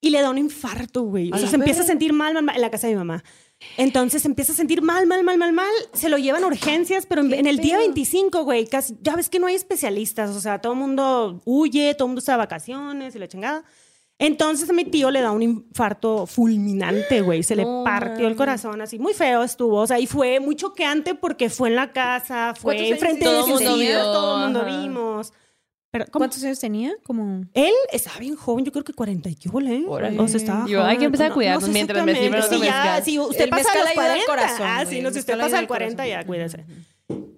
Y 0.00 0.10
le 0.10 0.20
da 0.20 0.28
un 0.28 0.36
infarto, 0.36 1.02
güey. 1.02 1.32
O 1.32 1.38
sea, 1.38 1.48
se 1.48 1.56
empieza 1.56 1.80
a 1.80 1.86
sentir 1.86 2.12
mal, 2.12 2.34
mal, 2.34 2.44
mal, 2.44 2.56
en 2.56 2.60
la 2.60 2.70
casa 2.70 2.86
de 2.86 2.92
mi 2.92 2.98
mamá. 2.98 3.24
Entonces 3.78 4.20
se 4.20 4.28
empieza 4.28 4.52
a 4.52 4.54
sentir 4.54 4.82
mal, 4.82 5.06
mal, 5.06 5.24
mal, 5.24 5.38
mal, 5.38 5.54
mal. 5.54 5.72
Se 5.94 6.10
lo 6.10 6.18
llevan 6.18 6.44
a 6.44 6.46
urgencias, 6.46 7.06
pero 7.06 7.22
en, 7.22 7.32
en 7.32 7.46
el 7.46 7.56
día 7.56 7.78
25, 7.78 8.44
güey, 8.44 8.66
casi, 8.66 8.98
ya 9.00 9.16
ves 9.16 9.30
que 9.30 9.38
no 9.38 9.46
hay 9.46 9.54
especialistas. 9.54 10.36
O 10.36 10.40
sea, 10.40 10.60
todo 10.60 10.74
el 10.74 10.78
mundo 10.78 11.40
huye, 11.46 11.94
todo 11.94 12.04
el 12.06 12.08
mundo 12.10 12.18
está 12.18 12.32
de 12.32 12.38
vacaciones 12.38 13.14
y 13.14 13.18
la 13.18 13.28
chingada. 13.28 13.64
Entonces 14.18 14.70
a 14.70 14.72
mi 14.72 14.84
tío 14.84 15.10
le 15.10 15.20
da 15.20 15.32
un 15.32 15.42
infarto 15.42 16.26
fulminante, 16.26 17.20
güey. 17.20 17.42
Se 17.42 17.56
le 17.56 17.64
partió 17.84 18.28
el 18.28 18.36
corazón 18.36 18.80
así. 18.80 18.98
Muy 18.98 19.12
feo 19.12 19.42
estuvo. 19.42 19.78
O 19.80 19.86
sea, 19.86 19.98
y 19.98 20.06
fue 20.06 20.38
muy 20.40 20.54
choqueante 20.54 21.14
porque 21.14 21.50
fue 21.50 21.68
en 21.68 21.76
la 21.76 21.92
casa, 21.92 22.54
fue 22.54 22.74
¿Cuántos 22.76 22.86
años 22.86 22.92
enfrente 23.02 23.24
de 23.24 23.30
Todo 23.30 23.38
el 23.38 23.42
sus 23.52 23.60
mundo 23.62 23.70
hijos, 23.76 23.78
vio, 23.80 24.02
todo 24.12 24.36
el 24.36 24.42
mundo 24.44 24.60
ajá. 24.60 24.78
vimos. 24.82 25.32
Pero. 25.90 26.06
¿Cuántos 26.12 26.42
años 26.42 26.58
tenía? 26.58 26.92
Como... 27.04 27.42
Él 27.54 27.72
estaba 27.92 28.18
bien 28.18 28.34
joven, 28.34 28.64
yo 28.64 28.72
creo 28.72 28.82
que 28.84 28.92
40 28.92 29.28
y 29.30 29.34
qué 29.36 29.48
¿eh? 29.48 29.84
O 30.18 30.28
sea, 30.28 30.36
estaba 30.38 30.66
Yo, 30.66 30.82
hay 30.84 30.96
que 30.98 31.04
empezar 31.04 31.26
a 31.26 31.28
No- 31.28 31.34
cuidarnos 31.36 31.62
no 31.62 31.66
sé 31.68 31.72
mientras 31.72 32.04
me 32.04 32.12
otro 32.12 32.42
Sí, 32.42 32.64
ya, 32.64 32.70
mezcal. 32.82 33.04
si 33.04 33.18
usted 33.20 33.44
El 33.44 33.50
pasa 33.50 33.68
los 33.78 33.86
al 33.88 33.94
40, 33.94 34.26
corazón, 34.26 34.66
ah, 34.68 34.84
sí, 34.86 35.00
no, 35.00 35.10
si 35.12 35.18
usted 35.20 35.38
pasa 35.38 35.56
al 35.58 35.62
al 35.62 35.66
40 35.68 36.02
corazón. 36.02 36.20
ya, 36.20 36.26
cuídese. 36.26 36.64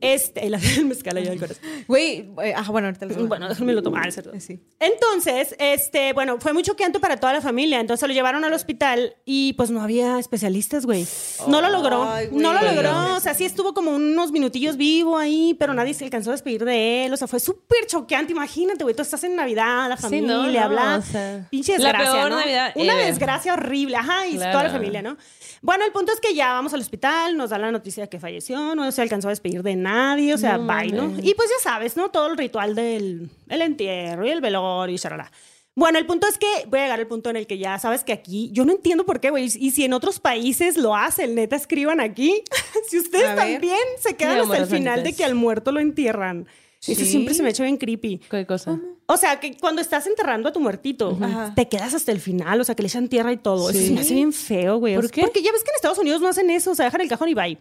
Este, 0.00 0.46
el, 0.46 0.54
el 0.78 0.84
mezcal 0.84 1.16
ayuda 1.16 1.32
al 1.32 1.38
corazón. 1.40 1.62
Güey, 1.88 2.30
eh, 2.42 2.54
ah, 2.56 2.64
bueno, 2.70 2.86
ahorita 2.86 3.06
déjame 3.06 3.72
lo 3.72 3.82
tomar, 3.82 4.12
¿cierto? 4.12 4.30
Sí. 4.38 4.60
Entonces, 4.78 5.56
este, 5.58 6.12
bueno, 6.12 6.38
fue 6.38 6.52
muy 6.52 6.62
choqueante 6.62 7.00
para 7.00 7.16
toda 7.16 7.32
la 7.32 7.40
familia. 7.40 7.80
Entonces 7.80 8.06
lo 8.06 8.14
llevaron 8.14 8.44
al 8.44 8.52
hospital 8.52 9.16
y 9.24 9.54
pues 9.54 9.70
no 9.70 9.80
había 9.82 10.18
especialistas, 10.20 10.86
güey. 10.86 11.06
No 11.48 11.60
lo 11.60 11.70
logró. 11.70 12.04
Ay, 12.04 12.28
no 12.30 12.52
lo 12.52 12.62
logró. 12.62 12.92
no. 12.92 13.16
O 13.16 13.20
sea, 13.20 13.34
sí 13.34 13.44
estuvo 13.44 13.74
como 13.74 13.90
unos 13.92 14.30
minutillos 14.30 14.76
vivo 14.76 15.16
ahí, 15.18 15.56
pero 15.58 15.74
nadie 15.74 15.94
se 15.94 16.04
alcanzó 16.04 16.30
a 16.30 16.34
despedir 16.34 16.64
de 16.64 17.06
él. 17.06 17.12
O 17.12 17.16
sea, 17.16 17.26
fue 17.26 17.40
súper 17.40 17.86
choqueante. 17.86 18.32
Imagínate, 18.32 18.84
güey, 18.84 18.94
tú 18.94 19.02
estás 19.02 19.24
en 19.24 19.34
Navidad, 19.34 19.88
la 19.88 19.96
Sí, 19.96 20.02
familia, 20.04 20.28
no, 20.28 20.46
no, 20.48 20.60
habla. 20.60 20.96
o 20.98 21.02
sea, 21.02 21.48
Pinche 21.50 21.78
la 21.78 21.88
desgracia, 21.88 22.12
peor 22.12 22.30
¿no? 22.30 22.38
Navidad 22.38 22.72
Una 22.76 22.92
ever. 22.92 23.06
desgracia 23.06 23.54
horrible. 23.54 23.96
Ajá, 23.96 24.26
y 24.28 24.36
Claro. 24.36 24.52
toda 24.52 24.64
la 24.64 24.70
familia, 24.70 25.02
¿no? 25.02 25.16
Bueno, 25.62 25.84
el 25.84 25.90
punto 25.90 26.12
es 26.12 26.20
que 26.20 26.34
ya 26.34 26.52
vamos 26.52 26.72
al 26.74 26.80
hospital, 26.80 27.36
nos 27.36 27.50
dan 27.50 27.62
la 27.62 27.72
noticia 27.72 28.04
de 28.04 28.08
que 28.08 28.20
falleció, 28.20 28.74
no 28.76 28.92
se 28.92 29.02
alcanzó 29.02 29.26
a 29.28 29.30
despedir 29.32 29.62
de 29.66 29.76
nadie, 29.76 30.32
o 30.32 30.38
sea, 30.38 30.56
No 30.56 30.66
bye, 30.66 30.92
¿no? 30.92 31.12
Y 31.22 31.34
pues 31.34 31.50
ya 31.50 31.62
sabes, 31.62 31.94
¿no? 31.98 32.10
Todo 32.10 32.28
el 32.28 32.38
ritual 32.38 32.74
del 32.74 33.28
el 33.50 33.60
entierro 33.60 34.26
y 34.26 34.30
el 34.30 34.40
velorio 34.40 34.94
y 34.94 34.98
charalá. 34.98 35.30
Bueno, 35.78 35.98
el 35.98 36.06
punto 36.06 36.26
es 36.26 36.38
que 36.38 36.46
voy 36.68 36.78
a 36.78 36.82
llegar 36.84 37.00
al 37.00 37.06
punto 37.06 37.28
en 37.28 37.36
el 37.36 37.46
que 37.46 37.58
ya 37.58 37.78
sabes 37.78 38.02
que 38.02 38.14
aquí, 38.14 38.48
yo 38.50 38.64
no 38.64 38.72
entiendo 38.72 39.04
por 39.04 39.20
qué, 39.20 39.28
güey, 39.28 39.44
y 39.54 39.70
si 39.72 39.84
en 39.84 39.92
otros 39.92 40.18
países 40.20 40.78
lo 40.78 40.96
hacen, 40.96 41.34
neta, 41.34 41.54
escriban 41.54 42.00
aquí. 42.00 42.42
si 42.88 42.98
ustedes 42.98 43.36
ver. 43.36 43.36
también 43.36 43.78
se 44.00 44.16
quedan 44.16 44.40
hasta 44.40 44.56
el 44.56 44.66
final 44.66 45.04
de 45.04 45.12
que 45.12 45.22
al 45.22 45.34
muerto 45.34 45.72
lo 45.72 45.80
entierran. 45.80 46.46
Eso 46.86 47.04
siempre 47.04 47.34
se 47.34 47.42
me 47.42 47.48
ha 47.48 47.50
hecho 47.50 47.64
bien 47.64 47.76
creepy. 47.76 48.18
¿Qué 48.30 48.46
cosa? 48.46 48.78
O 49.06 49.16
sea, 49.16 49.38
que 49.40 49.56
cuando 49.58 49.82
estás 49.82 50.06
enterrando 50.06 50.48
a 50.48 50.52
tu 50.52 50.60
muertito, 50.60 51.18
te 51.54 51.68
quedas 51.68 51.92
hasta 51.94 52.10
el 52.12 52.20
final, 52.20 52.60
o 52.60 52.64
sea, 52.64 52.74
que 52.74 52.82
le 52.82 52.88
echan 52.88 53.08
tierra 53.08 53.32
y 53.32 53.36
todo. 53.36 53.68
Eso 53.70 53.78
Sí. 53.78 53.88
se 53.88 53.92
me 53.92 54.00
hace 54.00 54.14
bien 54.14 54.32
feo, 54.32 54.78
güey. 54.78 54.94
¿Por 54.94 55.10
qué? 55.10 55.20
Porque 55.22 55.42
ya 55.42 55.52
ves 55.52 55.62
que 55.62 55.70
en 55.70 55.74
Estados 55.76 55.98
Unidos 55.98 56.20
no 56.22 56.28
hacen 56.28 56.48
eso, 56.48 56.70
o 56.70 56.74
sea, 56.74 56.86
dejan 56.86 57.00
el 57.02 57.08
cajón 57.08 57.28
y 57.28 57.34
bye. 57.34 57.58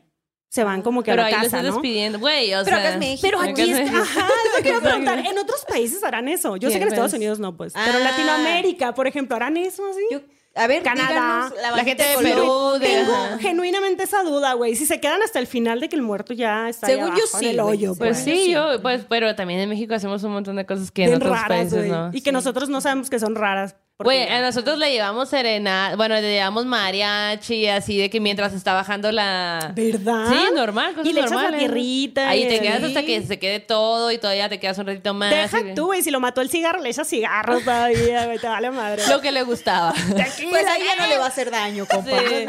Se 0.50 0.64
van 0.64 0.82
como 0.82 1.04
que 1.04 1.12
Pero 1.12 1.24
a 1.24 1.26
ahí 1.26 1.32
la 1.34 1.38
lo 1.40 1.44
casa, 1.46 1.58
¿no? 1.62 1.72
despidiendo. 1.74 2.20
Güey, 2.20 2.54
o 2.54 2.64
Pero 2.64 2.78
sea. 2.78 2.92
es 2.94 2.98
México. 2.98 3.22
Pero 3.24 3.42
aquí 3.42 3.72
es, 3.72 3.90
ajá, 3.94 4.28
iba 4.64 4.78
a 4.78 4.82
preguntar. 4.82 5.20
En 5.26 5.38
otros 5.38 5.66
países 5.68 6.02
harán 6.04 6.28
eso. 6.30 6.56
Yo 6.56 6.70
sé 6.70 6.78
que 6.78 6.84
en 6.84 6.90
Estados 6.90 7.12
pues. 7.12 7.20
Unidos 7.20 7.40
no, 7.40 7.58
pues. 7.58 7.74
Pero 7.74 7.98
en 8.00 8.08
Ah. 8.08 8.12
Latinoamérica, 8.12 8.94
por 8.94 9.08
ejemplo, 9.08 9.36
harán 9.36 9.58
eso 9.58 9.84
así. 9.90 10.02
Yo- 10.12 10.22
a 10.58 10.68
ver, 10.68 10.84
Canadá, 10.84 11.50
díganos, 11.54 11.76
la 11.78 11.84
gente 11.84 12.04
de. 12.04 12.18
Perú, 12.18 12.72
de- 12.80 12.88
Tengo 12.88 13.14
Ajá. 13.14 13.38
genuinamente 13.40 14.04
esa 14.04 14.24
duda, 14.24 14.54
güey. 14.54 14.78
Si 14.78 14.86
se 14.86 15.02
quedan 15.02 15.22
hasta 15.22 15.40
el 15.40 15.48
final 15.48 15.82
de 15.82 15.90
que 15.90 15.98
el 15.98 16.02
muerto 16.02 16.34
ya 16.34 16.70
está 16.70 16.88
ahí 16.88 16.94
Según 16.94 17.10
yo 17.10 17.24
abajo 17.24 17.38
en 17.38 17.40
sí, 17.42 17.48
el 17.50 17.62
güey. 17.62 17.76
hoyo. 17.76 17.88
Pues 17.96 17.98
Bueno, 17.98 18.16
sí, 18.38 18.46
sí. 18.46 18.52
yo, 18.54 18.82
pues, 18.82 19.06
pero 19.10 19.36
también 19.36 19.60
en 19.60 19.68
México 19.68 19.94
hacemos 19.94 20.24
un 20.24 20.32
montón 20.32 20.56
de 20.56 20.66
cosas 20.66 20.92
que 20.92 21.04
en 21.04 21.16
otros 21.16 21.32
raras, 21.34 21.48
países 21.50 21.88
no. 21.92 22.10
Y 22.14 22.22
que 22.22 22.32
nosotros 22.32 22.70
no 22.70 22.80
sabemos 22.80 23.10
que 23.10 23.20
son 23.20 23.36
raras. 23.36 23.76
Güey, 23.98 24.24
a 24.28 24.42
nosotros 24.42 24.78
le 24.78 24.92
llevamos 24.92 25.30
serenata, 25.30 25.96
bueno, 25.96 26.16
le 26.16 26.34
llevamos 26.34 26.66
mariachi, 26.66 27.68
así 27.68 27.98
de 27.98 28.10
que 28.10 28.20
mientras 28.20 28.52
está 28.52 28.74
bajando 28.74 29.10
la... 29.10 29.72
¿Verdad? 29.74 30.28
Sí, 30.30 30.54
normal, 30.54 30.96
cosas 30.96 31.06
Y 31.08 31.14
le 31.14 31.22
echas 31.22 31.32
la 31.32 31.58
tierrita. 31.58 32.28
Ahí 32.28 32.46
te 32.46 32.60
quedas 32.60 32.84
hasta 32.84 33.04
que 33.06 33.22
se 33.26 33.40
quede 33.40 33.62
todo 33.62 34.12
y 34.12 34.18
todavía 34.18 34.50
te 34.50 34.60
quedas 34.60 34.78
un 34.80 34.88
ratito 34.88 35.14
más. 35.14 35.32
Deja 35.32 35.62
y- 35.62 35.76
tú, 35.76 35.86
güey. 35.86 36.02
Si 36.02 36.12
lo 36.12 36.20
mató 36.20 36.42
el 36.42 36.50
cigarro, 36.50 36.82
le 36.82 36.90
echas 36.90 37.08
cigarros 37.08 37.64
todavía, 37.64 38.26
güey. 38.26 38.38
Te 38.38 38.48
vale 38.48 38.70
madre. 38.70 39.02
Lo 39.08 39.22
que 39.22 39.32
le 39.32 39.44
gustaba. 39.44 39.94
Pues 40.06 40.68
ahí 40.68 40.84
ya 40.84 41.02
no 41.02 41.08
le 41.08 41.18
va 41.18 41.26
a 41.26 41.28
hacer 41.30 41.50
daño, 41.50 41.86
compa. 41.86 42.20
Sí. 42.20 42.46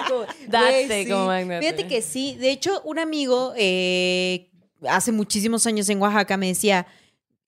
Date 0.49 1.05
sí. 1.05 1.11
como 1.11 1.27
magnate. 1.27 1.61
Fíjate 1.61 1.87
que 1.87 2.03
sí. 2.03 2.37
De 2.37 2.51
hecho, 2.51 2.81
un 2.85 2.99
amigo 2.99 3.53
eh, 3.57 4.51
hace 4.89 5.13
muchísimos 5.13 5.67
años 5.67 5.89
en 5.89 6.01
Oaxaca 6.01 6.37
me 6.37 6.49
decía, 6.49 6.87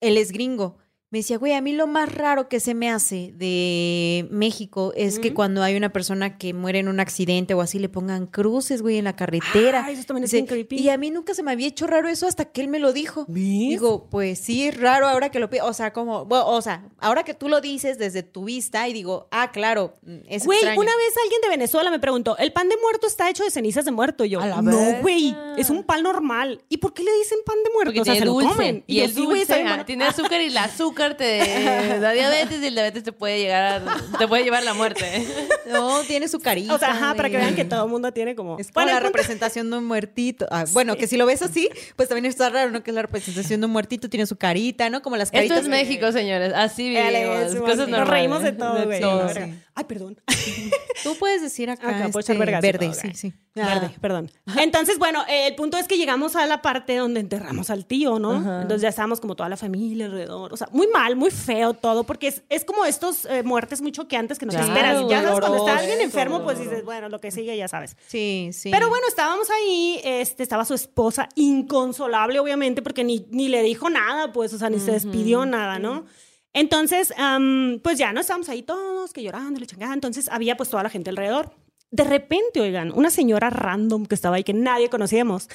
él 0.01 0.16
es 0.16 0.30
gringo. 0.30 0.78
Me 1.11 1.21
decía, 1.21 1.39
güey, 1.39 1.55
a 1.55 1.63
mí 1.63 1.73
lo 1.73 1.87
más 1.87 2.15
raro 2.15 2.51
que 2.51 2.61
se 2.61 2.75
me 2.75 2.91
hace 2.91 3.33
de 3.35 4.29
México 4.31 4.93
es 4.95 5.19
que 5.19 5.33
cuando 5.33 5.63
hay 5.63 5.75
una 5.75 5.91
persona 5.91 6.37
que 6.37 6.53
muere 6.53 6.81
en 6.81 6.89
un 6.89 7.01
accidente 7.01 7.55
o 7.55 7.63
así, 7.63 7.79
le 7.79 7.89
pongan 7.89 8.27
cruces, 8.27 8.83
güey, 8.83 8.99
en 8.99 9.05
la 9.05 9.17
carretera. 9.17 9.85
Ah, 9.87 9.91
eso 9.91 10.05
también 10.05 10.25
es 10.25 10.33
Dice, 10.33 10.45
creepy. 10.45 10.77
Y 10.77 10.91
a 10.91 10.99
mí 10.99 11.11
nunca 11.11 11.33
se 11.33 11.43
me 11.43 11.51
había 11.51 11.67
hecho 11.67 11.87
raro 11.87 12.11
eso 12.11 12.27
hasta 12.27 12.45
que 12.45 12.61
él 12.61 12.69
me 12.69 12.79
lo 12.79 12.93
dijo. 12.93 13.25
¿Ves? 13.27 13.43
Digo, 13.43 14.11
pues 14.11 14.39
sí, 14.39 14.67
es 14.69 14.79
raro 14.79 15.09
ahora 15.09 15.31
que 15.31 15.39
lo 15.39 15.49
pi- 15.49 15.61
O 15.63 15.73
sea, 15.73 15.95
como, 15.95 16.27
bueno, 16.27 16.47
o 16.47 16.61
sea, 16.61 16.87
ahora 16.99 17.23
que 17.25 17.33
tú 17.33 17.49
lo 17.49 17.63
dices 17.63 17.97
desde 17.97 18.23
tu 18.23 18.45
vista 18.45 18.87
y 18.87 18.93
digo, 18.93 19.29
ah, 19.31 19.51
claro, 19.51 19.97
mm, 20.03 20.17
es 20.29 20.45
Güey, 20.45 20.59
extraño. 20.59 20.79
una 20.83 20.95
vez 20.95 21.15
alguien 21.25 21.41
de 21.41 21.49
Venezuela 21.49 21.91
me 21.91 22.01
preguntó, 22.01 22.37
¿el 22.37 22.53
pan 22.53 22.69
de 22.69 22.77
muerto 22.83 23.07
está 23.07 23.31
hecho 23.31 23.45
de 23.45 23.51
cenizas 23.51 23.87
de 23.87 23.93
muerto? 23.93 24.27
Y 24.27 24.29
yo, 24.29 24.41
A 24.43 24.47
la 24.47 24.61
no, 24.61 25.01
güey, 25.01 25.35
es 25.57 25.71
un 25.71 25.85
pan 25.85 26.03
normal. 26.03 26.63
¿Y 26.69 26.77
por 26.77 26.93
qué 26.93 27.03
le 27.03 27.17
dicen 27.17 27.39
pan 27.47 27.57
de 27.65 27.71
muerto? 27.73 27.89
Porque 27.93 28.01
o 28.03 28.05
sea, 28.05 28.13
tiene 28.13 28.27
se 28.27 28.31
dulce. 28.31 28.47
lo 28.49 28.53
comen. 28.55 28.85
Y, 28.87 29.09
sí, 29.09 29.25
güey, 29.25 29.39
dulce 29.39 29.63
ah, 29.65 29.87
tiene 29.87 30.05
azúcar 30.05 30.43
y 30.43 30.49
el 30.49 30.57
azúcar 30.59 30.97
te 31.16 31.99
da 32.01 32.12
diabetes 32.12 32.61
y 32.61 32.66
el 32.66 32.74
diabetes 32.74 33.03
te 33.03 33.12
puede 33.12 33.38
llegar 33.38 33.82
a, 33.88 34.18
te 34.18 34.28
puede 34.28 34.44
llevar 34.44 34.62
a 34.62 34.64
la 34.64 34.74
muerte. 34.74 35.26
No, 35.68 36.01
tiene 36.05 36.28
su 36.28 36.40
carita. 36.40 36.74
O 36.74 36.78
sea, 36.78 36.92
ajá, 36.92 37.14
para 37.14 37.28
que 37.28 37.36
vean 37.36 37.55
que 37.55 37.66
todo 37.66 37.84
el 37.84 37.90
mundo 37.90 38.11
tiene 38.11 38.34
como... 38.34 38.59
Es 38.59 38.68
como 38.72 38.84
Bueno, 38.86 38.92
la 38.99 39.01
representación 39.01 39.70
de 39.70 39.76
un 39.76 39.84
muertito. 39.84 40.46
Ah, 40.51 40.64
bueno, 40.72 40.96
que 40.96 41.07
si 41.07 41.18
lo 41.18 41.26
ves 41.26 41.42
así, 41.42 41.68
pues 41.94 42.09
también 42.09 42.24
está 42.24 42.49
raro, 42.49 42.70
¿no? 42.70 42.82
Que 42.82 42.90
es 42.90 42.94
la 42.94 43.03
representación 43.03 43.61
de 43.61 43.66
un 43.66 43.72
muertito, 43.72 44.09
tiene 44.09 44.24
su 44.24 44.36
carita, 44.36 44.88
¿no? 44.88 45.03
Como 45.03 45.16
las 45.16 45.28
Esto 45.28 45.36
caritas. 45.36 45.59
es 45.59 45.68
México, 45.68 46.11
señores. 46.11 46.55
Así 46.55 46.88
vivimos. 46.88 47.55
Cosas. 47.57 47.86
Nos 47.86 48.09
reímos 48.09 48.42
de 48.42 48.53
todo, 48.53 48.86
güey. 48.86 48.99
la 49.01 49.14
verga. 49.14 49.49
Ay, 49.79 49.85
perdón. 49.85 50.20
Tú 51.05 51.14
puedes 51.20 51.41
decir 51.41 51.70
acá, 51.70 51.89
Acá 51.89 52.11
este, 52.18 52.35
vergas 52.35 52.61
verde, 52.61 52.87
todo, 52.89 53.01
sí, 53.01 53.14
sí. 53.14 53.33
Verde, 53.55 53.91
Ah. 53.95 53.99
perdón. 54.01 54.29
Entonces, 54.59 54.99
bueno, 54.99 55.22
eh, 55.29 55.47
el 55.47 55.55
punto 55.55 55.76
es 55.76 55.87
que 55.87 55.97
llegamos 55.97 56.35
a 56.35 56.47
la 56.47 56.62
parte 56.62 56.97
donde 56.97 57.20
enterramos 57.20 57.70
al 57.70 57.87
tío, 57.87 58.18
¿no? 58.18 58.35
Entonces 58.62 58.83
ya 58.83 58.89
estábamos 58.89 59.20
como 59.20 59.37
toda 59.37 59.49
la 59.49 59.57
familia 59.57 60.07
alrededor. 60.07 60.53
O 60.53 60.57
sea, 60.57 60.68
muy 60.72 60.89
mal, 60.89 61.14
muy 61.14 61.31
feo 61.31 61.74
todo, 61.74 62.03
porque 62.03 62.26
es, 62.26 62.43
es 62.49 62.64
como 62.64 62.85
estos 62.85 63.24
eh, 63.26 63.45
muertes 63.45 63.81
muy 63.81 63.93
choqueantes 63.93 64.41
que 64.41 64.47
no 64.47 64.51
te 64.51 64.59
Claro, 64.59 64.72
esperas. 64.72 65.09
Ya 65.09 65.22
sabes, 65.22 65.39
cuando 65.41 65.59
está 65.59 65.79
alguien 65.79 66.01
enfermo, 66.01 66.43
pues 66.43 66.59
dices, 66.59 66.85
bueno, 66.85 67.09
lo 67.09 67.20
que 67.20 67.31
sigue 67.31 67.57
ya 67.57 67.68
sabes. 67.68 67.97
Sí, 68.09 68.51
sí. 68.53 68.72
Pero 68.72 68.89
bueno, 68.89 69.07
estábamos 69.07 69.49
ahí, 69.51 70.01
este, 70.03 70.43
estaba 70.43 70.64
su 70.64 70.74
esposa, 70.74 71.29
inconsolable, 71.37 72.41
obviamente, 72.41 72.83
porque 72.83 73.05
ni, 73.05 73.24
ni 73.31 73.47
le 73.49 73.62
dijo 73.62 73.89
nada, 73.91 74.33
pues, 74.33 74.53
o 74.55 74.59
sea, 74.59 74.70
ni 74.70 74.81
se 74.81 74.91
despidió 74.91 75.47
nada, 75.47 75.79
¿no? 75.79 76.05
Entonces, 76.53 77.12
am, 77.16 77.80
pues 77.82 77.99
ya 77.99 78.12
no 78.12 78.20
estábamos 78.20 78.49
ahí 78.49 78.62
todos, 78.62 79.12
que 79.12 79.22
llorando, 79.22 79.61
la 79.61 79.66
chingada. 79.66 79.94
Entonces 79.94 80.28
había 80.28 80.57
pues 80.57 80.70
toda 80.70 80.82
la 80.82 80.90
gente 80.90 81.11
alrededor. 81.11 81.51
De 81.90 82.05
repente, 82.05 82.61
oigan, 82.61 82.92
una 82.92 83.11
señora 83.11 83.51
random 83.51 84.07
que 84.07 84.14
estaba 84.14 84.36
ahí, 84.36 84.44
que 84.44 84.55
nadie 84.55 84.90
conocíamos, 84.90 85.49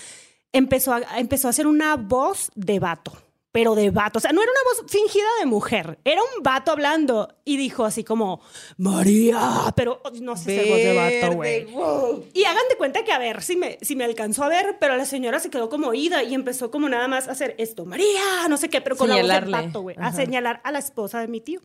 empezó 0.51 0.93
a, 0.93 1.19
empezó 1.19 1.47
a 1.47 1.51
hacer 1.51 1.67
una 1.67 1.95
voz 1.95 2.51
de 2.55 2.79
vato. 2.79 3.13
Pero 3.54 3.76
de 3.76 3.89
vato. 3.91 4.18
O 4.18 4.20
sea, 4.20 4.32
no 4.34 4.41
era 4.41 4.51
una 4.51 4.62
voz 4.82 4.91
fingida 4.91 5.28
de 5.39 5.45
mujer. 5.45 5.99
Era 6.04 6.22
un 6.22 6.43
vato 6.43 6.72
hablando. 6.72 7.36
Y 7.45 7.56
dijo 7.56 7.86
así 7.86 8.04
como, 8.04 8.41
María. 8.78 9.72
Pero 9.76 10.01
no 10.22 10.36
sé 10.36 10.43
si 10.43 10.60
es 10.60 10.68
voz 10.70 10.78
de 10.78 11.22
vato, 11.22 11.36
güey. 11.36 11.66
Wow. 11.66 12.26
Y 12.34 12.43
hagan 12.45 12.64
de 12.70 12.76
cuenta 12.78 13.04
que 13.04 13.12
a 13.12 13.20
ver 13.20 13.41
si 13.43 13.56
me, 13.56 13.78
si 13.82 13.95
me 13.95 14.04
alcanzó 14.06 14.43
a 14.43 14.47
ver, 14.49 14.78
pero 14.80 14.97
la 14.97 15.06
señora 15.06 15.39
se 15.39 15.49
quedó 15.49 15.70
como 15.70 15.88
oída 15.88 16.24
y 16.24 16.34
empezó 16.34 16.72
como 16.72 16.89
nada 16.89 17.08
más 17.08 17.28
a 17.28 17.32
hacer 17.32 17.56
esto, 17.60 17.86
María, 17.86 18.47
no 18.49 18.58
sé 18.58 18.70
qué, 18.70 18.82
pero 18.82 18.95
con 18.97 19.08
la 19.08 19.16
voz 19.16 19.22
Señalarle. 19.22 19.58
del 19.58 19.66
pato, 19.68 19.82
güey, 19.82 19.95
a 19.97 20.08
Ajá. 20.08 20.16
señalar 20.16 20.62
a 20.64 20.72
la 20.72 20.80
esposa 20.80 21.20
de 21.20 21.28
mi 21.28 21.39
tío. 21.39 21.62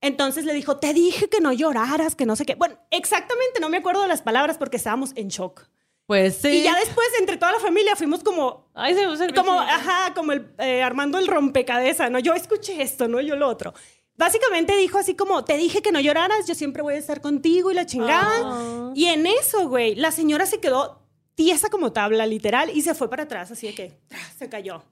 Entonces 0.00 0.44
le 0.44 0.54
dijo, 0.54 0.78
te 0.78 0.94
dije 0.94 1.28
que 1.28 1.40
no 1.40 1.52
lloraras, 1.52 2.14
que 2.14 2.24
no 2.24 2.36
sé 2.36 2.46
qué. 2.46 2.54
Bueno, 2.54 2.78
exactamente 2.90 3.60
no 3.60 3.68
me 3.68 3.78
acuerdo 3.78 4.02
de 4.02 4.08
las 4.08 4.22
palabras 4.22 4.56
porque 4.58 4.76
estábamos 4.76 5.10
en 5.16 5.28
shock. 5.28 5.66
Pues 6.10 6.38
sí. 6.38 6.48
Y 6.48 6.62
ya 6.64 6.74
después, 6.74 7.06
entre 7.20 7.36
toda 7.36 7.52
la 7.52 7.60
familia, 7.60 7.94
fuimos 7.94 8.24
como, 8.24 8.68
Ay, 8.74 8.94
se 8.94 9.06
me 9.06 9.32
como, 9.32 9.60
ajá, 9.60 10.12
como 10.12 10.32
el, 10.32 10.52
eh, 10.58 10.82
armando 10.82 11.18
el 11.18 11.28
rompecabezas, 11.28 12.10
¿no? 12.10 12.18
Yo 12.18 12.34
escuché 12.34 12.82
esto, 12.82 13.06
¿no? 13.06 13.20
Yo 13.20 13.36
lo 13.36 13.46
otro. 13.46 13.74
Básicamente 14.16 14.76
dijo 14.76 14.98
así 14.98 15.14
como, 15.14 15.44
te 15.44 15.56
dije 15.56 15.82
que 15.82 15.92
no 15.92 16.00
lloraras, 16.00 16.48
yo 16.48 16.56
siempre 16.56 16.82
voy 16.82 16.94
a 16.94 16.98
estar 16.98 17.20
contigo 17.20 17.70
y 17.70 17.74
la 17.74 17.86
chingada. 17.86 18.40
Ah. 18.42 18.92
Y 18.92 19.04
en 19.04 19.24
eso, 19.24 19.68
güey, 19.68 19.94
la 19.94 20.10
señora 20.10 20.46
se 20.46 20.58
quedó 20.58 21.06
tiesa 21.36 21.68
como 21.70 21.92
tabla, 21.92 22.26
literal, 22.26 22.72
y 22.74 22.82
se 22.82 22.92
fue 22.94 23.08
para 23.08 23.22
atrás, 23.22 23.52
así 23.52 23.68
de 23.68 23.74
que 23.76 24.00
se 24.36 24.48
cayó. 24.48 24.82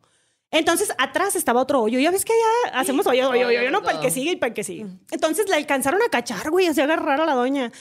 Entonces, 0.52 0.94
atrás 0.98 1.34
estaba 1.34 1.60
otro 1.60 1.82
hoyo. 1.82 1.98
Ya 1.98 2.12
ves 2.12 2.24
que 2.24 2.32
allá 2.32 2.78
hacemos 2.78 3.08
hoyo, 3.08 3.28
hoyo, 3.30 3.48
hoyo, 3.48 3.72
no 3.72 3.82
para 3.82 3.96
el 3.96 4.04
que 4.04 4.12
sigue 4.12 4.30
y 4.30 4.36
para 4.36 4.50
el 4.50 4.54
que 4.54 4.62
sigue. 4.62 4.86
Entonces, 5.10 5.48
la 5.48 5.56
alcanzaron 5.56 6.00
a 6.00 6.10
cachar, 6.10 6.48
güey, 6.52 6.68
así 6.68 6.80
agarrar 6.80 7.20
a 7.20 7.26
la 7.26 7.34
doña. 7.34 7.72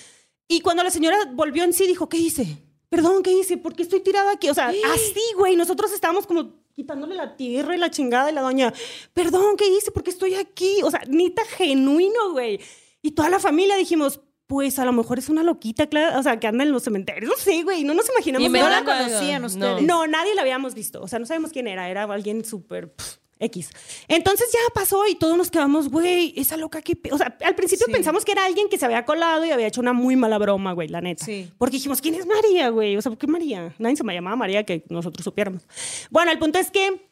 Y 0.48 0.62
cuando 0.62 0.84
la 0.84 0.90
señora 0.90 1.20
volvió 1.34 1.64
en 1.64 1.74
sí, 1.74 1.86
dijo, 1.86 2.10
¿qué 2.10 2.18
hice? 2.18 2.67
Perdón, 2.90 3.22
¿qué 3.24 3.32
hice? 3.34 3.58
¿Por 3.58 3.76
qué 3.76 3.84
estoy 3.84 4.00
tirada 4.00 4.32
aquí? 4.32 4.50
O 4.50 4.54
sea, 4.54 4.68
así, 4.70 5.22
güey. 5.38 5.56
Nosotros 5.56 5.92
estábamos 5.92 6.26
como 6.26 6.54
quitándole 6.74 7.16
la 7.16 7.36
tierra 7.36 7.76
y 7.76 7.80
la 7.80 7.90
chingada 7.92 8.30
y 8.32 8.34
la 8.34 8.42
doña, 8.42 8.72
perdón, 9.14 9.58
¿qué 9.58 9.68
hice? 9.68 9.92
¿Por 9.92 10.04
qué 10.04 10.12
estoy 10.12 10.36
aquí? 10.36 10.82
O 10.84 10.92
sea, 10.92 11.02
nita 11.08 11.44
genuino, 11.46 12.32
güey. 12.32 12.60
Y 13.02 13.12
toda 13.12 13.30
la 13.30 13.40
familia 13.40 13.76
dijimos, 13.76 14.22
pues 14.46 14.80
a 14.80 14.86
lo 14.86 14.94
mejor 14.94 15.20
es 15.20 15.28
una 15.28 15.44
loquita, 15.44 15.88
claro, 15.88 16.20
o 16.20 16.24
sea, 16.24 16.40
que 16.40 16.48
anda 16.48 16.64
en 16.64 16.72
los 16.72 16.84
cementerios. 16.84 17.30
No 17.30 17.36
sé, 17.38 17.64
güey, 17.64 17.84
no 17.84 17.94
nos 17.94 18.08
imaginamos 18.10 18.46
Y 18.46 18.50
me 18.50 18.60
nada. 18.60 18.82
la 18.82 18.86
conocían 18.86 19.42
No. 19.42 19.48
ustedes. 19.48 19.82
No, 19.84 20.08
nadie 20.08 20.34
la 20.36 20.42
habíamos 20.44 20.74
visto. 20.74 21.02
O 21.02 21.08
sea, 21.08 21.20
no 21.20 21.26
sabemos 21.26 21.52
quién 21.52 21.68
era. 21.68 21.90
Era 21.90 22.04
alguien 22.04 22.46
súper 22.46 22.94
X. 23.40 23.70
Entonces 24.08 24.48
ya 24.52 24.60
pasó 24.74 25.06
y 25.08 25.16
todos 25.16 25.38
nos 25.38 25.52
quedamos, 25.52 25.90
güey, 25.90 26.34
esa 26.38 26.58
loca 26.58 26.82
que... 26.82 26.96
pe-". 26.96 27.12
O 27.14 27.18
sea, 27.18 27.38
al 27.46 27.56
principio 27.56 27.86
Sí. 27.88 27.92
pensamos 27.92 28.26
que 28.26 28.32
era 28.32 28.46
alguien 28.46 28.68
que 28.70 28.78
se 28.78 28.86
había 28.86 29.06
colado 29.06 29.46
y 29.46 29.52
había 29.52 29.68
hecho 29.68 29.82
una 29.82 29.94
muy 29.94 30.16
mala 30.16 30.38
broma, 30.38 30.74
güey, 30.74 30.88
la 30.88 31.02
neta. 31.02 31.26
Sí. 31.26 31.52
Porque 31.58 31.78
dijimos, 31.78 32.02
¿quién 32.02 32.16
es 32.16 32.26
María, 32.26 32.70
güey? 32.70 32.98
O 32.98 33.02
sea, 33.02 33.10
¿por 33.12 33.18
qué 33.20 33.28
María? 33.28 33.74
Nadie 33.78 33.96
se 33.96 34.04
me 34.04 34.14
llamaba 34.14 34.36
María 34.36 34.64
que 34.64 34.84
nosotros 34.90 35.24
supiéramos. 35.24 35.64
Bueno, 36.10 36.32
el 36.32 36.40
punto 36.40 36.60
es 36.60 36.72
que... 36.72 37.06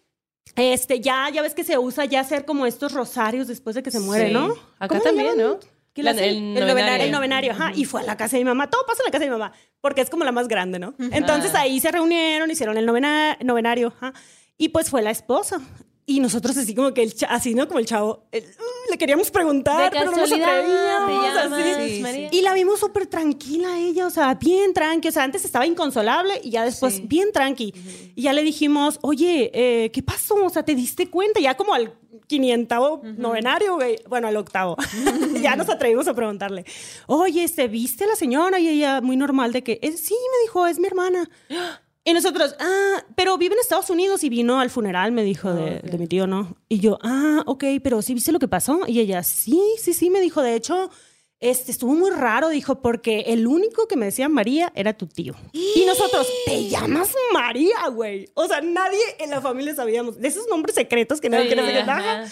Este, 0.56 1.02
ya, 1.02 1.30
ya 1.34 1.42
ves 1.42 1.54
que 1.56 1.64
se 1.64 1.78
usa 1.78 2.06
ya 2.06 2.20
hacer 2.22 2.46
como 2.46 2.66
estos 2.66 2.94
rosarios 2.94 3.48
después 3.48 3.76
de 3.76 3.82
que 3.84 3.90
se 3.92 4.00
muere, 4.00 4.28
Sí. 4.28 4.34
¿no? 4.34 4.54
Acá 4.80 5.00
¿Cómo 5.00 5.00
le 5.00 5.04
también? 5.04 5.38
¿no? 5.38 5.60
El 5.96 6.08
el 6.08 6.54
novenario. 6.54 6.68
novenario. 6.68 7.06
El 7.06 7.12
novenario, 7.12 7.52
ajá. 7.54 7.72
Y 7.74 7.86
fue 7.86 8.02
a 8.02 8.04
la 8.04 8.16
casa 8.18 8.38
de 8.38 8.44
mi 8.44 8.50
mamá. 8.50 8.70
Todo 8.70 8.86
pasa 8.86 9.02
en 9.02 9.06
la 9.06 9.12
casa 9.12 9.24
de 9.24 9.30
mi 9.32 9.38
mamá, 9.38 9.54
porque 9.82 10.02
es 10.02 10.10
como 10.10 10.24
la 10.24 10.32
más 10.32 10.48
grande, 10.48 10.78
¿no? 10.78 10.94
Entonces 11.12 11.52
Ah. 11.56 11.62
ahí 11.62 11.80
se 11.80 11.90
reunieron, 11.92 12.52
hicieron 12.52 12.78
el 12.78 12.86
novena- 12.86 13.38
novenario, 13.44 13.88
ajá. 13.98 14.14
Y 14.58 14.70
pues 14.70 14.90
fue 14.90 15.02
la 15.02 15.12
esposa. 15.12 15.62
Y 16.08 16.20
nosotros 16.20 16.56
así 16.58 16.76
como 16.76 16.94
que, 16.94 17.02
el 17.02 17.16
cha- 17.16 17.26
así, 17.28 17.56
¿no? 17.56 17.68
Como 17.68 17.80
el 17.80 17.88
chavo, 17.88 18.28
el- 18.32 18.44
"Uh, 18.44 18.92
le 18.92 18.98
queríamos 19.00 19.32
preguntar, 19.32 19.90
pero 19.92 20.12
no 20.12 20.18
nos 20.18 20.32
atrevíamos, 20.32 21.36
así. 21.36 21.96
Sí, 21.96 22.02
María. 22.02 22.30
Y 22.32 22.42
la 22.42 22.54
vimos 22.54 22.80
súper 22.80 23.08
tranquila 23.08 23.80
ella, 23.80 24.06
o 24.06 24.12
sea, 24.12 24.36
bien 24.36 24.74
tranqui. 24.74 25.08
O 25.08 25.12
sea, 25.12 25.24
antes 25.24 25.44
estaba 25.46 25.66
inconsolable 25.66 26.40
y 26.44 26.52
ya 26.52 26.64
después 26.64 26.96
Sí. 26.98 27.04
bien 27.08 27.32
tranqui. 27.32 27.74
Y 28.16 28.22
ya 28.22 28.34
le 28.34 28.44
dijimos, 28.44 29.00
oye, 29.02 29.50
eh, 29.54 29.90
¿qué 29.92 30.04
pasó? 30.04 30.36
O 30.46 30.50
sea, 30.50 30.64
¿te 30.64 30.76
diste 30.76 31.10
cuenta? 31.10 31.40
Ya 31.40 31.58
como 31.58 31.74
al 31.74 31.96
quinientavo 32.28 33.02
novenario, 33.04 33.76
güey. 33.76 33.98
Bueno, 34.08 34.28
al 34.28 34.38
octavo. 34.38 34.76
ya 35.42 35.56
nos 35.56 35.70
atrevimos 35.70 36.08
a 36.08 36.14
preguntarle, 36.14 36.66
oye, 37.08 37.44
este, 37.44 37.68
¿viste 37.68 38.04
a 38.04 38.08
la 38.08 38.16
señora? 38.16 38.60
Y 38.60 38.68
ella, 38.70 39.02
muy 39.02 39.18
normal, 39.18 39.52
de 39.54 39.64
que, 39.64 39.80
"Eh, 39.82 39.92
sí, 39.94 40.14
me 40.14 40.42
dijo, 40.44 40.68
es 40.68 40.78
mi 40.78 40.86
hermana. 40.88 41.28
Y 42.08 42.14
nosotros, 42.14 42.56
ah, 42.60 43.04
pero 43.16 43.36
vive 43.40 43.56
en 43.56 43.60
Estados 43.62 43.90
Unidos 43.90 44.24
y 44.24 44.30
vino 44.30 44.60
al 44.60 44.70
funeral, 44.70 45.12
me 45.12 45.24
dijo, 45.24 45.52
de, 45.52 45.80
de 45.80 45.98
mi 45.98 46.06
tío, 46.06 46.28
¿no? 46.28 46.56
Y 46.70 46.80
yo, 46.80 47.00
ah, 47.02 47.42
ok, 47.48 47.64
pero 47.84 48.04
¿sí 48.04 48.14
viste 48.14 48.32
lo 48.32 48.38
que 48.38 48.48
pasó? 48.48 48.82
Y 48.86 49.00
ella, 49.00 49.24
sí, 49.24 49.60
sí, 49.82 49.92
sí, 49.94 50.12
me 50.12 50.22
dijo, 50.22 50.44
de 50.44 50.54
hecho, 50.54 50.92
este, 51.40 51.72
estuvo 51.72 51.94
muy 51.94 52.12
raro, 52.12 52.50
dijo, 52.50 52.80
porque 52.80 53.22
el 53.28 53.48
único 53.48 53.88
que 53.88 53.98
me 53.98 54.06
decía 54.06 54.30
María 54.30 54.72
era 54.76 54.94
tu 54.94 55.08
tío. 55.08 55.34
Y 55.52 55.84
nosotros, 55.88 56.28
¿te 56.46 56.66
llamas 56.70 57.12
María, 57.34 57.88
güey? 57.92 58.30
O 58.36 58.48
sea, 58.48 58.62
nadie 58.62 59.02
en 59.18 59.32
la 59.32 59.42
familia 59.42 59.74
sabíamos 59.74 60.20
de 60.20 60.28
esos 60.28 60.48
nombres 60.48 60.76
secretos 60.76 61.20
que 61.20 61.30
nadie 61.30 61.48
quiere 61.48 61.86
saber. 61.86 62.28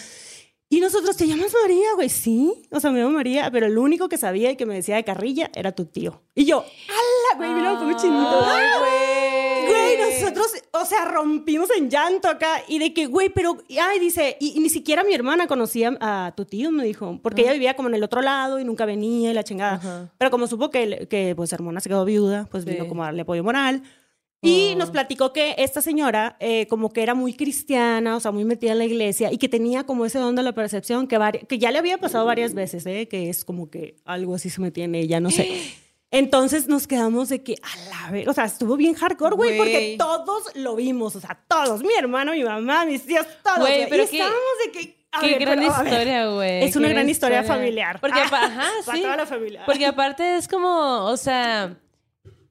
Y 0.70 0.80
nosotros, 0.80 1.16
¿te 1.16 1.26
llamas 1.26 1.52
María, 1.62 1.94
güey? 1.94 2.08
Sí. 2.08 2.62
O 2.70 2.80
sea, 2.80 2.90
me 2.90 3.00
llamo 3.00 3.12
María, 3.12 3.50
pero 3.50 3.66
el 3.66 3.76
único 3.76 4.08
que 4.08 4.18
sabía 4.18 4.50
y 4.50 4.56
que 4.56 4.66
me 4.66 4.74
decía 4.74 4.96
de 4.96 5.04
carrilla 5.04 5.50
era 5.54 5.72
tu 5.72 5.84
tío. 5.84 6.22
Y 6.34 6.44
yo, 6.46 6.60
¡ala, 6.60 7.36
güey! 7.38 7.54
Mira, 7.54 7.74
me 7.74 7.78
pongo 7.78 7.98
chinito. 7.98 8.40
Ay, 8.44 8.66
güey. 8.78 9.33
Güey, 9.96 10.20
nosotros, 10.20 10.46
o 10.72 10.84
sea, 10.84 11.04
rompimos 11.06 11.68
en 11.76 11.90
llanto 11.90 12.28
acá. 12.28 12.62
Y 12.68 12.78
de 12.78 12.92
que, 12.94 13.06
güey, 13.06 13.28
pero, 13.30 13.58
ay, 13.80 13.98
dice, 13.98 14.36
y, 14.40 14.56
y 14.56 14.60
ni 14.60 14.68
siquiera 14.70 15.04
mi 15.04 15.14
hermana 15.14 15.46
conocía 15.46 15.96
a 16.00 16.32
tu 16.36 16.44
tío, 16.44 16.70
me 16.70 16.84
dijo. 16.84 17.18
Porque 17.22 17.42
ella 17.42 17.52
vivía 17.52 17.74
como 17.76 17.88
en 17.88 17.94
el 17.94 18.02
otro 18.04 18.22
lado 18.22 18.58
y 18.60 18.64
nunca 18.64 18.84
venía 18.86 19.30
y 19.30 19.34
la 19.34 19.44
chingada. 19.44 20.10
Pero 20.18 20.30
como 20.30 20.46
supo 20.46 20.70
que, 20.70 21.06
que 21.08 21.34
pues, 21.36 21.52
hermana 21.52 21.80
se 21.80 21.88
quedó 21.88 22.04
viuda, 22.04 22.46
pues 22.50 22.64
vino 22.64 22.84
Sí. 22.84 22.88
como 22.88 23.02
a 23.02 23.06
darle 23.06 23.22
apoyo 23.22 23.42
moral. 23.44 23.82
Y 24.42 24.72
Oh. 24.74 24.78
nos 24.78 24.90
platicó 24.90 25.32
que 25.32 25.54
esta 25.56 25.80
señora, 25.80 26.36
eh, 26.38 26.66
como 26.66 26.92
que 26.92 27.02
era 27.02 27.14
muy 27.14 27.32
cristiana, 27.32 28.14
o 28.16 28.20
sea, 28.20 28.30
muy 28.30 28.44
metida 28.44 28.72
en 28.72 28.78
la 28.78 28.84
iglesia, 28.84 29.32
y 29.32 29.38
que 29.38 29.48
tenía 29.48 29.84
como 29.84 30.04
ese 30.04 30.18
don 30.18 30.36
de 30.36 30.42
la 30.42 30.52
percepción 30.52 31.06
que, 31.06 31.18
que 31.48 31.58
ya 31.58 31.70
le 31.70 31.78
había 31.78 31.96
pasado 31.96 32.26
varias 32.26 32.52
veces, 32.52 32.84
¿eh? 32.84 33.08
que 33.08 33.30
es 33.30 33.42
como 33.46 33.70
que 33.70 33.96
algo 34.04 34.34
así 34.34 34.50
se 34.50 34.60
metía 34.60 34.84
en 34.84 34.96
ella, 34.96 35.18
no 35.18 35.30
sé. 35.30 35.48
Entonces 36.18 36.68
nos 36.68 36.86
quedamos 36.86 37.28
de 37.28 37.42
que, 37.42 37.56
a 37.62 37.88
la 38.06 38.10
vez, 38.12 38.28
o 38.28 38.32
sea, 38.32 38.44
estuvo 38.44 38.76
bien 38.76 38.94
hardcore, 38.94 39.36
güey, 39.36 39.56
porque 39.56 39.96
todos 39.98 40.44
lo 40.54 40.76
vimos, 40.76 41.16
o 41.16 41.20
sea, 41.20 41.38
todos, 41.48 41.82
mi 41.82 41.92
hermano, 41.94 42.32
mi 42.32 42.44
mamá, 42.44 42.84
mis 42.84 43.04
tíos, 43.04 43.26
todos. 43.42 43.58
Güey, 43.58 43.88
pero 43.88 44.02
y 44.02 44.06
estábamos 44.06 44.40
de 44.64 44.70
que... 44.72 45.04
a 45.12 45.20
Qué 45.20 45.26
ver, 45.30 45.38
gran 45.40 45.58
pero, 45.58 45.72
historia, 45.72 46.26
güey. 46.28 46.64
Es 46.64 46.76
una 46.76 46.88
gran 46.88 47.08
historia 47.08 47.42
familiar. 47.42 48.00
Porque, 48.00 48.20
apa- 48.20 48.44
ajá, 48.44 48.70
Para 48.86 48.96
sí. 48.98 49.02
toda 49.02 49.16
la 49.16 49.26
familia. 49.26 49.62
Porque 49.66 49.86
aparte 49.86 50.36
es 50.36 50.46
como, 50.48 51.04
o 51.06 51.16
sea, 51.16 51.76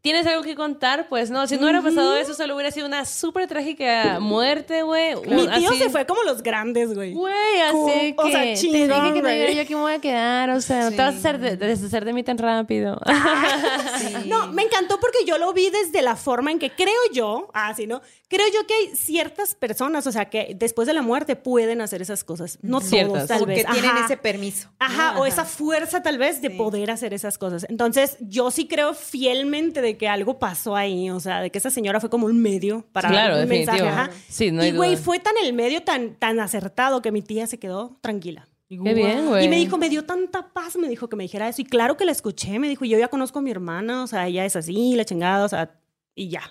tienes 0.04 0.28
algo 0.28 0.43
que 0.43 0.54
contar, 0.54 1.08
pues 1.08 1.32
no. 1.32 1.47
Si 1.47 1.56
no 1.56 1.64
hubiera 1.64 1.82
pasado 1.82 2.18
eso, 2.18 2.34
solo 2.34 2.56
hubiera 2.56 2.72
sido 2.72 2.86
una 2.86 3.06
súper 3.06 3.47
trágica 3.47 4.20
muerte, 4.20 4.84
güey. 4.84 5.16
Mi 5.26 5.47
tío 5.47 5.70
Así- 5.70 5.78
se 5.80 5.89
fue 5.89 6.06
como 6.06 6.22
los 6.24 6.43
grandes, 6.43 6.93
güey. 6.93 7.14
Güey, 7.14 7.62
así 7.62 8.14
O 8.18 8.24
que 8.26 8.32
sea, 8.32 8.41
te 8.41 8.54
chingón, 8.56 8.89
dije 8.89 9.08
que 9.08 9.14
te 9.14 9.22
güey. 9.22 9.39
diga 9.39 9.51
yo 9.54 9.62
aquí 9.62 9.76
me 9.76 9.82
voy 9.82 9.93
a 9.93 9.99
quedar, 9.99 10.49
o 10.49 10.60
sea, 10.60 10.84
no 10.84 10.91
te 10.91 10.97
vas 10.97 11.16
a 11.16 11.18
hacer 11.18 11.39
de, 11.39 11.56
de 11.56 11.68
deshacer 11.68 12.04
de 12.04 12.12
mí 12.12 12.22
tan 12.22 12.38
rápido. 12.38 12.99
No, 14.26 14.47
me 14.51 14.64
encantó 14.64 14.99
porque 14.99 15.20
yo 15.26 15.38
lo 15.38 15.54
vi 15.54 15.70
desde 15.70 16.01
la 16.01 16.16
forma 16.16 16.51
en 16.51 16.60
que 16.60 16.70
creo 16.72 16.89
yo, 17.14 17.49
ah, 17.54 17.74
sí, 17.76 17.88
¿no? 17.88 18.01
Creo 18.28 18.45
yo 18.54 18.66
que 18.66 18.74
hay 18.74 18.95
ciertas 18.95 19.54
personas, 19.56 20.08
o 20.08 20.12
sea, 20.12 20.26
que 20.30 20.54
después 20.58 20.88
de 20.88 20.93
la 20.93 21.01
muerte 21.01 21.36
pueden 21.36 21.82
hacer 21.82 22.01
esas 22.01 22.24
cosas. 22.24 22.58
No 22.62 22.82
Ciertas. 22.82 23.14
todos, 23.14 23.28
tal 23.28 23.39
Como 23.39 23.47
vez. 23.54 23.66
que 23.66 23.72
tienen 23.72 23.91
Ajá. 23.91 24.06
ese 24.06 24.18
permiso. 24.18 24.70
Ajá, 24.80 25.20
o 25.20 25.26
esa 25.26 25.45
fuerza 25.45 26.01
tal 26.01 26.18
vez 26.18 26.41
de 26.41 26.49
poder 26.49 26.89
hacer 26.91 27.14
esas 27.14 27.38
cosas. 27.38 27.66
Entonces, 27.70 28.18
yo 28.22 28.49
sí 28.51 28.68
creo 28.68 28.93
fielmente 28.93 29.82
de 29.82 29.93
que 29.98 30.08
algo 30.08 30.39
pasó 30.39 30.76
ahí, 30.76 31.10
o 31.10 31.20
sea, 31.20 31.41
de 31.41 31.50
que 31.50 31.58
esa 31.58 31.70
señora 31.70 32.00
fue 32.00 32.10
como 32.10 32.26
un 32.28 32.41
medio 32.41 32.86
para 32.91 33.10
Claro, 33.10 33.36
dar 33.36 33.44
un 33.44 33.50
mensaje. 33.50 33.82
Ajá. 33.82 34.10
Sí, 34.30 34.52
no 34.52 34.62
hay 34.62 34.70
y 34.70 34.72
güey, 34.74 34.91
duda. 34.96 35.02
fue 35.04 35.20
tan 35.20 35.34
el 35.44 35.54
medio 35.54 35.84
tan, 35.84 36.16
tan 36.16 36.39
acertado 36.39 37.02
que 37.02 37.12
mi 37.12 37.22
tía 37.22 37.48
se 37.48 37.60
quedó 37.60 37.98
tranquila. 38.02 38.48
Qué 38.70 38.94
bien, 38.94 39.28
güey. 39.28 39.46
Y 39.46 39.50
me 39.50 39.58
dijo, 39.58 39.78
me 39.78 39.88
dio 39.89 40.04
tanta 40.06 40.52
paz, 40.52 40.78
me 40.78 40.88
dijo 40.88 41.08
que 41.08 41.16
me 41.16 41.24
dijera 41.24 41.48
eso. 41.48 41.62
Y 41.62 41.66
claro 41.66 41.96
que 41.96 42.06
la 42.06 42.12
escuché, 42.12 42.58
me 42.58 42.68
dijo, 42.68 42.86
yo 42.86 42.98
ya 42.98 43.08
conozco 43.08 43.39
a 43.39 43.41
mi 43.41 43.52
hermana, 43.52 44.04
o 44.04 44.08
sea, 44.08 44.26
ella 44.28 44.46
es 44.46 44.56
así, 44.56 44.96
la 44.96 45.06
chingada, 45.06 45.46
o 45.46 45.50
sea, 45.50 45.80
y 46.16 46.30
ya. 46.30 46.41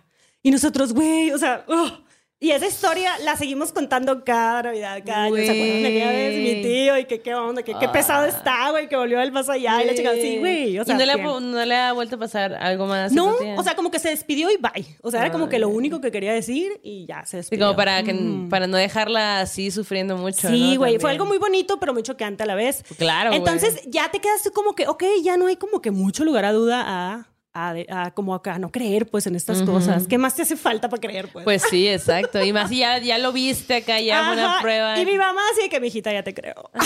Y 0.43 0.51
nosotros, 0.53 0.93
güey, 0.93 1.33
o 1.33 1.39
sea, 1.39 1.65
ugh. 1.69 2.05
Y 2.43 2.51
esa 2.51 2.67
historia 2.67 3.13
la 3.25 3.37
seguimos 3.37 3.73
contando 3.73 4.25
cada 4.25 4.65
Navidad, 4.65 5.01
cada 5.07 5.25
año. 5.25 5.37
¿Se 5.37 5.43
acuerdan 5.51 5.83
de 5.83 5.87
aquella 5.89 6.11
vez? 6.11 6.39
Mi 6.57 6.63
tío, 6.63 6.99
y 6.99 7.05
que 7.07 7.21
qué 7.23 7.35
onda, 7.35 7.63
que 7.63 7.75
qué 7.79 7.89
pesado 7.89 8.27
está, 8.27 8.71
güey, 8.71 8.89
que 8.89 8.97
volvió 8.97 9.21
del 9.21 9.33
más 9.33 9.49
allá, 9.49 9.83
y 9.83 9.87
la 9.87 9.95
chingada, 9.95 10.17
sí, 10.17 10.39
güey. 10.39 10.79
O 10.79 10.85
sea, 10.85 10.95
y 10.95 10.99
no 10.99 11.05
le, 11.07 11.13
ha, 11.13 11.17
bien. 11.17 11.29
pu- 11.29 11.41
no 11.41 11.65
le 11.65 11.77
ha 11.77 11.93
vuelto 11.93 12.17
a 12.17 12.19
pasar 12.19 12.55
algo 12.55 12.87
más. 12.87 13.13
No, 13.13 13.35
o 13.57 13.63
sea, 13.63 13.75
como 13.77 13.91
que 13.91 13.99
se 13.99 14.11
despidió 14.11 14.51
y 14.51 14.57
bye. 14.57 14.85
O 15.03 15.11
sea, 15.11 15.21
era 15.21 15.33
como 15.33 15.49
que 15.49 15.59
lo 15.59 15.69
único 15.69 16.01
que 16.01 16.11
quería 16.11 16.33
decir 16.33 16.81
y 16.83 17.07
ya 17.07 17.25
se 17.25 17.37
despidió. 17.39 17.65
como 17.67 17.77
para, 17.77 18.03
que, 18.03 18.15
para 18.51 18.67
no 18.67 18.77
dejarla 18.77 19.41
así 19.41 19.71
sufriendo 19.71 20.17
mucho. 20.17 20.49
Sí, 20.49 20.73
¿no? 20.75 20.79
güey, 20.81 20.99
fue 20.99 21.11
algo 21.13 21.25
muy 21.27 21.39
bonito, 21.39 21.79
pero 21.79 21.93
muy 21.95 22.03
chocante 22.03 22.43
a 22.43 22.47
la 22.47 22.55
vez. 22.57 22.83
Claro, 22.99 23.31
güey. 23.31 23.39
Entonces 23.39 23.81
ya 23.87 24.11
te 24.11 24.21
quedas 24.21 24.43
tú 24.43 24.51
como 24.53 24.75
que, 24.75 24.89
ok, 24.89 25.05
ya 25.23 25.37
no 25.37 25.47
hay 25.47 25.57
como 25.57 25.81
que 25.81 25.91
mucho 25.91 26.25
lugar 26.25 26.45
a 26.45 26.53
duda 26.53 26.83
a, 26.85 27.29
a, 27.55 27.75
a 27.89 28.11
como 28.13 28.35
acá 28.35 28.59
no 28.59 28.71
creer 28.71 29.07
pues 29.07 29.27
en 29.27 29.37
estas 29.37 29.63
cosas. 29.63 30.07
¿Qué 30.07 30.19
más 30.19 30.35
te 30.35 30.43
hace 30.43 30.57
falta 30.57 30.89
para 30.89 31.01
creer 31.01 31.29
pues? 31.33 31.45
Pues 31.45 31.63
sí, 31.69 31.87
exacto. 31.89 32.43
Y 32.43 32.53
más 32.53 32.71
ya, 32.71 32.99
ya 32.99 33.19
lo 33.19 33.33
viste 33.33 33.77
acá, 33.77 34.01
ya 34.01 34.25
fue 34.25 34.33
una 34.35 34.53
Ajá, 34.53 34.63
prueba. 34.63 34.99
Y 34.99 35.05
mi 35.07 35.19
mamá 35.19 35.43
de 35.61 35.69
que, 35.69 35.81
mi 35.81 35.89
hijita, 35.89 36.13
ya 36.13 36.23
te 36.23 36.35
creo. 36.35 36.71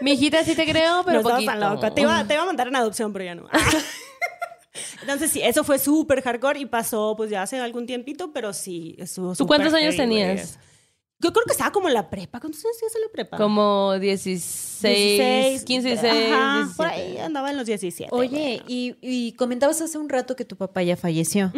Mi 0.00 0.12
hijita 0.12 0.44
sí 0.44 0.54
te 0.54 0.64
creo, 0.64 1.02
pero 1.04 1.22
no 1.22 1.28
poquito. 1.28 1.54
loca. 1.54 1.92
Te 1.92 2.02
iba, 2.02 2.22
te 2.24 2.34
iba 2.34 2.42
a 2.42 2.46
mandar 2.46 2.68
en 2.68 2.76
adopción, 2.76 3.12
pero 3.12 3.24
ya 3.24 3.34
no. 3.34 3.48
Entonces 5.00 5.30
sí, 5.30 5.40
eso 5.42 5.64
fue 5.64 5.78
súper 5.78 6.22
hardcore 6.22 6.60
y 6.60 6.66
pasó 6.66 7.14
pues 7.16 7.30
ya 7.30 7.42
hace 7.42 7.58
algún 7.58 7.86
tiempito, 7.86 8.32
pero 8.32 8.52
sí, 8.52 8.96
¿Tú 9.36 9.46
cuántos 9.46 9.72
años 9.74 9.96
tenías? 9.96 10.58
Yo 11.20 11.32
creo 11.32 11.44
que 11.46 11.52
estaba 11.52 11.72
como 11.72 11.88
en 11.88 11.94
la 11.94 12.08
prepa. 12.10 12.38
¿Cuántos 12.40 12.64
años 12.64 12.76
tenías 12.78 12.94
en 12.94 13.02
la 13.02 13.08
prepa? 13.12 13.36
Como 13.38 13.98
16, 13.98 15.64
15, 15.64 15.88
16, 15.88 16.32
Ajá, 16.32 16.54
17. 16.58 16.76
por 16.76 16.86
ahí 16.86 17.18
andaba 17.18 17.50
en 17.50 17.56
los 17.56 17.66
17. 17.66 18.10
Oye, 18.14 18.62
y, 18.68 18.94
y 19.00 19.32
comentabas 19.32 19.80
hace 19.80 19.98
un 19.98 20.08
rato 20.08 20.36
que 20.36 20.44
tu 20.44 20.56
papá 20.56 20.82
ya 20.82 20.96
falleció. 20.96 21.52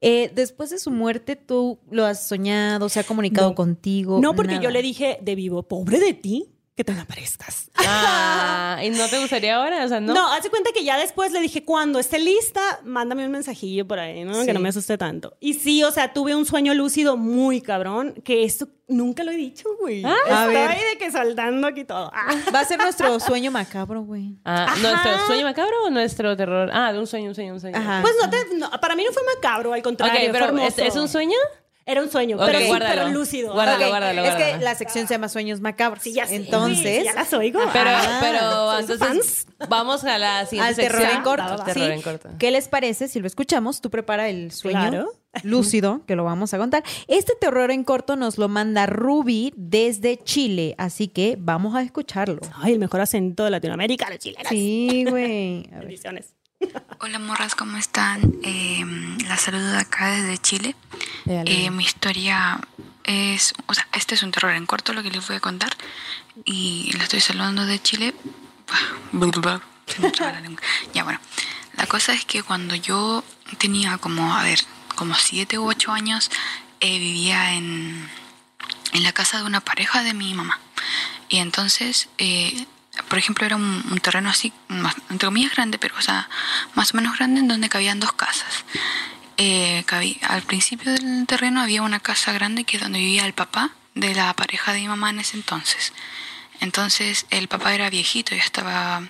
Eh, 0.00 0.30
después 0.34 0.70
de 0.70 0.78
su 0.78 0.90
muerte, 0.90 1.34
¿tú 1.36 1.78
lo 1.90 2.04
has 2.06 2.28
soñado? 2.28 2.88
¿Se 2.88 3.00
ha 3.00 3.04
comunicado 3.04 3.48
No. 3.50 3.54
contigo? 3.54 4.20
No, 4.20 4.34
porque 4.36 4.52
Nada. 4.52 4.64
yo 4.64 4.70
le 4.70 4.82
dije 4.82 5.18
de 5.22 5.34
vivo, 5.34 5.64
pobre 5.64 5.98
de 5.98 6.14
ti, 6.14 6.50
que 6.78 6.84
te 6.84 6.92
me 6.92 7.00
aparezcas. 7.00 7.70
Ah, 7.74 8.78
¿y 8.84 8.90
no 8.90 9.08
te 9.08 9.18
gustaría 9.18 9.56
ahora? 9.56 9.84
O 9.84 9.88
sea, 9.88 9.98
¿no? 9.98 10.14
No, 10.14 10.32
hace 10.32 10.48
cuenta 10.48 10.70
que 10.72 10.84
ya 10.84 10.96
después 10.96 11.32
le 11.32 11.40
dije, 11.40 11.64
cuando 11.64 11.98
esté 11.98 12.20
lista, 12.20 12.60
mándame 12.84 13.26
un 13.26 13.32
mensajillo 13.32 13.84
por 13.88 13.98
ahí, 13.98 14.22
¿no? 14.22 14.32
Sí. 14.38 14.46
Que 14.46 14.52
no 14.52 14.60
me 14.60 14.68
asuste 14.68 14.96
tanto. 14.96 15.36
Y 15.40 15.54
sí, 15.54 15.82
o 15.82 15.90
sea, 15.90 16.12
tuve 16.12 16.36
un 16.36 16.46
sueño 16.46 16.74
lúcido 16.74 17.16
muy 17.16 17.60
cabrón, 17.62 18.14
que 18.24 18.44
esto 18.44 18.68
nunca 18.86 19.24
lo 19.24 19.32
he 19.32 19.36
dicho, 19.36 19.68
güey. 19.80 20.04
a 20.04 20.14
Estoy 20.28 20.54
ver. 20.54 20.70
de 20.92 20.98
que 20.98 21.10
saltando 21.10 21.66
aquí 21.66 21.84
todo. 21.84 22.12
Ah. 22.14 22.32
Va 22.54 22.60
a 22.60 22.64
ser 22.64 22.78
nuestro 22.78 23.18
sueño 23.18 23.50
macabro, 23.50 24.02
güey. 24.02 24.36
Ah. 24.44 24.72
¿Nuestro 24.80 25.26
sueño 25.26 25.42
macabro 25.42 25.82
o 25.86 25.90
nuestro 25.90 26.36
terror? 26.36 26.70
Ah, 26.72 26.92
de 26.92 27.00
un 27.00 27.08
sueño, 27.08 27.30
un 27.30 27.34
sueño, 27.34 27.54
un 27.54 27.60
sueño. 27.60 27.76
Ajá. 27.76 28.02
Pues 28.02 28.14
no 28.22 28.30
te, 28.30 28.36
no, 28.54 28.70
para 28.80 28.94
mí 28.94 29.02
no 29.04 29.10
fue 29.12 29.24
macabro, 29.34 29.72
al 29.72 29.80
Ok, 29.80 29.84
contrario, 29.84 30.20
fue 30.20 30.32
pero 30.32 30.44
hermoso. 30.46 30.66
¿es, 30.68 30.78
es 30.78 30.94
un 30.94 31.08
sueño? 31.08 31.36
Era 31.90 32.02
un 32.02 32.10
sueño, 32.10 32.36
Ok, 32.36 32.42
pero 32.44 32.58
pero 32.78 33.08
lúcido. 33.08 33.54
Guárdalo, 33.54 33.88
guárdalo, 33.88 34.22
Es 34.22 34.34
que 34.34 34.58
la 34.62 34.74
sección 34.74 35.08
se 35.08 35.14
llama 35.14 35.30
Sueños 35.30 35.60
Macabros. 35.62 36.02
Sí, 36.02 36.12
ya 36.12 36.26
sé, 36.26 36.36
Entonces, 36.36 37.02
ya 37.04 37.14
las 37.14 37.32
oigo. 37.32 37.60
Pero, 37.72 37.90
Ah, 37.90 38.18
pero 38.20 38.86
¿soy 38.86 38.86
su 38.98 39.04
entonces 39.04 39.46
vamos 39.70 40.04
a 40.04 40.18
la 40.18 40.44
siguiente 40.44 40.68
al 40.68 40.76
terror 40.76 41.08
en 41.10 41.22
corto. 41.22 41.42
Al 41.44 41.58
¿sí? 41.58 41.64
terror 41.80 41.90
en 41.92 42.02
corto. 42.02 42.28
¿Qué 42.38 42.50
les 42.50 42.68
parece 42.68 43.08
si 43.08 43.20
lo 43.20 43.26
escuchamos? 43.26 43.80
Tú 43.80 43.88
prepara 43.88 44.28
el 44.28 44.52
sueño 44.52 44.78
Claro. 44.80 45.12
lúcido, 45.44 46.02
que 46.06 46.14
lo 46.14 46.24
vamos 46.24 46.52
a 46.52 46.58
contar. 46.58 46.82
Este 47.06 47.34
terror 47.40 47.70
en 47.70 47.84
corto 47.84 48.16
nos 48.16 48.36
lo 48.36 48.48
manda 48.48 48.84
Ruby 48.84 49.54
desde 49.56 50.18
Chile, 50.18 50.74
así 50.76 51.08
que 51.08 51.36
vamos 51.38 51.74
a 51.74 51.80
escucharlo. 51.80 52.40
Ay, 52.60 52.74
el 52.74 52.78
mejor 52.80 53.00
acento 53.00 53.44
de 53.44 53.50
Latinoamérica, 53.50 54.10
los 54.10 54.18
chilenos. 54.18 54.48
Sí, 54.50 55.06
güey. 55.08 55.62
Bendiciones. 55.72 56.34
Hola 57.00 57.20
morras, 57.20 57.54
¿cómo 57.54 57.76
están? 57.76 58.34
Eh, 58.42 58.84
la 59.26 59.36
saludo 59.36 59.70
de 59.70 59.78
acá 59.78 60.10
desde 60.10 60.38
Chile. 60.38 60.74
Eh, 61.26 61.70
mi 61.70 61.84
historia 61.84 62.60
es, 63.04 63.54
o 63.66 63.74
sea, 63.74 63.86
este 63.92 64.16
es 64.16 64.22
un 64.24 64.32
terror 64.32 64.52
en 64.52 64.66
corto 64.66 64.92
lo 64.92 65.02
que 65.02 65.10
les 65.10 65.26
voy 65.26 65.36
a 65.36 65.40
contar 65.40 65.76
y 66.44 66.90
la 66.96 67.04
estoy 67.04 67.20
saludando 67.20 67.64
de 67.64 67.80
Chile. 67.80 68.14
Ya 70.92 71.04
bueno, 71.04 71.20
la 71.76 71.86
cosa 71.86 72.12
es 72.12 72.24
que 72.24 72.42
cuando 72.42 72.74
yo 72.74 73.24
tenía 73.58 73.98
como, 73.98 74.34
a 74.34 74.42
ver, 74.42 74.58
como 74.96 75.14
siete 75.14 75.58
u 75.58 75.68
ocho 75.68 75.92
años, 75.92 76.30
eh, 76.80 76.98
vivía 76.98 77.54
en, 77.54 78.10
en 78.92 79.02
la 79.02 79.12
casa 79.12 79.38
de 79.38 79.44
una 79.44 79.60
pareja 79.60 80.02
de 80.02 80.12
mi 80.12 80.34
mamá. 80.34 80.58
Y 81.28 81.38
entonces, 81.38 82.08
eh, 82.18 82.66
por 83.08 83.18
ejemplo, 83.18 83.46
era 83.46 83.56
un, 83.56 83.98
terreno 84.02 84.30
así, 84.30 84.52
entre 85.10 85.26
comillas 85.26 85.52
grande, 85.54 85.78
pero 85.78 85.96
o 85.96 86.02
sea, 86.02 86.28
más 86.74 86.92
o 86.92 86.96
menos 86.96 87.16
grande, 87.16 87.40
en 87.40 87.48
donde 87.48 87.68
cabían 87.68 88.00
dos 88.00 88.12
casas. 88.12 88.64
Eh, 89.36 89.84
cabí- 89.86 90.18
al 90.28 90.42
principio 90.42 90.92
del 90.92 91.26
terreno 91.26 91.60
había 91.60 91.82
una 91.82 92.00
casa 92.00 92.32
grande 92.32 92.64
que 92.64 92.76
es 92.76 92.82
donde 92.82 92.98
vivía 92.98 93.24
el 93.24 93.34
papá 93.34 93.70
de 93.94 94.14
la 94.14 94.34
pareja 94.34 94.72
de 94.72 94.80
mi 94.80 94.88
mamá 94.88 95.10
en 95.10 95.20
ese 95.20 95.36
entonces. 95.36 95.92
Entonces 96.60 97.26
el 97.30 97.46
papá 97.46 97.72
era 97.74 97.88
viejito, 97.88 98.34
ya 98.34 98.42
estaba 98.42 99.02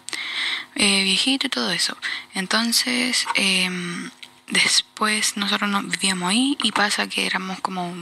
eh, 0.74 1.02
viejito 1.02 1.46
y 1.46 1.50
todo 1.50 1.70
eso. 1.72 1.96
Entonces 2.34 3.26
em, 3.34 4.10
después 4.48 5.36
nosotros 5.36 5.70
no 5.70 5.82
vivíamos 5.82 6.28
ahí 6.30 6.58
y 6.62 6.72
pasa 6.72 7.08
que 7.08 7.26
éramos 7.26 7.60
como 7.60 7.94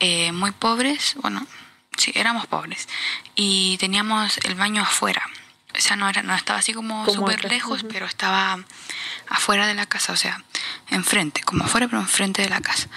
eh, 0.00 0.32
muy 0.32 0.50
pobres, 0.50 1.14
bueno, 1.20 1.46
sí, 1.96 2.12
éramos 2.14 2.46
pobres 2.46 2.88
y 3.34 3.76
teníamos 3.78 4.38
el 4.44 4.54
baño 4.54 4.82
afuera. 4.82 5.22
O 5.76 5.80
sea, 5.80 5.96
no, 5.96 6.08
era, 6.08 6.22
no 6.22 6.34
estaba 6.34 6.58
así 6.58 6.74
como 6.74 7.04
Como 7.04 7.30
súper 7.30 7.50
lejos, 7.50 7.84
pero 7.90 8.04
estaba 8.06 8.58
afuera 9.28 9.66
de 9.66 9.74
la 9.74 9.86
casa, 9.86 10.12
o 10.12 10.16
sea, 10.16 10.42
enfrente, 10.90 11.42
como 11.42 11.64
afuera, 11.64 11.88
pero 11.88 12.00
enfrente 12.00 12.42
de 12.42 12.50
la 12.50 12.60
casa. 12.60 12.88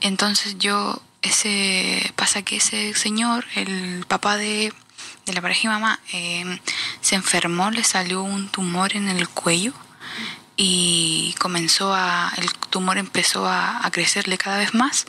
Entonces 0.00 0.56
yo, 0.58 1.02
ese, 1.22 2.12
pasa 2.14 2.42
que 2.42 2.56
ese 2.56 2.94
señor, 2.94 3.44
el 3.56 4.04
papá 4.06 4.36
de, 4.36 4.72
de 5.26 5.32
la 5.32 5.40
pareja 5.40 5.62
y 5.64 5.68
mamá, 5.68 6.00
eh, 6.12 6.60
se 7.00 7.16
enfermó, 7.16 7.70
le 7.72 7.82
salió 7.82 8.22
un 8.22 8.48
tumor 8.48 8.94
en 8.94 9.08
el 9.08 9.28
cuello 9.28 9.72
y 10.56 11.34
comenzó 11.40 11.92
a, 11.92 12.32
el 12.36 12.52
tumor 12.52 12.98
empezó 12.98 13.46
a, 13.46 13.84
a 13.84 13.90
crecerle 13.90 14.38
cada 14.38 14.58
vez 14.58 14.74
más 14.74 15.06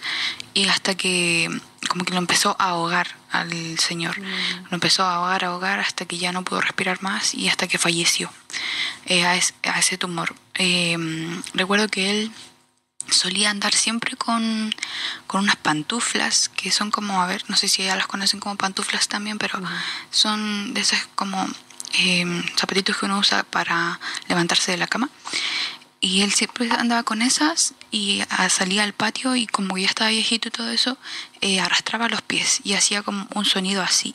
y 0.53 0.67
hasta 0.67 0.95
que 0.95 1.49
como 1.89 2.05
que 2.05 2.13
lo 2.13 2.19
empezó 2.19 2.55
a 2.59 2.69
ahogar 2.69 3.07
al 3.31 3.77
señor. 3.79 4.17
Lo 4.17 4.75
empezó 4.75 5.03
a 5.03 5.15
ahogar, 5.15 5.43
a 5.43 5.47
ahogar 5.47 5.79
hasta 5.79 6.05
que 6.05 6.17
ya 6.17 6.31
no 6.31 6.43
pudo 6.43 6.61
respirar 6.61 7.01
más 7.03 7.33
y 7.33 7.49
hasta 7.49 7.67
que 7.67 7.77
falleció 7.77 8.31
eh, 9.05 9.25
a, 9.25 9.35
es- 9.35 9.53
a 9.63 9.79
ese 9.79 9.97
tumor. 9.97 10.35
Eh, 10.55 10.97
recuerdo 11.53 11.87
que 11.89 12.09
él 12.09 12.31
solía 13.09 13.49
andar 13.49 13.73
siempre 13.73 14.15
con, 14.15 14.73
con 15.27 15.41
unas 15.41 15.57
pantuflas 15.57 16.47
que 16.49 16.71
son 16.71 16.89
como, 16.89 17.21
a 17.21 17.27
ver, 17.27 17.43
no 17.49 17.57
sé 17.57 17.67
si 17.67 17.83
ya 17.83 17.95
las 17.97 18.07
conocen 18.07 18.39
como 18.39 18.55
pantuflas 18.55 19.07
también, 19.09 19.37
pero 19.37 19.59
son 20.09 20.73
de 20.73 20.81
esas 20.81 21.05
como 21.15 21.45
eh, 21.99 22.25
zapatitos 22.57 22.97
que 22.97 23.05
uno 23.05 23.19
usa 23.19 23.43
para 23.43 23.99
levantarse 24.29 24.71
de 24.71 24.77
la 24.77 24.87
cama. 24.87 25.09
Y 26.03 26.21
él 26.21 26.33
siempre 26.33 26.69
andaba 26.69 27.03
con 27.03 27.21
esas 27.21 27.75
y 27.89 28.21
ah, 28.29 28.49
salía 28.49 28.83
al 28.83 28.91
patio 28.91 29.37
y 29.37 29.47
como 29.47 29.77
ya 29.77 29.87
estaba 29.87 30.09
viejito 30.09 30.49
y 30.49 30.51
todo 30.51 30.69
eso, 30.69 30.97
eh, 31.39 31.61
arrastraba 31.61 32.09
los 32.09 32.21
pies 32.21 32.59
y 32.65 32.73
hacía 32.73 33.03
como 33.03 33.25
un 33.33 33.45
sonido 33.45 33.81
así. 33.81 34.13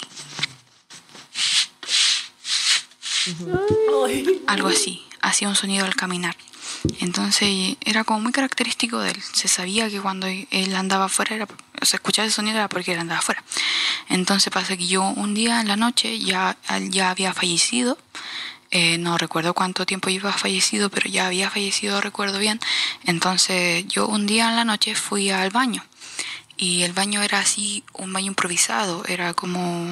Algo 4.47 4.69
así, 4.69 5.03
hacía 5.23 5.49
un 5.49 5.57
sonido 5.57 5.87
al 5.87 5.97
caminar. 5.97 6.37
Entonces 7.01 7.79
era 7.81 8.05
como 8.05 8.21
muy 8.21 8.33
característico 8.33 8.99
de 9.01 9.13
él. 9.13 9.23
Se 9.33 9.49
sabía 9.49 9.89
que 9.89 9.99
cuando 9.99 10.27
él 10.27 10.77
andaba 10.77 11.07
afuera, 11.07 11.37
era, 11.37 11.49
o 11.81 11.87
sea, 11.87 11.97
escuchaba 11.97 12.27
ese 12.27 12.37
sonido 12.37 12.59
era 12.59 12.69
porque 12.69 12.93
él 12.93 12.99
andaba 12.99 13.21
afuera. 13.21 13.43
Entonces 14.11 14.53
pasa 14.53 14.77
que 14.77 14.87
yo 14.87 15.05
un 15.05 15.33
día 15.33 15.63
en 15.63 15.69
la 15.69 15.77
noche 15.77 16.19
ya, 16.19 16.59
ya 16.91 17.09
había 17.09 17.33
fallecido. 17.33 17.97
Eh, 18.71 18.99
no 18.99 19.17
recuerdo 19.17 19.55
cuánto 19.55 19.87
tiempo 19.87 20.11
lleva 20.11 20.33
fallecido, 20.33 20.91
pero 20.91 21.09
ya 21.09 21.27
había 21.27 21.51
fallecido, 21.51 22.01
recuerdo 22.01 22.39
bien. 22.39 22.61
Entonces 23.05 23.87
yo 23.89 24.07
un 24.07 24.27
día 24.27 24.49
en 24.51 24.57
la 24.57 24.65
noche 24.65 24.95
fui 24.95 25.31
al 25.31 25.51
baño. 25.51 25.85
Y 26.57 26.83
el 26.83 26.93
baño 26.93 27.23
era 27.23 27.39
así, 27.39 27.85
un 27.95 28.13
baño 28.13 28.27
improvisado. 28.29 29.05
Era 29.07 29.33
como... 29.35 29.87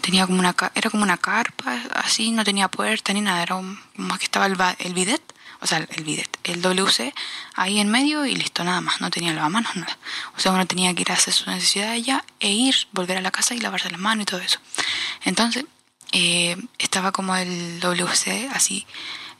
tenía 0.00 0.26
como 0.26 0.38
una 0.38 0.54
era 0.74 0.90
como 0.90 1.02
una 1.02 1.16
carpa 1.16 1.80
así 1.94 2.30
no 2.30 2.44
tenía 2.44 2.68
puerta 2.68 3.12
ni 3.12 3.22
nada 3.22 3.42
era 3.42 3.54
un, 3.54 3.78
más 3.96 4.18
que 4.18 4.24
estaba 4.26 4.46
el, 4.46 4.56
el 4.78 4.92
bidet 4.92 5.22
o 5.60 5.66
sea 5.66 5.78
el 5.78 6.04
bidet 6.04 6.28
el 6.44 6.60
WC 6.60 7.14
ahí 7.54 7.78
en 7.80 7.88
medio 7.88 8.26
y 8.26 8.34
listo 8.36 8.64
nada 8.64 8.80
más 8.82 9.00
no 9.00 9.10
tenía 9.10 9.32
lavamanos 9.32 9.76
nada 9.76 9.96
o 10.36 10.40
sea 10.40 10.52
uno 10.52 10.66
tenía 10.66 10.92
que 10.94 11.02
ir 11.02 11.10
a 11.10 11.14
hacer 11.14 11.32
su 11.32 11.48
necesidad 11.48 11.92
allá 11.92 12.24
e 12.40 12.50
ir 12.52 12.74
volver 12.92 13.16
a 13.16 13.22
la 13.22 13.30
casa 13.30 13.54
y 13.54 13.60
lavarse 13.60 13.90
las 13.90 14.00
manos 14.00 14.24
y 14.24 14.26
todo 14.26 14.40
eso 14.40 14.58
entonces 15.24 15.64
eh, 16.14 16.56
estaba 16.78 17.12
como 17.12 17.36
el 17.36 17.80
WC 17.80 18.48
así 18.54 18.86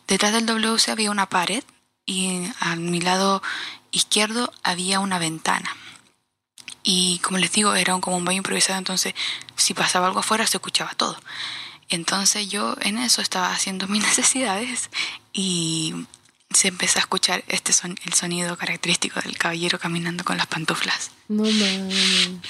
detrás 0.07 0.33
del 0.33 0.45
WC 0.45 0.91
había 0.91 1.11
una 1.11 1.29
pared 1.31 1.65
y 2.05 2.43
a 2.61 2.77
mi 2.77 3.01
lado 3.01 3.43
izquierdo 3.91 4.53
había 4.63 5.01
una 5.01 5.19
ventana 5.19 5.75
y 6.85 7.19
como 7.21 7.39
les 7.39 7.51
digo, 7.51 7.75
era 7.75 7.95
un, 7.95 8.03
como 8.03 8.19
un 8.19 8.27
baño 8.27 8.37
improvisado, 8.37 8.79
entonces 8.79 9.15
si 9.57 9.73
pasaba 9.73 10.07
algo 10.07 10.21
afuera 10.21 10.47
se 10.47 10.59
escuchaba 10.59 10.93
todo. 10.93 11.19
Entonces 11.89 12.49
yo 12.49 12.77
en 12.83 12.99
eso 12.99 13.23
estaba 13.23 13.53
haciendo 13.53 13.89
mis 13.89 14.03
necesidades 14.03 14.91
y 15.33 15.95
se 16.51 16.69
empezó 16.69 16.99
a 16.99 17.01
escuchar 17.01 17.43
este 17.49 17.73
son, 17.73 17.97
el 18.05 18.13
sonido 18.13 18.57
característico 18.57 19.21
del 19.21 19.37
caballero 19.39 19.79
caminando 19.79 20.25
con 20.25 20.37
las 20.37 20.47
pantuflas. 20.47 21.11
No 21.29 21.43
mames. 21.43 22.43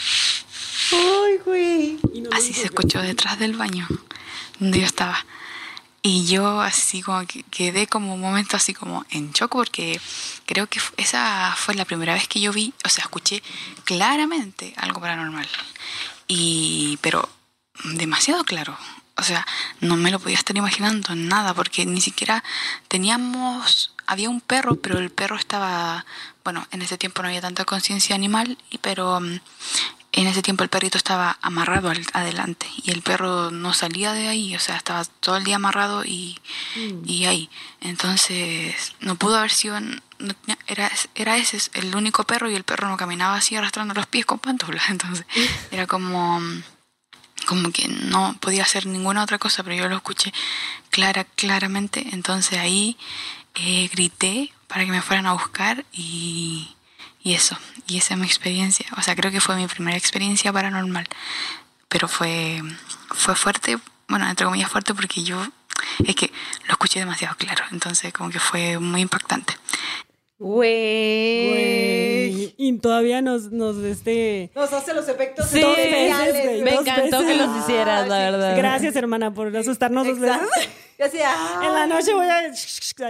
Ay, 0.93 1.39
güey. 1.45 1.99
Así 2.33 2.53
se 2.53 2.65
escuchó 2.67 3.01
detrás 3.01 3.39
del 3.39 3.55
baño 3.57 3.87
donde 4.59 4.81
yo 4.81 4.87
estaba. 4.87 5.25
Y 6.03 6.27
yo 6.27 6.61
así 6.61 7.01
como 7.01 7.27
que 7.27 7.45
quedé 7.45 7.87
como 7.87 8.15
un 8.15 8.21
momento 8.21 8.57
así 8.59 8.75
como 8.75 9.07
en 9.11 9.33
shock 9.33 9.53
porque 9.53 9.99
creo 10.45 10.67
que 10.67 10.79
esa 10.99 11.55
fue 11.57 11.75
la 11.75 11.87
primera 11.87 12.13
vez 12.13 12.29
que 12.29 12.41
yo 12.41 12.53
vi, 12.53 12.75
o 12.85 12.89
sea, 12.91 13.05
escuché 13.05 13.43
claramente 13.85 14.75
algo 14.77 15.01
paranormal. 15.01 15.49
Y 16.29 16.99
pero 17.01 17.27
demasiado 17.85 18.45
claro. 18.45 18.77
O 19.17 19.23
sea, 19.23 19.47
no 19.81 19.97
me 19.97 20.11
lo 20.11 20.19
podía 20.19 20.37
estar 20.37 20.57
imaginando 20.57 21.13
en 21.13 21.29
nada 21.29 21.55
porque 21.55 21.87
ni 21.87 22.01
siquiera 22.01 22.43
teníamos 22.89 23.93
había 24.07 24.29
un 24.29 24.41
perro, 24.43 24.77
pero 24.77 24.99
el 24.99 25.11
perro 25.11 25.37
estaba, 25.37 26.05
bueno, 26.45 26.67
en 26.73 26.83
ese 26.83 26.99
tiempo 26.99 27.23
no 27.23 27.29
había 27.29 27.41
tanta 27.41 27.65
conciencia 27.65 28.15
animal, 28.15 28.59
y- 28.71 28.77
pero 28.79 29.19
mm, 29.21 29.41
en 30.17 30.27
ese 30.29 30.43
tiempo 30.43 30.63
el 30.63 30.71
perrito 30.71 30.97
estaba 30.97 31.39
amarrado 31.43 31.91
al- 31.91 32.07
adelante 32.13 32.67
y 32.85 32.91
el 32.93 33.03
perro 33.03 33.51
no 33.51 33.73
salía 33.75 34.13
de 34.13 34.29
ahí, 34.29 34.55
o 34.55 34.61
sea, 34.61 34.77
estaba 34.77 35.05
todo 35.05 35.37
el 35.37 35.45
día 35.45 35.57
amarrado 35.57 36.05
y, 36.05 36.39
y 37.05 37.25
ahí. 37.27 37.51
Entonces, 37.81 38.95
no 39.01 39.17
pudo 39.17 39.37
haber 39.39 39.51
sido, 39.51 39.81
no 39.81 39.97
era, 40.67 40.91
era 41.15 41.37
ese 41.37 41.59
el 41.75 41.95
único 41.97 42.25
perro 42.25 42.49
y 42.51 42.55
el 42.55 42.65
perro 42.65 42.89
no 42.89 42.97
caminaba 42.97 43.37
así 43.37 43.57
arrastrando 43.57 43.93
los 43.95 44.07
pies 44.07 44.25
con 44.25 44.39
pantuflas. 44.39 44.89
Entonces, 44.91 45.27
era 45.71 45.87
como, 45.87 46.41
como 47.47 47.71
que 47.73 47.89
no 47.89 48.37
podía 48.41 48.63
hacer 48.63 48.87
ninguna 48.87 49.23
otra 49.23 49.39
cosa, 49.39 49.63
pero 49.63 49.77
yo 49.77 49.89
lo 49.89 49.97
escuché 49.97 50.33
clara, 50.91 51.25
claramente. 51.25 52.07
Entonces 52.13 52.59
ahí 52.59 52.97
eh, 53.57 53.89
grité 53.93 54.53
para 54.69 54.85
que 54.85 54.91
me 54.91 55.03
fueran 55.03 55.27
a 55.27 55.33
buscar 55.33 55.85
y, 55.93 56.75
y 57.23 57.35
eso, 57.35 57.57
y 57.87 57.99
esa 57.99 58.15
es 58.15 58.21
mi 58.21 58.27
experiencia. 58.27 58.87
O 58.97 59.03
sea, 59.03 59.15
creo 59.15 59.31
que 59.31 59.41
fue 59.41 59.57
mi 59.57 59.67
primera 59.67 59.97
experiencia 59.97 60.53
paranormal, 60.53 61.07
pero 61.89 62.09
fue, 62.09 62.61
fue 63.11 63.35
fuerte, 63.35 63.79
bueno, 64.09 64.29
entre 64.29 64.47
comillas 64.47 64.71
fuerte 64.71 64.95
porque 64.95 65.23
yo 65.23 65.43
es 66.07 66.15
que 66.15 66.31
lo 66.67 66.73
escuché 66.73 67.01
demasiado 67.01 67.37
claro, 67.37 67.65
entonces 67.73 68.13
como 68.13 68.31
que 68.31 68.39
fue 68.41 68.79
muy 68.79 69.01
impactante. 69.03 69.55
Güey. 70.39 71.49
Güey. 71.49 72.55
Y 72.59 72.79
todavía 72.79 73.23
nos, 73.23 73.53
nos 73.53 73.77
este. 73.79 74.51
Nos 74.55 74.73
hace 74.73 74.93
los 74.93 75.09
efectos 75.09 75.47
Sí, 75.49 75.61
Dos 75.61 75.77
veces, 75.77 76.63
me 76.63 76.73
dos 76.73 76.81
encantó 76.81 77.21
veces. 77.21 77.27
que 77.27 77.47
los 77.47 77.59
hicieras, 77.59 78.09
la 78.09 78.19
verdad. 78.19 78.57
Gracias, 78.57 78.97
hermana, 78.97 79.33
por 79.33 79.57
asustarnos 79.57 80.07
dos 80.07 80.19
veces. 80.19 80.39
Ah. 81.27 81.61
En 81.65 81.75
la 81.75 81.87
noche 81.87 82.15
voy 82.15 82.27
a. 82.27 82.43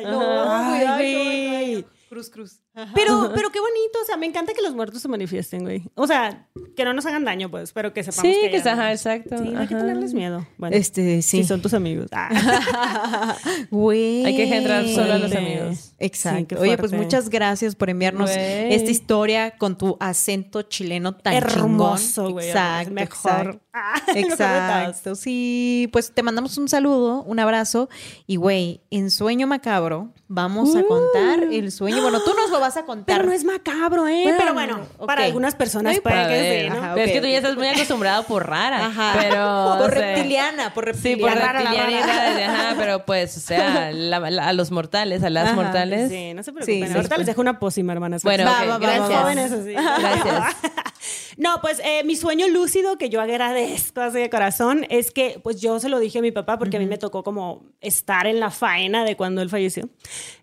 No, 0.03 0.53
Ay, 0.53 0.85
ay, 0.87 1.15
no, 1.15 1.57
ay, 1.59 1.77
no. 1.83 1.89
Cruz, 2.09 2.31
cruz. 2.31 2.64
Pero, 2.95 3.31
pero 3.35 3.51
qué 3.51 3.61
bonito, 3.61 3.99
o 4.03 4.05
sea, 4.05 4.17
me 4.17 4.27
encanta 4.27 4.53
que 4.53 4.61
los 4.63 4.75
muertos 4.75 5.01
se 5.01 5.09
manifiesten, 5.09 5.63
güey. 5.63 5.85
O 5.95 6.07
sea, 6.07 6.47
que 6.77 6.85
no 6.85 6.93
nos 6.93 7.07
hagan 7.07 7.25
daño, 7.25 7.51
pues, 7.51 7.73
pero 7.73 7.93
que 7.93 8.03
sepamos 8.03 8.35
Sí, 8.35 8.41
que. 8.43 8.51
que 8.51 8.63
ya- 8.63 8.73
ajá, 8.73 8.93
exacto. 8.93 9.39
Sí, 9.39 9.53
hay 9.57 9.67
que 9.69 9.75
tenerles 9.75 10.13
miedo. 10.15 10.47
Bueno, 10.59 10.77
Este, 10.77 11.23
sí. 11.23 11.43
si 11.43 11.45
son 11.45 11.63
tus 11.63 11.73
amigos. 11.75 12.09
Ah. 12.13 13.37
Güey. 13.71 14.25
Hay 14.25 14.37
que 14.37 14.45
engendrar 14.45 14.87
solo 14.89 15.13
a 15.15 15.19
los 15.19 15.33
amigos. 15.33 15.95
Exacto. 15.99 16.57
Sí, 16.57 16.63
Oye, 16.63 16.77
pues 16.79 16.93
muchas 16.93 17.29
gracias 17.31 17.75
por 17.77 17.91
enviarnos 17.91 18.31
Güey. 18.31 18.75
esta 18.75 18.91
historia 18.91 19.57
con 19.57 19.77
tu 19.79 19.97
acento 20.01 20.63
chileno 20.63 21.15
tan 21.15 21.35
Hermoso, 21.35 22.23
chingón. 22.23 22.33
güey. 22.33 22.49
Exacto, 22.49 22.93
Mejor. 22.93 23.07
exacto. 23.41 23.61
Ah. 23.77 24.01
Exacto, 24.15 25.15
sí. 25.17 25.89
Pues 25.93 26.13
te 26.15 26.23
mandamos 26.23 26.57
un 26.59 26.69
saludo, 26.69 27.25
un 27.25 27.41
abrazo. 27.41 27.89
Y, 28.25 28.37
güey, 28.37 28.83
en 28.93 29.11
Sueño 29.11 29.49
Macabro 29.49 30.13
vamos 30.29 30.77
a 30.77 30.85
contar 30.85 31.43
el 31.53 31.73
sueño. 31.73 32.01
Bueno, 32.01 32.21
tú 32.25 32.35
nos 32.35 32.51
lo 32.51 32.61
vas 32.65 32.77
a 32.77 32.85
contar. 32.85 33.17
Pero 33.17 33.29
no 33.29 33.33
es 33.35 33.45
macabro, 33.45 34.09
¿eh? 34.09 34.23
Bueno, 34.25 34.39
pero 34.39 34.55
bueno, 34.55 34.81
ok. 34.99 35.07
para 35.07 35.25
algunas 35.25 35.55
personas 35.55 35.97
No 35.97 36.03
puede 36.03 36.17
A 36.19 36.29
que 36.29 36.63
sí, 36.65 36.69
¿no? 36.71 36.77
ajá, 36.77 36.95
Pero 36.95 37.07
es 37.07 37.13
que 37.13 37.21
tú 37.21 37.27
ya 37.27 37.37
estás 37.39 37.57
muy 37.57 37.69
acostumbrado 37.69 38.25
por 38.25 38.49
rara. 38.49 38.87
Ajá. 38.87 39.13
Pero. 39.21 39.75
por 39.79 39.91
o 39.91 39.93
sea, 39.95 40.15
reptiliana, 40.15 40.75
por 40.75 40.85
Sí, 40.97 41.17
por 41.17 41.31
reptiliana. 41.31 41.41
rara 41.41 41.61
la 41.63 41.71
reptiliana, 41.71 42.07
rara. 42.07 42.53
ajá, 42.69 42.75
pero 42.79 43.05
pues, 43.05 43.37
o 43.37 43.41
sea, 43.41 43.93
la- 43.93 44.19
la- 44.31 44.49
a 44.49 44.53
los 44.53 44.71
mortales, 44.71 45.23
a 45.23 45.31
las 45.31 45.47
Ajá, 45.47 45.55
mortales. 45.57 46.11
Sí, 46.11 46.35
no 46.35 46.43
se 46.43 46.53
preocupen. 46.53 46.83
Sí, 46.83 46.89
sí, 46.89 46.95
Ahorita 46.97 47.15
sí. 47.17 47.19
les 47.21 47.27
dejo 47.27 47.41
una 47.41 47.59
pócima, 47.59 47.93
hermanas. 47.93 48.23
Bueno, 48.23 48.45
Va, 48.45 48.53
ok, 48.53 48.61
va, 48.63 48.67
va, 48.67 48.79
gracias. 48.79 49.11
va, 49.11 49.15
va. 49.15 49.21
jóvenes 49.23 49.53
así. 49.53 49.73
Gracias. 49.73 50.57
No, 51.37 51.61
pues 51.61 51.81
eh, 51.85 52.03
mi 52.05 52.17
sueño 52.17 52.49
lúcido 52.49 52.99
que 52.99 53.09
yo 53.09 53.21
agradezco 53.21 54.01
así 54.01 54.19
de 54.19 54.31
corazón 54.31 54.87
es 54.89 55.11
que 55.11 55.41
pues 55.43 55.61
yo 55.61 55.81
se 55.81 55.89
lo 55.89 55.99
dije 55.99 56.19
a 56.19 56.23
mi 56.23 56.33
papá 56.33 56.59
porque 56.59 56.77
a 56.77 56.81
mí 56.81 56.87
me 56.87 56.99
tocó 56.99 57.23
como 57.23 57.65
estar 57.81 58.27
en 58.27 58.41
la 58.41 58.51
faena 58.51 59.05
de 59.05 59.17
cuando 59.17 59.43
él 59.43 59.51
falleció. 59.51 59.89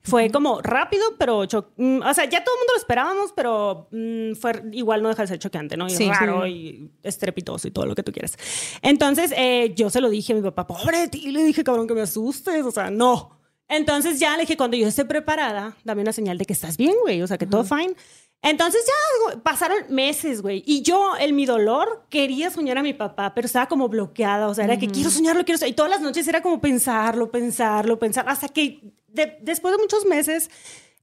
Fue 0.04 0.30
como 0.30 0.62
rápido, 0.62 1.04
pero 1.18 1.44
mm, 1.78 2.02
o 2.02 2.14
sea, 2.14 2.26
ya 2.26 2.44
todo 2.44 2.56
el 2.56 2.60
mundo 2.60 2.74
lo 2.74 2.80
esperábamos, 2.80 3.34
pero 3.36 3.88
mm, 3.92 4.34
fue 4.36 4.64
igual 4.72 5.02
no 5.02 5.10
deja 5.10 5.24
de 5.24 5.28
ser 5.28 5.40
choqueante, 5.40 5.78
¿no? 5.78 5.88
Y 5.88 5.92
Sí, 5.92 6.10
raro 6.10 6.46
sí. 6.46 6.50
y 6.52 6.92
estrepitoso 7.04 7.68
y 7.68 7.72
todo 7.72 7.86
lo 7.86 7.96
que 7.96 8.04
tú 8.04 8.12
quieras. 8.12 8.38
Entonces 8.82 9.34
eh, 9.36 9.74
yo 9.76 9.90
se 9.90 10.02
lo 10.02 10.10
dije 10.10 10.34
a 10.34 10.36
mi 10.36 10.42
papá, 10.42 10.68
pobre 10.68 11.00
de 11.00 11.08
ti, 11.08 11.32
le 11.32 11.44
dije, 11.44 11.64
cabrón, 11.64 11.88
que 11.88 11.94
me 11.94 12.02
asustes, 12.02 12.66
o 12.66 12.72
sea, 12.72 12.90
no. 12.90 13.40
Entonces 13.68 14.20
ya 14.20 14.36
le 14.36 14.42
dije, 14.42 14.58
cuando 14.58 14.76
yo 14.76 14.86
esté 14.86 15.06
preparada, 15.06 15.78
dame 15.86 16.02
una 16.02 16.12
señal 16.12 16.38
de 16.38 16.46
que 16.46 16.52
estás 16.52 16.76
bien, 16.76 16.94
güey, 17.04 17.22
o 17.22 17.28
sea, 17.28 17.38
que 17.38 17.48
todo 17.48 17.64
fine. 17.64 17.94
Entonces 18.44 18.84
ya 18.88 19.40
pasaron 19.42 19.78
meses, 19.90 20.42
güey. 20.42 20.64
Y 20.66 20.82
yo, 20.82 21.14
en 21.20 21.36
mi 21.36 21.46
dolor, 21.46 22.06
quería 22.10 22.50
soñar 22.50 22.78
a 22.80 22.84
mi 22.84 22.94
papá, 22.94 23.34
pero 23.36 23.46
estaba 23.46 23.68
como 23.68 23.88
bloqueada. 23.88 24.48
O 24.48 24.54
sea, 24.56 24.66
era 24.66 24.78
que 24.80 24.88
quiero 24.88 25.12
soñarlo, 25.12 25.46
quiero 25.46 25.60
soñarlo. 25.60 25.74
Y 25.74 25.76
todas 25.76 25.92
las 25.92 26.02
noches 26.02 26.28
era 26.28 26.42
como 26.42 26.60
pensarlo, 26.60 27.30
pensarlo, 27.30 28.00
pensar. 28.00 28.26
Hasta 28.28 28.48
que 28.50 28.82
de- 29.10 29.38
después 29.42 29.74
de 29.76 29.78
muchos 29.78 30.06
meses, 30.06 30.50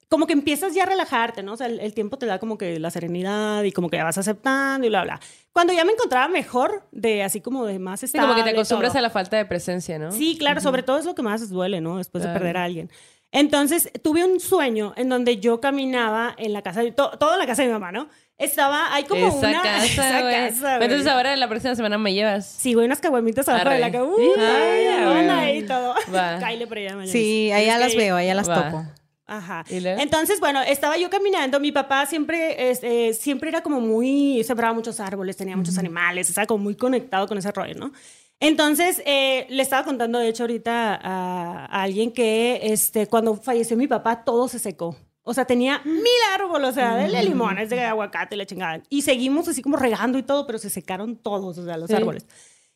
como 0.09 0.27
que 0.27 0.33
empiezas 0.33 0.75
ya 0.75 0.83
a 0.83 0.87
relajarte, 0.87 1.43
¿no? 1.45 1.53
O 1.53 1.57
sea, 1.57 1.67
el, 1.69 1.79
el 1.79 1.95
tiempo 1.95 2.17
te 2.19 2.27
da 2.27 2.39
como 2.41 2.59
que 2.59 2.81
la 2.81 2.91
serenidad 2.91 3.63
y 3.63 3.71
como 3.73 3.89
que 3.91 3.99
ya 3.99 4.05
vas 4.05 4.19
aceptando 4.19 4.87
y 4.87 4.91
bla, 4.91 5.05
bla. 5.05 5.21
Cuando 5.53 5.73
ya 5.73 5.85
me 5.85 5.93
encontraba 5.93 6.27
mejor, 6.29 6.89
de 6.93 7.23
así 7.23 7.41
como 7.41 7.67
de 7.67 7.79
más 7.79 8.01
Sí, 8.01 8.07
estable. 8.07 8.29
como 8.33 8.39
que 8.43 8.51
te 8.51 8.57
acostumbras 8.57 8.93
todo. 8.93 8.99
a 8.99 9.03
la 9.03 9.11
falta 9.11 9.37
de 9.37 9.45
presencia, 9.45 9.99
¿no? 9.99 10.11
Sí, 10.11 10.37
claro, 10.39 10.61
sobre 10.61 10.83
todo 10.83 10.99
es 10.99 11.05
lo 11.05 11.15
que 11.15 11.23
más 11.23 11.49
duele, 11.51 11.81
¿no? 11.81 11.99
Después 11.99 12.23
Claro. 12.23 12.35
de 12.35 12.41
perder 12.41 12.57
a 12.57 12.65
alguien. 12.65 12.91
Entonces 13.31 13.91
tuve 14.03 14.25
un 14.25 14.41
sueño 14.41 14.95
en 14.97 15.09
donde 15.09 15.39
yo 15.39 15.61
caminaba 15.61 16.35
en 16.39 16.53
la 16.53 16.63
casa, 16.63 16.83
de, 16.83 16.93
to- 16.93 17.11
toda 17.19 17.37
la 17.37 17.47
casa 17.47 17.63
de 17.63 17.69
mi 17.69 17.73
mamá, 17.75 17.93
¿no? 17.93 18.09
Estaba, 18.39 18.95
hay 18.95 19.05
como 19.05 19.27
esa 19.29 19.49
una 19.49 19.63
casa, 19.63 19.85
esa 19.85 20.21
güey. 20.23 20.33
casa, 20.35 20.77
güey. 20.77 20.85
Entonces 20.85 21.07
ahora 21.09 21.37
la 21.37 21.49
próxima 21.49 21.75
semana 21.75 21.99
me 21.99 22.15
llevas. 22.15 22.47
Sí, 22.47 22.73
güey, 22.75 22.87
unas 22.87 23.01
caguamitas 23.01 23.49
abajo 23.49 23.69
de 23.71 23.79
la 23.81 23.91
cama. 23.93 24.05
Uh, 24.07 24.35
ay, 24.39 24.85
ya, 24.85 25.39
ahí 25.41 25.63
todo. 25.65 25.95
Va. 26.15 26.39
Cáile 26.41 26.67
por 26.67 26.79
allá 26.79 26.91
mañana. 26.95 27.13
Sí, 27.13 27.51
allá 27.53 27.79
las 27.79 27.93
que- 27.93 27.99
veo, 27.99 28.17
allá 28.17 28.35
las 28.35 28.49
Va. 28.49 28.65
topo. 28.71 28.85
Ajá. 29.27 29.63
Entonces, 29.69 30.41
bueno, 30.41 30.63
estaba 30.63 30.97
yo 30.97 31.11
caminando. 31.11 31.61
Mi 31.61 31.71
papá 31.71 32.07
siempre, 32.07 32.71
eh, 32.71 33.13
siempre 33.13 33.51
era 33.51 33.61
como 33.61 33.79
muy, 33.79 34.43
sembraba 34.43 34.73
muchos 34.73 35.01
árboles, 35.01 35.37
tenía 35.37 35.55
muchos 35.55 35.77
animales, 35.77 36.31
estaba 36.31 36.47
como 36.47 36.65
muy 36.65 36.75
conectado 36.77 37.29
con 37.29 37.37
ese 37.37 37.53
rollo, 37.53 37.75
¿no? 37.75 37.93
Entonces, 38.41 39.03
eh, 39.05 39.47
le 39.51 39.63
estaba 39.63 39.85
contando, 39.85 40.19
de 40.19 40.29
hecho, 40.29 40.45
ahorita 40.45 40.95
a, 40.95 41.67
a 41.67 41.83
alguien 41.83 42.13
que 42.13 42.61
este, 42.63 43.07
cuando 43.09 43.35
falleció 43.37 43.77
mi 43.77 43.89
papá, 43.89 44.25
todo 44.25 44.47
se 44.49 44.59
secó. 44.59 44.97
O 45.25 45.35
sea, 45.35 45.45
tenía 45.45 45.83
mil 45.85 46.05
árboles, 46.35 46.71
o 46.71 46.73
sea, 46.73 46.95
de 46.97 47.23
limones, 47.23 47.69
de 47.69 47.81
aguacate, 47.85 48.37
la 48.37 48.47
chingada. 48.47 48.81
Y 48.89 49.03
seguimos 49.03 49.47
así 49.49 49.61
como 49.61 49.77
regando 49.77 50.17
y 50.19 50.23
todo, 50.23 50.47
pero 50.47 50.59
se 50.59 50.71
secaron 50.71 51.17
todos, 51.17 51.59
o 51.59 51.65
sea, 51.65 51.77
los 51.77 51.89
Sí. 51.91 51.97
árboles. 51.97 52.27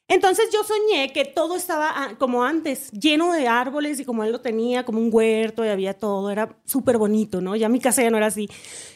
Entonces 0.08 0.50
yo 0.52 0.62
soñé 0.64 1.12
que 1.12 1.24
todo 1.24 1.56
estaba 1.56 1.90
ah, 1.94 2.14
como 2.18 2.44
antes, 2.44 2.90
lleno 2.90 3.32
de 3.32 3.48
árboles 3.48 3.98
y 3.98 4.04
como 4.04 4.24
él 4.24 4.32
lo 4.32 4.40
tenía, 4.40 4.84
como 4.84 4.98
un 4.98 5.08
huerto 5.10 5.64
y 5.64 5.68
había 5.68 5.94
todo, 5.94 6.30
era 6.30 6.56
súper 6.64 6.98
bonito, 6.98 7.40
¿no? 7.40 7.56
Ya 7.56 7.68
mi 7.68 7.80
casa 7.80 8.02
ya 8.02 8.10
no 8.10 8.18
era 8.18 8.26
así. 8.26 8.48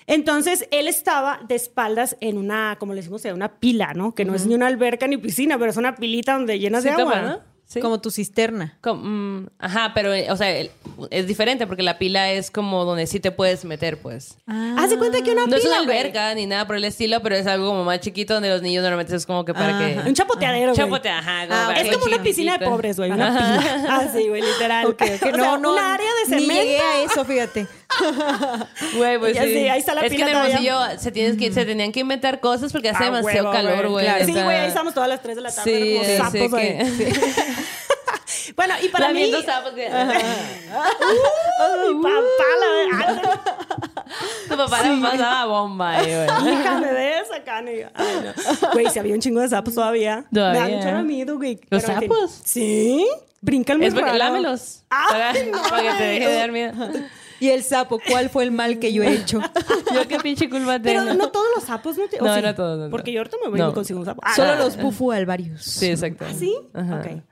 Entonces 0.06 0.68
él 0.70 0.88
estaba 0.88 1.40
de 1.48 1.54
espaldas 1.54 2.16
en 2.20 2.36
una, 2.36 2.76
como 2.78 2.92
le 2.92 3.00
decimos, 3.00 3.24
una 3.24 3.58
pila, 3.58 3.94
¿no? 3.94 4.14
Que 4.14 4.24
no 4.24 4.34
es 4.34 4.46
ni 4.46 4.54
una 4.54 4.66
alberca 4.66 5.06
ni 5.06 5.16
piscina, 5.16 5.58
pero 5.58 5.70
es 5.70 5.76
una 5.76 5.96
pilita 5.96 6.34
donde 6.34 6.58
llenas 6.58 6.82
Sí, 6.82 6.90
de 6.90 6.94
agua. 6.94 7.44
Sí. 7.68 7.80
Como 7.80 8.00
tu 8.00 8.12
cisterna. 8.12 8.78
Com- 8.80 9.40
mm, 9.42 9.48
ajá, 9.58 9.90
pero, 9.92 10.14
eh, 10.14 10.30
o 10.30 10.36
sea, 10.36 10.50
el- 10.50 10.70
es 11.10 11.26
diferente 11.26 11.66
porque 11.66 11.82
la 11.82 11.98
pila 11.98 12.30
es 12.30 12.52
como 12.52 12.84
donde 12.84 13.08
sí 13.08 13.18
te 13.18 13.32
puedes 13.32 13.64
meter, 13.64 13.98
pues. 14.00 14.36
Haz 14.46 14.88
de 14.90 14.96
cuenta 14.96 15.20
que 15.22 15.32
una 15.32 15.46
No 15.48 15.56
es 15.56 15.62
pila, 15.64 15.78
una 15.80 15.84
güey. 15.84 15.98
alberca 15.98 16.32
ni 16.34 16.46
nada 16.46 16.64
por 16.68 16.76
el 16.76 16.84
estilo, 16.84 17.20
pero 17.22 17.34
es 17.34 17.44
algo 17.48 17.66
como 17.70 17.82
más 17.82 17.98
chiquito 17.98 18.34
donde 18.34 18.50
los 18.50 18.62
niños 18.62 18.82
normalmente 18.84 19.16
es 19.16 19.26
como 19.26 19.44
que 19.44 19.52
para 19.52 19.78
que... 19.80 20.08
Un 20.08 20.14
chapoteadero, 20.14 20.74
güey. 20.74 20.76
Chapote, 20.76 21.08
ajá. 21.08 21.42
Ah, 21.42 21.64
para 21.66 21.80
Es 21.80 21.88
que 21.88 21.94
como 21.94 22.06
una 22.06 22.22
piscina 22.22 22.56
de 22.56 22.64
pobres, 22.66 22.96
güey, 22.98 23.10
una 23.10 23.30
pila. 23.36 23.96
Así, 23.96 24.28
güey, 24.28 24.42
literal. 24.42 24.86
Ok, 24.86 25.02
ok, 25.02 25.12
O 25.12 25.16
sea, 25.18 25.32
no, 25.36 25.58
no. 25.58 25.72
Un 25.72 25.78
área 25.80 26.08
de 26.28 26.36
Ni 26.36 26.42
cemento. 26.42 26.62
llegué 26.62 26.78
a 26.78 27.02
eso, 27.02 27.24
fíjate. 27.24 27.66
Güey, 28.96 29.18
pues 29.18 29.34
Ya 29.34 29.42
sí. 29.44 29.52
sí, 29.54 29.68
ahí 29.68 29.78
está 29.80 29.94
la 29.94 30.02
es 30.02 30.10
que 30.10 30.16
pila 30.16 30.26
en 30.26 30.32
todavía. 30.32 30.56
Hermosillo 30.56 31.00
se, 31.00 31.12
tienes 31.12 31.36
que, 31.36 31.52
se 31.52 31.64
tenían 31.64 31.92
que 31.92 32.00
inventar 32.00 32.40
cosas 32.40 32.70
porque 32.72 32.90
hace 32.90 33.02
Ah, 33.02 33.06
demasiado 33.06 33.50
huevo, 33.50 33.52
calor, 33.52 33.88
güey. 33.88 34.04
Claro. 34.04 34.24
Sí, 34.24 34.32
güey, 34.32 34.56
ahí 34.56 34.68
estamos 34.68 34.94
todas 34.94 35.08
las 35.08 35.22
3 35.22 35.36
de 35.36 35.42
la 35.42 35.52
tarde 35.52 35.70
Sí, 35.72 35.94
como 35.96 36.48
sapos 36.48 36.60
que- 36.60 36.86
Bueno, 38.54 38.74
y 38.82 38.88
para 38.88 39.12
mí... 39.12 39.32
Sapos 39.44 39.72
que- 39.72 39.86
Uy, 39.88 39.92
papá, 42.02 42.48
la 42.60 42.66
Tu 44.48 44.56
papá 44.56 44.82
le 44.82 45.00
pasaba 45.02 45.44
bomba, 45.46 45.90
ahí, 45.96 46.06
güey. 46.06 46.26
Híjame 46.60 46.92
de 46.92 47.18
esa 47.20 47.44
yo, 47.72 47.88
Ay, 47.94 48.06
no. 48.24 48.32
Güey, 48.72 48.90
si 48.90 48.98
había 48.98 49.14
un 49.14 49.20
chingo 49.20 49.40
de 49.40 49.48
sapos 49.48 49.74
todavía. 49.74 50.24
Todavía. 50.32 50.66
Me 50.66 50.76
da 50.84 50.92
mucho 50.94 51.04
miedo, 51.04 51.36
güey. 51.36 51.58
¿Los 51.70 51.82
Pero, 51.82 51.94
en 51.94 52.00
fin. 52.00 52.08
sapos? 52.10 52.40
Sí. 52.44 53.06
Brincan 53.40 53.78
muy 53.78 53.86
Es 53.86 53.94
porque 53.94 54.12
lámelos. 54.14 54.82
Ay, 54.90 55.06
para, 55.10 55.32
no, 55.44 55.62
para 55.68 55.82
que 55.82 55.90
te 55.98 56.04
deje 56.04 56.28
de 56.28 56.34
dar 56.34 56.52
miedo. 56.52 56.72
Y 57.40 57.48
el 57.50 57.62
sapo, 57.62 58.00
¿cuál 58.08 58.30
fue 58.30 58.44
el 58.44 58.50
mal 58.50 58.78
que 58.78 58.92
yo 58.92 59.02
he 59.02 59.12
hecho? 59.14 59.40
Yo 59.94 60.08
qué 60.08 60.18
pinche 60.18 60.48
culpa 60.50 60.78
Pero 60.82 61.04
tengo. 61.04 61.14
no 61.14 61.28
todos 61.30 61.46
los 61.54 61.64
sapos, 61.64 61.96
¿no? 61.96 62.06
Te, 62.08 62.20
o 62.20 62.24
No, 62.24 62.34
sí? 62.34 62.42
no 62.42 62.54
todos, 62.54 62.78
no, 62.78 62.84
no. 62.86 62.90
Porque 62.90 63.12
yo 63.12 63.20
ahorita 63.20 63.36
me 63.42 63.50
voy 63.50 63.58
No. 63.58 63.70
y 63.70 63.72
consigo 63.72 63.98
un 64.00 64.04
sapo. 64.04 64.20
Ah, 64.24 64.34
Solo 64.34 64.52
ah, 64.52 64.56
los 64.56 64.76
bufu 64.76 65.12
alvarios. 65.12 65.62
Sí, 65.62 65.86
exacto. 65.86 66.24
¿Ah, 66.28 66.32
sí? 66.36 66.54
Ajá. 66.74 67.00
Ok. 67.00 67.22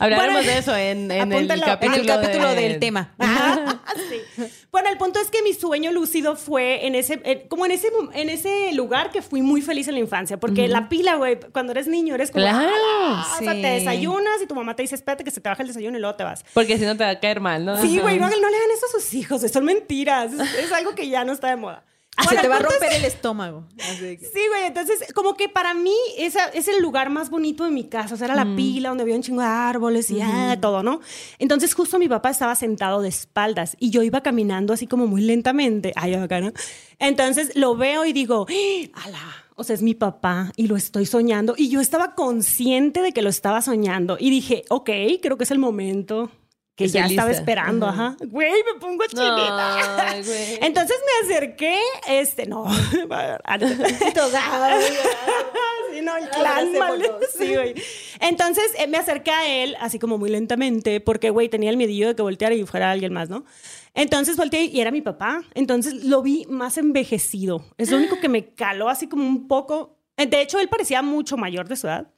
Hablaremos 0.00 0.34
Bueno, 0.34 0.42
de 0.42 0.58
eso 0.58 0.76
en, 0.76 1.10
en 1.10 1.32
el 1.32 1.50
apúntalo. 1.50 1.52
En 1.52 1.58
el 1.58 1.64
capítulo. 1.64 1.94
En 1.94 2.00
el 2.00 2.06
capítulo 2.06 2.48
de- 2.48 2.54
del 2.68 2.78
tema. 2.80 3.14
Ah, 3.18 3.80
sí. 4.36 4.42
Bueno, 4.70 4.88
el 4.90 4.98
punto 4.98 5.20
es 5.20 5.30
que 5.30 5.42
mi 5.42 5.52
sueño 5.52 5.92
lúcido 5.92 6.36
fue 6.36 6.86
en 6.86 6.94
ese, 6.94 7.46
como 7.48 7.66
en 7.66 7.72
ese, 7.72 7.88
en 8.14 8.28
ese 8.30 8.72
lugar 8.72 9.10
que 9.10 9.20
fui 9.22 9.42
muy 9.42 9.60
feliz 9.62 9.88
en 9.88 9.94
la 9.94 10.00
infancia, 10.00 10.38
porque 10.40 10.66
la 10.68 10.88
pila, 10.88 11.16
güey, 11.16 11.38
cuando 11.52 11.72
eres 11.72 11.86
niño 11.88 12.14
eres 12.14 12.30
como, 12.30 12.44
Claro, 12.44 12.68
ah, 12.74 13.36
o 13.40 13.44
sea, 13.44 13.52
te 13.52 13.58
desayunas 13.66 14.40
y 14.42 14.46
tu 14.46 14.54
mamá 14.54 14.74
te 14.76 14.82
dice, 14.82 14.94
espérate 14.94 15.24
que 15.24 15.30
se 15.30 15.40
te 15.40 15.48
baja 15.48 15.62
el 15.62 15.68
desayuno 15.68 15.98
y 15.98 16.00
luego 16.00 16.16
te 16.16 16.24
vas. 16.24 16.44
Porque 16.54 16.78
si 16.78 16.84
no 16.84 16.96
te 16.96 17.04
va 17.04 17.10
a 17.10 17.20
caer 17.20 17.40
mal, 17.40 17.64
¿no? 17.64 17.80
Sí, 17.80 17.98
güey, 17.98 18.18
no, 18.18 18.26
no 18.28 18.36
le 18.50 18.56
hagan 18.56 18.70
eso 18.74 18.86
a 18.86 19.00
sus 19.00 19.12
hijos, 19.14 19.42
son 19.52 19.64
mentiras, 19.64 20.32
es, 20.32 20.54
es 20.54 20.72
algo 20.72 20.94
que 20.94 21.08
ya 21.08 21.24
no 21.24 21.32
está 21.32 21.48
de 21.48 21.56
moda. 21.56 21.84
Se 22.18 22.26
Bueno, 22.26 22.42
te 22.42 22.48
va 22.48 22.56
a 22.56 22.58
es 22.58 22.64
romper 22.64 22.92
el 22.92 23.04
estómago. 23.06 23.64
Así 23.90 24.18
que- 24.18 24.26
Sí, 24.34 24.40
güey, 24.48 24.64
entonces 24.66 25.02
como 25.14 25.34
que 25.34 25.48
para 25.48 25.72
mí 25.72 25.94
esa, 26.18 26.44
es 26.48 26.68
el 26.68 26.82
lugar 26.82 27.08
más 27.08 27.30
bonito 27.30 27.64
de 27.64 27.70
mi 27.70 27.84
casa, 27.84 28.14
o 28.14 28.18
sea, 28.18 28.26
era 28.26 28.34
la 28.36 28.54
pila 28.54 28.90
donde 28.90 29.02
había 29.02 29.14
un 29.16 29.22
chingo 29.22 29.40
de 29.40 29.46
árboles 29.46 30.10
y 30.10 30.20
ah, 30.20 30.58
todo, 30.60 30.82
¿no? 30.82 31.00
Entonces 31.38 31.72
justo 31.72 31.98
mi 31.98 32.08
papá 32.10 32.28
estaba 32.28 32.54
sentado 32.54 33.00
de 33.00 33.08
espaldas 33.08 33.76
y 33.80 33.88
yo 33.88 34.02
iba 34.02 34.20
caminando 34.22 34.74
así 34.74 34.86
como 34.86 35.06
muy 35.06 35.22
lentamente, 35.22 35.92
ay, 35.96 36.12
acá, 36.14 36.40
¿no? 36.42 36.52
Entonces 36.98 37.56
lo 37.56 37.76
veo 37.76 38.04
y 38.04 38.12
digo, 38.12 38.46
¡Ah, 38.92 39.04
ala, 39.06 39.44
o 39.54 39.64
sea, 39.64 39.74
es 39.74 39.80
mi 39.82 39.94
papá 39.94 40.52
y 40.56 40.66
lo 40.66 40.76
estoy 40.76 41.06
soñando 41.06 41.54
y 41.56 41.70
yo 41.70 41.80
estaba 41.80 42.14
consciente 42.14 43.00
de 43.00 43.12
que 43.12 43.22
lo 43.22 43.30
estaba 43.30 43.62
soñando 43.62 44.18
y 44.20 44.28
dije, 44.28 44.64
ok, 44.68 44.90
creo 45.22 45.38
que 45.38 45.44
es 45.44 45.50
el 45.50 45.58
momento. 45.58 46.30
Que 46.74 46.88
ya 46.88 47.04
estaba 47.06 47.28
lista. 47.28 47.42
esperando, 47.42 47.86
ajá. 47.86 48.16
Güey, 48.26 48.50
me 48.72 48.80
pongo 48.80 49.04
chinita. 49.06 50.08
Ay, 50.10 50.22
güey. 50.22 50.58
Entonces 50.62 50.96
me 51.04 51.28
acerqué, 51.28 51.78
este, 52.08 52.46
no. 52.46 52.64
sí, 55.92 56.00
no, 56.02 56.16
el 56.16 56.28
clan 56.30 56.72
mal- 56.78 57.02
Sí, 57.36 57.54
güey. 57.54 57.74
Entonces 58.20 58.64
eh, 58.78 58.86
me 58.86 58.98
acerqué 58.98 59.30
a 59.30 59.62
él, 59.62 59.76
así 59.80 59.98
como 59.98 60.18
muy 60.18 60.30
lentamente, 60.30 61.00
porque, 61.00 61.30
güey, 61.30 61.48
tenía 61.48 61.70
el 61.70 61.76
medillo 61.76 62.08
de 62.08 62.16
que 62.16 62.22
volteara 62.22 62.54
y 62.54 62.64
fuera 62.64 62.90
alguien 62.90 63.12
más, 63.12 63.28
¿no? 63.28 63.44
Entonces 63.94 64.36
volteé 64.36 64.64
y 64.64 64.80
era 64.80 64.90
mi 64.90 65.02
papá. 65.02 65.42
Entonces 65.54 66.04
lo 66.04 66.22
vi 66.22 66.46
más 66.48 66.78
envejecido. 66.78 67.64
Es 67.76 67.90
lo 67.90 67.98
único 67.98 68.18
que 68.20 68.28
me 68.30 68.54
caló 68.54 68.88
así 68.88 69.08
como 69.08 69.26
un 69.26 69.48
poco. 69.48 69.98
Eh, 70.16 70.26
De 70.26 70.40
hecho, 70.40 70.58
él 70.58 70.68
parecía 70.68 71.02
mucho 71.02 71.36
mayor 71.36 71.68
de 71.68 71.76
su 71.76 71.86
edad. 71.86 72.08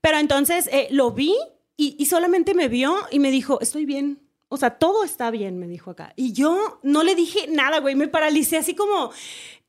Pero 0.00 0.18
entonces 0.18 0.68
eh, 0.72 0.88
lo 0.90 1.12
vi 1.12 1.36
y, 1.98 2.06
solamente 2.06 2.54
me 2.54 2.68
vio 2.68 2.96
y 3.10 3.18
me 3.18 3.30
dijo, 3.30 3.60
estoy 3.60 3.84
bien. 3.84 4.20
O 4.48 4.56
sea, 4.56 4.78
todo 4.78 5.02
está 5.04 5.30
bien, 5.30 5.58
me 5.58 5.66
dijo 5.66 5.90
acá. 5.90 6.12
Y 6.14 6.32
yo 6.32 6.78
no 6.82 7.02
le 7.02 7.14
dije 7.14 7.46
nada, 7.48 7.80
güey, 7.80 7.94
me 7.94 8.08
paralicé 8.08 8.58
así 8.58 8.74
como... 8.74 9.10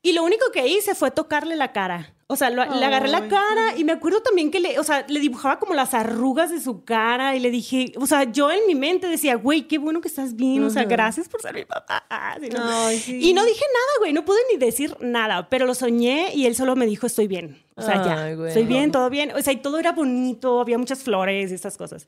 Y 0.02 0.12
lo 0.12 0.22
único 0.22 0.44
que 0.52 0.68
hice 0.68 0.94
fue 0.94 1.10
tocarle 1.10 1.56
la 1.56 1.72
cara. 1.72 2.14
O 2.26 2.36
sea, 2.36 2.48
lo- 2.50 2.64
le 2.64 2.84
agarré 2.86 3.08
la 3.08 3.28
cara 3.28 3.76
y 3.76 3.84
me 3.84 3.92
acuerdo 3.92 4.22
también 4.22 4.50
que 4.50 4.58
le, 4.58 4.78
o 4.78 4.84
sea, 4.84 5.04
le 5.08 5.20
dibujaba 5.20 5.58
como 5.58 5.74
las 5.74 5.92
arrugas 5.92 6.50
de 6.50 6.60
su 6.60 6.82
cara 6.84 7.36
y 7.36 7.40
le 7.40 7.50
dije, 7.50 7.92
o 8.00 8.06
sea, 8.06 8.24
yo 8.24 8.50
en 8.50 8.60
mi 8.66 8.74
mente 8.74 9.06
decía, 9.08 9.34
güey, 9.36 9.62
qué 9.68 9.76
bueno 9.78 10.00
que 10.00 10.08
estás 10.08 10.34
bien, 10.34 10.64
o 10.64 10.70
sea, 10.70 10.84
gracias 10.84 11.28
por 11.28 11.42
ser 11.42 11.54
mi 11.54 11.64
papá. 11.66 12.04
Así, 12.08 12.48
¿no? 12.48 12.60
Ay, 12.62 12.98
sí. 12.98 13.18
Y 13.22 13.34
no 13.34 13.44
dije 13.44 13.64
nada, 13.72 13.98
güey, 14.00 14.12
no 14.14 14.24
pude 14.24 14.38
ni 14.52 14.58
decir 14.58 14.96
nada, 15.00 15.48
pero 15.50 15.66
lo 15.66 15.74
soñé 15.74 16.34
y 16.34 16.46
él 16.46 16.54
solo 16.54 16.76
me 16.76 16.86
dijo, 16.86 17.06
estoy 17.06 17.26
bien. 17.28 17.62
O 17.76 17.82
sea, 17.82 18.00
Ay, 18.00 18.36
ya, 18.36 18.46
estoy 18.46 18.62
bien, 18.64 18.92
todo 18.92 19.10
bien. 19.10 19.32
O 19.36 19.42
sea, 19.42 19.52
y 19.52 19.56
todo 19.56 19.78
era 19.80 19.90
bonito, 19.90 20.60
había 20.60 20.78
muchas 20.78 21.02
flores 21.02 21.50
y 21.50 21.54
estas 21.54 21.76
cosas. 21.76 22.06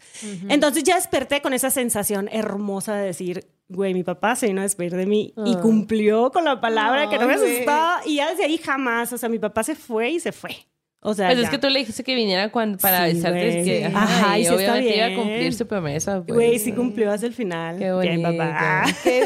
Entonces 0.48 0.84
ya 0.84 0.94
desperté 0.94 1.43
con 1.43 1.52
esa 1.52 1.70
sensación 1.70 2.28
hermosa 2.30 2.94
de 2.94 3.06
decir, 3.06 3.48
güey, 3.68 3.93
mi 3.93 4.05
papá 4.05 4.36
se 4.36 4.47
vino 4.47 4.60
a 4.60 4.62
despedir 4.62 4.94
de 4.94 5.06
mí 5.06 5.34
y 5.44 5.56
cumplió 5.56 6.30
con 6.30 6.44
la 6.44 6.60
palabra 6.60 7.10
que 7.10 7.18
no 7.18 7.26
me 7.26 7.34
asustó. 7.34 8.09
Y 8.09 8.14
ya 8.16 8.30
desde 8.30 8.44
ahí 8.44 8.59
jamás, 8.59 9.12
o 9.12 9.18
sea, 9.18 9.28
mi 9.28 9.40
papá 9.40 9.64
se 9.64 9.74
fue 9.74 10.06
y 10.11 10.20
se 10.20 10.33
fue. 10.33 10.57
O 11.01 11.15
sea, 11.15 11.28
Pues 11.28 11.39
ya. 11.39 11.45
es 11.45 11.51
que 11.51 11.59
tú 11.59 11.69
le 11.69 11.78
dijiste 11.81 12.03
que 12.03 12.15
viniera 12.16 12.51
cuando, 12.51 12.78
para 12.78 13.05
Sí, 13.05 13.11
avisarte 13.12 13.39
güey. 13.51 13.65
que 13.65 13.77
Sí. 13.78 13.85
ajá, 13.85 14.03
Ajá, 14.03 14.39
y 14.39 14.41
y 14.41 14.45
sí 14.45 14.55
está 14.55 14.57
obviamente 14.57 14.97
iba 14.97 15.05
a 15.05 15.09
bien. 15.09 15.20
cumplir 15.20 15.55
su 15.55 15.66
promesa. 15.69 16.23
Pues. 16.24 16.35
Güey, 16.35 16.59
sí 16.59 16.73
cumplió 16.73 17.12
hasta 17.12 17.27
el 17.27 17.35
final. 17.35 17.78
Qué 17.78 17.93
Bien, 18.01 18.23
bonito. 18.23 18.39
papá. 18.45 18.85
Qué 19.05 19.24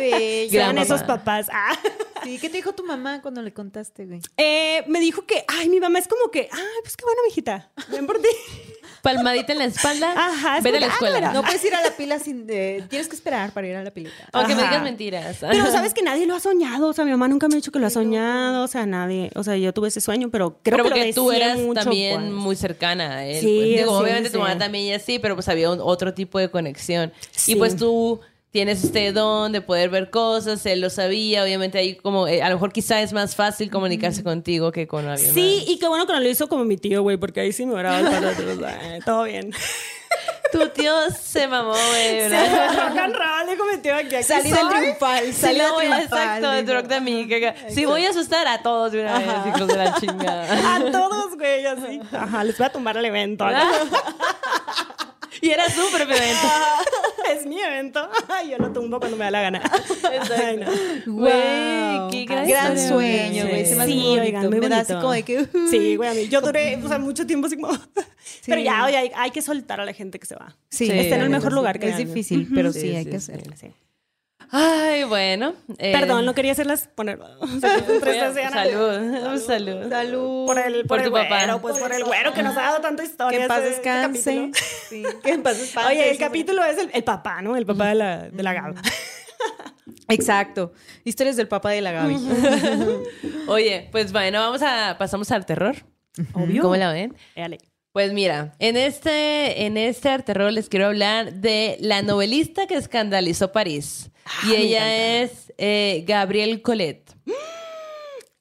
bello. 0.50 0.60
Papá. 0.66 0.82
esos 0.82 1.02
papás. 1.04 1.46
Ah. 1.52 1.78
Sí, 2.24 2.38
¿qué 2.38 2.50
te 2.50 2.58
dijo 2.58 2.74
tu 2.74 2.84
mamá 2.84 3.22
cuando 3.22 3.40
le 3.40 3.52
contaste, 3.54 4.04
güey? 4.04 4.20
Eh, 4.36 4.84
me 4.88 5.00
dijo 5.00 5.24
que, 5.24 5.42
ay, 5.48 5.70
mi 5.70 5.80
mamá 5.80 5.98
es 6.00 6.06
como 6.06 6.30
que, 6.30 6.48
ay, 6.52 6.60
pues 6.82 6.94
qué 6.98 7.04
bueno, 7.06 7.20
mijita. 7.26 7.70
Ven 7.90 8.06
por 8.06 8.18
ti. 8.20 8.28
Palmadita 9.02 9.52
en 9.52 9.58
la 9.58 9.64
espalda. 9.64 10.12
Ajá, 10.16 10.58
es 10.58 10.62
Vete 10.64 10.76
a 10.76 10.80
la 10.80 10.86
escuela. 10.86 11.32
No 11.32 11.42
puedes 11.42 11.64
ir 11.64 11.74
a 11.74 11.82
la 11.82 11.90
pila 11.90 12.18
sin... 12.18 12.46
de- 12.46 12.84
Tienes 12.88 13.08
que 13.08 13.14
esperar 13.16 13.52
para 13.52 13.66
ir 13.66 13.76
a 13.76 13.82
la 13.82 13.90
pilita. 13.90 14.14
Aunque 14.32 14.54
me 14.54 14.62
digas 14.62 14.82
mentiras. 14.82 15.36
Pero 15.40 15.70
sabes 15.70 15.94
que 15.94 16.02
nadie 16.02 16.26
lo 16.26 16.34
ha 16.34 16.40
soñado. 16.40 16.88
O 16.88 16.92
sea, 16.92 17.04
mi 17.04 17.10
mamá 17.10 17.28
nunca 17.28 17.48
me 17.48 17.54
ha 17.54 17.56
dicho 17.56 17.72
que 17.72 17.78
lo 17.78 17.86
ha 17.86 17.90
soñado. 17.90 18.64
O 18.64 18.68
sea, 18.68 18.86
nadie. 18.86 19.30
O 19.34 19.42
sea, 19.44 19.56
yo 19.56 19.72
tuve 19.72 19.88
ese 19.88 20.00
sueño, 20.00 20.28
pero 20.30 20.58
creo 20.62 20.76
pero 20.76 20.84
que 20.84 20.90
lo 20.90 20.96
porque 20.96 21.12
tú 21.14 21.28
deseé 21.30 21.44
eras 21.44 21.58
mucho, 21.58 21.80
también 21.82 22.20
pues. 22.20 22.32
muy 22.32 22.56
cercana 22.56 23.16
a 23.18 23.26
él. 23.26 23.40
Sí, 23.40 23.56
pues. 23.58 23.78
Digo, 23.80 23.96
sí, 23.98 24.02
obviamente 24.04 24.28
sí. 24.28 24.32
tu 24.34 24.38
mamá 24.40 24.58
también 24.58 24.84
y 24.84 24.92
así, 24.92 25.18
pero 25.18 25.34
pues 25.34 25.48
había 25.48 25.70
un- 25.70 25.80
otro 25.82 26.14
tipo 26.14 26.38
de 26.38 26.50
conexión. 26.50 27.12
Sí. 27.30 27.52
Y 27.52 27.54
pues 27.56 27.76
tú 27.76 28.20
tienes 28.50 28.82
este 28.84 29.12
don 29.12 29.52
de 29.52 29.60
poder 29.60 29.90
ver 29.90 30.10
cosas, 30.10 30.64
él 30.66 30.80
lo 30.80 30.90
sabía, 30.90 31.42
obviamente 31.44 31.78
ahí 31.78 31.94
como, 31.96 32.26
eh, 32.26 32.42
a 32.42 32.48
lo 32.48 32.56
mejor 32.56 32.72
quizá 32.72 33.00
es 33.00 33.12
más 33.12 33.36
fácil 33.36 33.70
comunicarse 33.70 34.24
contigo 34.24 34.72
que 34.72 34.86
con 34.88 35.06
alguien 35.08 35.32
Sí, 35.32 35.58
más. 35.60 35.68
y 35.68 35.78
qué 35.78 35.86
bueno 35.88 36.06
que 36.06 36.12
no 36.12 36.20
lo 36.20 36.28
hizo 36.28 36.48
como 36.48 36.64
mi 36.64 36.76
tío, 36.76 37.02
güey, 37.02 37.16
porque 37.16 37.40
ahí 37.40 37.52
sí 37.52 37.64
me. 37.66 37.80
Ay, 37.86 38.04
Todo 39.04 39.24
bien. 39.24 39.52
Tu 40.52 40.68
tío 40.70 40.92
se 41.12 41.46
mamó, 41.46 41.70
güey, 41.70 42.20
Se 42.28 42.46
rock 42.76 42.96
and 42.98 43.14
roll, 43.14 43.70
mi 43.72 43.78
tío 43.80 43.94
aquí. 43.94 44.16
aquí 44.16 44.24
Salida 44.24 44.56
soy. 44.58 44.80
triunfal, 44.80 45.24
Sí, 45.26 45.32
salida 45.32 45.68
no, 45.68 45.76
triunfal. 45.76 46.02
exacto, 46.02 46.50
de 46.50 46.74
rock 46.74 46.86
de 46.86 47.00
mí. 47.00 47.28
que- 47.28 47.54
Sí, 47.68 47.84
voy 47.84 48.04
a 48.04 48.10
asustar 48.10 48.48
a 48.48 48.60
todos 48.60 48.90
de 48.90 49.02
una 49.02 49.16
vez, 49.20 49.28
hijos 49.46 49.68
de 49.68 49.76
la 49.76 49.94
chingada. 49.94 50.74
A 50.74 50.90
todos, 50.90 51.36
güey, 51.36 51.64
así. 51.66 52.00
Ajá, 52.12 52.42
les 52.42 52.58
voy 52.58 52.66
a 52.66 52.72
tumbar 52.72 52.96
el 52.96 53.04
evento. 53.04 53.44
y 55.40 55.50
era 55.50 55.68
súper 55.70 56.02
evento. 56.02 56.48
es 57.32 57.46
mi 57.46 57.60
evento. 57.60 58.08
Yo 58.48 58.58
lo 58.58 58.72
tumbo 58.72 58.98
cuando 58.98 59.16
me 59.16 59.24
da 59.24 59.30
la 59.30 59.42
gana. 59.42 59.62
No. 61.06 61.12
Wow. 61.14 62.10
qué 62.10 62.24
gran 62.24 62.48
gran 62.48 62.78
sueño, 62.78 63.42
güey. 63.44 63.48
güey. 63.50 63.66
Se 63.66 63.76
me 63.76 63.82
hace 63.82 63.92
Sí, 63.92 63.98
muy 63.98 64.04
bonito. 64.08 64.22
oigan, 64.22 64.50
muy 64.50 64.60
me 64.60 64.68
da 64.68 64.78
así 64.80 64.92
como 64.94 65.12
de 65.12 65.22
que. 65.22 65.46
Sí, 65.70 65.96
güey, 65.96 66.08
a 66.10 66.14
mí- 66.14 66.28
yo 66.28 66.40
duré 66.40 66.76
o 66.82 66.88
sea, 66.88 66.98
mucho 66.98 67.26
tiempo 67.26 67.46
así 67.46 67.56
como... 67.56 67.72
Pero 68.46 68.60
ya, 68.60 68.84
oye, 68.86 68.96
hay, 68.96 69.10
hay 69.14 69.30
que 69.30 69.42
soltar 69.42 69.80
a 69.80 69.84
la 69.84 69.92
gente 69.92 70.18
que 70.18 70.26
se 70.26 70.34
va. 70.34 70.56
Sí, 70.70 70.86
Sí, 70.86 70.92
Está 70.92 71.16
en 71.16 71.22
el 71.22 71.30
mejor 71.30 71.50
sí. 71.50 71.54
lugar 71.56 71.78
que 71.78 71.88
Es 71.88 71.96
difícil, 71.96 72.48
pero 72.54 72.72
sí, 72.72 72.80
Sí, 72.80 72.96
hay 72.96 73.04
sí, 73.04 73.10
que 73.10 73.20
sí. 73.20 73.32
hacerlo. 73.32 73.54
Ay, 74.52 75.04
bueno. 75.04 75.54
eh, 75.78 75.92
Perdón, 75.92 76.26
no 76.26 76.34
quería 76.34 76.52
hacerlas 76.52 76.88
poner... 76.94 77.20
o 77.40 77.46
sea, 77.60 77.76
hacían- 77.76 78.52
Salud, 78.52 79.26
un 79.32 79.38
salud. 79.38 79.88
Salud. 79.88 80.46
Por 80.46 80.58
el, 80.58 80.72
por 80.80 80.86
Por 80.86 80.98
el 81.00 81.04
tu 81.06 81.12
papá. 81.12 81.36
güero, 81.38 81.60
pues 81.60 81.78
por 81.78 81.92
el 81.92 82.04
güero 82.04 82.32
que 82.32 82.42
nos 82.42 82.56
ha 82.56 82.62
dado 82.62 82.80
tanta 82.80 83.04
historia. 83.04 83.38
Que 83.38 83.42
en 83.44 83.48
paz 83.48 83.58
este- 83.64 83.70
este 83.70 83.90
descanse. 83.90 84.50
Sí, 84.88 85.04
que 85.22 85.30
en 85.30 85.42
paz 85.42 85.58
descanse. 85.60 85.88
Oye, 85.88 86.10
el 86.10 86.18
capítulo 86.18 86.64
es 86.64 86.78
el, 86.78 86.90
el 86.92 87.04
papá, 87.04 87.42
¿no? 87.42 87.56
El 87.56 87.64
papá 87.66 87.88
de 87.90 87.94
la, 87.94 88.28
de 88.28 88.42
la 88.42 88.52
Gaba. 88.52 88.74
Exacto. 90.08 90.72
Historias 91.04 91.36
del 91.36 91.46
papá 91.48 91.70
de 91.70 91.80
la 91.80 91.92
Gaby. 91.92 92.16
Oye, 93.48 93.88
pues 93.92 94.12
bueno, 94.12 94.40
vamos 94.40 94.62
a 94.62 94.96
pasamos 94.98 95.30
al 95.30 95.46
terror. 95.46 95.76
Obvio. 96.34 96.62
¿Cómo 96.62 96.76
la 96.76 96.92
ven? 96.92 97.16
Éale. 97.36 97.58
Pues 97.92 98.12
mira, 98.12 98.52
en 98.58 98.76
este, 98.76 99.64
en 99.66 99.76
este 99.76 100.16
terror 100.20 100.52
les 100.52 100.68
quiero 100.68 100.86
hablar 100.86 101.32
de 101.34 101.76
la 101.80 102.02
novelista 102.02 102.66
que 102.66 102.74
escandalizó 102.74 103.50
París. 103.52 104.10
Y 104.44 104.48
me 104.48 104.56
ella 104.58 105.22
es 105.22 105.52
eh, 105.58 106.04
Gabrielle 106.06 106.62
Colette. 106.62 107.12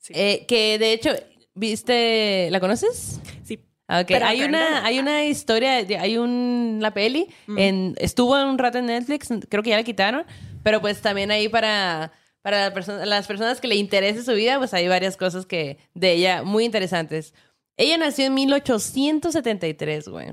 Eh, 0.10 0.46
que 0.48 0.78
de 0.80 0.94
hecho, 0.94 1.12
¿viste? 1.54 2.48
¿La 2.52 2.60
conoces? 2.60 3.20
Sí. 3.44 3.60
Ah, 3.88 4.02
ok. 4.02 4.08
Pero 4.08 4.26
hay 4.26 4.42
una, 4.44 4.60
cuéntame. 4.60 4.88
hay 4.88 5.00
una 5.00 5.26
historia, 5.26 5.76
hay 5.78 6.18
un, 6.18 6.78
la 6.82 6.94
peli, 6.94 7.28
en, 7.58 7.96
estuvo 8.00 8.34
un 8.44 8.58
rato 8.58 8.78
en 8.80 8.86
Netflix, 8.88 9.30
creo 9.50 9.64
que 9.64 9.72
ya 9.72 9.78
la 9.78 9.84
quitaron, 9.84 10.26
pero 10.64 10.80
pues 10.82 11.02
también 11.02 11.32
ahí 11.32 11.48
para, 11.50 12.12
para 12.42 12.70
la 12.70 12.74
perso- 12.74 13.04
las 13.06 13.28
personas 13.28 13.60
que 13.62 13.68
le 13.68 13.76
interese 13.76 14.24
su 14.24 14.34
vida, 14.34 14.58
pues 14.58 14.74
hay 14.74 14.88
varias 14.88 15.18
cosas 15.18 15.46
que 15.46 15.78
de 15.94 16.14
ella 16.14 16.44
muy 16.44 16.66
interesantes. 16.66 17.34
Ella 17.78 17.98
nació 17.98 18.26
en 18.26 18.34
1873, 18.34 20.08
güey. 20.10 20.28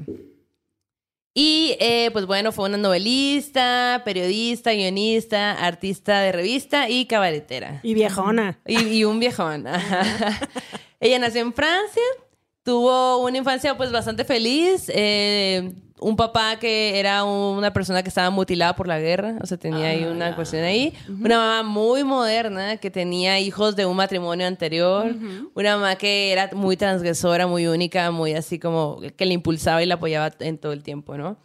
Y 1.39 1.77
eh, 1.81 2.09
pues 2.15 2.25
bueno, 2.25 2.51
fue 2.51 2.67
una 2.67 2.79
novelista, 2.79 4.01
periodista, 4.07 4.73
guionista, 4.73 5.53
artista 5.53 6.23
de 6.23 6.33
revista 6.33 6.89
y 6.89 7.05
cabaretera. 7.05 7.81
Y 7.83 7.93
viejona. 7.93 8.59
Y, 8.67 8.81
y 8.81 9.05
un 9.05 9.21
viejón. 9.21 9.67
Ella 11.01 11.19
nació 11.19 11.43
en 11.43 11.53
Francia, 11.53 12.03
tuvo 12.63 13.19
una 13.19 13.37
infancia 13.37 13.77
pues 13.77 13.93
bastante 13.93 14.25
feliz, 14.25 14.87
eh, 14.89 15.75
un 15.99 16.15
papá 16.17 16.59
que 16.59 16.99
era 16.99 17.25
una 17.25 17.73
persona 17.73 18.03
que 18.03 18.09
estaba 18.11 18.29
mutilada 18.31 18.77
por 18.77 18.87
la 18.87 18.99
guerra, 19.01 19.37
o 19.41 19.47
sea, 19.47 19.57
tenía 19.57 19.89
ahí 19.89 20.05
una 20.05 20.35
cuestión 20.37 20.63
ahí, 20.65 20.93
una 21.09 21.39
mamá 21.39 21.63
muy 21.63 22.05
moderna 22.05 22.77
que 22.77 22.91
tenía 22.91 23.39
hijos 23.41 23.77
de 23.77 23.87
un 23.87 23.97
matrimonio 23.97 24.47
anterior, 24.47 25.15
una 25.55 25.77
mamá 25.77 25.97
que 25.97 26.33
era 26.33 26.51
muy 26.53 26.77
transgresora, 26.77 27.47
muy 27.47 27.67
única, 27.67 28.11
muy 28.11 28.35
así 28.35 28.59
como 28.59 29.01
que 29.17 29.25
le 29.27 29.35
impulsaba 29.35 29.83
y 29.83 29.87
la 29.87 29.95
apoyaba 29.95 30.33
en 30.41 30.59
todo 30.59 30.73
el 30.73 30.83
tiempo, 30.83 31.17
¿no? 31.17 31.39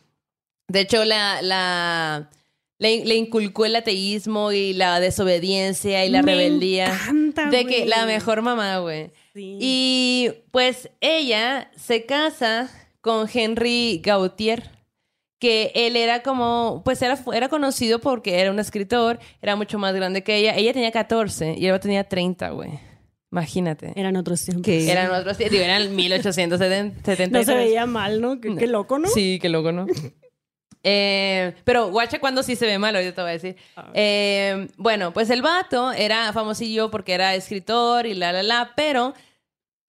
De 0.68 0.82
hecho, 0.82 1.04
la, 1.06 1.42
la, 1.42 2.30
le, 2.78 3.06
le 3.06 3.16
inculcó 3.16 3.66
el 3.66 3.76
ateísmo 3.76 4.52
y 4.52 4.74
la 4.74 5.00
desobediencia 5.00 6.06
y 6.06 6.10
la 6.10 6.24
Me 6.24 6.32
rebeldía. 6.34 6.88
encanta, 6.88 7.50
de 7.50 7.66
que 7.66 7.86
la 7.86 8.06
mejor 8.06 8.42
mamá, 8.42 8.80
güey. 8.80 9.12
Sí. 9.34 9.58
Y 9.62 10.30
pues 10.52 10.90
ella 11.00 11.72
se 11.76 12.06
casa 12.06 12.70
con 13.02 13.28
Henry 13.32 14.00
Gautier, 14.04 14.70
que 15.40 15.72
él 15.74 15.96
era 15.96 16.22
como, 16.22 16.82
pues 16.86 17.02
era, 17.02 17.20
era 17.34 17.50
conocido 17.50 18.00
porque 18.00 18.40
era 18.40 18.52
un 18.52 18.60
escritor, 18.60 19.20
era 19.42 19.56
mucho 19.56 19.80
más 19.80 19.94
grande 19.94 20.24
que 20.24 20.38
ella. 20.38 20.56
Ella 20.56 20.72
tenía 20.72 20.92
14 20.92 21.56
y 21.58 21.66
él 21.66 21.80
tenía 21.80 22.04
30, 22.04 22.50
güey. 22.52 22.80
Imagínate. 23.32 23.94
Eran 23.96 24.16
otros 24.18 24.44
tiempos. 24.44 24.66
¿Qué? 24.66 24.92
Eran 24.92 25.10
otros, 25.12 25.38
digo, 25.38 25.56
eran 25.56 25.96
1873. 25.96 27.30
No 27.32 27.44
se 27.44 27.56
veía 27.56 27.86
mal, 27.86 28.22
¿no? 28.22 28.40
Qué, 28.40 28.56
qué 28.56 28.68
loco, 28.68 29.00
¿no? 29.00 29.08
Sí, 29.08 29.40
qué 29.42 29.50
loco, 29.50 29.72
¿no? 29.72 29.88
Eh, 30.84 31.54
pero 31.64 31.92
guacha 31.92 32.20
cuando 32.20 32.42
sí 32.42 32.56
se 32.56 32.66
ve 32.66 32.80
malo, 32.80 33.00
yo 33.02 33.14
te 33.14 33.22
voy 33.22 33.30
a 33.30 33.34
decir. 33.34 33.56
Eh, 33.94 34.68
bueno, 34.78 35.14
pues 35.14 35.30
el 35.30 35.44
vato 35.44 35.92
era 35.92 36.34
famosillo 36.34 36.90
porque 36.90 37.14
era 37.14 37.36
escritor 37.36 38.08
y 38.08 38.16
la, 38.16 38.34
la, 38.34 38.42
la, 38.42 38.72
pero 38.76 39.14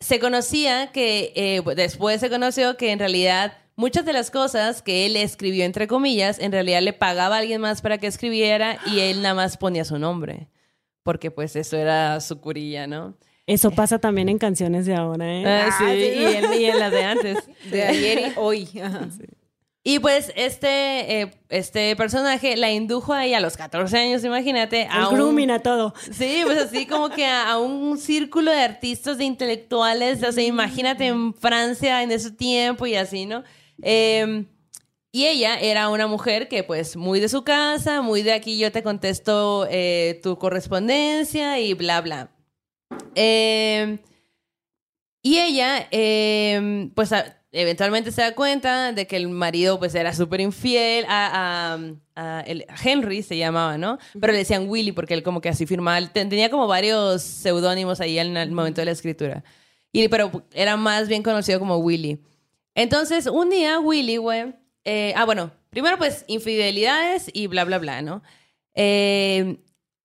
se 0.03 0.19
conocía 0.19 0.91
que, 0.93 1.33
eh, 1.37 1.63
después 1.77 2.21
se 2.21 2.29
conoció 2.29 2.77
que 2.77 2.91
en 2.91 2.99
realidad 2.99 3.53
muchas 3.77 4.05
de 4.05 4.13
las 4.13 4.31
cosas 4.31 4.83
que 4.83 5.07
él 5.07 5.17
escribió, 5.17 5.65
entre 5.65 5.87
comillas, 5.87 6.39
en 6.39 6.53
realidad 6.53 6.83
le 6.83 6.93
pagaba 6.93 7.37
a 7.37 7.39
alguien 7.39 7.61
más 7.61 7.81
para 7.81 7.99
que 7.99 8.09
escribiera 8.09 8.79
y 8.87 9.01
él 9.01 9.23
nada 9.23 9.35
más 9.35 9.57
ponía 9.57 9.85
su 9.85 9.99
nombre. 9.99 10.49
Porque 11.03 11.31
pues 11.31 11.57
eso 11.57 11.77
era 11.77 12.21
su 12.21 12.41
curilla, 12.41 12.87
¿no? 12.87 13.17
Eso 13.47 13.71
pasa 13.71 13.99
también 13.99 14.29
en 14.29 14.39
canciones 14.39 14.87
de 14.87 14.95
ahora, 14.95 15.27
¿eh? 15.27 15.45
Ah, 15.45 15.71
sí, 15.77 15.85
y, 15.85 16.25
en, 16.25 16.61
y 16.61 16.65
en 16.67 16.79
las 16.79 16.93
de 16.93 17.05
antes. 17.05 17.39
De 17.71 17.83
ayer 17.83 18.19
y 18.29 18.33
hoy. 18.37 18.69
Ajá. 18.81 19.09
Y 19.85 19.99
pues 19.99 20.33
este, 20.37 21.23
eh, 21.23 21.31
este 21.49 21.97
personaje 21.97 22.57
la 22.57 22.71
indujo 22.71 23.13
ahí 23.13 23.35
a 23.35 23.41
los 23.41 23.57
14 23.57 23.99
años, 23.99 24.23
imagínate. 24.25 24.83
El 24.83 24.89
A 24.91 25.09
un, 25.09 25.51
a 25.51 25.59
todo. 25.59 25.93
Sí, 26.13 26.43
pues 26.45 26.59
así 26.59 26.87
como 26.87 27.11
que 27.11 27.27
a, 27.27 27.51
a 27.51 27.59
un 27.59 27.99
círculo 27.99 28.53
de 28.53 28.61
artistas, 28.63 29.19
de 29.19 29.25
intelectuales. 29.25 30.23
O 30.23 30.31
sea, 30.31 30.45
imagínate 30.45 31.07
en 31.09 31.35
Francia 31.35 32.03
en 32.05 32.13
ese 32.13 32.31
tiempo 32.31 32.87
y 32.87 32.95
así, 32.95 33.27
¿no? 33.27 33.43
Eh, 33.83 34.45
y 35.11 35.27
ella 35.27 35.59
era 35.59 35.89
una 35.89 36.07
mujer 36.07 36.47
que 36.49 36.63
pues 36.63 36.95
muy 36.97 37.19
de 37.19 37.29
su 37.29 37.43
casa, 37.43 38.03
muy 38.03 38.23
de 38.23 38.33
aquí 38.35 38.57
yo 38.59 38.71
te 38.71 38.85
contesto 38.85 39.67
eh, 39.69 40.21
tu 40.23 40.39
correspondencia 40.39 41.59
y 41.59 41.75
bla, 41.75 42.01
bla. 42.01 42.31
Eh, 43.17 43.99
y 45.23 45.39
ella, 45.39 45.89
eh, 45.91 46.89
pues 46.95 47.13
a- 47.13 47.42
eventualmente 47.53 48.11
se 48.13 48.23
da 48.23 48.35
cuenta 48.35 48.93
de 48.93 49.07
que 49.07 49.17
el 49.17 49.29
marido 49.29 49.79
pues 49.79 49.95
era 49.95 50.15
súper 50.15 50.41
infiel 50.41 51.05
a, 51.09 51.75
a- 51.75 52.39
a 52.39 52.41
el- 52.47 52.65
a 52.69 52.75
Henry, 52.83 53.23
se 53.23 53.37
llamaba, 53.37 53.77
¿no? 53.79 53.99
Pero 54.21 54.33
le 54.33 54.39
decían 54.41 54.69
Willy 54.69 54.93
porque 54.93 55.15
él 55.15 55.23
como 55.23 55.41
que 55.41 55.49
así 55.51 55.67
firmaba, 55.67 56.07
tenía 56.13 56.51
como 56.51 56.67
varios 56.67 57.23
seudónimos 57.23 58.01
ahí 58.01 58.19
en 58.19 58.37
el 58.37 58.51
momento 58.53 58.81
de 58.81 58.87
la 58.87 58.93
escritura. 58.93 59.45
Y, 59.93 60.09
pero 60.09 60.45
era 60.53 60.77
más 60.77 61.09
bien 61.09 61.23
conocido 61.23 61.59
como 61.59 61.77
Willy. 61.77 62.19
Entonces, 62.75 63.27
un 63.27 63.51
día 63.51 63.79
Willy, 63.81 64.17
güey, 64.17 64.55
eh, 64.85 65.13
ah, 65.17 65.27
bueno, 65.27 65.53
primero 65.71 65.99
pues 65.99 66.25
infidelidades 66.29 67.31
y 67.35 67.47
bla, 67.47 67.65
bla, 67.65 67.79
bla, 67.79 68.01
¿no? 68.03 68.23
Eh, 68.75 69.59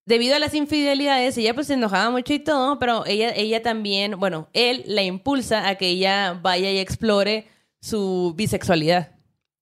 debido 0.07 0.35
a 0.35 0.39
las 0.39 0.55
infidelidades, 0.55 1.37
ella 1.37 1.53
pues 1.53 1.67
se 1.67 1.73
enojaba 1.73 2.09
mucho 2.09 2.33
y 2.33 2.39
todo, 2.39 2.79
pero 2.79 3.05
ella, 3.05 3.31
ella 3.35 3.61
también, 3.61 4.17
bueno, 4.17 4.47
él 4.53 4.83
la 4.87 5.03
impulsa 5.03 5.67
a 5.67 5.75
que 5.75 5.89
ella 5.89 6.39
vaya 6.41 6.71
y 6.71 6.79
explore 6.79 7.47
su 7.81 8.33
bisexualidad. 8.35 9.11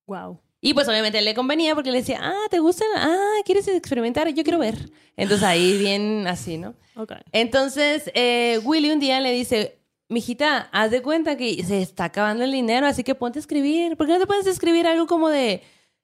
Wow. 0.05 0.39
Y 0.61 0.75
pues 0.75 0.87
obviamente 0.87 1.21
le 1.21 1.33
convenía 1.33 1.73
porque 1.73 1.91
le 1.91 1.97
decía, 1.97 2.19
ah, 2.21 2.45
¿te 2.49 2.59
gusta? 2.59 2.85
Ah, 2.95 3.37
¿quieres 3.43 3.67
experimentar? 3.67 4.29
Yo 4.29 4.43
quiero 4.43 4.59
ver. 4.59 4.91
Entonces 5.17 5.45
ahí 5.45 5.77
bien 5.79 6.27
así, 6.27 6.57
¿no? 6.59 6.75
Ok. 6.95 7.13
Entonces, 7.31 8.11
eh, 8.13 8.59
Willy 8.63 8.91
un 8.91 8.99
día 8.99 9.19
le 9.21 9.31
dice, 9.31 9.79
mijita, 10.09 10.69
haz 10.71 10.91
de 10.91 11.01
cuenta 11.01 11.37
que 11.37 11.63
se 11.63 11.81
está 11.81 12.05
acabando 12.05 12.43
el 12.43 12.51
dinero, 12.51 12.85
así 12.85 13.03
que 13.03 13.15
ponte 13.15 13.39
a 13.39 13.41
escribir. 13.41 13.97
¿Por 13.97 14.05
qué 14.05 14.13
no 14.13 14.19
te 14.19 14.27
puedes 14.27 14.45
escribir 14.45 14.85
algo 14.85 15.07
como 15.07 15.29
de 15.29 15.63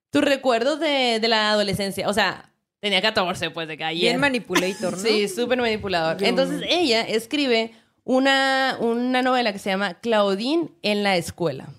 tus 0.09 0.23
recuerdos 0.23 0.79
de, 0.79 1.19
de 1.19 1.27
la 1.27 1.51
adolescencia? 1.51 2.09
O 2.09 2.13
sea, 2.13 2.50
tenía 2.81 3.01
14, 3.01 3.51
pues, 3.51 3.67
de 3.69 3.77
que 3.77 3.83
ayer. 3.85 4.01
Bien 4.09 4.19
manipulator, 4.19 4.91
¿no? 4.97 4.97
Sí, 4.97 5.29
súper 5.29 5.57
manipulador. 5.59 6.21
Entonces 6.21 6.61
ella 6.67 7.01
escribe 7.03 7.71
una, 8.03 8.75
una 8.81 9.21
novela 9.21 9.53
que 9.53 9.59
se 9.59 9.69
llama 9.69 9.93
Claudine 10.01 10.69
en 10.81 11.03
la 11.03 11.15
escuela. 11.15 11.69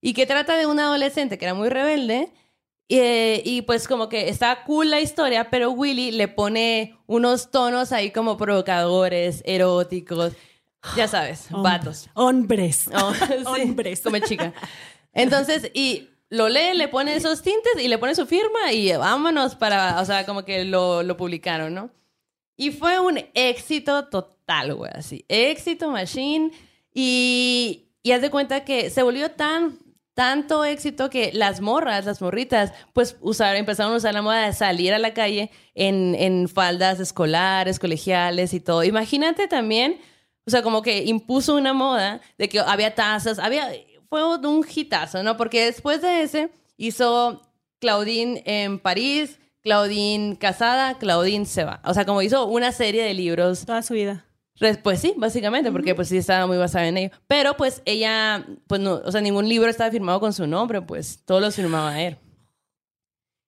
Y 0.00 0.14
que 0.14 0.26
trata 0.26 0.56
de 0.56 0.66
una 0.66 0.84
adolescente 0.86 1.36
que 1.38 1.44
era 1.44 1.54
muy 1.54 1.68
rebelde. 1.68 2.32
eh, 2.88 3.42
y 3.44 3.62
pues 3.62 3.86
como 3.86 4.08
que 4.08 4.28
está 4.30 4.64
cool 4.64 4.90
la 4.90 5.00
historia, 5.00 5.48
pero 5.50 5.70
Willy 5.70 6.10
le 6.10 6.26
pone 6.26 6.96
unos 7.06 7.50
tonos 7.52 7.92
ahí 7.92 8.10
como 8.10 8.36
provocadores, 8.36 9.42
eróticos. 9.46 10.32
Ya 10.96 11.06
sabes, 11.06 11.48
Hom- 11.52 11.62
vatos. 11.62 12.08
Hombres. 12.14 12.88
Oh, 12.94 13.12
sí, 13.54 13.62
Hombres. 13.62 14.00
Como 14.00 14.18
chica. 14.20 14.54
Entonces, 15.12 15.70
y 15.74 16.08
lo 16.30 16.48
lee, 16.48 16.74
le 16.74 16.88
pone 16.88 17.16
esos 17.16 17.42
tintes 17.42 17.72
y 17.82 17.88
le 17.88 17.98
pone 17.98 18.14
su 18.14 18.24
firma 18.24 18.72
y 18.72 18.92
vámonos 18.92 19.56
para, 19.56 20.00
o 20.00 20.04
sea, 20.04 20.24
como 20.24 20.44
que 20.44 20.64
lo, 20.64 21.02
lo 21.02 21.16
publicaron, 21.16 21.74
¿no? 21.74 21.90
Y 22.56 22.70
fue 22.70 23.00
un 23.00 23.18
éxito 23.34 24.08
total, 24.08 24.74
güey, 24.74 24.92
así. 24.94 25.24
Éxito, 25.28 25.90
machine. 25.90 26.52
Y, 26.94 27.88
y 28.02 28.12
haz 28.12 28.22
de 28.22 28.30
cuenta 28.30 28.64
que 28.64 28.90
se 28.90 29.02
volvió 29.02 29.30
tan, 29.30 29.78
tanto 30.14 30.64
éxito 30.64 31.10
que 31.10 31.32
las 31.32 31.60
morras, 31.60 32.04
las 32.04 32.20
morritas, 32.20 32.72
pues 32.92 33.16
usar, 33.22 33.56
empezaron 33.56 33.94
a 33.94 33.96
usar 33.96 34.14
la 34.14 34.22
moda 34.22 34.46
de 34.46 34.52
salir 34.52 34.92
a 34.92 34.98
la 34.98 35.14
calle 35.14 35.50
en, 35.74 36.14
en 36.14 36.48
faldas 36.48 37.00
escolares, 37.00 37.78
colegiales 37.78 38.52
y 38.54 38.60
todo. 38.60 38.84
Imagínate 38.84 39.48
también, 39.48 39.98
o 40.46 40.50
sea, 40.50 40.62
como 40.62 40.82
que 40.82 41.04
impuso 41.04 41.56
una 41.56 41.72
moda 41.72 42.20
de 42.38 42.48
que 42.48 42.60
había 42.60 42.94
tazas, 42.94 43.38
había, 43.38 43.72
fue 44.10 44.36
un 44.36 44.66
hitazo, 44.74 45.22
¿no? 45.22 45.36
Porque 45.38 45.64
después 45.64 46.02
de 46.02 46.22
ese 46.22 46.50
hizo 46.76 47.40
Claudine 47.78 48.42
en 48.44 48.78
París, 48.78 49.38
Claudine 49.62 50.36
casada, 50.36 50.98
Claudine 50.98 51.46
se 51.46 51.64
va. 51.64 51.80
O 51.84 51.94
sea, 51.94 52.04
como 52.04 52.20
hizo 52.20 52.46
una 52.46 52.72
serie 52.72 53.04
de 53.04 53.14
libros. 53.14 53.64
Toda 53.64 53.82
su 53.82 53.94
vida. 53.94 54.26
Pues 54.82 55.00
sí, 55.00 55.14
básicamente, 55.16 55.72
porque 55.72 55.94
pues 55.94 56.08
sí 56.08 56.18
estaba 56.18 56.46
muy 56.46 56.58
basada 56.58 56.86
en 56.88 56.98
ello. 56.98 57.10
Pero 57.26 57.56
pues 57.56 57.80
ella, 57.86 58.44
pues 58.66 58.80
no, 58.80 59.00
o 59.04 59.10
sea, 59.10 59.22
ningún 59.22 59.48
libro 59.48 59.70
estaba 59.70 59.90
firmado 59.90 60.20
con 60.20 60.34
su 60.34 60.46
nombre, 60.46 60.82
pues 60.82 61.22
todos 61.24 61.40
los 61.40 61.54
firmaba 61.54 61.98
él. 62.02 62.18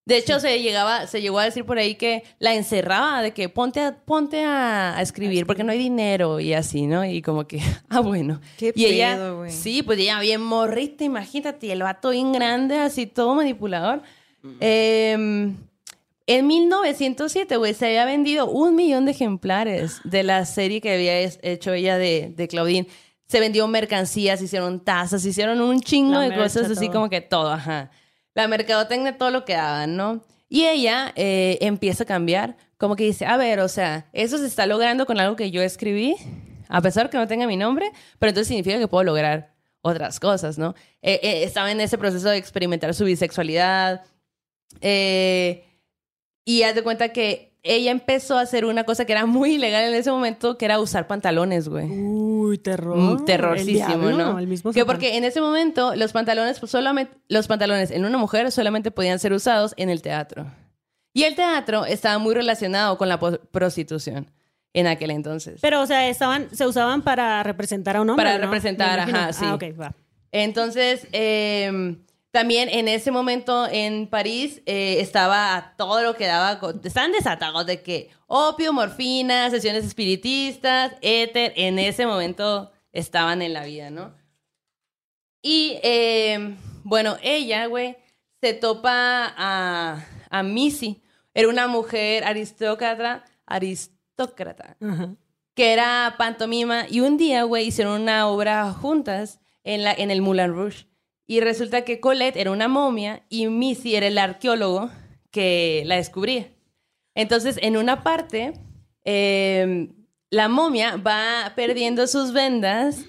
De 0.05 0.17
hecho, 0.17 0.41
se 0.41 0.61
llegaba, 0.61 1.07
se 1.07 1.21
llegó 1.21 1.39
a 1.39 1.45
decir 1.45 1.65
por 1.65 1.79
ahí 1.79 1.95
que 1.95 2.25
la 2.41 2.55
encerraba 2.55 3.23
de 3.23 3.31
que 3.31 3.49
ponte 3.49 3.81
a, 3.81 3.97
ponte 4.05 4.43
a, 4.45 4.97
a 4.97 5.01
escribir 5.03 5.47
porque 5.47 5.63
no 5.63 5.71
hay 5.71 5.79
dinero 5.79 6.41
y 6.41 6.55
así, 6.55 6.89
¿no? 6.89 7.05
Y 7.05 7.23
como 7.23 7.47
que, 7.47 7.61
ah, 7.89 8.01
bueno. 8.01 8.41
Qué 8.59 8.73
y 8.75 8.85
ella, 8.87 9.15
pedo, 9.15 9.37
güey. 9.39 9.51
sí, 9.53 9.83
pues 9.85 10.01
ella 10.01 10.19
bien 10.19 10.43
morrita, 10.43 11.05
imagínate, 11.05 11.67
y 11.67 11.71
el 11.71 11.83
vato 11.85 12.11
bien 12.11 12.33
grande, 12.33 12.79
así 12.79 13.07
todo 13.07 13.35
manipulador. 13.37 14.03
Em, 14.59 15.57
en 16.27 16.47
1907, 16.49 17.57
güey, 17.57 17.75
se 17.75 17.87
había 17.87 18.05
vendido 18.05 18.47
un 18.47 18.75
millón 18.75 19.05
de 19.05 19.13
ejemplares 19.13 20.01
de 20.03 20.25
la 20.25 20.45
serie 20.47 20.81
que 20.81 20.95
había 20.95 21.19
hecho 21.21 21.73
ella 21.73 21.97
de, 21.99 22.33
de 22.37 22.49
Claudine. 22.49 22.89
Se 23.29 23.39
vendió 23.41 23.67
mercancías, 23.69 24.43
hicieron 24.43 24.81
tazas, 24.81 25.25
hicieron 25.25 25.61
un 25.61 25.81
chingo 25.81 26.15
La 26.15 26.23
de 26.29 26.35
cosas 26.35 26.71
así 26.71 26.87
todo. 26.87 26.93
como 26.93 27.09
que 27.09 27.21
todo, 27.21 27.51
ajá. 27.53 27.91
La 28.35 28.49
mercadotecnia, 28.49 29.19
todo 29.19 29.31
lo 29.31 29.45
que 29.45 29.55
daban, 29.55 29.97
¿no? 29.97 30.25
Y 30.49 30.67
ella 30.67 31.13
eh, 31.17 31.59
empieza 31.61 32.05
a 32.05 32.07
cambiar, 32.07 32.57
como 32.77 32.97
que 32.97 33.05
dice, 33.05 33.27
a 33.27 33.37
ver, 33.37 33.61
o 33.61 33.69
sea, 33.69 34.09
eso 34.13 34.39
se 34.39 34.47
está 34.47 34.67
logrando 34.67 35.07
con 35.07 35.19
algo 35.19 35.37
que 35.37 35.51
yo 35.51 35.63
escribí, 35.63 36.17
a 36.69 36.81
pesar 36.81 37.11
que 37.11 37.19
no 37.19 37.27
tenga 37.27 37.47
mi 37.47 37.57
nombre, 37.57 37.91
pero 38.19 38.31
entonces 38.31 38.49
significa 38.49 38.79
que 38.79 38.89
puedo 38.89 39.05
lograr 39.05 39.55
otras 39.83 40.21
cosas, 40.21 40.59
¿no? 40.59 40.75
Eh, 41.01 41.21
eh, 41.23 41.45
estaba 41.45 41.71
en 41.71 41.81
ese 41.81 41.99
proceso 41.99 42.29
de 42.29 42.37
experimentar 42.37 42.95
su 42.95 43.05
bisexualidad, 43.05 44.05
y 46.45 46.63
haz 46.63 46.75
de 46.75 46.83
cuenta 46.83 47.11
que 47.11 47.52
ella 47.63 47.93
empezó 47.93 48.39
a 48.39 48.43
hacer 48.43 48.65
una 48.65 48.85
cosa 48.85 49.05
que 49.05 49.13
era 49.13 49.25
muy 49.25 49.55
ilegal 49.55 49.85
en 49.85 49.95
ese 49.95 50.11
momento, 50.11 50.59
que 50.59 50.65
era 50.65 50.81
usar 50.81 51.07
pantalones, 51.07 51.69
güey. 51.69 51.89
Uy, 51.89 52.59
terror. 52.59 52.97
Mm, 52.97 53.11
El 53.11 53.25
terrorísimo, 53.25 53.87
diablo, 53.87 54.11
¿no? 54.11 54.39
El 54.39 54.49
mismo 54.49 54.73
que 54.73 54.85
porque 54.85 55.17
en 55.17 55.25
ese 55.25 55.41
momento 55.41 55.95
los 55.95 56.13
pantalones 56.13 56.59
pues, 56.59 56.73
solamente 56.73 57.17
los 57.29 57.47
pantalones 57.47 57.91
en 57.91 58.05
una 58.05 58.19
mujer 58.19 58.51
solamente 58.51 58.91
podían 58.91 59.19
ser 59.19 59.33
usados 59.33 59.75
en 59.77 59.91
el 59.91 60.03
teatro. 60.03 60.47
Y 61.15 61.25
el 61.25 61.37
teatro 61.37 61.85
estaba 61.85 62.19
muy 62.19 62.35
relacionado 62.35 62.99
con 62.99 63.09
la 63.09 63.21
prostitución 63.21 64.31
en 64.73 64.87
aquel 64.87 65.11
entonces. 65.11 65.61
Pero, 65.61 65.83
o 65.83 65.87
sea, 65.87 66.09
estaban, 66.09 66.49
se 66.55 66.67
usaban 66.67 67.03
para 67.03 67.43
representar 67.43 67.97
a 67.97 68.01
un 68.01 68.11
hombre. 68.11 68.25
Para 68.25 68.39
¿no? 68.39 68.45
representar, 68.45 68.99
ajá, 68.99 69.33
sí. 69.33 69.45
Ah, 69.47 69.55
ok, 69.55 69.65
va. 69.79 69.95
Entonces, 70.33 71.07
eh, 71.13 71.97
también 72.33 72.69
en 72.69 72.89
ese 72.89 73.11
momento 73.13 73.69
en 73.71 74.09
París 74.09 74.63
eh, 74.67 74.97
estaba 75.01 75.75
todo 75.79 76.03
lo 76.03 76.17
que 76.17 76.27
daba, 76.27 76.59
con- 76.59 76.81
estaban 76.83 77.13
desatados 77.13 77.65
de 77.67 77.83
que 77.83 78.11
opio, 78.27 78.73
morfina, 78.73 79.49
sesiones 79.51 79.85
espiritistas, 79.85 80.95
éter, 81.03 81.53
en 81.57 81.79
ese 81.79 82.07
momento 82.07 82.73
estaban 82.93 83.43
en 83.43 83.53
la 83.53 83.65
vida, 83.65 83.91
¿no? 83.91 84.15
Y 85.43 85.79
eh, 85.83 86.57
bueno, 86.85 87.17
ella, 87.23 87.67
güey, 87.67 87.97
se 88.41 88.55
topa 88.55 89.33
a, 89.37 90.05
a 90.31 90.43
Missy. 90.43 91.03
Era 91.35 91.49
una 91.49 91.67
mujer 91.69 92.25
aristócrata, 92.25 93.25
aristócrata, 93.47 94.77
que 95.55 95.73
era 95.73 96.15
pantomima. 96.19 96.87
Y 96.89 97.01
un 97.01 97.17
día, 97.17 97.43
güey, 97.45 97.67
hicieron 97.69 98.03
una 98.03 98.29
obra 98.29 98.73
juntas 98.73 99.41
en, 99.65 99.83
la, 99.85 99.93
en 99.93 100.11
el 100.11 100.23
Moulin 100.23 100.55
Rouge. 100.55 100.87
Y 101.33 101.41
resulta 101.41 101.81
que 101.81 101.99
Colette 101.99 102.37
era 102.37 102.51
una 102.51 102.69
momia 102.69 103.23
y 103.31 103.47
Missy 103.47 103.97
era 103.97 104.07
el 104.07 104.19
arqueólogo 104.19 104.91
que 105.31 105.83
la 105.87 105.97
descubría. 105.97 106.51
Entonces, 107.15 107.59
en 107.63 107.79
una 107.79 108.03
parte, 108.03 108.53
eh, 109.07 109.89
la 110.29 110.51
momia 110.51 110.97
va 110.97 111.55
perdiendo 111.57 112.07
sus 112.07 112.35
vendas, 112.35 113.07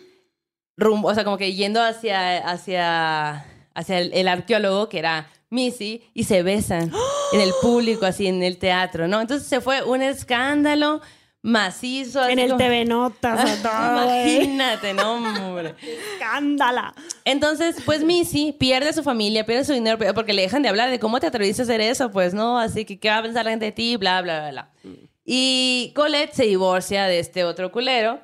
rumbo, 0.78 1.10
o 1.10 1.14
sea, 1.14 1.26
como 1.26 1.38
que 1.38 1.54
yendo 1.54 1.82
hacia, 1.82 2.38
hacia, 2.50 3.46
hacia 3.74 4.00
el, 4.00 4.14
el 4.14 4.30
arqueólogo, 4.30 4.88
que 4.88 5.00
era 5.00 5.30
Missy, 5.50 6.04
y 6.14 6.24
se 6.24 6.44
besan 6.44 6.94
en 7.34 7.42
el 7.42 7.52
público, 7.62 8.06
así 8.06 8.28
en 8.28 8.42
el 8.42 8.58
teatro, 8.58 9.10
¿no? 9.10 9.20
Entonces 9.20 9.50
se 9.50 9.60
fue 9.60 9.84
un 9.84 10.02
escándalo 10.02 11.02
macizo. 11.44 12.22
así 12.22 12.34
En 12.34 12.40
el 12.40 12.48
como- 12.52 12.58
TV 12.58 12.86
Notas. 12.86 13.60
Imagínate, 13.64 14.94
no, 14.96 15.14
hombre. 15.16 15.76
Escándala. 16.14 16.96
Entonces, 17.26 17.76
pues 17.86 18.04
Missy 18.04 18.54
pierde 18.54 18.92
su 18.94 19.04
familia, 19.04 19.46
pierde 19.46 19.66
su 19.66 19.74
dinero, 19.74 19.98
porque 20.16 20.34
le 20.34 20.42
dejan 20.42 20.64
de 20.64 20.70
hablar 20.70 20.90
de 20.90 20.98
cómo 21.00 21.20
te 21.20 21.28
atreviste 21.28 21.62
a 21.62 21.66
hacer 21.66 21.82
eso, 21.82 22.10
pues 22.12 22.34
no, 22.34 22.58
así 22.58 22.86
que 22.86 22.98
qué 22.98 23.10
va 23.10 23.18
a 23.20 23.22
pensar 23.24 23.46
la 23.46 23.52
gente 23.52 23.66
de 23.66 23.72
ti, 23.72 23.98
bla, 23.98 24.22
bla, 24.22 24.40
bla, 24.40 24.52
bla. 24.52 24.70
Y 25.26 25.92
Colette 25.96 26.34
se 26.34 26.44
divorcia 26.46 27.06
de 27.06 27.20
este 27.20 27.44
otro 27.44 27.72
culero, 27.72 28.20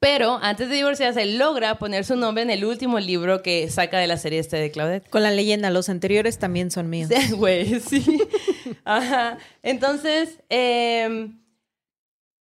pero 0.00 0.38
antes 0.42 0.68
de 0.68 0.76
divorciarse 0.76 1.24
logra 1.26 1.78
poner 1.78 2.04
su 2.04 2.16
nombre 2.16 2.42
en 2.42 2.50
el 2.50 2.64
último 2.64 2.98
libro 3.00 3.42
que 3.42 3.68
saca 3.70 3.98
de 3.98 4.06
la 4.06 4.16
serie 4.16 4.38
este 4.38 4.56
de 4.56 4.70
Claudette. 4.70 5.08
Con 5.10 5.22
la 5.22 5.30
leyenda, 5.30 5.70
los 5.70 5.88
anteriores 5.88 6.38
también 6.38 6.70
son 6.70 6.88
míos. 6.90 7.10
Sí, 7.14 7.32
Güey, 7.34 7.80
sí. 7.80 8.18
Ajá. 8.84 9.38
Entonces, 9.62 10.40
eh, 10.48 11.30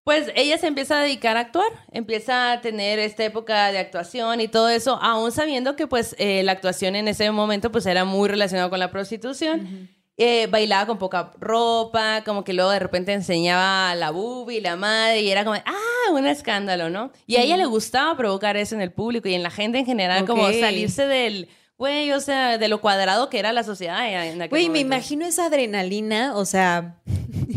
pues 0.07 0.31
ella 0.37 0.57
se 0.57 0.67
empieza 0.67 0.97
a 0.97 1.03
dedicar 1.03 1.35
a 1.35 1.41
actuar, 1.41 1.67
empieza 1.91 2.53
a 2.53 2.61
tener 2.61 2.97
esta 2.97 3.25
época 3.25 3.73
de 3.73 3.79
actuación 3.79 4.39
y 4.39 4.47
todo 4.47 4.69
eso, 4.69 4.97
aún 5.01 5.33
sabiendo 5.33 5.75
que 5.75 5.85
pues 5.85 6.15
eh, 6.17 6.43
la 6.43 6.53
actuación 6.53 6.95
en 6.95 7.09
ese 7.09 7.29
momento 7.29 7.73
pues 7.73 7.85
era 7.85 8.05
muy 8.05 8.29
relacionada 8.29 8.69
con 8.69 8.79
la 8.79 8.89
prostitución. 8.89 9.89
Eh, 10.15 10.47
bailaba 10.49 10.85
con 10.85 10.97
poca 10.97 11.33
ropa, 11.41 12.23
como 12.23 12.45
que 12.45 12.53
luego 12.53 12.71
de 12.71 12.79
repente 12.79 13.11
enseñaba 13.11 13.93
la 13.95 14.11
boobie, 14.11 14.61
la 14.61 14.77
madre, 14.77 15.23
y 15.23 15.29
era 15.29 15.43
como, 15.43 15.57
ah, 15.57 16.11
un 16.13 16.25
escándalo, 16.25 16.89
¿no? 16.89 17.11
Y 17.25 17.35
a 17.35 17.41
ella 17.41 17.57
le 17.57 17.65
gustaba 17.65 18.15
provocar 18.15 18.55
eso 18.55 18.75
en 18.75 18.81
el 18.81 18.93
público 18.93 19.27
y 19.27 19.33
en 19.33 19.43
la 19.43 19.51
gente 19.51 19.79
en 19.79 19.85
general, 19.85 20.25
como 20.25 20.49
salirse 20.53 21.05
del, 21.05 21.49
güey, 21.77 22.11
o 22.11 22.19
sea, 22.19 22.57
de 22.57 22.67
lo 22.67 22.81
cuadrado 22.81 23.29
que 23.29 23.39
era 23.39 23.53
la 23.53 23.63
sociedad 23.63 24.07
en 24.07 24.41
aquel 24.41 24.49
Güey, 24.49 24.69
me 24.69 24.79
imagino 24.79 25.25
esa 25.25 25.45
adrenalina, 25.45 26.35
o 26.35 26.45
sea, 26.45 26.95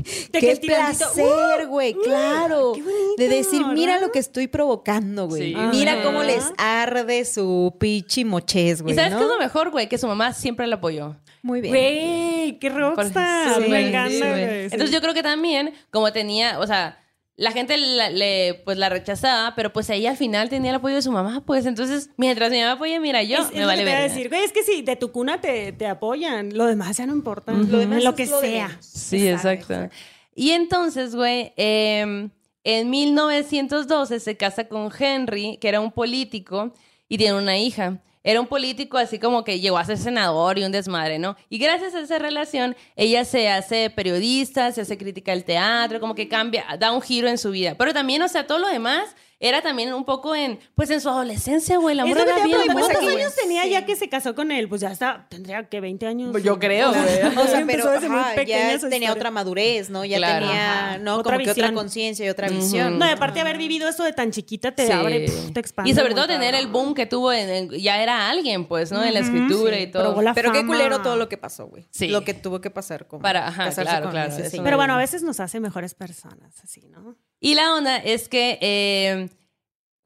De 0.32 0.40
qué 0.40 0.56
placer, 0.56 1.66
güey, 1.68 1.94
claro. 1.94 2.72
qué 2.74 2.82
bonito, 2.82 3.14
de 3.18 3.28
decir, 3.28 3.66
mira 3.66 3.96
¿no? 3.96 4.06
lo 4.06 4.12
que 4.12 4.18
estoy 4.18 4.46
provocando, 4.48 5.26
güey. 5.26 5.52
Sí, 5.52 5.56
mira 5.72 5.94
güey. 5.94 6.04
cómo 6.04 6.22
les 6.22 6.52
arde 6.58 7.24
su 7.24 7.74
pichi 7.78 8.24
mochez, 8.24 8.82
güey. 8.82 8.94
¿Y 8.94 8.96
sabes 8.96 9.12
¿no? 9.12 9.18
qué 9.18 9.24
es 9.24 9.30
lo 9.30 9.38
mejor, 9.38 9.70
güey? 9.70 9.88
Que 9.88 9.98
su 9.98 10.06
mamá 10.06 10.32
siempre 10.32 10.66
la 10.66 10.76
apoyó. 10.76 11.16
Muy 11.42 11.60
bien. 11.60 11.72
Güey, 11.72 12.58
qué 12.58 12.68
rockstar. 12.68 13.54
Sí, 13.54 13.60
me 13.62 13.68
güey, 13.68 13.88
encanta, 13.88 14.28
güey. 14.28 14.46
güey. 14.46 14.68
sí. 14.68 14.74
Entonces 14.74 14.90
yo 14.90 15.00
creo 15.00 15.14
que 15.14 15.22
también, 15.22 15.74
como 15.90 16.12
tenía, 16.12 16.58
o 16.58 16.66
sea, 16.66 16.99
la 17.40 17.52
gente 17.52 17.76
la, 17.78 18.10
le, 18.10 18.60
pues, 18.66 18.76
la 18.76 18.88
rechazaba, 18.90 19.54
pero 19.56 19.72
pues 19.72 19.88
ella 19.88 20.10
al 20.10 20.16
final 20.18 20.48
tenía 20.50 20.70
el 20.72 20.76
apoyo 20.76 20.94
de 20.96 21.02
su 21.02 21.10
mamá, 21.10 21.42
pues 21.46 21.64
entonces, 21.64 22.10
mientras 22.18 22.50
mi 22.50 22.58
mamá 22.60 22.72
apoya, 22.72 23.00
mira, 23.00 23.22
yo 23.22 23.38
Es- 23.38 23.46
es 23.46 23.54
me 23.54 23.60
lo 23.62 23.66
vale 23.66 23.78
que 23.80 23.84
te 23.86 23.90
iba 23.90 23.98
a 23.98 24.00
verga. 24.02 24.14
decir, 24.14 24.28
güey, 24.28 24.44
es 24.44 24.52
que 24.52 24.62
si 24.62 24.82
de 24.82 24.96
tu 24.96 25.10
cuna 25.10 25.40
te, 25.40 25.72
te 25.72 25.86
apoyan, 25.86 26.56
lo 26.56 26.66
demás 26.66 26.98
ya 26.98 27.06
no 27.06 27.14
importa. 27.14 27.52
Lo 27.52 27.78
demás 27.78 28.04
lo 28.04 28.10
es 28.10 28.16
que 28.16 28.26
lo 28.26 28.40
sea. 28.40 28.76
Sí, 28.80 29.26
exacto. 29.26 29.88
Y 30.34 30.50
entonces, 30.50 31.16
güey, 31.16 31.52
eh, 31.56 32.28
en 32.62 32.90
1912 32.90 34.20
se 34.20 34.36
casa 34.36 34.68
con 34.68 34.90
Henry, 34.96 35.56
que 35.60 35.68
era 35.68 35.80
un 35.80 35.92
político, 35.92 36.72
y 37.08 37.16
tiene 37.18 37.38
una 37.38 37.56
hija. 37.58 38.02
Era 38.22 38.40
un 38.40 38.46
político 38.46 38.98
así 38.98 39.18
como 39.18 39.44
que 39.44 39.60
llegó 39.60 39.78
a 39.78 39.84
ser 39.84 39.96
senador 39.96 40.58
y 40.58 40.64
un 40.64 40.72
desmadre, 40.72 41.18
¿no? 41.18 41.36
Y 41.48 41.58
gracias 41.58 41.94
a 41.94 42.00
esa 42.00 42.18
relación, 42.18 42.76
ella 42.96 43.24
se 43.24 43.48
hace 43.48 43.88
periodista, 43.88 44.72
se 44.72 44.82
hace 44.82 44.98
crítica 44.98 45.32
al 45.32 45.44
teatro, 45.44 46.00
como 46.00 46.14
que 46.14 46.28
cambia, 46.28 46.64
da 46.78 46.92
un 46.92 47.00
giro 47.00 47.28
en 47.28 47.38
su 47.38 47.50
vida. 47.50 47.76
Pero 47.78 47.94
también, 47.94 48.20
o 48.22 48.28
sea, 48.28 48.46
todo 48.46 48.58
lo 48.58 48.68
demás 48.68 49.16
era 49.42 49.62
también 49.62 49.92
un 49.94 50.04
poco 50.04 50.36
en, 50.36 50.60
pues 50.74 50.90
en 50.90 51.00
su 51.00 51.08
adolescencia, 51.08 51.78
güey. 51.78 51.94
La 51.96 52.04
morra 52.04 52.22
era 52.24 52.44
bien 52.44 52.58
¿Cuántos 52.70 53.02
güey. 53.02 53.16
años 53.16 53.34
tenía 53.34 53.66
ya 53.66 53.86
que 53.86 53.96
se 53.96 54.08
casó 54.10 54.34
con 54.34 54.52
él? 54.52 54.68
Pues 54.68 54.82
ya 54.82 54.92
está, 54.92 55.26
tendría 55.30 55.66
que 55.68 55.80
20 55.80 56.06
años. 56.06 56.42
Yo 56.42 56.58
creo, 56.58 56.90
güey. 56.92 57.00
O 57.40 57.46
sea, 57.46 57.64
pero 57.66 57.90
muy 58.10 58.22
pequeña 58.36 58.58
ya 58.58 58.78
tenía 58.78 59.08
historia. 59.08 59.12
otra 59.12 59.30
madurez, 59.30 59.88
¿no? 59.88 60.04
Ya 60.04 60.18
Claro. 60.18 60.46
tenía, 60.46 60.88
Ajá. 60.90 60.98
¿no? 60.98 61.16
Otra 61.16 61.32
Como 61.36 61.44
que 61.46 61.50
otra 61.52 61.72
conciencia 61.72 62.26
y 62.26 62.28
otra 62.28 62.48
visión. 62.48 62.98
No, 62.98 63.06
y 63.06 63.08
aparte 63.08 63.36
de 63.36 63.40
haber 63.40 63.56
vivido 63.56 63.88
eso 63.88 64.04
de 64.04 64.12
tan 64.12 64.30
chiquita 64.30 64.72
te 64.74 64.86
Sí. 64.86 64.92
abre, 64.92 65.20
pf, 65.20 65.52
te 65.54 65.60
expande. 65.60 65.90
Y 65.90 65.94
sobre 65.94 66.14
todo 66.14 66.26
tener 66.26 66.54
el 66.54 66.66
boom 66.66 66.92
que 66.94 67.06
tuvo, 67.06 67.32
en, 67.32 67.48
en- 67.48 67.70
ya 67.70 68.02
era 68.02 68.28
alguien, 68.28 68.66
pues, 68.66 68.92
¿no? 68.92 69.02
En 69.02 69.14
la 69.14 69.20
escritura 69.20 69.78
y 69.80 69.90
todo. 69.90 70.14
Pero 70.34 70.52
qué 70.52 70.66
culero 70.66 71.00
todo 71.00 71.16
lo 71.16 71.30
que 71.30 71.38
pasó, 71.38 71.66
güey. 71.66 71.86
Sí. 71.90 72.08
Lo 72.08 72.24
que 72.24 72.34
tuvo 72.34 72.60
que 72.60 72.70
pasar 72.70 73.06
con 73.06 73.22
Para- 73.22 73.48
ajá, 73.48 73.70
claro, 73.70 74.10
claro. 74.10 74.34
Pero 74.62 74.76
bueno, 74.76 74.94
a 74.94 74.98
veces 74.98 75.22
nos 75.22 75.40
hace 75.40 75.60
mejores 75.60 75.94
personas, 75.94 76.60
así, 76.62 76.82
¿no? 76.88 77.16
Y 77.42 77.54
la 77.54 77.74
onda 77.74 77.96
es 77.96 78.28
que 78.28 78.58
eh, 78.60 79.29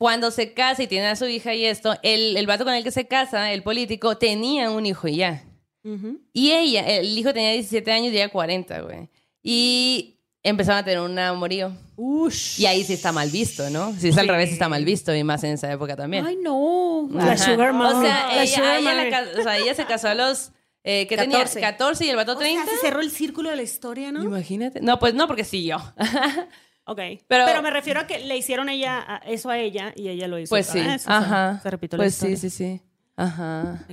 cuando 0.05 0.31
se 0.31 0.53
casa 0.53 0.83
y 0.83 0.87
tiene 0.87 1.07
a 1.07 1.17
su 1.17 1.25
hija 1.25 1.55
y 1.55 1.65
esto, 1.65 1.97
el, 2.03 2.37
el 2.37 2.47
vato 2.47 2.63
con 2.67 2.75
el 2.75 2.85
que 2.85 2.91
se 2.91 3.07
casa, 3.07 3.55
el 3.55 3.63
político, 3.63 4.19
tenía 4.19 4.69
un 4.71 4.85
hijo 4.85 5.09
y 5.09 5.17
ya. 5.17 5.43
Ujú. 5.83 6.21
Y 6.35 6.51
ella, 6.53 6.83
el 6.87 7.17
hijo 7.17 7.33
tenía 7.33 7.53
17 7.53 7.91
años 7.91 8.13
y 8.13 8.17
ella 8.17 8.29
40, 8.29 8.83
güey. 8.83 9.09
Y 9.43 10.19
empezaron 10.43 10.81
a 10.81 10.85
tener 10.85 11.01
un 11.01 11.19
amorío. 11.19 11.73
Ush. 11.97 12.61
Y 12.61 12.67
ahí 12.67 12.85
sí 12.85 12.93
está 12.93 13.13
mal 13.13 13.31
visto, 13.31 13.71
¿no? 13.71 13.95
Si 13.99 14.09
es 14.09 14.19
al 14.19 14.29
revés, 14.29 14.53
está 14.53 14.69
mal 14.69 14.85
visto, 14.85 15.15
y 15.15 15.25
más 15.25 15.43
en 15.43 15.53
esa 15.53 15.73
época 15.73 15.97
también. 15.97 16.27
Ay, 16.27 16.37
no. 16.37 17.09
La 17.11 17.33
Ajá. 17.33 17.39
sugar 17.39 17.73
mommy. 17.73 17.95
O 17.97 18.03
sea, 18.03 18.27
La 18.27 18.43
ella, 18.43 18.79
ella 18.79 18.95
la 19.11 19.41
o 19.41 19.43
sea, 19.43 19.57
ella 19.57 19.75
se 19.75 19.87
casó 19.87 20.09
a 20.09 20.15
los 20.15 20.53
eh, 20.83 21.07
¿qué 21.09 21.17
14. 21.17 21.55
tenía? 21.55 21.71
14 21.71 22.05
y 22.05 22.11
el 22.11 22.17
vato 22.17 22.33
O 22.33 22.39
sea, 22.39 22.47
30. 22.47 22.67
se 22.73 22.77
cerró 22.77 23.01
el 23.01 23.11
círculo 23.11 23.49
de 23.49 23.57
la 23.57 23.63
historia, 23.63 24.13
¿no? 24.13 24.23
Imagínate. 24.23 24.83
No, 24.83 24.99
pues 24.99 25.15
no, 25.15 25.27
porque 25.27 25.45
sí 25.45 25.65
yo. 25.65 25.79
Ok. 26.87 26.99
Pero- 27.29 27.47
Pero, 27.47 27.63
me 27.63 27.71
refiero 27.71 28.01
a 28.01 28.07
que 28.07 28.19
le 28.21 28.37
hicieron 28.37 28.69
ella 28.69 29.03
a- 29.07 29.17
eso 29.27 29.49
a 29.51 29.59
ella 29.59 29.93
y 29.97 30.09
ella 30.09 30.29
lo 30.29 30.39
hizo. 30.39 30.51
Pues 30.51 30.67
sí. 30.67 30.79
otra 30.81 30.93
vez, 30.93 31.03
o 31.03 31.05
sea, 31.07 31.17
Ajá. 31.19 31.61
se 31.63 31.71
repitió 31.71 31.97
la 31.97 32.05
Pues 32.05 32.15
sí, 32.15 32.37
sí, 32.37 32.51
sí. 32.51 32.81
Ajá. 33.17 33.87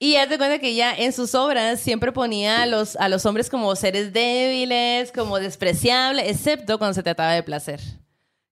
Y 0.00 0.14
haz 0.16 0.28
de 0.28 0.38
cuenta 0.38 0.58
que 0.60 0.68
ella 0.68 0.94
en 0.96 1.12
sus 1.12 1.34
obras 1.34 1.80
siempre 1.80 2.12
ponía 2.12 2.62
a 2.62 2.66
los, 2.66 2.94
a 2.96 3.08
los 3.08 3.26
hombres 3.26 3.50
como 3.50 3.74
seres 3.74 4.12
débiles, 4.12 5.10
como 5.10 5.40
despreciables, 5.40 6.28
excepto 6.30 6.78
cuando 6.78 6.94
se 6.94 7.02
trataba 7.02 7.32
de 7.32 7.42
placer. 7.42 7.80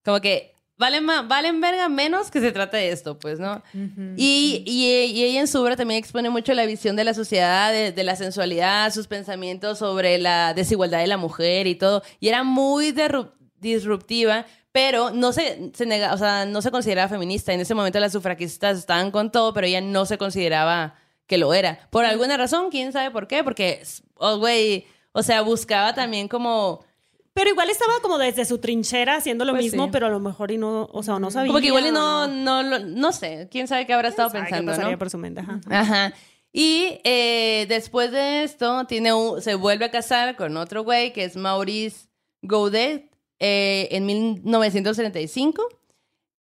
Como 0.04 0.20
que 0.20 0.55
valen, 0.78 1.06
valen 1.06 1.60
verga 1.60 1.88
menos 1.88 2.30
que 2.30 2.40
se 2.40 2.52
trata 2.52 2.76
de 2.76 2.90
esto, 2.90 3.18
pues, 3.18 3.38
¿no? 3.38 3.62
y, 4.16 4.62
y, 4.66 4.86
y 5.12 5.24
ella 5.24 5.40
en 5.40 5.48
su 5.48 5.60
obra 5.62 5.76
también 5.76 5.98
expone 5.98 6.30
mucho 6.30 6.52
la 6.54 6.66
visión 6.66 6.96
de 6.96 7.04
la 7.04 7.14
sociedad, 7.14 7.72
de, 7.72 7.92
de 7.92 8.04
la 8.04 8.16
sensualidad, 8.16 8.92
sus 8.92 9.06
pensamientos 9.06 9.78
sobre 9.78 10.18
la 10.18 10.54
desigualdad 10.54 10.98
de 11.00 11.06
la 11.06 11.16
mujer 11.16 11.66
y 11.66 11.74
todo. 11.74 12.02
Y 12.20 12.28
era 12.28 12.42
muy 12.44 12.94
disruptiva, 13.60 14.46
pero 14.72 15.10
no 15.10 15.32
se, 15.32 15.72
se 15.74 15.86
nega, 15.86 16.12
o 16.12 16.18
sea, 16.18 16.44
no 16.44 16.60
se 16.60 16.70
consideraba 16.70 17.08
feminista. 17.08 17.52
En 17.52 17.60
ese 17.60 17.74
momento 17.74 17.98
las 17.98 18.12
sufragistas 18.12 18.78
estaban 18.78 19.10
con 19.10 19.32
todo, 19.32 19.54
pero 19.54 19.66
ella 19.66 19.80
no 19.80 20.04
se 20.04 20.18
consideraba 20.18 20.96
que 21.26 21.38
lo 21.38 21.54
era. 21.54 21.88
Por 21.90 22.04
alguna 22.04 22.36
razón, 22.36 22.70
quién 22.70 22.92
sabe 22.92 23.10
por 23.10 23.26
qué, 23.26 23.42
porque, 23.42 23.82
oh, 24.16 24.38
güey, 24.38 24.86
o 25.12 25.22
sea, 25.22 25.40
buscaba 25.42 25.94
también 25.94 26.28
como... 26.28 26.84
Pero 27.36 27.50
igual 27.50 27.68
estaba 27.68 27.92
como 28.00 28.16
desde 28.16 28.46
su 28.46 28.56
trinchera 28.56 29.16
haciendo 29.16 29.44
lo 29.44 29.52
Pues 29.52 29.64
mismo, 29.64 29.84
sí. 29.84 29.90
pero 29.92 30.06
a 30.06 30.08
lo 30.08 30.20
mejor 30.20 30.50
y 30.52 30.56
no, 30.56 30.88
o 30.90 31.02
sea, 31.02 31.18
no 31.18 31.30
sabía. 31.30 31.48
Como 31.48 31.60
que 31.60 31.66
igual 31.66 31.86
y 31.86 31.90
no, 31.92 32.26
no, 32.26 32.62
lo- 32.62 32.78
no 32.78 33.12
sé, 33.12 33.48
quién 33.50 33.68
sabe 33.68 33.86
qué 33.86 33.92
habrá 33.92 34.08
estado 34.08 34.30
sabe 34.30 34.44
qué 34.44 34.48
pensando, 34.48 34.72
pasaría 34.72 34.92
¿no? 34.92 34.98
por 34.98 35.10
su 35.10 35.18
mente, 35.18 35.40
ajá. 35.42 35.60
Ajá. 35.68 36.14
Y 36.50 36.98
eh, 37.04 37.66
después 37.68 38.10
de 38.10 38.42
esto, 38.44 38.86
tiene 38.86 39.12
un- 39.12 39.42
se 39.42 39.54
vuelve 39.54 39.84
a 39.84 39.90
casar 39.90 40.34
con 40.36 40.56
otro 40.56 40.82
güey 40.82 41.12
que 41.12 41.24
es 41.24 41.36
Maurice 41.36 42.06
Gaudet 42.40 43.10
eh, 43.38 43.88
en 43.90 44.06
1935. 44.06 45.62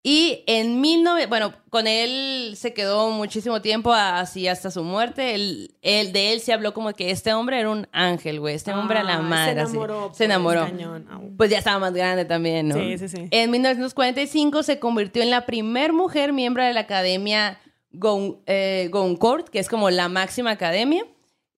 Y 0.06 0.44
en 0.46 0.82
19... 0.82 1.24
Bueno, 1.28 1.54
con 1.70 1.86
él 1.86 2.52
se 2.58 2.74
quedó 2.74 3.08
muchísimo 3.10 3.62
tiempo 3.62 3.90
así 3.90 4.46
hasta 4.46 4.70
su 4.70 4.84
muerte. 4.84 5.34
Él, 5.34 5.74
él- 5.80 6.12
de 6.12 6.34
él 6.34 6.40
se 6.40 6.52
habló 6.52 6.74
como 6.74 6.92
que 6.92 7.10
este 7.10 7.32
hombre 7.32 7.58
era 7.58 7.70
un 7.70 7.88
ángel, 7.90 8.38
güey. 8.38 8.54
Este 8.54 8.70
hombre 8.74 8.98
a 8.98 9.02
la 9.02 9.20
madre. 9.20 9.54
Se 9.54 9.60
así. 9.60 9.70
enamoró. 9.72 10.02
Se 10.02 10.08
pues, 10.08 10.20
enamoró. 10.20 10.68
Pues 11.38 11.48
ya 11.50 11.56
estaba 11.56 11.78
más 11.78 11.94
grande 11.94 12.26
también, 12.26 12.68
¿no? 12.68 12.74
Sí, 12.74 12.98
sí, 12.98 13.08
sí. 13.08 13.28
En 13.30 13.50
1945 13.50 14.62
se 14.62 14.78
convirtió 14.78 15.22
en 15.22 15.30
la 15.30 15.46
primer 15.46 15.94
mujer 15.94 16.34
miembro 16.34 16.62
de 16.62 16.74
la 16.74 16.80
Academia 16.80 17.58
Gon- 17.90 18.40
eh, 18.46 18.88
Goncourt, 18.92 19.48
que 19.48 19.58
es 19.58 19.70
como 19.70 19.88
la 19.88 20.10
máxima 20.10 20.50
academia. 20.50 21.06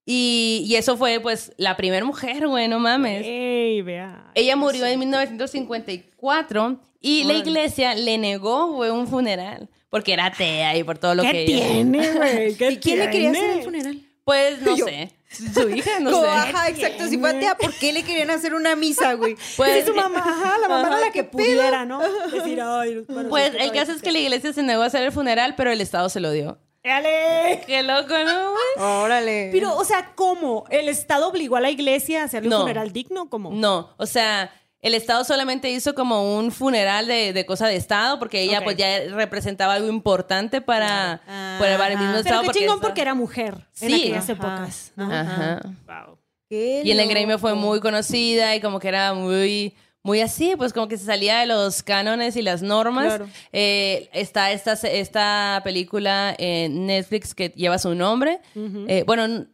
Y, 0.09 0.63
y 0.69 0.77
eso 0.77 0.97
fue, 0.97 1.19
pues, 1.19 1.53
la 1.57 1.77
primera 1.77 2.05
mujer, 2.07 2.47
güey, 2.47 2.69
no 2.69 2.79
mames. 2.79 3.27
Ey, 3.27 3.83
vea. 3.83 4.31
Ella 4.37 4.55
murió 4.55 4.87
en 4.87 5.01
1954 5.01 6.79
y 7.11 7.25
la 7.25 7.35
iglesia 7.35 7.95
le 7.95 8.19
negó, 8.19 8.67
güey, 8.73 8.91
un 8.91 9.07
funeral. 9.09 9.69
Porque 9.91 10.13
era 10.13 10.27
atea 10.27 10.77
y 10.77 10.83
por 10.85 10.99
todo 10.99 11.15
lo 11.15 11.23
¿Qué 11.23 11.33
que 11.33 11.45
tiene, 11.47 12.11
güey? 12.17 12.55
¿Qué 12.57 12.71
¿Y 12.73 12.77
quién 12.79 12.99
le 12.99 13.11
quería 13.11 13.31
hacer 13.31 13.51
el 13.59 13.63
funeral? 13.63 14.01
Pues, 14.25 14.61
no 14.63 14.77
Yo. 14.77 14.87
sé. 14.87 15.13
Su 15.29 15.69
hija, 15.71 16.01
no 16.01 16.21
sé. 16.23 16.29
Ajá, 16.29 16.69
exacto. 16.69 17.07
Si 17.09 17.19
fue 17.19 17.31
atea, 17.31 17.57
¿por 17.57 17.73
qué 17.75 17.93
le 17.93 18.03
querían 18.03 18.31
hacer 18.31 18.55
una 18.55 18.75
misa, 18.77 19.15
güey? 19.15 19.37
Pues, 19.57 19.85
su 19.87 19.95
mamá, 19.95 20.19
ajá, 20.19 20.59
la 20.59 20.69
mamá 20.69 20.89
Ajá, 20.89 20.97
era 20.99 21.07
la 21.07 21.13
que 21.13 21.21
¿qué 21.21 21.25
pedo? 21.25 21.33
pudiera, 21.47 21.85
¿no? 21.85 22.01
Decir, 22.31 22.61
ay, 22.61 23.05
bueno, 23.09 23.29
Pues 23.29 23.53
el 23.59 23.71
caso 23.73 23.93
es 23.93 24.03
que 24.03 24.13
la 24.13 24.19
iglesia 24.19 24.53
se 24.53 24.63
negó 24.63 24.83
a 24.83 24.87
hacer 24.87 25.03
el 25.03 25.13
funeral, 25.13 25.55
pero 25.57 25.71
el 25.71 25.81
Estado 25.81 26.09
se 26.09 26.21
lo 26.21 26.31
dio. 26.33 26.59
¡Dale! 26.85 27.63
Qué 27.67 27.83
loco, 27.83 28.15
¿no, 28.25 28.51
güey? 28.53 28.89
Órale. 28.89 29.49
Pero, 29.53 29.77
o 29.77 29.85
sea, 29.85 30.13
¿cómo? 30.15 30.65
¿El 30.71 30.89
Estado 30.89 31.29
obligó 31.29 31.57
a 31.57 31.61
la 31.61 31.71
iglesia 31.71 32.23
a 32.23 32.25
hacerle 32.27 32.49
No. 32.49 32.57
un 32.59 32.63
funeral 32.63 32.93
digno? 32.93 33.29
¿Cómo? 33.29 33.51
No, 33.53 33.91
o 33.97 34.07
sea, 34.07 34.53
el 34.87 34.95
Estado 34.95 35.25
solamente 35.25 35.71
hizo 35.71 35.95
como 35.95 36.37
un 36.39 36.53
funeral 36.53 37.07
de, 37.07 37.33
de 37.33 37.47
cosa 37.47 37.67
de 37.67 37.77
Estado, 37.77 38.19
porque 38.19 38.41
ella 38.43 38.63
pues 38.65 38.77
ya 38.77 39.01
representaba 39.11 39.75
algo 39.75 39.89
importante 39.89 40.61
para, 40.61 41.21
para 41.59 41.89
el 41.89 41.99
mismo 41.99 42.13
Pero 42.13 42.19
Estado. 42.21 42.43
qué 42.43 42.51
chingón 42.59 42.77
está- 42.77 42.87
porque 42.89 43.01
era 43.01 43.15
mujer 43.15 43.55
en 43.81 43.89
Sí. 43.91 43.95
aquellas 43.95 44.25
Ajá. 44.25 44.33
épocas. 44.33 44.93
¿no? 44.97 45.13
Ajá. 45.13 45.61
Wow. 45.87 46.19
Qué 46.49 46.83
Y 46.85 46.91
en 46.93 47.01
el 47.01 47.09
gremio 47.09 47.39
fue 47.39 47.55
muy 47.55 47.81
conocida 47.81 48.55
y 48.55 48.61
como 48.61 48.79
que 48.81 48.89
era 48.89 49.13
muy... 49.15 49.75
Muy 50.03 50.21
así, 50.21 50.55
pues 50.57 50.73
como 50.73 50.87
que 50.87 50.99
se 50.99 51.05
salía 51.05 51.41
de 51.41 51.47
los 51.47 51.83
cánones 51.83 52.37
y 52.37 52.43
las 52.43 52.63
normas. 52.63 53.07
Claro. 53.07 53.29
Eh, 53.53 54.09
está 54.13 54.53
esta, 54.53 54.75
esta 54.75 55.61
película 55.65 56.33
en 56.39 56.87
Netflix 56.87 57.35
que 57.35 57.49
lleva 57.49 57.77
su 57.79 57.93
nombre. 57.97 58.39
Eh, 58.87 59.03
bueno, 59.05 59.47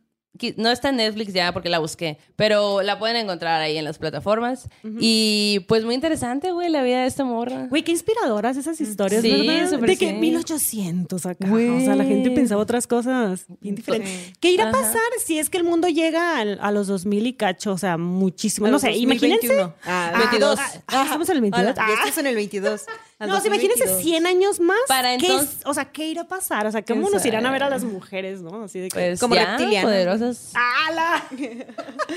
no 0.56 0.70
está 0.70 0.88
en 0.88 0.96
Netflix 0.96 1.32
ya 1.34 1.52
porque 1.52 1.68
la 1.68 1.78
busqué, 1.78 2.18
pero 2.36 2.82
la 2.82 2.98
pueden 2.98 3.16
encontrar 3.16 3.60
ahí 3.60 3.76
en 3.76 3.84
las 3.84 3.98
plataformas. 3.98 4.68
Y 4.98 5.60
pues 5.68 5.84
muy 5.84 5.94
interesante, 5.94 6.52
güey, 6.52 6.68
la 6.70 6.82
vida 6.82 7.02
de 7.02 7.06
esta 7.06 7.24
morra. 7.24 7.66
Güey, 7.68 7.82
qué 7.82 7.92
inspiradoras 7.92 8.56
esas 8.56 8.80
historias, 8.80 9.22
Sí, 9.22 9.46
¿verdad? 9.46 9.70
súper 9.70 9.90
De 9.90 9.96
que 9.96 10.08
sí. 10.08 10.14
1800 10.14 11.26
acá. 11.26 11.46
Güey. 11.48 11.68
O 11.68 11.80
sea, 11.80 11.96
la 11.96 12.04
gente 12.04 12.30
pensaba 12.30 12.60
otras 12.62 12.86
cosas 12.86 13.46
bien 13.60 13.74
diferentes. 13.74 14.10
Sí. 14.10 14.32
¿Qué 14.40 14.50
irá 14.50 14.68
a 14.68 14.72
pasar 14.72 15.00
si 15.24 15.38
es 15.38 15.50
que 15.50 15.58
el 15.58 15.64
mundo 15.64 15.88
llega 15.88 16.38
al- 16.38 16.58
a, 16.60 16.72
los 16.72 16.86
2000 16.86 17.26
y 17.26 17.32
cacho? 17.34 17.72
O 17.72 17.78
sea, 17.78 17.96
muchísimo. 17.98 18.68
No 18.68 18.78
sé, 18.78 18.92
imagínense. 18.92 19.46
2021. 19.48 19.74
Ah, 19.84 20.12
Ah, 20.14 20.18
22. 20.18 20.58
ah, 20.88 21.02
estamos 21.04 21.28
en 21.28 21.36
el 21.36 21.40
22. 21.42 21.62
Hola, 21.64 21.74
ya 21.76 21.84
Ah. 21.86 21.98
estás 22.04 22.18
en 22.18 22.26
el 22.26 22.34
22. 22.34 22.82
No, 23.26 23.40
sea, 23.40 23.46
imagínense 23.48 23.84
2022. 23.86 24.02
100 24.02 24.26
años 24.26 24.60
más. 24.60 24.78
Para 24.88 25.16
¿qué 25.18 25.26
entonces- 25.26 25.56
es- 25.60 25.66
o 25.66 25.74
sea, 25.74 25.86
¿qué 25.92 26.06
irá 26.08 26.22
a 26.22 26.28
pasar? 26.28 26.66
O 26.66 26.72
sea, 26.72 26.82
¿cómo 26.82 27.02
¿Quién 27.02 27.12
nos 27.12 27.26
irán 27.26 27.46
a 27.46 27.50
ver 27.52 27.62
a 27.62 27.70
las 27.70 27.84
mujeres, 27.84 28.42
no? 28.42 28.64
Así 28.64 28.78
de 28.80 28.88
que. 28.88 28.94
Pues 28.94 29.20
Como 29.20 29.34
ya, 29.34 29.56
reptilianas. 29.56 29.84
poderosas. 29.84 30.52
¡Hala! 30.54 31.24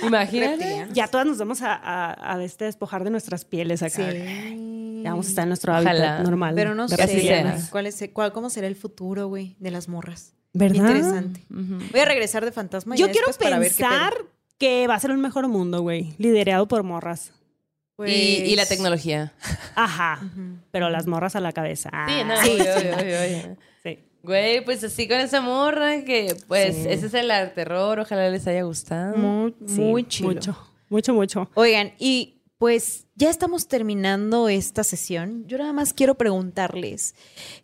Imagínate. 0.04 0.88
Ya 0.94 1.08
todas 1.08 1.26
nos 1.28 1.38
vamos 1.38 1.62
a, 1.62 1.74
a- 1.74 2.34
a 2.36 2.44
este 2.44 2.66
despojar 2.66 3.04
de 3.04 3.10
nuestras 3.10 3.46
pieles 3.46 3.82
acá. 3.84 4.12
Sí. 4.12 5.02
Ya 5.04 5.12
vamos 5.12 5.28
a 5.28 5.30
estar 5.30 5.44
en 5.44 5.50
nuestro 5.50 5.72
Ojalá. 5.74 5.90
hábitat 5.90 6.26
normal. 6.26 6.56
Pero 6.56 6.74
no 6.76 6.88
sé. 6.88 6.96
¿cuál 7.72 7.86
es, 7.88 8.04
cuál, 8.14 8.32
cómo 8.34 8.50
será 8.50 8.68
el 8.68 8.76
futuro, 8.76 9.28
güey, 9.28 9.56
de 9.60 9.72
las 9.72 9.88
morras. 9.88 10.34
¿Verdad? 10.54 10.76
Interesante. 10.90 11.44
Voy 11.50 12.00
a 12.00 12.06
regresar 12.06 12.46
de 12.46 12.52
fantasma. 12.52 12.96
Yo 12.96 13.08
ya 13.08 13.12
quiero 13.12 13.28
después 13.28 13.46
para 13.50 13.60
ver 13.60 13.72
qué 13.74 13.84
pensar 13.84 14.14
que 14.58 14.88
va 14.88 14.96
a 14.96 15.00
ser 15.00 15.12
un 15.12 15.20
mejor 15.22 15.48
mundo, 15.48 15.82
güey. 15.82 16.16
Liderado 16.18 16.68
por 16.68 16.82
morras. 16.84 17.34
Pues- 17.96 18.12
Y, 18.12 18.44
y 18.52 18.56
la 18.56 18.66
tecnología. 18.66 19.34
Ajá. 19.76 20.22
Pero 20.72 20.90
las 20.90 21.08
morras 21.08 21.36
a 21.36 21.40
la 21.40 21.52
cabeza. 21.54 21.90
Ah, 21.94 22.08
Sí, 22.10 22.24
no, 22.26 22.38
Sí, 22.42 22.50
obvio, 22.52 22.80
sí. 22.80 22.88
obvio, 22.88 23.20
obvio. 23.22 23.58
sí. 23.84 24.00
Güey, 24.24 24.66
pues 24.66 24.84
así 24.84 25.08
con 25.08 25.18
esa 25.20 25.40
morra 25.42 26.04
que 26.04 26.36
pues 26.48 26.76
Sí. 26.76 26.86
ese 26.90 27.06
es 27.08 27.14
el 27.14 27.30
arte 27.32 27.54
terror, 27.56 28.00
ojalá 28.00 28.30
les 28.30 28.46
haya 28.48 28.64
gustado. 28.64 29.16
Muy, 29.18 29.56
Sí, 29.68 29.80
muy 29.82 30.08
chido. 30.08 30.30
Mucho, 30.30 30.58
mucho, 30.90 31.14
mucho. 31.14 31.50
Oigan, 31.54 31.94
y 32.00 32.42
pues 32.58 33.06
ya 33.16 33.30
estamos 33.30 33.68
terminando 33.68 34.50
esta 34.50 34.84
sesión. 34.84 35.46
Yo 35.48 35.58
nada 35.58 35.74
más 35.74 35.94
quiero 35.94 36.16
preguntarles, 36.16 37.14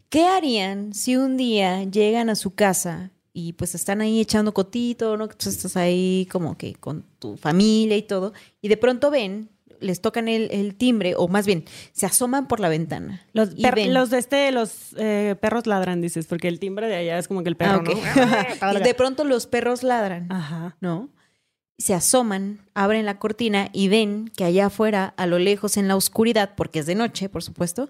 ¿qué 0.09 0.25
harían 0.25 0.93
si 0.93 1.15
un 1.17 1.35
día 1.37 1.83
llegan 1.85 2.29
a 2.29 2.35
su 2.35 2.53
casa 2.53 3.09
y 3.33 3.53
pues 3.53 3.73
están 3.73 4.01
ahí 4.01 4.19
echando 4.21 4.53
cotito, 4.53 5.17
¿no? 5.17 5.27
Que 5.29 5.35
tú 5.35 5.49
estás 5.49 5.75
ahí 5.77 6.27
como 6.31 6.57
que 6.57 6.75
con 6.75 7.03
tu 7.19 7.37
familia 7.37 7.97
y 7.97 8.01
todo, 8.03 8.33
y 8.61 8.67
de 8.67 8.77
pronto 8.77 9.09
ven, 9.09 9.49
les 9.81 9.99
tocan 10.01 10.27
el, 10.27 10.49
el 10.51 10.75
timbre, 10.75 11.13
o 11.17 11.27
más 11.27 11.45
bien, 11.45 11.65
se 11.91 12.05
asoman 12.05 12.47
por 12.47 12.59
la 12.59 12.69
ventana. 12.69 13.21
Los, 13.33 13.49
per- 13.49 13.75
de 14.09 14.17
este, 14.17 14.51
los 14.51 14.95
eh, 14.97 15.35
perros 15.41 15.67
ladran, 15.67 15.99
dices, 16.01 16.27
porque 16.27 16.47
el 16.47 16.59
timbre 16.59 16.87
de 16.87 16.95
allá 16.95 17.17
es 17.17 17.27
como 17.27 17.43
que 17.43 17.49
el 17.49 17.57
perro, 17.57 17.83
Ah, 18.61 18.73
y 18.79 18.83
de 18.83 18.93
pronto 18.93 19.23
los 19.23 19.47
perros 19.47 19.83
ladran. 19.83 20.31
Ajá. 20.31 20.77
¿no? 20.81 21.09
Se 21.77 21.95
asoman, 21.95 22.59
abren 22.75 23.05
la 23.07 23.17
cortina 23.17 23.69
y 23.73 23.87
ven 23.87 24.31
que 24.37 24.43
allá 24.43 24.67
afuera, 24.67 25.15
a 25.17 25.25
lo 25.25 25.39
lejos 25.39 25.77
en 25.77 25.87
la 25.87 25.95
oscuridad, 25.95 26.51
porque 26.55 26.77
es 26.79 26.85
de 26.85 26.93
noche, 26.93 27.27
por 27.27 27.41
supuesto, 27.41 27.89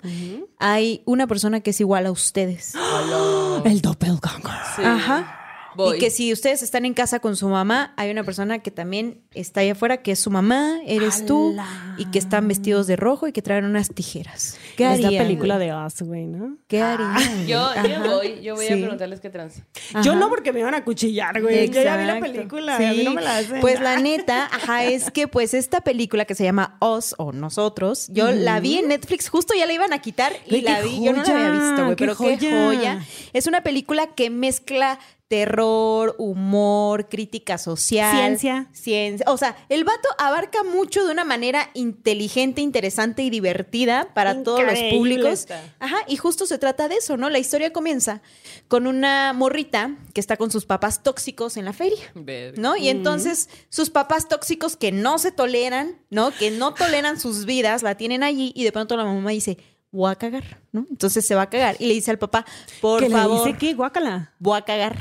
hay 0.60 1.02
una 1.06 1.28
persona 1.28 1.60
que 1.60 1.72
es 1.72 1.80
igual 1.82 2.06
a 2.06 2.12
ustedes. 2.12 2.74
El 3.66 3.82
doppelganger. 3.82 4.52
Sí. 4.78 4.82
Ajá. 4.84 5.38
Voy. 5.82 5.98
Y 5.98 6.00
que 6.00 6.10
si 6.10 6.32
ustedes 6.34 6.62
están 6.64 6.86
en 6.86 6.94
casa 6.94 7.20
con 7.20 7.36
su 7.36 7.48
mamá, 7.50 7.94
hay 7.98 8.10
una 8.12 8.24
persona 8.24 8.60
que 8.60 8.72
también 8.72 9.22
está 9.34 9.62
allá 9.62 9.74
afuera, 9.74 9.98
que 9.98 10.12
es 10.12 10.20
su 10.20 10.30
mamá, 10.32 10.80
eres 10.86 11.26
tú, 11.26 11.56
y 11.98 12.06
que 12.06 12.20
están 12.20 12.48
vestidos 12.48 12.88
de 12.88 12.96
rojo 12.96 13.28
y 13.28 13.32
que 13.32 13.42
traen 13.42 13.66
unas 13.66 13.90
tijeras. 13.90 14.58
¿Qué 14.78 14.92
Es 14.92 15.00
la 15.02 15.08
harían? 15.08 15.24
película 15.26 15.58
de 15.60 15.74
Us, 15.74 16.02
güey, 16.02 16.26
¿no? 16.26 16.58
¿Qué 16.68 16.82
harían? 16.82 17.48
Yo, 17.48 17.60
Ajá. 17.62 17.88
yo 17.88 18.02
voy, 18.18 18.42
yo 18.42 18.56
voy 18.56 18.66
Sí. 18.68 18.74
a 18.74 18.78
preguntarles 18.78 19.20
qué 19.20 19.30
trans. 19.30 19.62
Yo 20.04 20.16
no 20.16 20.30
porque 20.30 20.52
me 20.54 20.60
iban 20.62 20.74
a 20.74 20.84
cuchillar, 20.84 21.42
güey. 21.42 21.70
Yo 21.70 21.82
ya 21.82 21.98
vi 21.98 22.06
la 22.06 22.20
película. 22.20 22.76
A 22.78 22.80
mí 22.80 23.04
no 23.04 23.14
me 23.14 23.22
la 23.22 23.38
hacen. 23.38 23.60
Pues 23.62 23.80
la 23.80 23.98
neta, 24.02 24.46
ajá, 24.46 24.86
es 24.86 25.12
que 25.12 25.28
pues 25.28 25.54
esta 25.54 25.82
película 25.82 26.26
que 26.26 26.36
se 26.36 26.44
llama 26.44 26.78
Us 26.82 27.16
o 27.18 27.32
Nosotros, 27.32 28.08
yo 28.10 28.32
la 28.32 28.60
vi 28.60 28.78
en 28.78 28.88
Netflix, 28.88 29.30
justo 29.30 29.54
ya 29.58 29.66
la 29.66 29.74
iban 29.74 29.94
a 29.94 30.00
quitar 30.00 30.34
y 30.48 30.62
la 30.62 30.82
vi, 30.82 31.04
yo 31.04 31.14
no 31.14 31.24
la 31.24 31.30
había 31.34 31.52
visto, 31.52 31.84
güey, 31.86 31.96
pero 31.96 32.16
qué 32.18 32.38
joya. 32.38 33.04
Es 33.34 33.48
una 33.48 33.62
película 33.64 34.08
que 34.08 34.30
mezcla 34.30 35.00
terror, 35.32 36.14
humor, 36.18 37.08
crítica 37.08 37.58
social. 37.58 38.18
Ciencia. 38.18 38.68
Ciencia. 38.74 39.26
O 39.30 39.38
sea, 39.38 39.56
el 39.70 39.86
vato 39.86 40.10
abarca 40.18 40.62
mucho 40.64 41.06
de 41.06 41.14
una 41.14 41.24
manera 41.24 41.70
inteligente, 41.74 42.60
interesante 42.60 43.24
y 43.24 43.30
divertida 43.30 44.10
para 44.14 44.44
todos 44.44 44.62
los 44.62 44.78
públicos. 44.92 45.48
Ajá, 45.80 46.00
y 46.10 46.18
justo 46.18 46.46
se 46.46 46.58
trata 46.58 46.90
de 46.90 46.96
eso, 46.96 47.16
¿no? 47.16 47.30
La 47.30 47.40
historia 47.40 47.72
comienza 47.72 48.22
con 48.68 48.88
una 48.88 49.32
morrita 49.32 49.96
que 50.14 50.20
está 50.20 50.36
con 50.36 50.52
sus 50.52 50.66
papás 50.66 51.02
tóxicos 51.02 51.56
en 51.56 51.64
la 51.64 51.72
feria. 51.72 52.12
¿No? 52.58 52.76
Y 52.76 52.90
entonces 52.90 53.48
sus 53.70 53.90
papás 53.90 54.28
tóxicos 54.28 54.76
que 54.76 54.92
no 54.92 55.18
se 55.18 55.32
toleran, 55.32 55.98
¿no? 56.10 56.32
Que 56.32 56.52
no 56.52 56.74
toleran 56.74 57.18
sus 57.18 57.46
vidas, 57.46 57.84
la 57.84 57.96
tienen 57.96 58.24
allí 58.24 58.52
y 58.54 58.66
de 58.66 58.74
pronto 58.74 58.98
la 58.98 59.06
mamá 59.06 59.30
dice, 59.30 59.58
voy 59.92 60.12
a 60.12 60.16
cagar, 60.16 60.60
¿no? 60.72 60.86
Entonces 60.90 61.26
se 61.26 61.36
va 61.36 61.44
a 61.44 61.50
cagar 61.50 61.76
y 61.80 61.86
le 61.86 61.94
dice 61.94 62.12
al 62.12 62.18
papá, 62.20 62.46
por 62.80 63.02
que 63.02 63.10
favor, 63.10 63.46
le 63.46 63.46
dice 63.54 63.58
que 63.60 63.74
guácala. 63.74 64.34
voy 64.40 64.58
a 64.58 64.62
cagar. 64.62 64.98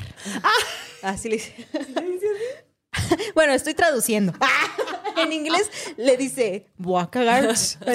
Así 1.02 1.28
le 1.28 1.36
dice. 1.36 1.54
bueno, 3.34 3.52
estoy 3.52 3.74
traduciendo. 3.74 4.32
en 5.16 5.32
inglés 5.32 5.70
le 5.96 6.16
dice, 6.16 6.66
voy 6.76 7.02
a 7.02 7.10
cagar. 7.10 7.44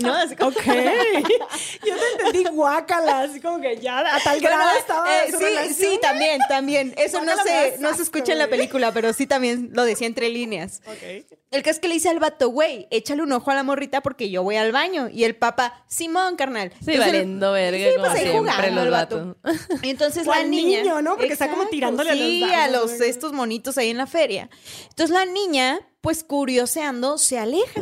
¿No? 0.02 0.14
Así 0.14 0.36
como- 0.36 0.50
Ok. 0.52 0.62
Yo 1.86 1.96
te 1.96 2.24
entendí 2.26 2.50
guácala, 2.52 3.22
así 3.22 3.40
como 3.40 3.60
que 3.62 3.78
ya 3.78 4.00
a 4.00 4.20
tal 4.20 4.40
Bueno, 4.42 4.58
grado 4.58 4.78
estaba 4.78 5.24
eh, 5.24 5.32
su 5.32 5.38
sí, 5.38 5.44
relación. 5.44 5.74
sí, 5.92 6.00
también, 6.02 6.40
también. 6.48 6.94
Eso 6.98 7.22
no 7.24 7.34
se, 7.44 7.78
no 7.80 7.94
se 7.96 8.04
escucha 8.04 8.32
en 8.34 8.40
la 8.40 8.48
película, 8.48 8.92
pero 8.92 9.14
sí 9.14 9.28
también 9.28 9.70
lo 9.74 9.84
decía 9.84 10.08
entre 10.08 10.30
líneas. 10.30 10.82
Ok. 10.88 11.26
El 11.52 11.62
caso 11.62 11.76
es 11.76 11.80
que 11.80 11.88
le 11.88 11.94
dice 11.94 12.10
al 12.10 12.20
vato, 12.20 12.50
güey, 12.50 12.88
échale 12.92 13.22
un 13.22 13.32
ojo 13.32 13.50
a 13.50 13.56
la 13.56 13.64
morrita 13.64 14.02
porque 14.02 14.30
yo 14.30 14.44
voy 14.44 14.58
al 14.58 14.72
baño. 14.74 15.08
Y 15.10 15.24
el 15.24 15.36
papá, 15.38 15.86
Simón, 15.88 16.36
carnal. 16.36 16.72
Sí, 16.72 16.92
Entonces, 16.92 17.00
valiendo 17.06 17.52
verga, 17.54 17.78
Sí, 17.78 17.96
pues 17.98 18.12
ahí 18.12 18.32
jugando 18.38 18.82
el 18.84 18.90
vato. 18.92 19.38
Y 19.82 19.90
entonces 19.90 20.28
O 20.28 20.32
la 20.32 20.38
al 20.38 20.50
niña. 20.52 20.82
niño, 20.82 21.02
¿no? 21.02 21.16
Porque 21.16 21.32
está 21.34 21.50
como 21.50 21.68
tirándole 21.68 22.12
a 22.12 22.16
los 22.16 22.24
sí, 22.28 22.44
a 22.44 22.68
los 22.68 22.92
estos 23.00 23.32
monitos 23.32 23.78
ahí 23.78 23.90
en 23.90 23.98
la 23.98 24.08
feria. 24.08 24.50
Entonces 24.90 25.16
la 25.16 25.26
niña, 25.26 25.80
pues 26.06 26.23
curioseando, 26.23 27.18
se 27.18 27.40
aleja. 27.40 27.82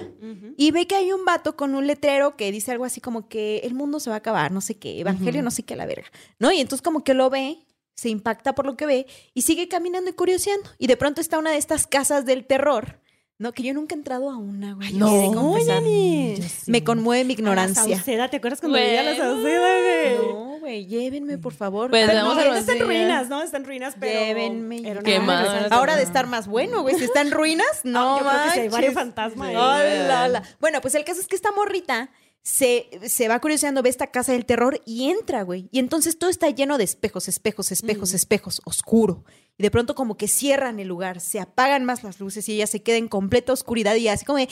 Y 0.55 0.71
ve 0.71 0.87
que 0.87 0.95
hay 0.95 1.11
un 1.11 1.25
vato 1.25 1.57
con 1.57 1.75
un 1.75 1.87
letrero 1.87 2.37
que 2.37 2.53
dice 2.53 2.71
algo 2.71 2.85
así 2.85 3.01
como 3.01 3.27
que 3.27 3.57
el 3.65 3.73
mundo 3.73 3.99
se 3.99 4.09
va 4.09 4.15
a 4.15 4.19
acabar, 4.19 4.53
no 4.53 4.61
sé 4.61 4.75
qué, 4.75 4.97
evangelio, 5.01 5.43
no 5.43 5.51
sé 5.51 5.63
qué, 5.63 5.75
la 5.75 5.85
verga. 5.85 6.07
¿No? 6.39 6.49
Y 6.49 6.61
entonces 6.61 6.81
como 6.81 7.03
que 7.03 7.13
lo 7.13 7.29
ve, 7.29 7.57
se 7.95 8.07
impacta 8.07 8.55
por 8.55 8.65
lo 8.65 8.77
que 8.77 8.85
ve 8.85 9.07
y 9.33 9.41
sigue 9.41 9.67
caminando 9.67 10.09
y 10.09 10.13
curioseando. 10.13 10.69
Y 10.77 10.87
de 10.87 10.95
pronto 10.95 11.19
está 11.19 11.37
una 11.37 11.51
de 11.51 11.57
estas 11.57 11.85
casas 11.85 12.23
del 12.25 12.45
terror. 12.45 13.01
No, 13.39 13.51
que 13.51 13.61
yo 13.63 13.73
nunca 13.73 13.93
he 13.93 13.97
entrado 13.97 14.29
a 14.29 14.37
una, 14.37 14.73
güey. 14.73 14.93
No, 14.93 15.33
confesar. 15.33 15.81
Janis. 15.81 16.63
Me 16.67 16.81
conmueve 16.85 17.25
mi 17.25 17.33
A 17.33 17.35
la 17.35 17.39
ignorancia. 17.41 17.97
Sauceda, 17.97 18.29
¿te 18.29 18.37
acuerdas 18.37 18.61
cuando 18.61 18.77
vivía 18.77 19.03
la 19.03 19.17
Sauceda, 19.17 19.79
güey? 19.81 20.17
No, 20.17 20.52
güey, 20.64 20.85
llévenme, 20.85 21.38
por 21.38 21.53
favor. 21.53 21.90
Pues 21.90 22.07
Pero 22.07 22.19
vamos 22.19 22.38
no, 22.38 22.52
a 22.53 22.57
Está 22.57 22.72
en 22.72 22.80
ruinas, 22.80 23.27
¿no? 23.27 23.44
Está 23.44 23.57
en 23.57 23.65
ruinas, 23.65 23.95
pero... 23.99 24.18
Llévenme. 24.18 24.80
era 24.80 25.02
una 25.02 25.03
Qué 25.03 25.19
mal. 25.19 25.45
casa. 25.45 25.76
Ahora 25.76 25.98
de 25.98 26.03
estar 26.03 26.26
más 26.26 26.48
bueno, 26.48 26.81
güey. 26.84 26.95
Si 26.95 27.03
está 27.03 27.19
en 27.19 27.31
ruinas, 27.31 27.68
no 27.84 28.15
Ah, 28.15 28.19
yo 28.19 28.30
creo 28.30 28.44
que 28.44 28.49
sí 28.52 28.60
hay 28.61 28.69
varios 28.69 28.94
fantasmas 28.94 29.49
ahí. 29.49 29.56
Hola, 29.56 30.23
hola. 30.23 30.44
Bueno, 30.61 30.80
pues 30.80 30.95
el 30.95 31.03
caso 31.03 31.19
es 31.19 31.27
que 31.27 31.35
esta 31.35 31.52
morrita 31.52 32.11
se, 32.44 32.88
se 33.07 33.27
va 33.27 33.41
curioseando, 33.41 33.84
ve 33.84 33.90
esta 33.90 34.07
casa 34.07 34.31
del 34.31 34.45
terror 34.45 34.81
y 34.85 35.10
entra, 35.10 35.44
güey. 35.44 35.68
Y 35.72 35.80
entonces 35.80 36.18
todo 36.18 36.30
está 36.30 36.49
lleno 36.49 36.77
de 36.77 36.85
espejos, 36.85 37.27
espejos, 37.27 37.73
espejos, 37.73 38.14
espejos, 38.14 38.61
oscuro. 38.64 39.26
Y 39.57 39.64
de 39.64 39.69
pronto 39.69 39.95
como 39.95 40.15
que 40.15 40.30
cierran 40.30 40.80
el 40.80 40.88
lugar, 40.88 41.19
se 41.19 41.41
apagan 41.41 41.84
más 41.84 42.03
las 42.03 42.22
luces 42.22 42.48
y 42.48 42.53
ella 42.53 42.68
se 42.68 42.81
queda 42.81 42.98
en 42.98 43.10
completa 43.10 43.52
oscuridad 43.52 43.95
y 43.95 44.07
así 44.07 44.23
como 44.23 44.38
de... 44.38 44.48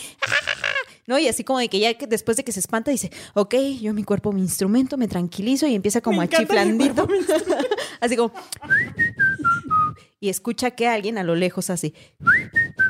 ¿No? 1.08 1.18
Y 1.18 1.28
así 1.28 1.44
como 1.44 1.60
de 1.60 1.68
que 1.68 1.80
ya 1.80 1.94
que 1.96 2.08
después 2.08 2.38
de 2.38 2.44
que 2.44 2.52
se 2.52 2.60
espanta 2.60 2.92
dice, 2.92 3.12
ok, 3.34 3.56
yo 3.82 3.94
mi 3.94 4.04
cuerpo, 4.04 4.32
mi 4.32 4.42
instrumento, 4.42 4.98
me 4.98 5.08
tranquilizo 5.08 5.68
y 5.68 5.76
empieza 5.76 6.02
como 6.02 6.20
Me 6.20 6.26
a 6.26 6.28
chiflandito. 6.30 7.08
así 8.00 8.16
como... 8.16 8.32
Y 10.20 10.30
escucha 10.30 10.72
que 10.72 10.88
alguien 10.88 11.18
a 11.18 11.24
lo 11.24 11.34
lejos 11.36 11.72
así, 11.72 11.96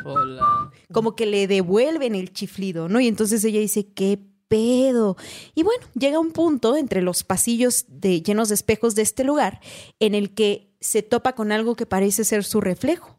Hola. 0.03 0.69
como 0.91 1.15
que 1.15 1.25
le 1.25 1.47
devuelven 1.47 2.13
el 2.13 2.33
chiflido, 2.33 2.89
¿no? 2.89 2.99
Y 2.99 3.07
entonces 3.07 3.41
ella 3.45 3.61
dice, 3.61 3.87
¿qué 3.87 4.19
pedo? 4.49 5.15
Y 5.55 5.63
bueno, 5.63 5.87
llega 5.97 6.19
un 6.19 6.33
punto 6.33 6.75
entre 6.75 7.01
los 7.01 7.23
pasillos 7.23 7.85
de, 7.87 8.21
llenos 8.21 8.49
de 8.49 8.55
espejos 8.55 8.95
de 8.95 9.03
este 9.03 9.23
lugar 9.23 9.61
en 10.01 10.13
el 10.13 10.33
que 10.33 10.75
se 10.81 11.03
topa 11.03 11.33
con 11.33 11.53
algo 11.53 11.77
que 11.77 11.85
parece 11.85 12.25
ser 12.25 12.43
su 12.43 12.59
reflejo, 12.59 13.17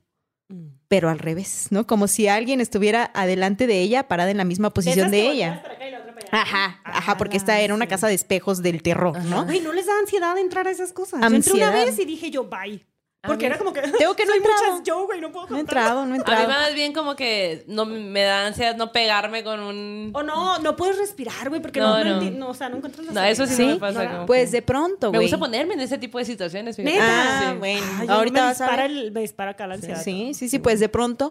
pero 0.93 1.09
al 1.09 1.19
revés, 1.19 1.69
¿no? 1.71 1.87
Como 1.87 2.07
si 2.07 2.29
alguien 2.29 2.61
estuviera 2.61 3.11
adelante 3.15 3.67
de 3.67 3.81
ella, 3.81 4.09
parada 4.09 4.31
en 4.31 4.37
la 4.37 4.45
misma 4.45 4.69
posición 4.75 5.11
de 5.11 5.23
ella. 5.23 5.53
volteas 5.55 5.63
para 5.63 5.75
acá 5.75 5.89
y 5.89 5.91
la 5.91 5.99
otra 6.01 6.15
para 6.15 6.27
allá. 6.27 6.43
Ajá, 6.43 6.81
ajá, 6.85 7.13
Ah, 7.13 7.17
porque 7.17 7.39
esta 7.39 7.59
era 7.61 7.73
una 7.75 7.87
sí. 7.87 7.89
casa 7.89 8.09
de 8.09 8.15
espejos 8.15 8.61
del 8.61 8.83
terror, 8.83 9.19
¿no? 9.25 9.47
Güey, 9.47 9.61
¿no 9.63 9.73
les 9.73 9.87
da 9.87 9.93
ansiedad 9.99 10.37
entrar 10.37 10.67
a 10.69 10.71
esas 10.71 10.93
cosas? 10.93 11.19
Yo 11.23 11.35
entré 11.35 11.55
una 11.55 11.71
vez 11.71 11.99
y 11.99 12.05
dije 12.05 12.31
yo, 12.31 12.45
bye. 12.45 12.85
Porque 13.25 13.47
era 13.47 13.57
como 13.57 13.73
que... 13.73 13.81
Tengo 13.83 14.17
que 14.17 14.25
no 14.27 14.33
muchas 14.35 14.83
yo, 14.85 15.07
güey, 15.07 15.21
no 15.21 15.31
puedo 15.31 15.47
No 15.49 15.57
he 15.57 15.61
contar. 15.61 15.79
entrado, 15.79 16.07
no 16.07 16.15
he 16.17 16.19
A 16.19 16.41
mí 16.41 16.47
más 16.49 16.75
bien 16.75 16.93
como 16.93 17.15
que 17.15 17.65
no 17.69 17.87
me 17.87 18.23
da 18.23 18.47
ansiedad 18.47 18.75
no 18.77 18.91
pegarme 18.91 19.45
con 19.45 19.61
un... 19.61 20.11
O 20.13 20.23
no, 20.25 20.59
no 20.59 20.75
puedes 20.75 20.99
respirar, 20.99 21.49
güey, 21.49 21.63
porque 21.63 21.79
No, 21.79 22.03
no, 22.03 22.17
no, 22.17 22.21
no. 22.21 22.31
no, 22.33 22.49
o 22.49 22.55
sea, 22.55 22.69
no 22.69 22.79
encuentras 22.79 23.07
la 23.07 23.13
No, 23.13 23.23
eso 23.25 23.47
sí, 23.47 23.55
¿Sí? 23.55 23.67
no 23.67 23.75
me 23.75 23.77
pasa. 23.77 24.11
como 24.11 24.27
Pues 24.27 24.51
que- 24.51 24.57
de 24.57 24.63
pronto, 24.63 25.13
Me 25.13 25.19
güey. 25.19 25.29
gusta 25.29 25.39
ponerme 25.39 25.75
en 25.75 25.81
ese 25.81 25.99
tipo 25.99 26.19
de 26.19 26.25
situaciones. 26.25 26.75
fíjate. 26.75 26.99
Ah, 27.01 27.51
Sí. 27.53 27.59
bueno. 27.59 27.87
Ay, 28.01 28.09
Ahorita 28.09 28.41
me 28.41 28.47
vas 28.47 28.59
dispara, 28.59 28.87
el, 28.87 29.13
me 29.13 29.21
dispara 29.21 29.51
acá 29.53 29.67
la 29.69 29.75
ansiedad. 29.75 30.03
Sí, 30.03 30.33
sí, 30.35 30.49
sí, 30.49 30.59
pues 30.59 30.81
de 30.81 30.89
pronto 30.89 31.31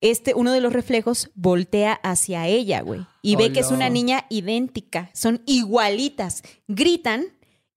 este 0.00 0.32
uno 0.34 0.52
de 0.52 0.60
los 0.60 0.72
reflejos 0.72 1.30
voltea 1.34 1.92
hacia 2.04 2.46
ella, 2.46 2.80
güey, 2.82 3.04
y 3.20 3.34
ve 3.36 3.52
que 3.52 3.60
es 3.60 3.70
una 3.72 3.90
niña 3.90 4.24
idéntica, 4.30 5.10
son 5.12 5.42
igualitas, 5.44 6.42
gritan 6.68 7.26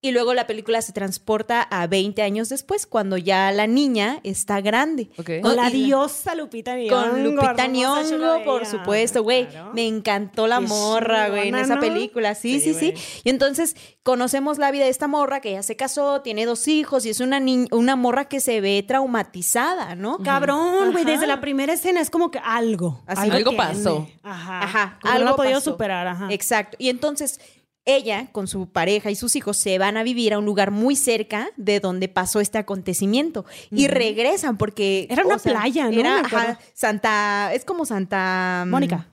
y 0.04 0.12
luego 0.12 0.34
la 0.34 0.48
película 0.48 0.82
se 0.82 0.94
transporta 0.94 1.62
a 1.62 1.86
20 1.86 2.24
años 2.24 2.50
después 2.50 2.88
cuando 2.88 3.18
ya 3.18 3.52
la 3.52 3.68
niña 3.68 4.20
está 4.24 4.60
grande. 4.60 5.10
Ok. 5.18 5.30
Con 5.44 5.56
la 5.56 5.70
diosa 5.70 6.34
Lupita 6.34 6.76
Nyong'o. 6.76 6.90
con 7.12 7.24
Lupita 7.24 7.68
Nyong'o, 7.68 8.44
por 8.44 8.66
supuesto, 8.66 9.22
güey. 9.22 9.48
Claro. 9.48 9.72
Me 9.74 9.86
encantó 9.88 10.48
la 10.48 10.60
morra, 10.60 11.30
güey, 11.30 11.50
en 11.50 11.56
esa 11.56 11.76
¿no? 11.76 11.82
película. 11.82 12.34
Sí, 12.34 12.60
sí, 12.60 12.74
Sí. 12.74 12.94
Y 13.24 13.30
entonces 13.30 13.76
conocemos 14.02 14.58
la 14.58 14.72
vida 14.72 14.86
de 14.86 14.90
esta 14.90 15.08
morra 15.08 15.40
que 15.40 15.52
ya 15.52 15.62
se 15.62 15.76
casó, 15.76 16.22
tiene 16.22 16.46
dos 16.48 16.68
hijos 16.68 17.06
y 17.06 17.10
es 17.12 17.20
una 17.20 17.40
niña, 17.40 17.68
una 17.72 17.96
morra 17.96 18.26
que 18.26 18.40
se 18.40 18.60
ve 18.60 18.84
traumatizada, 18.88 19.94
¿no? 19.96 20.18
Cabrón, 20.20 20.92
güey, 20.94 21.06
desde 21.06 21.28
la 21.28 21.40
primera 21.42 21.74
escena 21.74 22.02
es 22.02 22.10
como 22.10 22.32
que 22.32 22.40
algo. 22.44 23.04
Así. 23.06 23.30
Algo 23.30 23.56
pasó. 23.56 24.08
Ajá. 24.24 24.64
Ajá, 24.64 25.00
Como 25.02 25.14
que 25.16 25.24
no 25.24 25.30
ha 25.30 25.36
podido 25.36 25.60
pasó. 25.60 25.72
superar, 25.72 26.08
ajá. 26.08 26.28
Exacto. 26.32 26.76
Y 26.80 26.90
entonces 26.90 27.40
ella, 27.86 28.28
con 28.32 28.48
su 28.48 28.70
pareja 28.70 29.10
y 29.10 29.16
sus 29.16 29.36
hijos, 29.36 29.58
se 29.58 29.78
van 29.80 29.98
a 29.98 30.04
vivir 30.04 30.34
a 30.34 30.40
un 30.40 30.46
lugar 30.46 30.70
muy 30.72 30.96
cerca 30.96 31.50
de 31.58 31.80
donde 31.80 32.08
pasó 32.08 32.40
este 32.40 32.58
acontecimiento. 32.58 33.46
Y 33.72 33.88
regresan 33.88 34.58
porque... 34.58 35.08
Era 35.10 35.26
una 35.26 35.40
sea, 35.40 35.54
playa, 35.54 35.86
¿no? 35.90 36.00
Era 36.00 36.20
ajá, 36.20 36.60
Santa... 36.74 37.52
Es 37.54 37.66
como 37.66 37.86
Santa... 37.86 38.64
mm, 38.66 38.70
Mónica. 38.70 39.08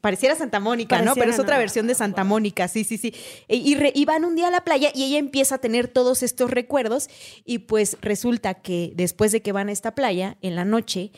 Pareciera 0.00 0.34
Santa 0.34 0.60
Mónica, 0.60 1.02
¿no? 1.02 1.14
Pero 1.14 1.30
es 1.30 1.38
otra 1.38 1.56
¿no? 1.56 1.60
versión 1.60 1.86
de 1.86 1.94
Santa 1.94 2.24
Mónica, 2.24 2.68
sí, 2.68 2.84
sí, 2.84 2.96
sí. 2.96 3.12
E- 3.48 3.56
Y, 3.56 3.74
re- 3.74 3.92
y 3.94 4.06
van 4.06 4.24
un 4.24 4.34
día 4.34 4.48
a 4.48 4.50
la 4.50 4.64
playa 4.64 4.90
y 4.94 5.04
ella 5.04 5.18
empieza 5.18 5.56
a 5.56 5.58
tener 5.58 5.88
todos 5.88 6.22
estos 6.22 6.50
recuerdos 6.50 7.10
y 7.44 7.58
pues 7.58 7.98
resulta 8.00 8.54
que 8.54 8.92
después 8.96 9.30
de 9.30 9.42
que 9.42 9.52
van 9.52 9.68
a 9.68 9.72
esta 9.72 9.94
playa, 9.94 10.38
en 10.40 10.56
la 10.56 10.64
noche, 10.64 11.12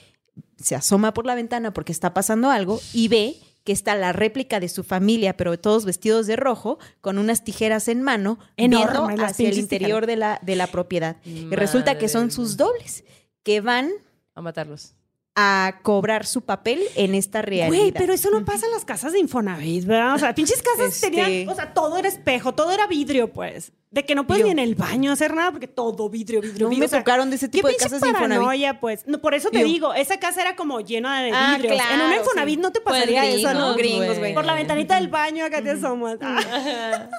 se 0.56 0.74
asoma 0.74 1.14
por 1.14 1.26
la 1.26 1.36
ventana 1.36 1.72
porque 1.72 1.92
está 1.92 2.12
pasando 2.12 2.50
algo 2.50 2.80
y 2.92 3.06
ve 3.06 3.36
que 3.64 3.72
está 3.72 3.94
la 3.94 4.12
réplica 4.12 4.60
de 4.60 4.68
su 4.68 4.84
familia, 4.84 5.36
pero 5.36 5.58
todos 5.58 5.84
vestidos 5.84 6.26
de 6.26 6.36
rojo, 6.36 6.78
con 7.00 7.18
unas 7.18 7.44
tijeras 7.44 7.88
en 7.88 8.02
mano, 8.02 8.38
viendo 8.56 9.08
hacia 9.18 9.48
el 9.48 9.58
interior 9.58 10.06
de 10.06 10.16
la, 10.16 10.40
de 10.42 10.56
la 10.56 10.66
propiedad. 10.66 11.16
Y 11.24 11.54
resulta 11.54 11.98
que 11.98 12.08
son 12.08 12.30
sus 12.30 12.56
dobles, 12.56 13.04
que 13.42 13.60
van 13.60 13.90
A 14.34 14.42
matarlos. 14.42 14.94
A 15.36 15.78
cobrar 15.82 16.26
su 16.26 16.42
papel 16.42 16.82
en 16.96 17.14
esta 17.14 17.40
realidad. 17.40 17.68
Güey, 17.68 17.92
pero 17.92 18.12
eso 18.12 18.30
no 18.30 18.44
pasa 18.44 18.66
en 18.66 18.72
las 18.72 18.84
casas 18.84 19.12
de 19.12 19.20
Infonavit, 19.20 19.84
¿verdad? 19.86 20.14
O 20.14 20.18
sea, 20.18 20.34
pinches 20.34 20.60
casas 20.62 20.94
Este- 20.94 21.10
tenían, 21.10 21.48
o 21.48 21.54
sea, 21.54 21.72
todo 21.72 21.96
era 21.96 22.08
espejo, 22.08 22.52
todo 22.52 22.72
era 22.72 22.86
vidrio, 22.86 23.32
pues. 23.32 23.72
De 23.92 24.04
que 24.04 24.14
no 24.14 24.26
puedes 24.26 24.40
Yo- 24.42 24.46
ni 24.46 24.52
en 24.52 24.58
el 24.58 24.74
baño 24.74 25.10
hacer 25.12 25.34
nada 25.34 25.50
porque 25.52 25.66
todo 25.66 26.08
vidrio, 26.10 26.40
vidrio, 26.40 26.66
No 26.66 26.70
vidrio. 26.70 26.80
me 26.80 26.86
O 26.86 26.88
sea, 26.88 27.00
tocaron 27.00 27.30
de 27.30 27.36
ese 27.36 27.48
tipo 27.48 27.66
qué 27.68 27.72
de 27.74 27.78
casas 27.78 28.00
de 28.00 28.08
Infonavit. 28.08 28.78
pues. 28.80 29.06
No, 29.06 29.20
por 29.20 29.34
eso 29.34 29.50
te 29.50 29.60
Yo- 29.60 29.64
digo, 29.66 29.94
esa 29.94 30.18
casa 30.20 30.40
era 30.42 30.54
como 30.56 30.80
llena 30.80 31.22
de 31.22 31.30
Ah, 31.32 31.54
vidrios. 31.56 31.74
en 31.74 31.80
un 31.80 31.86
claro, 32.06 32.16
Infonavit 32.22 32.54
sí. 32.56 32.62
no 32.62 32.72
te 32.72 32.80
Pues 32.80 32.94
pasaría 32.94 33.24
eso, 33.26 33.54
¿no? 33.54 33.74
Gringos, 33.74 34.18
güey. 34.18 34.34
Por 34.34 34.44
la 34.44 34.54
ventanita 34.54 34.96
del 34.96 35.08
baño 35.08 35.44
acá 35.44 35.62
te 35.62 35.70
asomas. 35.70 36.18
Ah. 36.20 37.08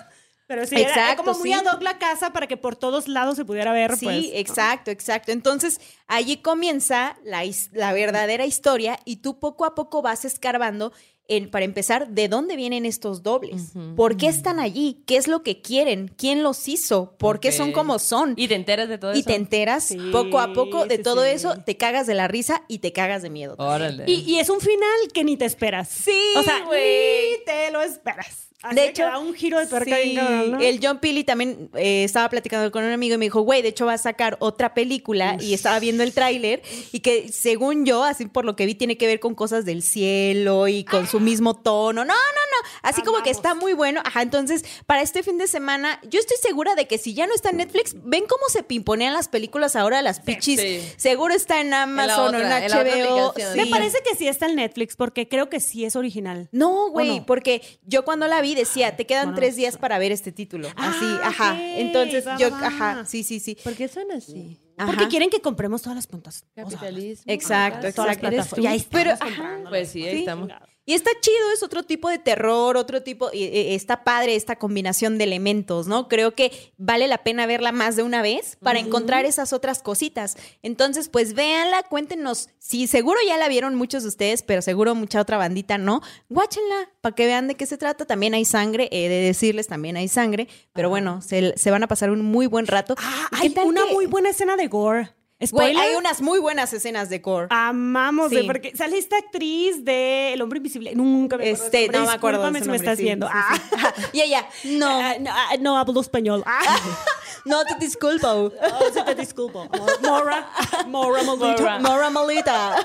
Pero 0.51 0.67
sí, 0.67 0.75
era- 0.75 0.81
era, 0.81 0.89
Exacto, 0.91 1.23
como 1.23 1.39
muy 1.39 1.49
sí. 1.49 1.53
ad 1.53 1.65
hoc 1.73 1.81
la 1.81 1.97
casa 1.97 2.33
para 2.33 2.45
que 2.45 2.57
por 2.57 2.75
todos 2.75 3.07
lados 3.07 3.37
se 3.37 3.45
pudiera 3.45 3.71
ver, 3.71 3.95
Sí, 3.95 4.03
pues. 4.05 4.25
exacto, 4.33 4.91
exacto. 4.91 5.31
Entonces, 5.31 5.79
allí 6.07 6.37
comienza 6.37 7.17
la, 7.23 7.43
la 7.71 7.93
verdadera 7.93 8.45
historia 8.45 8.99
y 9.05 9.17
tú 9.17 9.39
poco 9.39 9.63
a 9.63 9.75
poco 9.75 10.01
vas 10.01 10.25
escarbando 10.25 10.91
en, 11.29 11.49
para 11.49 11.63
empezar, 11.63 12.09
¿de 12.09 12.27
dónde 12.27 12.57
vienen 12.57 12.85
estos 12.85 13.23
dobles? 13.23 13.71
¿Por 13.95 14.17
qué 14.17 14.27
están 14.27 14.59
allí? 14.59 15.01
¿Qué 15.07 15.15
es 15.15 15.29
lo 15.29 15.43
que 15.43 15.61
quieren? 15.61 16.09
¿Quién 16.17 16.43
los 16.43 16.67
hizo? 16.67 17.15
¿Por 17.17 17.39
qué 17.39 17.53
son 17.53 17.71
como 17.71 17.99
son? 17.99 18.33
Y 18.35 18.49
te 18.49 18.55
enteras 18.55 18.89
de 18.89 18.97
todo 18.97 19.13
Y 19.15 19.19
eso. 19.19 19.27
te 19.29 19.35
enteras 19.35 19.85
Sí, 19.85 19.97
poco 20.11 20.41
a 20.41 20.51
poco 20.51 20.85
de 20.85 20.97
sí, 20.97 21.03
todo 21.03 21.23
sí. 21.23 21.29
eso, 21.29 21.55
te 21.65 21.77
cagas 21.77 22.05
de 22.07 22.15
la 22.15 22.27
risa 22.27 22.63
y 22.67 22.79
te 22.79 22.91
cagas 22.91 23.21
de 23.21 23.29
miedo. 23.29 23.55
Órale. 23.59 24.03
Y, 24.07 24.15
y 24.29 24.39
es 24.39 24.49
un 24.49 24.59
final 24.59 24.83
que 25.13 25.23
ni 25.23 25.37
te 25.37 25.45
esperas. 25.45 25.87
Sí, 25.87 26.19
O 26.35 26.43
sea, 26.43 26.65
güey. 26.65 27.37
ni 27.37 27.45
te 27.45 27.71
lo 27.71 27.79
esperas. 27.81 28.49
Así 28.63 28.75
de 28.75 28.89
hecho, 28.89 29.03
un 29.19 29.33
giro 29.33 29.59
de 29.59 29.67
tuerca 29.67 29.95
sí, 29.95 30.09
bien 30.09 30.15
cabrón, 30.17 30.51
¿no? 30.51 30.59
el 30.59 30.79
John 30.81 30.99
Pili 30.99 31.23
también 31.23 31.69
eh, 31.75 32.03
estaba 32.03 32.29
platicando 32.29 32.71
con 32.71 32.83
un 32.83 32.91
amigo 32.91 33.15
y 33.15 33.17
me 33.17 33.25
dijo, 33.25 33.41
güey, 33.41 33.61
de 33.61 33.69
hecho 33.69 33.87
va 33.87 33.93
a 33.93 33.97
sacar 33.97 34.37
otra 34.39 34.73
película 34.73 35.37
y 35.39 35.53
estaba 35.53 35.79
viendo 35.79 36.03
el 36.03 36.13
tráiler 36.13 36.61
y 36.91 36.99
que 36.99 37.31
según 37.31 37.85
yo, 37.85 38.03
así 38.03 38.25
por 38.27 38.45
lo 38.45 38.55
que 38.55 38.65
vi, 38.65 38.75
tiene 38.75 38.97
que 38.97 39.07
ver 39.07 39.19
con 39.19 39.35
cosas 39.35 39.65
del 39.65 39.81
cielo 39.81 40.67
y 40.67 40.83
con 40.83 41.07
su 41.07 41.19
mismo 41.19 41.55
tono. 41.55 42.05
No, 42.05 42.13
no, 42.13 42.13
no, 42.13 42.69
así 42.83 43.01
como 43.01 43.23
que 43.23 43.29
está 43.29 43.55
muy 43.55 43.73
bueno. 43.73 44.01
Ajá, 44.05 44.21
entonces, 44.21 44.63
para 44.85 45.01
este 45.01 45.23
fin 45.23 45.37
de 45.37 45.47
semana, 45.47 45.99
yo 46.03 46.19
estoy 46.19 46.37
segura 46.41 46.75
de 46.75 46.87
que 46.87 46.97
si 46.97 47.13
ya 47.13 47.27
no 47.27 47.33
está 47.33 47.49
en 47.49 47.57
Netflix, 47.57 47.95
ven 48.03 48.25
cómo 48.27 48.43
se 48.49 48.63
pimponean 48.63 49.13
las 49.13 49.27
películas 49.27 49.75
ahora, 49.75 50.01
las 50.01 50.19
pichis. 50.19 50.59
Sí. 50.59 50.81
Seguro 50.97 51.33
está 51.33 51.61
en 51.61 51.73
Amazon 51.73 52.35
otra, 52.35 52.57
o 52.57 52.61
en 52.61 52.71
HBO. 52.71 53.33
Me 53.55 53.65
parece 53.67 53.97
que 54.07 54.15
sí 54.15 54.27
está 54.27 54.45
en 54.45 54.55
Netflix 54.55 54.95
porque 54.95 55.27
creo 55.27 55.49
que 55.49 55.59
sí 55.59 55.85
es 55.85 55.95
original. 55.95 56.49
No, 56.51 56.85
¿O 56.85 56.89
güey, 56.91 57.19
no? 57.19 57.25
porque 57.25 57.61
yo 57.85 58.03
cuando 58.05 58.27
la 58.27 58.41
vi 58.41 58.50
decía, 58.55 58.95
te 58.95 59.05
quedan 59.05 59.25
Bueno, 59.27 59.37
tres 59.39 59.55
días 59.55 59.77
para 59.77 59.97
ver 59.99 60.11
este 60.11 60.31
título. 60.31 60.69
Ah, 60.75 60.89
Así, 60.89 61.05
ajá. 61.23 61.57
Entonces 61.77 62.25
va, 62.27 62.37
yo, 62.37 62.51
va, 62.51 62.67
ajá, 62.67 63.05
sí, 63.05 63.23
sí, 63.23 63.39
sí. 63.39 63.57
¿Por 63.63 63.73
qué 63.75 63.87
son 63.87 64.11
así? 64.11 64.59
Porque 64.85 65.07
quieren 65.07 65.29
que 65.29 65.41
compremos 65.41 65.81
todas 65.81 65.95
las 65.95 66.07
puntas. 66.07 66.43
Capitalismo. 66.55 67.23
Exacto, 67.27 67.91
todas 67.93 68.07
las 68.07 68.17
exacto. 68.17 68.29
plataformas. 68.29 68.63
Y 68.63 68.67
ahí 68.67 68.77
estamos 68.77 69.19
Pero, 69.19 69.31
ajá. 69.41 69.59
Pues 69.69 69.89
sí, 69.89 70.03
ahí 70.05 70.13
Sí. 70.13 70.19
estamos. 70.19 70.49
Y 70.83 70.93
está 70.95 71.11
chido, 71.21 71.51
es 71.53 71.61
otro 71.61 71.83
tipo 71.83 72.09
de 72.09 72.17
terror, 72.17 72.75
otro 72.75 73.03
tipo, 73.03 73.29
y- 73.31 73.75
está 73.75 74.03
padre 74.03 74.35
esta 74.35 74.57
combinación 74.57 75.19
de 75.19 75.25
elementos, 75.25 75.85
¿no? 75.87 76.07
Creo 76.07 76.31
que 76.33 76.73
vale 76.77 77.07
la 77.07 77.19
pena 77.19 77.45
verla 77.45 77.71
más 77.71 77.95
de 77.95 78.01
una 78.03 78.23
vez 78.23 78.57
para 78.61 78.79
encontrar 78.79 79.25
esas 79.25 79.53
otras 79.53 79.83
cositas. 79.83 80.35
Entonces, 80.63 81.07
pues 81.07 81.35
véanla, 81.35 81.83
cuéntenos, 81.83 82.49
si 82.57 82.87
seguro 82.87 83.19
ya 83.27 83.37
la 83.37 83.47
vieron 83.47 83.75
muchos 83.75 84.01
de 84.01 84.09
ustedes, 84.09 84.41
pero 84.41 84.63
seguro 84.63 84.95
mucha 84.95 85.21
otra 85.21 85.37
bandita 85.37 85.77
no, 85.77 86.01
guáchenla 86.29 86.89
para 87.01 87.13
que 87.15 87.27
vean 87.27 87.47
de 87.47 87.55
qué 87.55 87.67
se 87.67 87.77
trata. 87.77 88.05
También 88.05 88.33
hay 88.33 88.43
sangre, 88.45 88.89
he 88.91 89.07
de 89.07 89.21
decirles, 89.21 89.67
también 89.67 89.97
hay 89.97 90.07
sangre, 90.07 90.47
pero 90.73 90.89
bueno, 90.89 91.21
se, 91.21 91.55
se 91.57 91.69
van 91.69 91.83
a 91.83 91.87
pasar 91.87 92.09
un 92.09 92.21
muy 92.23 92.47
buen 92.47 92.65
rato. 92.65 92.95
Ah, 92.97 93.27
¿Y 93.43 93.53
qué 93.53 93.59
hay 93.59 93.67
una 93.67 93.85
que- 93.85 93.93
muy 93.93 94.07
buena 94.07 94.31
escena 94.31 94.55
de 94.57 94.67
gore. 94.67 95.11
Güey, 95.49 95.75
hay 95.75 95.95
unas 95.95 96.21
muy 96.21 96.39
buenas 96.39 96.71
escenas 96.73 97.09
de 97.09 97.19
gore. 97.19 97.47
Amamos, 97.49 98.29
Sí. 98.29 98.43
porque 98.45 98.75
sale 98.75 98.97
esta 98.97 99.17
actriz 99.17 99.83
de 99.83 100.33
El 100.33 100.41
Hombre 100.41 100.57
Invisible. 100.57 100.93
Nunca 100.95 101.37
me 101.37 101.49
acuerdo. 101.49 101.65
Este, 101.65 101.87
no 101.89 102.05
me 102.05 102.11
acuerdo. 102.11 102.53
si 102.61 102.69
me 102.69 102.75
estás 102.75 102.97
sí, 102.97 103.03
viendo. 103.03 103.27
sí, 103.27 103.33
Ah. 103.35 103.59
Y 104.13 104.21
ella, 104.21 104.47
no, 104.65 104.87
Ah, 104.87 105.15
no, 105.19 105.31
ah, 105.31 105.49
no 105.59 105.77
hablo 105.77 105.99
español. 106.01 106.43
Ah. 106.45 106.59
no 107.45 107.63
te 107.65 107.75
disculpo. 107.75 108.51
Oh, 108.81 108.85
sí 108.93 108.99
te 109.05 109.15
disculpo. 109.15 109.67
Mora, 110.01 110.49
Mora 110.87 111.23
Maldita. 111.23 111.79
Mora. 111.79 112.09
Malita. 112.09 112.75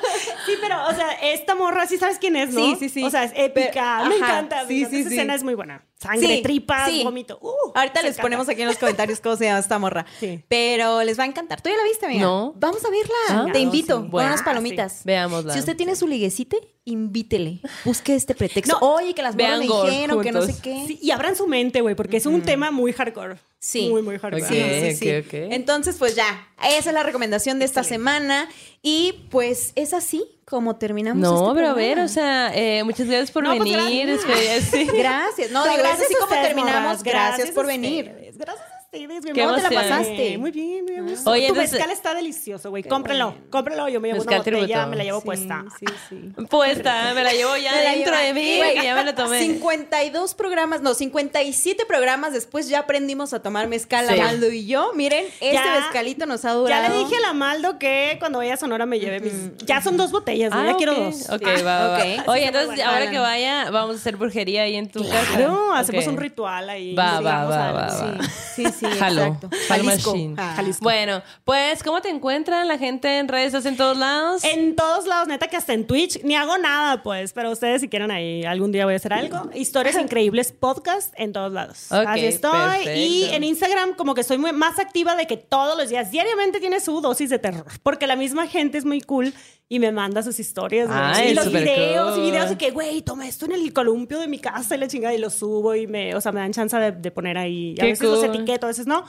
Sí, 0.47 0.53
pero, 0.61 0.87
o 0.89 0.95
sea, 0.95 1.13
esta 1.33 1.55
morra, 1.55 1.87
sí 1.87 1.97
sabes 1.99 2.19
quién 2.19 2.37
es, 2.37 2.53
¿no? 2.53 2.61
Sí, 2.61 2.77
sí, 2.79 2.89
sí. 2.89 3.03
O 3.05 3.11
sea, 3.11 3.25
es 3.25 3.33
épica. 3.35 3.99
Pero- 4.03 4.09
me 4.11 4.17
ajá, 4.17 4.39
encanta. 4.39 4.63
me 4.63 4.69
sí, 4.69 4.79
encanta. 4.81 4.91
sí, 4.91 5.01
Esa 5.01 5.09
sí. 5.09 5.15
escena 5.17 5.35
es 5.35 5.43
muy 5.43 5.55
buena. 5.55 5.85
Sangre, 5.99 6.37
Sí, 6.37 6.43
tripas, 6.43 6.89
sí. 6.91 7.03
vómito. 7.05 7.39
Uh, 7.41 7.49
Ahorita 7.75 8.01
me 8.01 8.09
les 8.09 8.13
encanta. 8.17 8.23
ponemos 8.23 8.49
aquí 8.49 8.63
en 8.63 8.69
los 8.69 8.77
comentarios 8.79 9.21
cómo 9.21 9.37
se 9.37 9.45
llama 9.47 9.59
esta 9.61 9.79
morra. 9.79 10.05
Sí. 10.21 10.45
Pero 10.49 11.03
les 11.03 11.19
va 11.19 11.25
a 11.25 11.27
encantar. 11.27 11.61
¿Tú 11.63 11.71
ya 11.71 11.77
la 11.77 11.85
viste, 11.85 12.07
amiga? 12.07 12.23
No. 12.23 12.53
Vamos 12.57 12.85
a 12.85 12.91
verla. 12.91 13.15
Ah. 13.31 13.47
Te 13.53 13.59
invito. 13.61 14.03
Bueno. 14.03 14.29
unas 14.29 14.43
palomitas. 14.43 15.03
Veámosla. 15.05 15.53
Si 15.55 15.59
usted 15.59 15.77
tiene 15.77 15.97
su 15.97 16.07
liguecite, 16.07 16.76
invítele. 16.87 17.61
Busque 17.85 18.15
este 18.15 18.35
pretexto. 18.35 18.79
No. 18.81 18.95
Oye, 18.95 19.13
que 19.13 19.21
las 19.21 19.37
Vean 19.37 19.59
me 19.59 19.67
dijeron, 19.67 20.23
que 20.23 20.33
no 20.33 20.41
sé 20.43 20.55
qué. 20.63 20.85
Sí, 20.87 20.99
y 21.03 21.11
abran 21.11 21.37
su 21.37 21.47
mente, 21.47 21.83
güey, 21.83 21.95
porque 21.95 22.17
es 22.17 22.25
un 22.27 22.41
tema 22.43 22.71
muy 22.71 22.93
hardcore. 22.93 23.37
Sí. 23.59 23.89
Muy, 23.91 24.01
muy 24.03 24.19
hardcore. 24.19 24.45
Ok. 24.45 24.97
Sí, 24.97 24.97
sí. 24.97 25.37
Entonces, 25.51 25.97
pues 25.99 26.15
ya, 26.15 26.49
esa 26.65 26.91
es 26.91 26.95
la 26.95 27.03
recomendación 27.03 27.59
de 27.59 27.65
esta 27.65 27.83
semana. 27.83 28.49
Y 28.83 29.27
pues 29.31 29.73
es 29.75 29.93
así 29.93 30.25
como 30.45 30.77
terminamos. 30.77 31.21
No, 31.21 31.49
este 31.49 31.55
pero 31.57 31.69
a 31.71 31.75
ver, 31.75 31.99
o 31.99 32.09
sea, 32.09 32.53
eh, 32.55 32.85
muchas 32.85 33.09
gracias 33.09 33.33
por 33.33 33.43
No, 33.43 33.57
pues, 33.57 33.69
venir. 33.69 34.07
gracias. 34.25 34.87
Gracias. 34.95 35.51
No, 35.51 35.65
digo, 35.65 35.77
gracias 35.79 36.07
así 36.07 36.15
a 36.15 36.19
como 36.25 36.41
terminamos. 36.41 36.83
morras. 36.83 37.03
Gracias, 37.03 37.51
por 37.51 37.67
venir. 37.67 38.33
Gracias 38.37 38.76
ustedes. 38.93 39.25
amor. 39.25 39.35
¿Cómo 39.35 39.55
te 39.57 39.63
la 39.63 39.71
pasaste? 39.71 40.39
Muy 40.39 40.51
bien, 40.51 40.85
muy 40.85 40.93
bien. 40.93 41.07
Oye, 41.27 41.47
tu 41.47 41.53
entonces- 41.53 41.73
mezcal 41.73 41.91
está 41.91 42.15
delicioso, 42.15 42.71
güey. 42.71 42.83
Cómprenlo, 42.83 43.35
cómprenlo. 43.51 43.89
Yo 43.89 44.01
me 44.01 44.09
llevo 44.09 44.19
Mezcal 44.19 44.35
una 44.35 44.39
botella, 44.39 44.67
tributo. 44.67 44.87
me 44.91 44.97
la 44.97 45.05
llevo 45.05 45.21
Sí, 45.21 45.25
puesta. 45.27 45.65
Sí, 45.79 45.87
sí. 46.09 46.33
Puesta, 46.49 47.13
me 47.15 47.23
la 47.25 47.33
llevo 47.33 47.57
ya 47.57 47.73
la 47.83 47.91
dentro 47.91 48.17
de 48.17 48.33
mí, 48.35 48.57
Güey, 48.59 48.75
que 48.75 48.83
ya 48.83 48.95
me 48.95 49.05
la 49.05 49.15
tomé. 49.15 49.39
52 49.41 50.35
programas, 50.35 50.81
no, 50.83 50.95
57 50.95 51.85
programas 51.87 52.33
después 52.33 52.69
ya 52.69 52.81
aprendimos 52.81 53.33
a 53.35 53.41
tomar 53.43 53.69
mezcal, 53.69 54.07
Sí. 54.09 54.15
Amaldo 54.19 54.51
y 54.51 54.67
yo. 54.67 54.93
Miren, 54.95 55.25
este 55.41 55.53
Ya- 55.53 55.81
mezcalito 55.81 56.27
nos 56.27 56.45
ha 56.45 56.49
Ya 56.49 56.55
durado. 56.55 56.89
le 56.99 57.05
dije 57.05 57.17
a 57.17 57.21
la 57.21 57.33
Maldo 57.33 57.79
que 57.79 58.17
cuando 58.19 58.39
vaya 58.39 58.55
a 58.55 58.57
Sonora 58.57 58.87
me 58.87 58.99
lleve 58.99 59.21
mis... 59.21 59.57
Ya 59.67 59.81
son 59.83 59.97
dos 59.97 60.11
botellas, 60.13 60.51
¿no? 60.53 60.59
Ah, 60.61 60.67
ya 60.69 60.77
quiero 60.77 60.95
dos. 60.95 61.29
Ok, 61.31 61.43
Ah, 61.47 61.63
va, 61.65 61.89
va. 61.89 61.99
ok. 61.99 62.29
Oye, 62.29 62.47
entonces 62.47 62.69
bueno. 62.77 62.91
ahora 62.91 63.11
que 63.11 63.19
vaya, 63.19 63.71
vamos 63.71 63.97
a 63.97 63.99
hacer 63.99 64.17
brujería 64.17 64.63
ahí 64.63 64.77
en 64.77 64.89
tu 64.89 65.03
casa. 65.09 65.37
Claro, 65.37 65.73
hacemos 65.75 66.07
un 66.07 66.17
ritual 66.17 66.69
ahí. 66.71 66.95
Va, 66.95 67.21
va, 67.21 67.45
va, 67.45 67.73
va, 67.73 67.91
sí. 67.91 68.05
va. 68.05 68.25
Sí, 68.55 68.65
sí, 68.79 68.87
Jalo. 68.99 69.23
exacto. 69.23 69.51
Jalisco. 69.69 70.15
Ah. 70.37 70.53
Jalisco. 70.57 70.83
Bueno, 70.85 71.23
pues, 71.45 71.83
¿cómo 71.83 72.01
te 72.01 72.09
encuentran 72.09 72.69
la 72.69 72.79
gente 72.79 73.19
en 73.19 73.29
redes? 73.29 73.49
¿Estás 73.49 73.67
en 73.67 73.77
todos 73.77 73.97
lados? 73.97 74.45
En 74.45 74.77
todos 74.77 75.07
lados, 75.07 75.29
neta, 75.29 75.49
que 75.49 75.57
hasta 75.57 75.73
en 75.73 75.87
Twitch. 75.87 76.23
Ni 76.25 76.35
hago 76.37 76.59
nada, 76.59 77.03
pues. 77.03 77.33
Pero 77.33 77.51
ustedes, 77.51 77.81
si 77.81 77.89
quieren 77.89 78.11
ahí, 78.11 78.45
algún 78.45 78.73
día 78.73 78.85
voy 78.85 78.95
a 78.95 78.97
hacer 78.97 79.13
algo. 79.13 79.51
Historias 79.55 79.97
increíbles 79.97 80.53
podcast 80.53 81.13
en 81.17 81.33
todos 81.33 81.53
lados. 81.53 81.87
Ok, 81.91 82.07
Así 82.07 82.27
estoy. 82.27 82.51
perfecto. 82.53 82.91
Y 83.01 83.25
en 83.33 83.45
Instagram, 83.45 83.95
como 83.95 84.15
que 84.15 84.23
soy 84.23 84.39
muy 84.39 84.53
más 84.53 84.79
activa 84.79 85.17
de 85.17 85.27
que 85.27 85.37
todos 85.37 85.77
los 85.77 85.89
días, 85.89 86.11
diariamente 86.11 86.61
tiene 86.61 86.81
su 86.81 87.01
dosis 87.01 87.31
de 87.31 87.39
terror. 87.39 87.67
Porque 87.83 88.07
la 88.07 88.17
misma 88.17 88.47
gente 88.47 88.79
es 88.79 88.85
muy 88.85 89.01
cool 89.01 89.33
y 89.69 89.81
me 89.81 89.91
manda 89.91 90.23
sus 90.23 90.39
historias. 90.39 90.89
Ay, 90.91 91.31
y 91.31 91.35
los 91.35 91.51
videos 91.53 92.13
cool. 92.15 92.23
y 92.23 92.31
videos 92.31 92.51
de 92.51 92.57
que, 92.57 92.71
güey, 92.71 93.03
toma 93.03 93.27
esto 93.27 93.47
en 93.47 93.53
el 93.53 93.73
columpio 93.73 94.21
de 94.21 94.29
mi 94.29 94.39
casa 94.39 94.77
y 94.77 94.79
la 94.79 94.87
chingada 94.87 95.13
y 95.13 95.19
lo 95.19 95.29
subo 95.29 95.75
y 95.75 95.89
me, 95.89 96.15
o 96.15 96.21
sea, 96.21 96.31
me 96.31 96.39
dan 96.41 96.53
chance 96.53 96.77
de, 96.77 96.93
de 96.93 97.11
poner 97.11 97.37
ahí. 97.37 97.73
A 97.79 97.83
Qué 97.83 97.87
veces 97.87 98.09
los 98.09 98.21
cool. 98.25 98.35
etiqueto, 98.35 98.66
a 98.67 98.69
veces 98.69 98.87
no. 98.87 99.05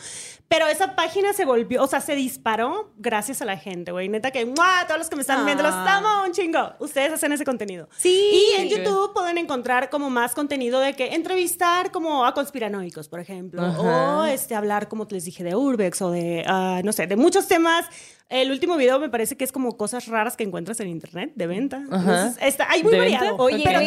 Pero 0.47 0.65
esa 0.67 0.95
página 0.95 1.33
se 1.33 1.43
volvió, 1.43 1.83
o 1.83 1.87
sea, 1.87 1.99
se 1.99 2.15
disparó 2.15 2.93
gracias 2.97 3.41
a 3.41 3.45
la 3.45 3.57
gente, 3.57 3.91
güey. 3.91 4.07
Neta 4.07 4.31
que, 4.31 4.45
¡mua! 4.45 4.85
Todos 4.87 4.99
los 4.99 5.09
que 5.09 5.15
me 5.17 5.21
están 5.21 5.45
viendo, 5.45 5.61
los 5.61 5.73
Ah. 5.73 5.97
amo 5.97 6.25
un 6.25 6.31
chingo. 6.31 6.71
Ustedes 6.79 7.11
hacen 7.11 7.33
ese 7.33 7.43
contenido. 7.43 7.89
Sí. 7.97 8.29
Y 8.55 8.61
en 8.61 8.69
YouTube 8.69 9.11
pueden 9.13 9.37
encontrar 9.37 9.89
como 9.89 10.09
más 10.09 10.33
contenido 10.33 10.79
de 10.79 10.93
que 10.95 11.15
entrevistar 11.15 11.91
como 11.91 12.25
a 12.25 12.33
conspiranoicos, 12.33 13.09
por 13.09 13.19
ejemplo. 13.19 13.61
Ajá. 13.61 14.19
O 14.21 14.25
este, 14.25 14.55
hablar, 14.55 14.87
como 14.87 15.05
les 15.09 15.25
dije, 15.25 15.43
de 15.43 15.53
Urbex 15.55 16.01
o 16.01 16.11
de, 16.11 16.45
ah, 16.47 16.79
no 16.83 16.93
sé, 16.93 17.07
de 17.07 17.17
muchos 17.17 17.47
temas. 17.47 17.85
El 18.29 18.51
último 18.51 18.77
video 18.77 18.99
me 18.99 19.09
parece 19.09 19.35
que 19.37 19.43
es 19.43 19.51
como 19.51 19.75
cosas 19.77 20.07
raras 20.07 20.37
que 20.37 20.43
encuentras 20.43 20.79
en 20.79 20.87
internet 20.87 21.31
de 21.35 21.47
venta. 21.47 21.83
Ajá. 21.91 21.99
Entonces, 22.27 22.37
está, 22.43 22.69
hay 22.69 22.83
muy 22.83 22.93
¿De 22.93 22.99
variado. 22.99 23.35
Oye, 23.37 23.61
Pero- 23.65 23.79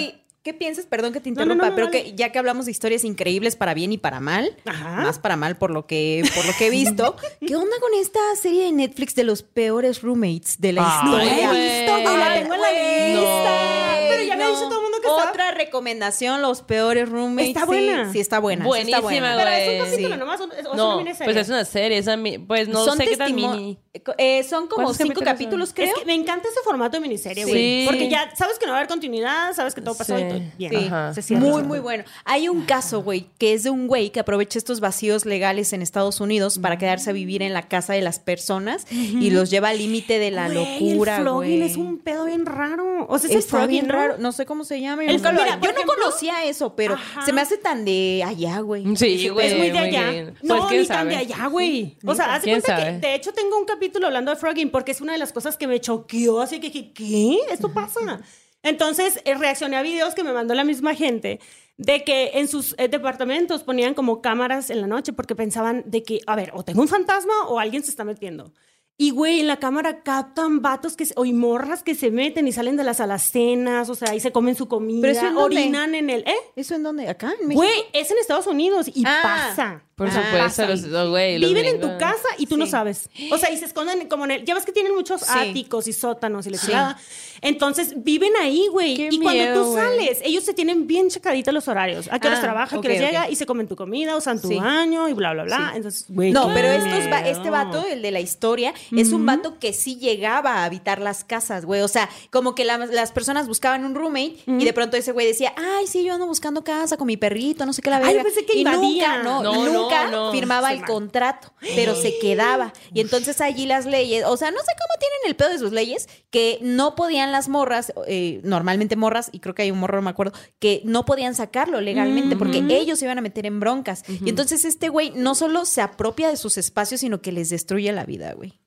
¿qué 0.43 0.55
piensas? 0.55 0.87
Perdón 0.87 1.13
que 1.13 1.21
te 1.21 1.31
No, 1.31 1.37
no, 1.37 1.43
interrumpa, 1.53 1.65
no, 1.65 1.71
no, 1.71 1.77
pero 1.77 1.91
que 1.91 2.15
ya 2.15 2.31
que 2.33 2.39
hablamos 2.39 2.65
de 2.67 2.71
historias 2.73 3.05
increíbles 3.05 3.57
para 3.57 3.75
bien 3.75 3.93
y 3.93 3.99
para 3.99 4.21
mal, 4.21 4.57
Ajá. 4.65 4.97
más 5.03 5.19
para 5.19 5.37
mal 5.37 5.57
por 5.59 5.71
lo 5.71 5.87
que 5.87 6.23
por 6.35 6.45
lo 6.47 6.53
que 6.59 6.67
he 6.67 6.71
visto, 6.71 7.17
¿qué 7.47 7.57
onda 7.57 7.77
con 7.81 7.93
esta 8.01 8.21
serie 8.41 8.65
de 8.65 8.73
Netflix 8.73 9.15
de 9.15 9.25
los 9.25 9.43
peores 9.43 10.03
roommates 10.03 10.61
de 10.61 10.73
la 10.73 11.03
No 11.05 11.17
la 11.17 11.25
historia? 11.25 11.51
he 11.53 11.81
visto, 11.81 11.93
güey, 12.03 12.17
la 12.19 12.35
tengo 12.35 12.55
en 12.55 12.61
la 12.61 12.73
lista. 12.73 13.21
No. 13.21 14.09
Pero 14.11 14.23
ya 14.25 14.37
me 14.37 14.45
ha 14.45 14.49
dicho 14.49 14.61
todo 14.69 14.77
el 14.79 14.83
mundo 14.83 14.99
que 15.01 15.09
está 15.09 15.31
Otra 15.31 15.51
recomendación, 15.53 16.43
los 16.43 16.63
peores 16.63 17.09
roommates. 17.09 17.49
Está 17.49 17.61
sí, 17.61 17.67
buena. 17.67 18.13
Sí, 18.13 18.21
está 18.21 18.39
buena. 18.41 18.65
sí 18.65 18.67
Buenísima, 18.69 18.97
está 18.99 19.01
buena. 19.03 19.37
Pero 19.37 19.51
es 19.51 19.69
un 19.81 19.85
capítulo 19.91 20.15
Sí. 20.15 20.19
nomás, 20.21 20.41
o 20.41 20.45
es 20.53 20.67
o 20.67 20.71
es 20.73 20.77
no, 20.77 20.87
una 20.89 20.97
miniserie. 21.05 21.33
pues 21.33 21.37
es 21.37 21.49
una 21.49 21.65
serie, 21.65 21.99
esa 21.99 22.17
mi- 22.17 22.39
pues 22.39 22.69
no 22.69 22.85
son 22.85 22.97
sé 22.99 23.07
qué 23.07 23.17
tan 23.17 23.35
mini. 23.35 23.79
Eh, 24.19 24.45
son 24.45 24.69
como 24.69 24.85
¿Cuántos 24.87 24.99
cinco 25.05 25.21
capítulos 25.21 25.73
creo. 25.75 25.89
Es 25.89 25.95
que 25.95 26.05
me 26.05 26.15
encanta 26.15 26.49
ese 26.49 26.61
formato 26.63 26.97
de 26.97 27.01
miniserie, 27.01 27.45
Sí. 27.45 27.51
güey. 27.51 27.87
Porque 27.87 28.09
ya 28.09 28.33
sabes 28.37 28.57
que 28.57 28.67
no 28.67 28.71
va 28.71 28.79
a 28.79 28.81
haber 28.83 28.89
continuidad, 28.89 29.53
sabes 29.53 29.75
que 29.75 29.81
todo 29.81 29.97
pasó 29.97 30.17
Sí. 30.17 30.23
y 30.23 30.29
todo 30.29 30.41
bien. 30.59 30.73
Sí. 30.73 31.15
Se 31.15 31.23
cierra. 31.23 31.43
Muy, 31.45 31.63
muy 31.65 31.81
bueno. 31.81 32.05
Hay 32.25 32.49
un 32.49 32.63
caso, 32.67 33.03
güey, 33.03 33.27
que 33.39 33.53
es 33.53 33.65
de 33.65 33.71
un 33.71 33.89
güey 33.89 34.11
que 34.11 34.21
aprovecha 34.21 34.59
estos 34.59 34.79
vacíos 34.79 35.27
legales 35.27 35.73
en 35.73 35.83
Estados 35.83 36.21
Unidos 36.21 36.61
para 36.61 36.79
quedarse 36.79 37.11
a 37.11 37.13
vivir 37.13 37.43
en 37.43 37.53
la 37.53 37.63
casa 37.67 37.93
de 37.93 38.01
las 38.01 38.21
personas 38.21 38.87
y 38.93 39.31
los 39.31 39.51
lleva 39.51 39.71
al 39.71 39.79
límite 39.79 40.21
de 40.21 40.31
la 40.31 40.49
Güey, 40.49 40.91
locura, 40.91 41.17
El 41.17 41.23
flogging 41.23 41.63
es 41.63 41.77
un 41.77 41.99
pedo 41.99 42.27
bien 42.27 42.47
raro. 42.47 43.07
O 43.09 43.19
sea, 43.19 43.29
ese 43.29 43.39
Está 43.41 43.59
flogging, 43.59 43.71
bien 43.71 43.87
¿no? 43.89 43.95
raro. 43.95 44.19
No 44.19 44.31
sé 44.31 44.47
cómo 44.47 44.63
se 44.63 44.81
llama. 44.81 45.05
El- 45.05 45.21
lo- 45.21 45.33
mira, 45.33 45.47
yo 45.61 45.73
no 45.73 45.79
ejemplo- 45.81 45.85
conocía 45.97 46.45
eso, 46.45 46.77
pero 46.77 46.95
Ajá. 46.95 47.27
se 47.27 47.33
me 47.33 47.41
hace 47.41 47.57
tan 47.57 47.85
de 47.85 48.23
allá, 48.25 48.61
güey. 48.61 48.85
Sí, 48.95 49.29
güey. 49.31 49.49
es 49.49 49.59
muy 49.59 49.71
de 49.71 49.79
allá. 49.81 50.11
bien. 50.11 50.35
No, 50.43 50.59
Pues, 50.59 50.69
¿quién 50.69 50.81
ni 50.83 50.87
tan 50.87 51.09
de 51.09 51.17
allá, 51.17 51.47
güey. 51.49 51.97
O 52.07 52.15
sea, 52.15 52.39
¿Quién 52.41 52.61
cuenta 52.61 52.79
sabe? 52.79 53.01
que, 53.01 53.07
de 53.09 53.15
hecho, 53.17 53.33
tengo 53.33 53.59
un 53.59 53.65
capítulo 53.65 53.80
hablando 54.07 54.31
de 54.31 54.37
frogging 54.37 54.71
porque 54.71 54.93
es 54.93 55.01
una 55.01 55.13
de 55.13 55.19
las 55.19 55.33
cosas 55.33 55.57
que 55.57 55.67
me 55.67 55.81
choqueó. 55.81 56.41
Así 56.41 56.61
que, 56.61 56.71
dije, 56.71 56.93
¿qué? 56.93 57.39
¿Esto 57.51 57.73
pasa? 57.73 58.21
Entonces, 58.63 59.21
eh, 59.25 59.35
reaccioné 59.35 59.77
a 59.77 59.83
videos 59.83 60.15
que 60.15 60.23
me 60.25 60.33
mandó 60.33 60.55
la 60.55 60.65
misma 60.65 60.95
gente 60.95 61.41
de 61.79 62.05
que 62.05 62.33
en 62.35 62.47
sus 62.47 62.75
eh, 62.79 62.89
departamentos 62.89 63.63
ponían 63.63 63.95
como 63.95 64.21
cámaras 64.21 64.69
en 64.69 64.83
la 64.83 64.87
noche 64.87 65.13
porque 65.15 65.35
pensaban 65.35 65.83
de 65.87 66.03
que, 66.03 66.21
a 66.27 66.37
ver, 66.37 66.51
o 66.55 66.63
tengo 66.63 66.83
un 66.83 66.89
fantasma 66.89 67.33
o 67.49 67.59
alguien 67.59 67.83
se 67.83 67.91
está 67.91 68.05
metiendo. 68.05 68.53
Y, 68.99 69.13
güey, 69.13 69.41
en 69.41 69.47
la 69.47 69.59
cámara 69.59 70.03
captan 70.03 70.61
vatos 70.61 70.95
que 70.95 71.07
se- 71.07 71.15
o 71.17 71.25
y 71.25 71.33
morras 71.33 71.83
que 71.83 71.95
se 71.95 72.11
meten 72.11 72.47
y 72.47 72.53
salen 72.53 72.77
de 72.77 72.85
las 72.85 73.01
alacenas, 73.01 73.89
o 73.89 73.95
sea, 73.95 74.11
ahí 74.11 74.21
se 74.21 74.31
comen 74.31 74.57
su 74.57 74.69
comida, 74.69 75.01
¿Pero 75.01 75.13
eso 75.15 75.27
en 75.29 75.35
dónde? 75.37 75.57
orinan 75.57 75.95
en 75.95 76.11
el... 76.11 76.21
¿Eh? 76.29 76.35
¿Eso 76.55 76.75
en 76.75 76.83
dónde? 76.83 77.09
¿Acá? 77.09 77.33
¿En 77.41 77.49
México? 77.49 77.65
Güey, 77.65 77.81
es 77.95 78.11
en 78.11 78.19
Estados 78.19 78.47
Unidos 78.47 78.89
y 78.95 79.03
Ah, 79.07 79.21
pasa. 79.23 79.85
Por 80.01 80.09
Ah, 80.09 80.13
supuesto, 80.13 80.65
los, 80.67 80.81
los- 80.85 81.11
los 81.11 81.49
Viven 81.51 81.67
en 81.67 81.79
tu 81.79 81.89
casa 81.99 82.27
y 82.39 82.47
tú 82.47 82.57
no 82.57 82.65
sabes. 82.65 83.11
O 83.31 83.37
sea, 83.37 83.51
y 83.51 83.59
se 83.59 83.67
esconden 83.67 84.09
como 84.09 84.25
en 84.25 84.31
el. 84.31 84.45
Ya 84.47 84.55
ves 84.55 84.65
que 84.65 84.73
tienen 84.73 84.95
muchos 84.95 85.21
Sí. 85.21 85.27
áticos 85.31 85.87
y 85.89 85.93
sótanos 85.93 86.47
y 86.47 86.51
la 86.51 86.57
Sí. 86.57 86.69
chingada. 86.69 86.99
Entonces 87.43 87.93
viven 88.03 88.33
ahí, 88.41 88.67
güey. 88.71 89.09
Y 89.11 89.19
cuando 89.21 89.53
tú 89.63 89.75
sales, 89.75 90.21
ellos 90.25 90.43
se 90.45 90.55
tienen 90.55 90.87
bien 90.87 91.09
checaditos 91.11 91.53
los 91.53 91.69
horarios. 91.69 92.09
A 92.11 92.19
qué 92.19 92.29
horas 92.29 92.39
Ah, 92.41 92.43
trabaja, 92.43 92.77
a 92.77 92.81
qué 92.81 92.89
ok, 92.89 92.95
horas 92.95 92.99
ok. 92.99 93.07
llega 93.07 93.31
y 93.31 93.37
se 93.37 93.45
comen 93.45 93.69
tu 93.69 93.77
comida, 93.77 94.17
usan 94.17 94.41
tu 94.41 94.49
Sí. 94.49 94.57
baño 94.57 95.07
y 95.09 95.13
bla, 95.13 95.35
bla, 95.35 95.45
bla. 95.45 95.57
Sí. 95.73 95.77
Entonces, 95.77 96.05
güey. 96.09 96.33
No, 96.33 96.49
pero 96.55 96.69
estos 96.69 97.13
va- 97.13 97.21
este 97.29 97.51
vato, 97.51 97.85
el 97.87 98.01
de 98.01 98.11
la 98.11 98.21
historia, 98.21 98.73
es 98.97 99.13
un 99.13 99.27
vato 99.27 99.59
que 99.59 99.73
sí 99.75 99.97
llegaba 99.97 100.57
a 100.57 100.65
habitar 100.65 101.01
las 101.01 101.25
casas, 101.25 101.67
güey. 101.67 101.83
O 101.83 101.89
sea, 101.89 102.09
como 102.31 102.55
que 102.55 102.65
la- 102.65 102.79
las 102.87 103.13
personas 103.13 103.47
buscaban 103.49 103.85
un 103.85 103.95
roommate 103.95 104.37
y 104.47 104.65
de 104.65 104.73
pronto 104.73 104.97
ese 104.97 105.13
güey 105.13 105.27
decía, 105.27 105.53
ay, 105.57 105.87
sí, 105.87 106.05
yo 106.05 106.15
ando 106.15 106.27
buscando 106.27 106.65
casa 106.65 106.97
con 106.97 107.07
mi 107.07 107.17
perrito, 107.19 107.67
no 107.67 107.73
sé 107.75 107.83
qué 107.83 107.91
la 107.91 107.97
Ay, 107.97 108.03
verga. 108.15 108.19
yo 108.21 108.25
pensé 108.25 108.45
que 108.47 108.55
y 108.57 108.61
invadía. 108.61 109.19
nunca, 109.19 109.23
no, 109.23 109.43
No, 109.43 109.53
no, 109.67 109.89
nunca 109.91 110.11
no. 110.11 110.33
firmaba 110.33 110.73
el 110.73 110.85
contrato, 110.85 111.53
pero 111.75 111.95
se 111.95 112.19
quedaba. 112.21 112.73
Y 112.95 113.01
entonces 113.01 113.41
allí 113.41 113.67
las 113.67 113.87
leyes, 113.87 114.25
o 114.25 114.37
sea, 114.37 114.51
no 114.51 114.59
sé 114.59 114.73
cómo 114.79 114.99
tienen 114.99 115.19
el 115.27 115.37
pedo 115.37 115.49
de 115.51 115.59
sus 115.59 115.73
leyes, 115.73 116.09
que 116.31 116.59
no 116.63 116.95
podían 116.95 117.33
las 117.33 117.49
morras, 117.49 117.93
eh, 118.07 118.41
normalmente 118.45 118.97
morras, 118.97 119.29
y 119.33 119.41
creo 119.41 119.55
que 119.55 119.63
hay 119.63 119.71
un 119.71 119.79
morro, 119.81 119.97
no 119.99 120.03
me 120.03 120.11
acuerdo, 120.11 120.33
que 120.59 120.83
no 120.85 121.05
podían 121.05 121.35
sacarlo 121.35 121.81
legalmente 121.81 122.37
porque 122.37 122.65
ellos 122.69 122.99
se 122.99 123.05
iban 123.07 123.19
a 123.19 123.23
meter 123.23 123.47
en 123.47 123.61
broncas. 123.61 124.05
Y 124.09 124.29
entonces 124.29 124.65
este 124.65 124.89
güey 124.89 125.11
no 125.15 125.35
solo 125.35 125.65
se 125.65 125.81
apropia 125.83 126.29
de 126.29 126.37
sus 126.37 126.59
espacios, 126.59 127.01
sino 127.01 127.21
que 127.21 127.33
les 127.33 127.51
destruye 127.51 127.93
la 127.93 128.05
vida, 128.05 128.33
güey. 128.35 128.61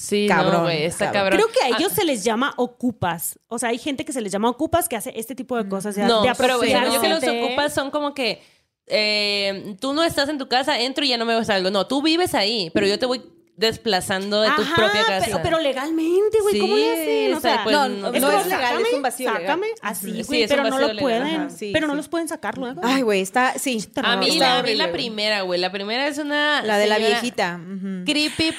Sí, 0.00 0.26
Cabrón, 0.28 0.62
no, 0.62 0.68
está 0.68 1.06
cabrón. 1.10 1.32
cabrón. 1.32 1.40
Creo 1.40 1.52
que 1.52 1.60
a 1.72 1.74
Ah, 1.74 1.78
ellos 1.80 1.90
se 1.92 2.04
les 2.04 2.22
llama 2.22 2.54
ocupas. 2.56 3.40
O 3.48 3.58
sea, 3.58 3.70
hay 3.70 3.78
gente 3.78 4.04
que 4.04 4.12
se 4.12 4.20
les 4.20 4.30
llama 4.30 4.48
ocupas 4.48 4.88
que 4.88 4.94
hace 4.94 5.12
este 5.16 5.34
tipo 5.34 5.56
de 5.56 5.68
cosas. 5.68 5.96
de- 5.96 6.04
No, 6.04 6.22
de 6.22 6.32
pero 6.38 6.58
güey, 6.58 6.70
yo 6.72 7.00
que 7.00 7.08
los 7.08 7.24
ocupas 7.24 7.74
son 7.74 7.90
como 7.90 8.14
que 8.14 8.40
eh, 8.90 9.76
tú 9.80 9.92
no 9.92 10.02
estás 10.04 10.28
en 10.28 10.38
tu 10.38 10.48
casa, 10.48 10.78
entro 10.80 11.04
y 11.04 11.08
ya 11.08 11.18
no 11.18 11.24
me 11.24 11.44
salgo. 11.44 11.70
No, 11.70 11.86
tú 11.86 12.02
vives 12.02 12.34
ahí, 12.34 12.70
pero 12.74 12.86
yo 12.86 12.98
te 12.98 13.06
voy 13.06 13.22
desplazando 13.56 14.40
de 14.40 14.50
tu 14.52 14.62
Ajá, 14.62 14.76
propia 14.76 15.04
casa. 15.04 15.24
Pero, 15.26 15.40
pero 15.42 15.58
legalmente, 15.58 16.38
güey, 16.42 16.60
¿cómo 16.60 16.76
Sí, 16.76 16.80
le 16.80 16.92
hacen? 16.92 17.34
O 17.34 17.40
sea, 17.40 17.64
pues, 17.64 17.74
no, 17.76 17.88
no- 17.88 18.12
no, 18.12 18.12
como, 18.12 18.30
es 18.38 18.46
legal, 18.46 18.80
es 18.86 18.92
un 18.94 19.02
vacío 19.02 19.26
legal. 19.30 19.42
sácame, 19.42 19.66
así, 19.82 20.12
Sí, 20.12 20.22
güey, 20.22 20.46
pero 20.46 20.62
no 20.62 20.70
lo 20.78 20.86
legal, 20.86 20.98
pueden, 21.00 21.22
ajá, 21.40 21.50
sí, 21.50 21.70
pero 21.72 21.88
no 21.88 21.96
los 21.96 22.08
pueden 22.08 22.28
sacar 22.28 22.56
luego. 22.56 22.80
Ay, 22.84 23.02
güey, 23.02 23.20
está, 23.20 23.54
sí. 23.58 23.84
A 23.96 24.16
mí, 24.16 24.28
está 24.28 24.40
la, 24.54 24.58
a 24.60 24.62
mí 24.62 24.74
la 24.76 24.92
primera, 24.92 25.42
güey. 25.42 25.58
La 25.60 25.72
primera 25.72 26.06
es 26.06 26.18
una. 26.18 26.62
La 26.62 26.78
de 26.78 26.86
la 26.86 26.98
viejita. 26.98 27.58
Creepy 27.60 27.97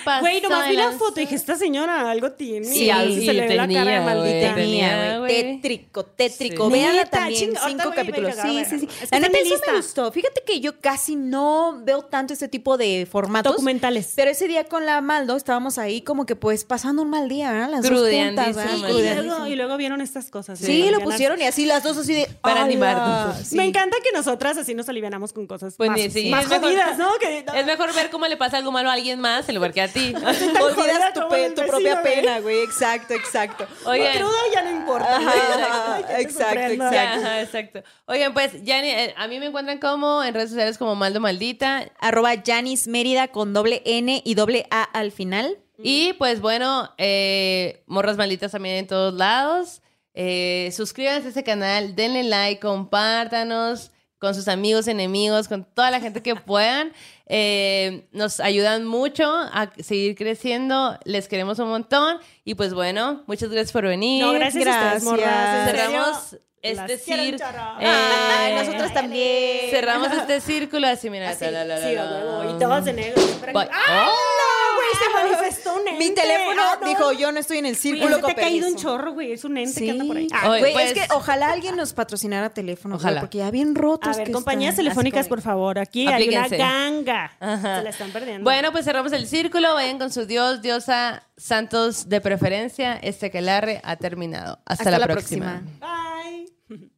pasa. 0.04 0.20
Güey, 0.22 0.42
nomás 0.42 0.70
vi 0.70 0.76
la 0.76 0.92
foto 0.92 1.20
y 1.20 1.24
dije, 1.24 1.36
esta 1.36 1.56
señora 1.56 2.10
algo 2.10 2.32
tiene. 2.32 2.66
Sí, 2.68 2.86
Y 2.86 2.90
algo 2.90 3.16
sí, 3.16 3.26
se 3.26 3.34
le 3.34 3.48
ve 3.48 3.56
la 3.56 3.68
cara 3.68 3.92
de 3.92 4.02
maldita. 4.02 4.56
Tenía, 4.56 5.20
güey. 5.20 5.30
Tétrico, 5.30 6.06
tétrico. 6.06 6.68
Sí. 6.68 6.74
Véanla 6.74 7.06
también, 7.06 7.54
cinco 7.68 7.92
capítulos. 7.96 8.36
Sí, 8.42 8.64
sí, 8.70 8.80
sí. 8.80 8.88
Es 9.02 9.10
que 9.10 9.20
La 9.20 9.28
neta, 9.28 9.38
eso 9.40 9.56
me 9.68 9.78
gustó. 9.78 10.12
Fíjate 10.12 10.44
que 10.46 10.60
yo 10.60 10.80
casi 10.80 11.16
no 11.16 11.80
veo 11.84 12.04
tanto 12.04 12.34
este 12.34 12.48
tipo 12.48 12.78
de 12.78 13.08
formatos. 13.10 13.54
Documentales. 13.54 14.14
Pero 14.16 14.32
ese 14.32 14.48
día 14.48 14.66
con 14.66 14.86
la 14.86 15.02
Maldo 15.02 15.36
estábamos 15.36 15.78
ahí 15.78 16.02
como 16.02 16.26
que 16.26 16.36
pues 16.36 16.64
pasando 16.64 17.02
un 17.02 17.10
mal 17.10 17.30
día, 17.30 17.52
¿verdad? 17.52 17.70
Las 17.70 17.90
dos 17.90 18.10
juntas, 18.10 18.56
¿verdad? 18.56 18.76
sí. 18.76 18.86
Y 18.86 19.02
luego, 19.02 19.48
y 19.48 19.56
luego 19.56 19.78
vieron 19.78 20.02
estas 20.02 20.30
cosas. 20.30 20.60
Sí, 20.60 20.90
lo 20.90 21.00
pusieron 21.00 21.42
y 21.42 21.46
así 21.46 21.66
las 21.66 21.84
dos 21.84 21.98
así 21.98 22.14
de... 22.14 22.28
Para 22.42 22.64
animarnos. 22.64 23.48
Sí. 23.48 23.56
Me 23.56 23.66
encanta 23.66 23.98
que 24.04 24.12
nosotras 24.12 24.58
así 24.58 24.74
nos 24.74 24.88
alivianamos 24.90 25.34
con 25.34 25.48
cosas 25.48 25.76
Pues 25.78 25.90
más, 25.90 26.46
jodidas, 26.48 26.98
¿no? 26.98 27.10
Que, 27.20 27.46
Es 27.54 27.66
mejor 27.66 27.94
ver 27.94 28.10
cómo 28.10 28.28
le 28.28 28.38
pasa 28.38 28.58
algo 28.58 28.72
malo 28.72 28.90
a 28.90 28.94
alguien 28.94 29.20
más 29.20 29.39
en 29.48 29.56
lugar 29.56 29.72
que 29.72 29.82
a 29.82 29.88
ti. 29.88 30.14
Olvidas 30.62 31.14
tu, 31.14 31.28
pe- 31.30 31.46
el 31.46 31.54
tu 31.54 31.62
propia 31.66 32.02
güey. 32.02 32.16
pena, 32.16 32.40
güey. 32.40 32.62
Exacto, 32.64 33.14
exacto. 33.14 33.66
Oigan. 33.86 34.18
Crudo 34.18 34.36
ya 34.54 34.64
no 34.64 34.72
importa. 34.72 35.16
Ajá, 35.16 35.96
Ay, 35.96 36.24
exacto. 36.24 36.74
Ya, 36.92 37.14
ajá, 37.14 37.42
exacto. 37.42 37.84
Oigan, 38.06 38.34
pues, 38.34 38.64
ya 38.64 38.82
a 39.16 39.28
mí 39.28 39.40
me 39.40 39.46
encuentran 39.46 39.78
como 39.80 40.24
en 40.24 40.34
redes 40.34 40.50
sociales 40.50 40.78
como 40.78 40.96
Maldo 40.96 41.20
Maldita. 41.20 41.90
Arroba 42.00 42.32
Janis 42.46 42.88
Mérida 42.88 43.30
con 43.30 43.54
doble 43.54 43.82
N 43.86 44.22
y 44.26 44.34
doble 44.34 44.66
A 44.72 44.84
al 44.84 45.12
final. 45.12 45.58
Y 45.82 46.12
pues 46.14 46.42
bueno, 46.42 46.94
eh, 46.98 47.84
morras 47.88 48.18
malditas 48.18 48.52
también 48.52 48.76
en 48.76 48.88
todos 48.88 49.14
lados. 49.14 49.82
Eh, 50.14 50.74
suscríbanse 50.76 51.28
a 51.28 51.30
este 51.30 51.44
canal, 51.46 51.96
denle 51.96 52.24
like, 52.24 52.60
compártanos 52.60 53.92
con 54.20 54.36
sus 54.36 54.48
amigos, 54.48 54.88
enemigos, 54.88 55.48
con 55.48 55.64
toda 55.64 55.90
la 55.92 56.00
gente 56.00 56.22
que 56.22 56.36
puedan. 56.46 56.94
Eh, 57.26 58.08
nos 58.12 58.40
ayudan 58.40 58.86
mucho 58.86 59.26
a 59.32 59.72
seguir 59.80 60.16
creciendo. 60.16 60.98
Les 61.06 61.28
queremos 61.28 61.58
un 61.60 61.70
montón. 61.70 62.20
Y 62.44 62.56
pues 62.56 62.74
bueno, 62.74 63.24
muchas 63.28 63.50
gracias 63.50 63.72
por 63.72 63.86
venir. 63.86 64.24
No, 64.26 64.34
gracias, 64.34 64.66
a 64.68 64.70
ustedes, 64.98 65.04
Gracias. 65.04 65.04
morras. 65.04 66.36
En 66.62 66.76
serio, 66.76 66.92
Cerramos 66.92 66.92
este 66.92 66.98
círculo. 66.98 67.38
chorro. 67.38 67.76
Ay, 67.80 68.54
nosotras 68.56 68.94
también. 68.94 69.70
Cerramos 69.70 70.12
este 70.12 70.42
círculo 70.42 70.88
así, 70.88 71.10
mira. 71.10 71.30
Así, 71.30 71.46
la, 71.46 71.64
la, 71.64 71.66
la, 71.66 71.78
sí, 71.80 71.96
a 71.96 72.52
y 72.54 72.60
todos 72.60 72.84
de 72.84 72.94
negro. 72.94 73.22
¡Ah, 73.56 74.10
no, 74.10 74.69
güey! 74.80 75.04
Se 75.04 75.24
manifestó 75.38 75.74
un 75.76 75.88
ente. 75.88 76.00
Mi 76.10 76.14
teléfono 76.16 76.62
Ah, 76.64 76.78
no. 76.82 76.88
dijo, 76.88 77.12
yo 77.14 77.32
no 77.32 77.40
estoy 77.40 77.58
en 77.60 77.66
el 77.66 77.76
círculo 77.76 78.20
te 78.20 78.32
ha 78.32 78.36
caído 78.36 78.68
un 78.68 78.74
permiso". 78.74 78.90
chorro, 78.90 79.14
güey. 79.14 79.32
Es 79.34 79.44
un 79.44 79.58
ente 79.58 79.72
Sí. 79.80 79.86
que 79.86 79.92
anda 79.92 80.06
por 80.06 80.18
ahí. 80.18 80.28
Ah, 80.34 80.50
Oye, 80.50 80.60
Güey, 80.62 80.74
pues- 80.74 80.92
es 80.92 80.94
que 80.94 81.14
ojalá 81.14 81.52
alguien 81.52 81.76
nos 81.76 81.94
patrocinara 81.94 82.50
teléfonos, 82.52 83.02
güey, 83.02 83.06
Ojalá. 83.12 83.22
porque 83.22 83.38
ya 83.40 83.52
bien 83.52 83.76
rotos. 83.76 84.14
A 84.16 84.18
ver, 84.18 84.28
que 84.28 84.32
compañías 84.34 84.72
están. 84.74 84.86
telefónicas, 84.86 85.28
por 85.28 85.42
favor. 85.42 85.80
Aquí 85.80 86.08
hay 86.08 86.28
una 86.30 86.44
Aplíquense. 86.44 86.58
ganga. 86.58 87.32
Ajá. 87.40 87.78
Se 87.80 87.84
la 87.84 87.90
están 87.90 88.12
perdiendo. 88.12 88.44
Bueno, 88.44 88.72
pues 88.72 88.86
cerramos 88.86 89.12
el 89.12 89.28
círculo. 89.28 89.74
Vayan 89.74 90.00
con 90.00 90.12
su 90.12 90.26
dios, 90.26 90.62
diosa, 90.62 91.24
santos 91.38 92.10
de 92.10 92.22
preferencia. 92.22 92.96
Este 92.98 93.32
quelarre 93.32 93.82
ha 93.84 93.96
terminado. 93.96 94.60
Hasta, 94.66 94.92
la, 94.92 95.06
próxima. 95.06 95.62
Bye. 95.80 96.50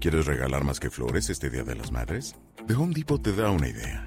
¿Quieres 0.00 0.26
regalar 0.26 0.62
más 0.64 0.78
que 0.80 0.90
flores 0.90 1.30
este 1.30 1.50
Día 1.50 1.62
de 1.62 1.74
las 1.74 1.90
Madres? 1.92 2.34
The 2.66 2.74
Home 2.74 2.92
Depot 2.94 3.22
te 3.22 3.32
da 3.32 3.50
una 3.50 3.68
idea. 3.68 4.06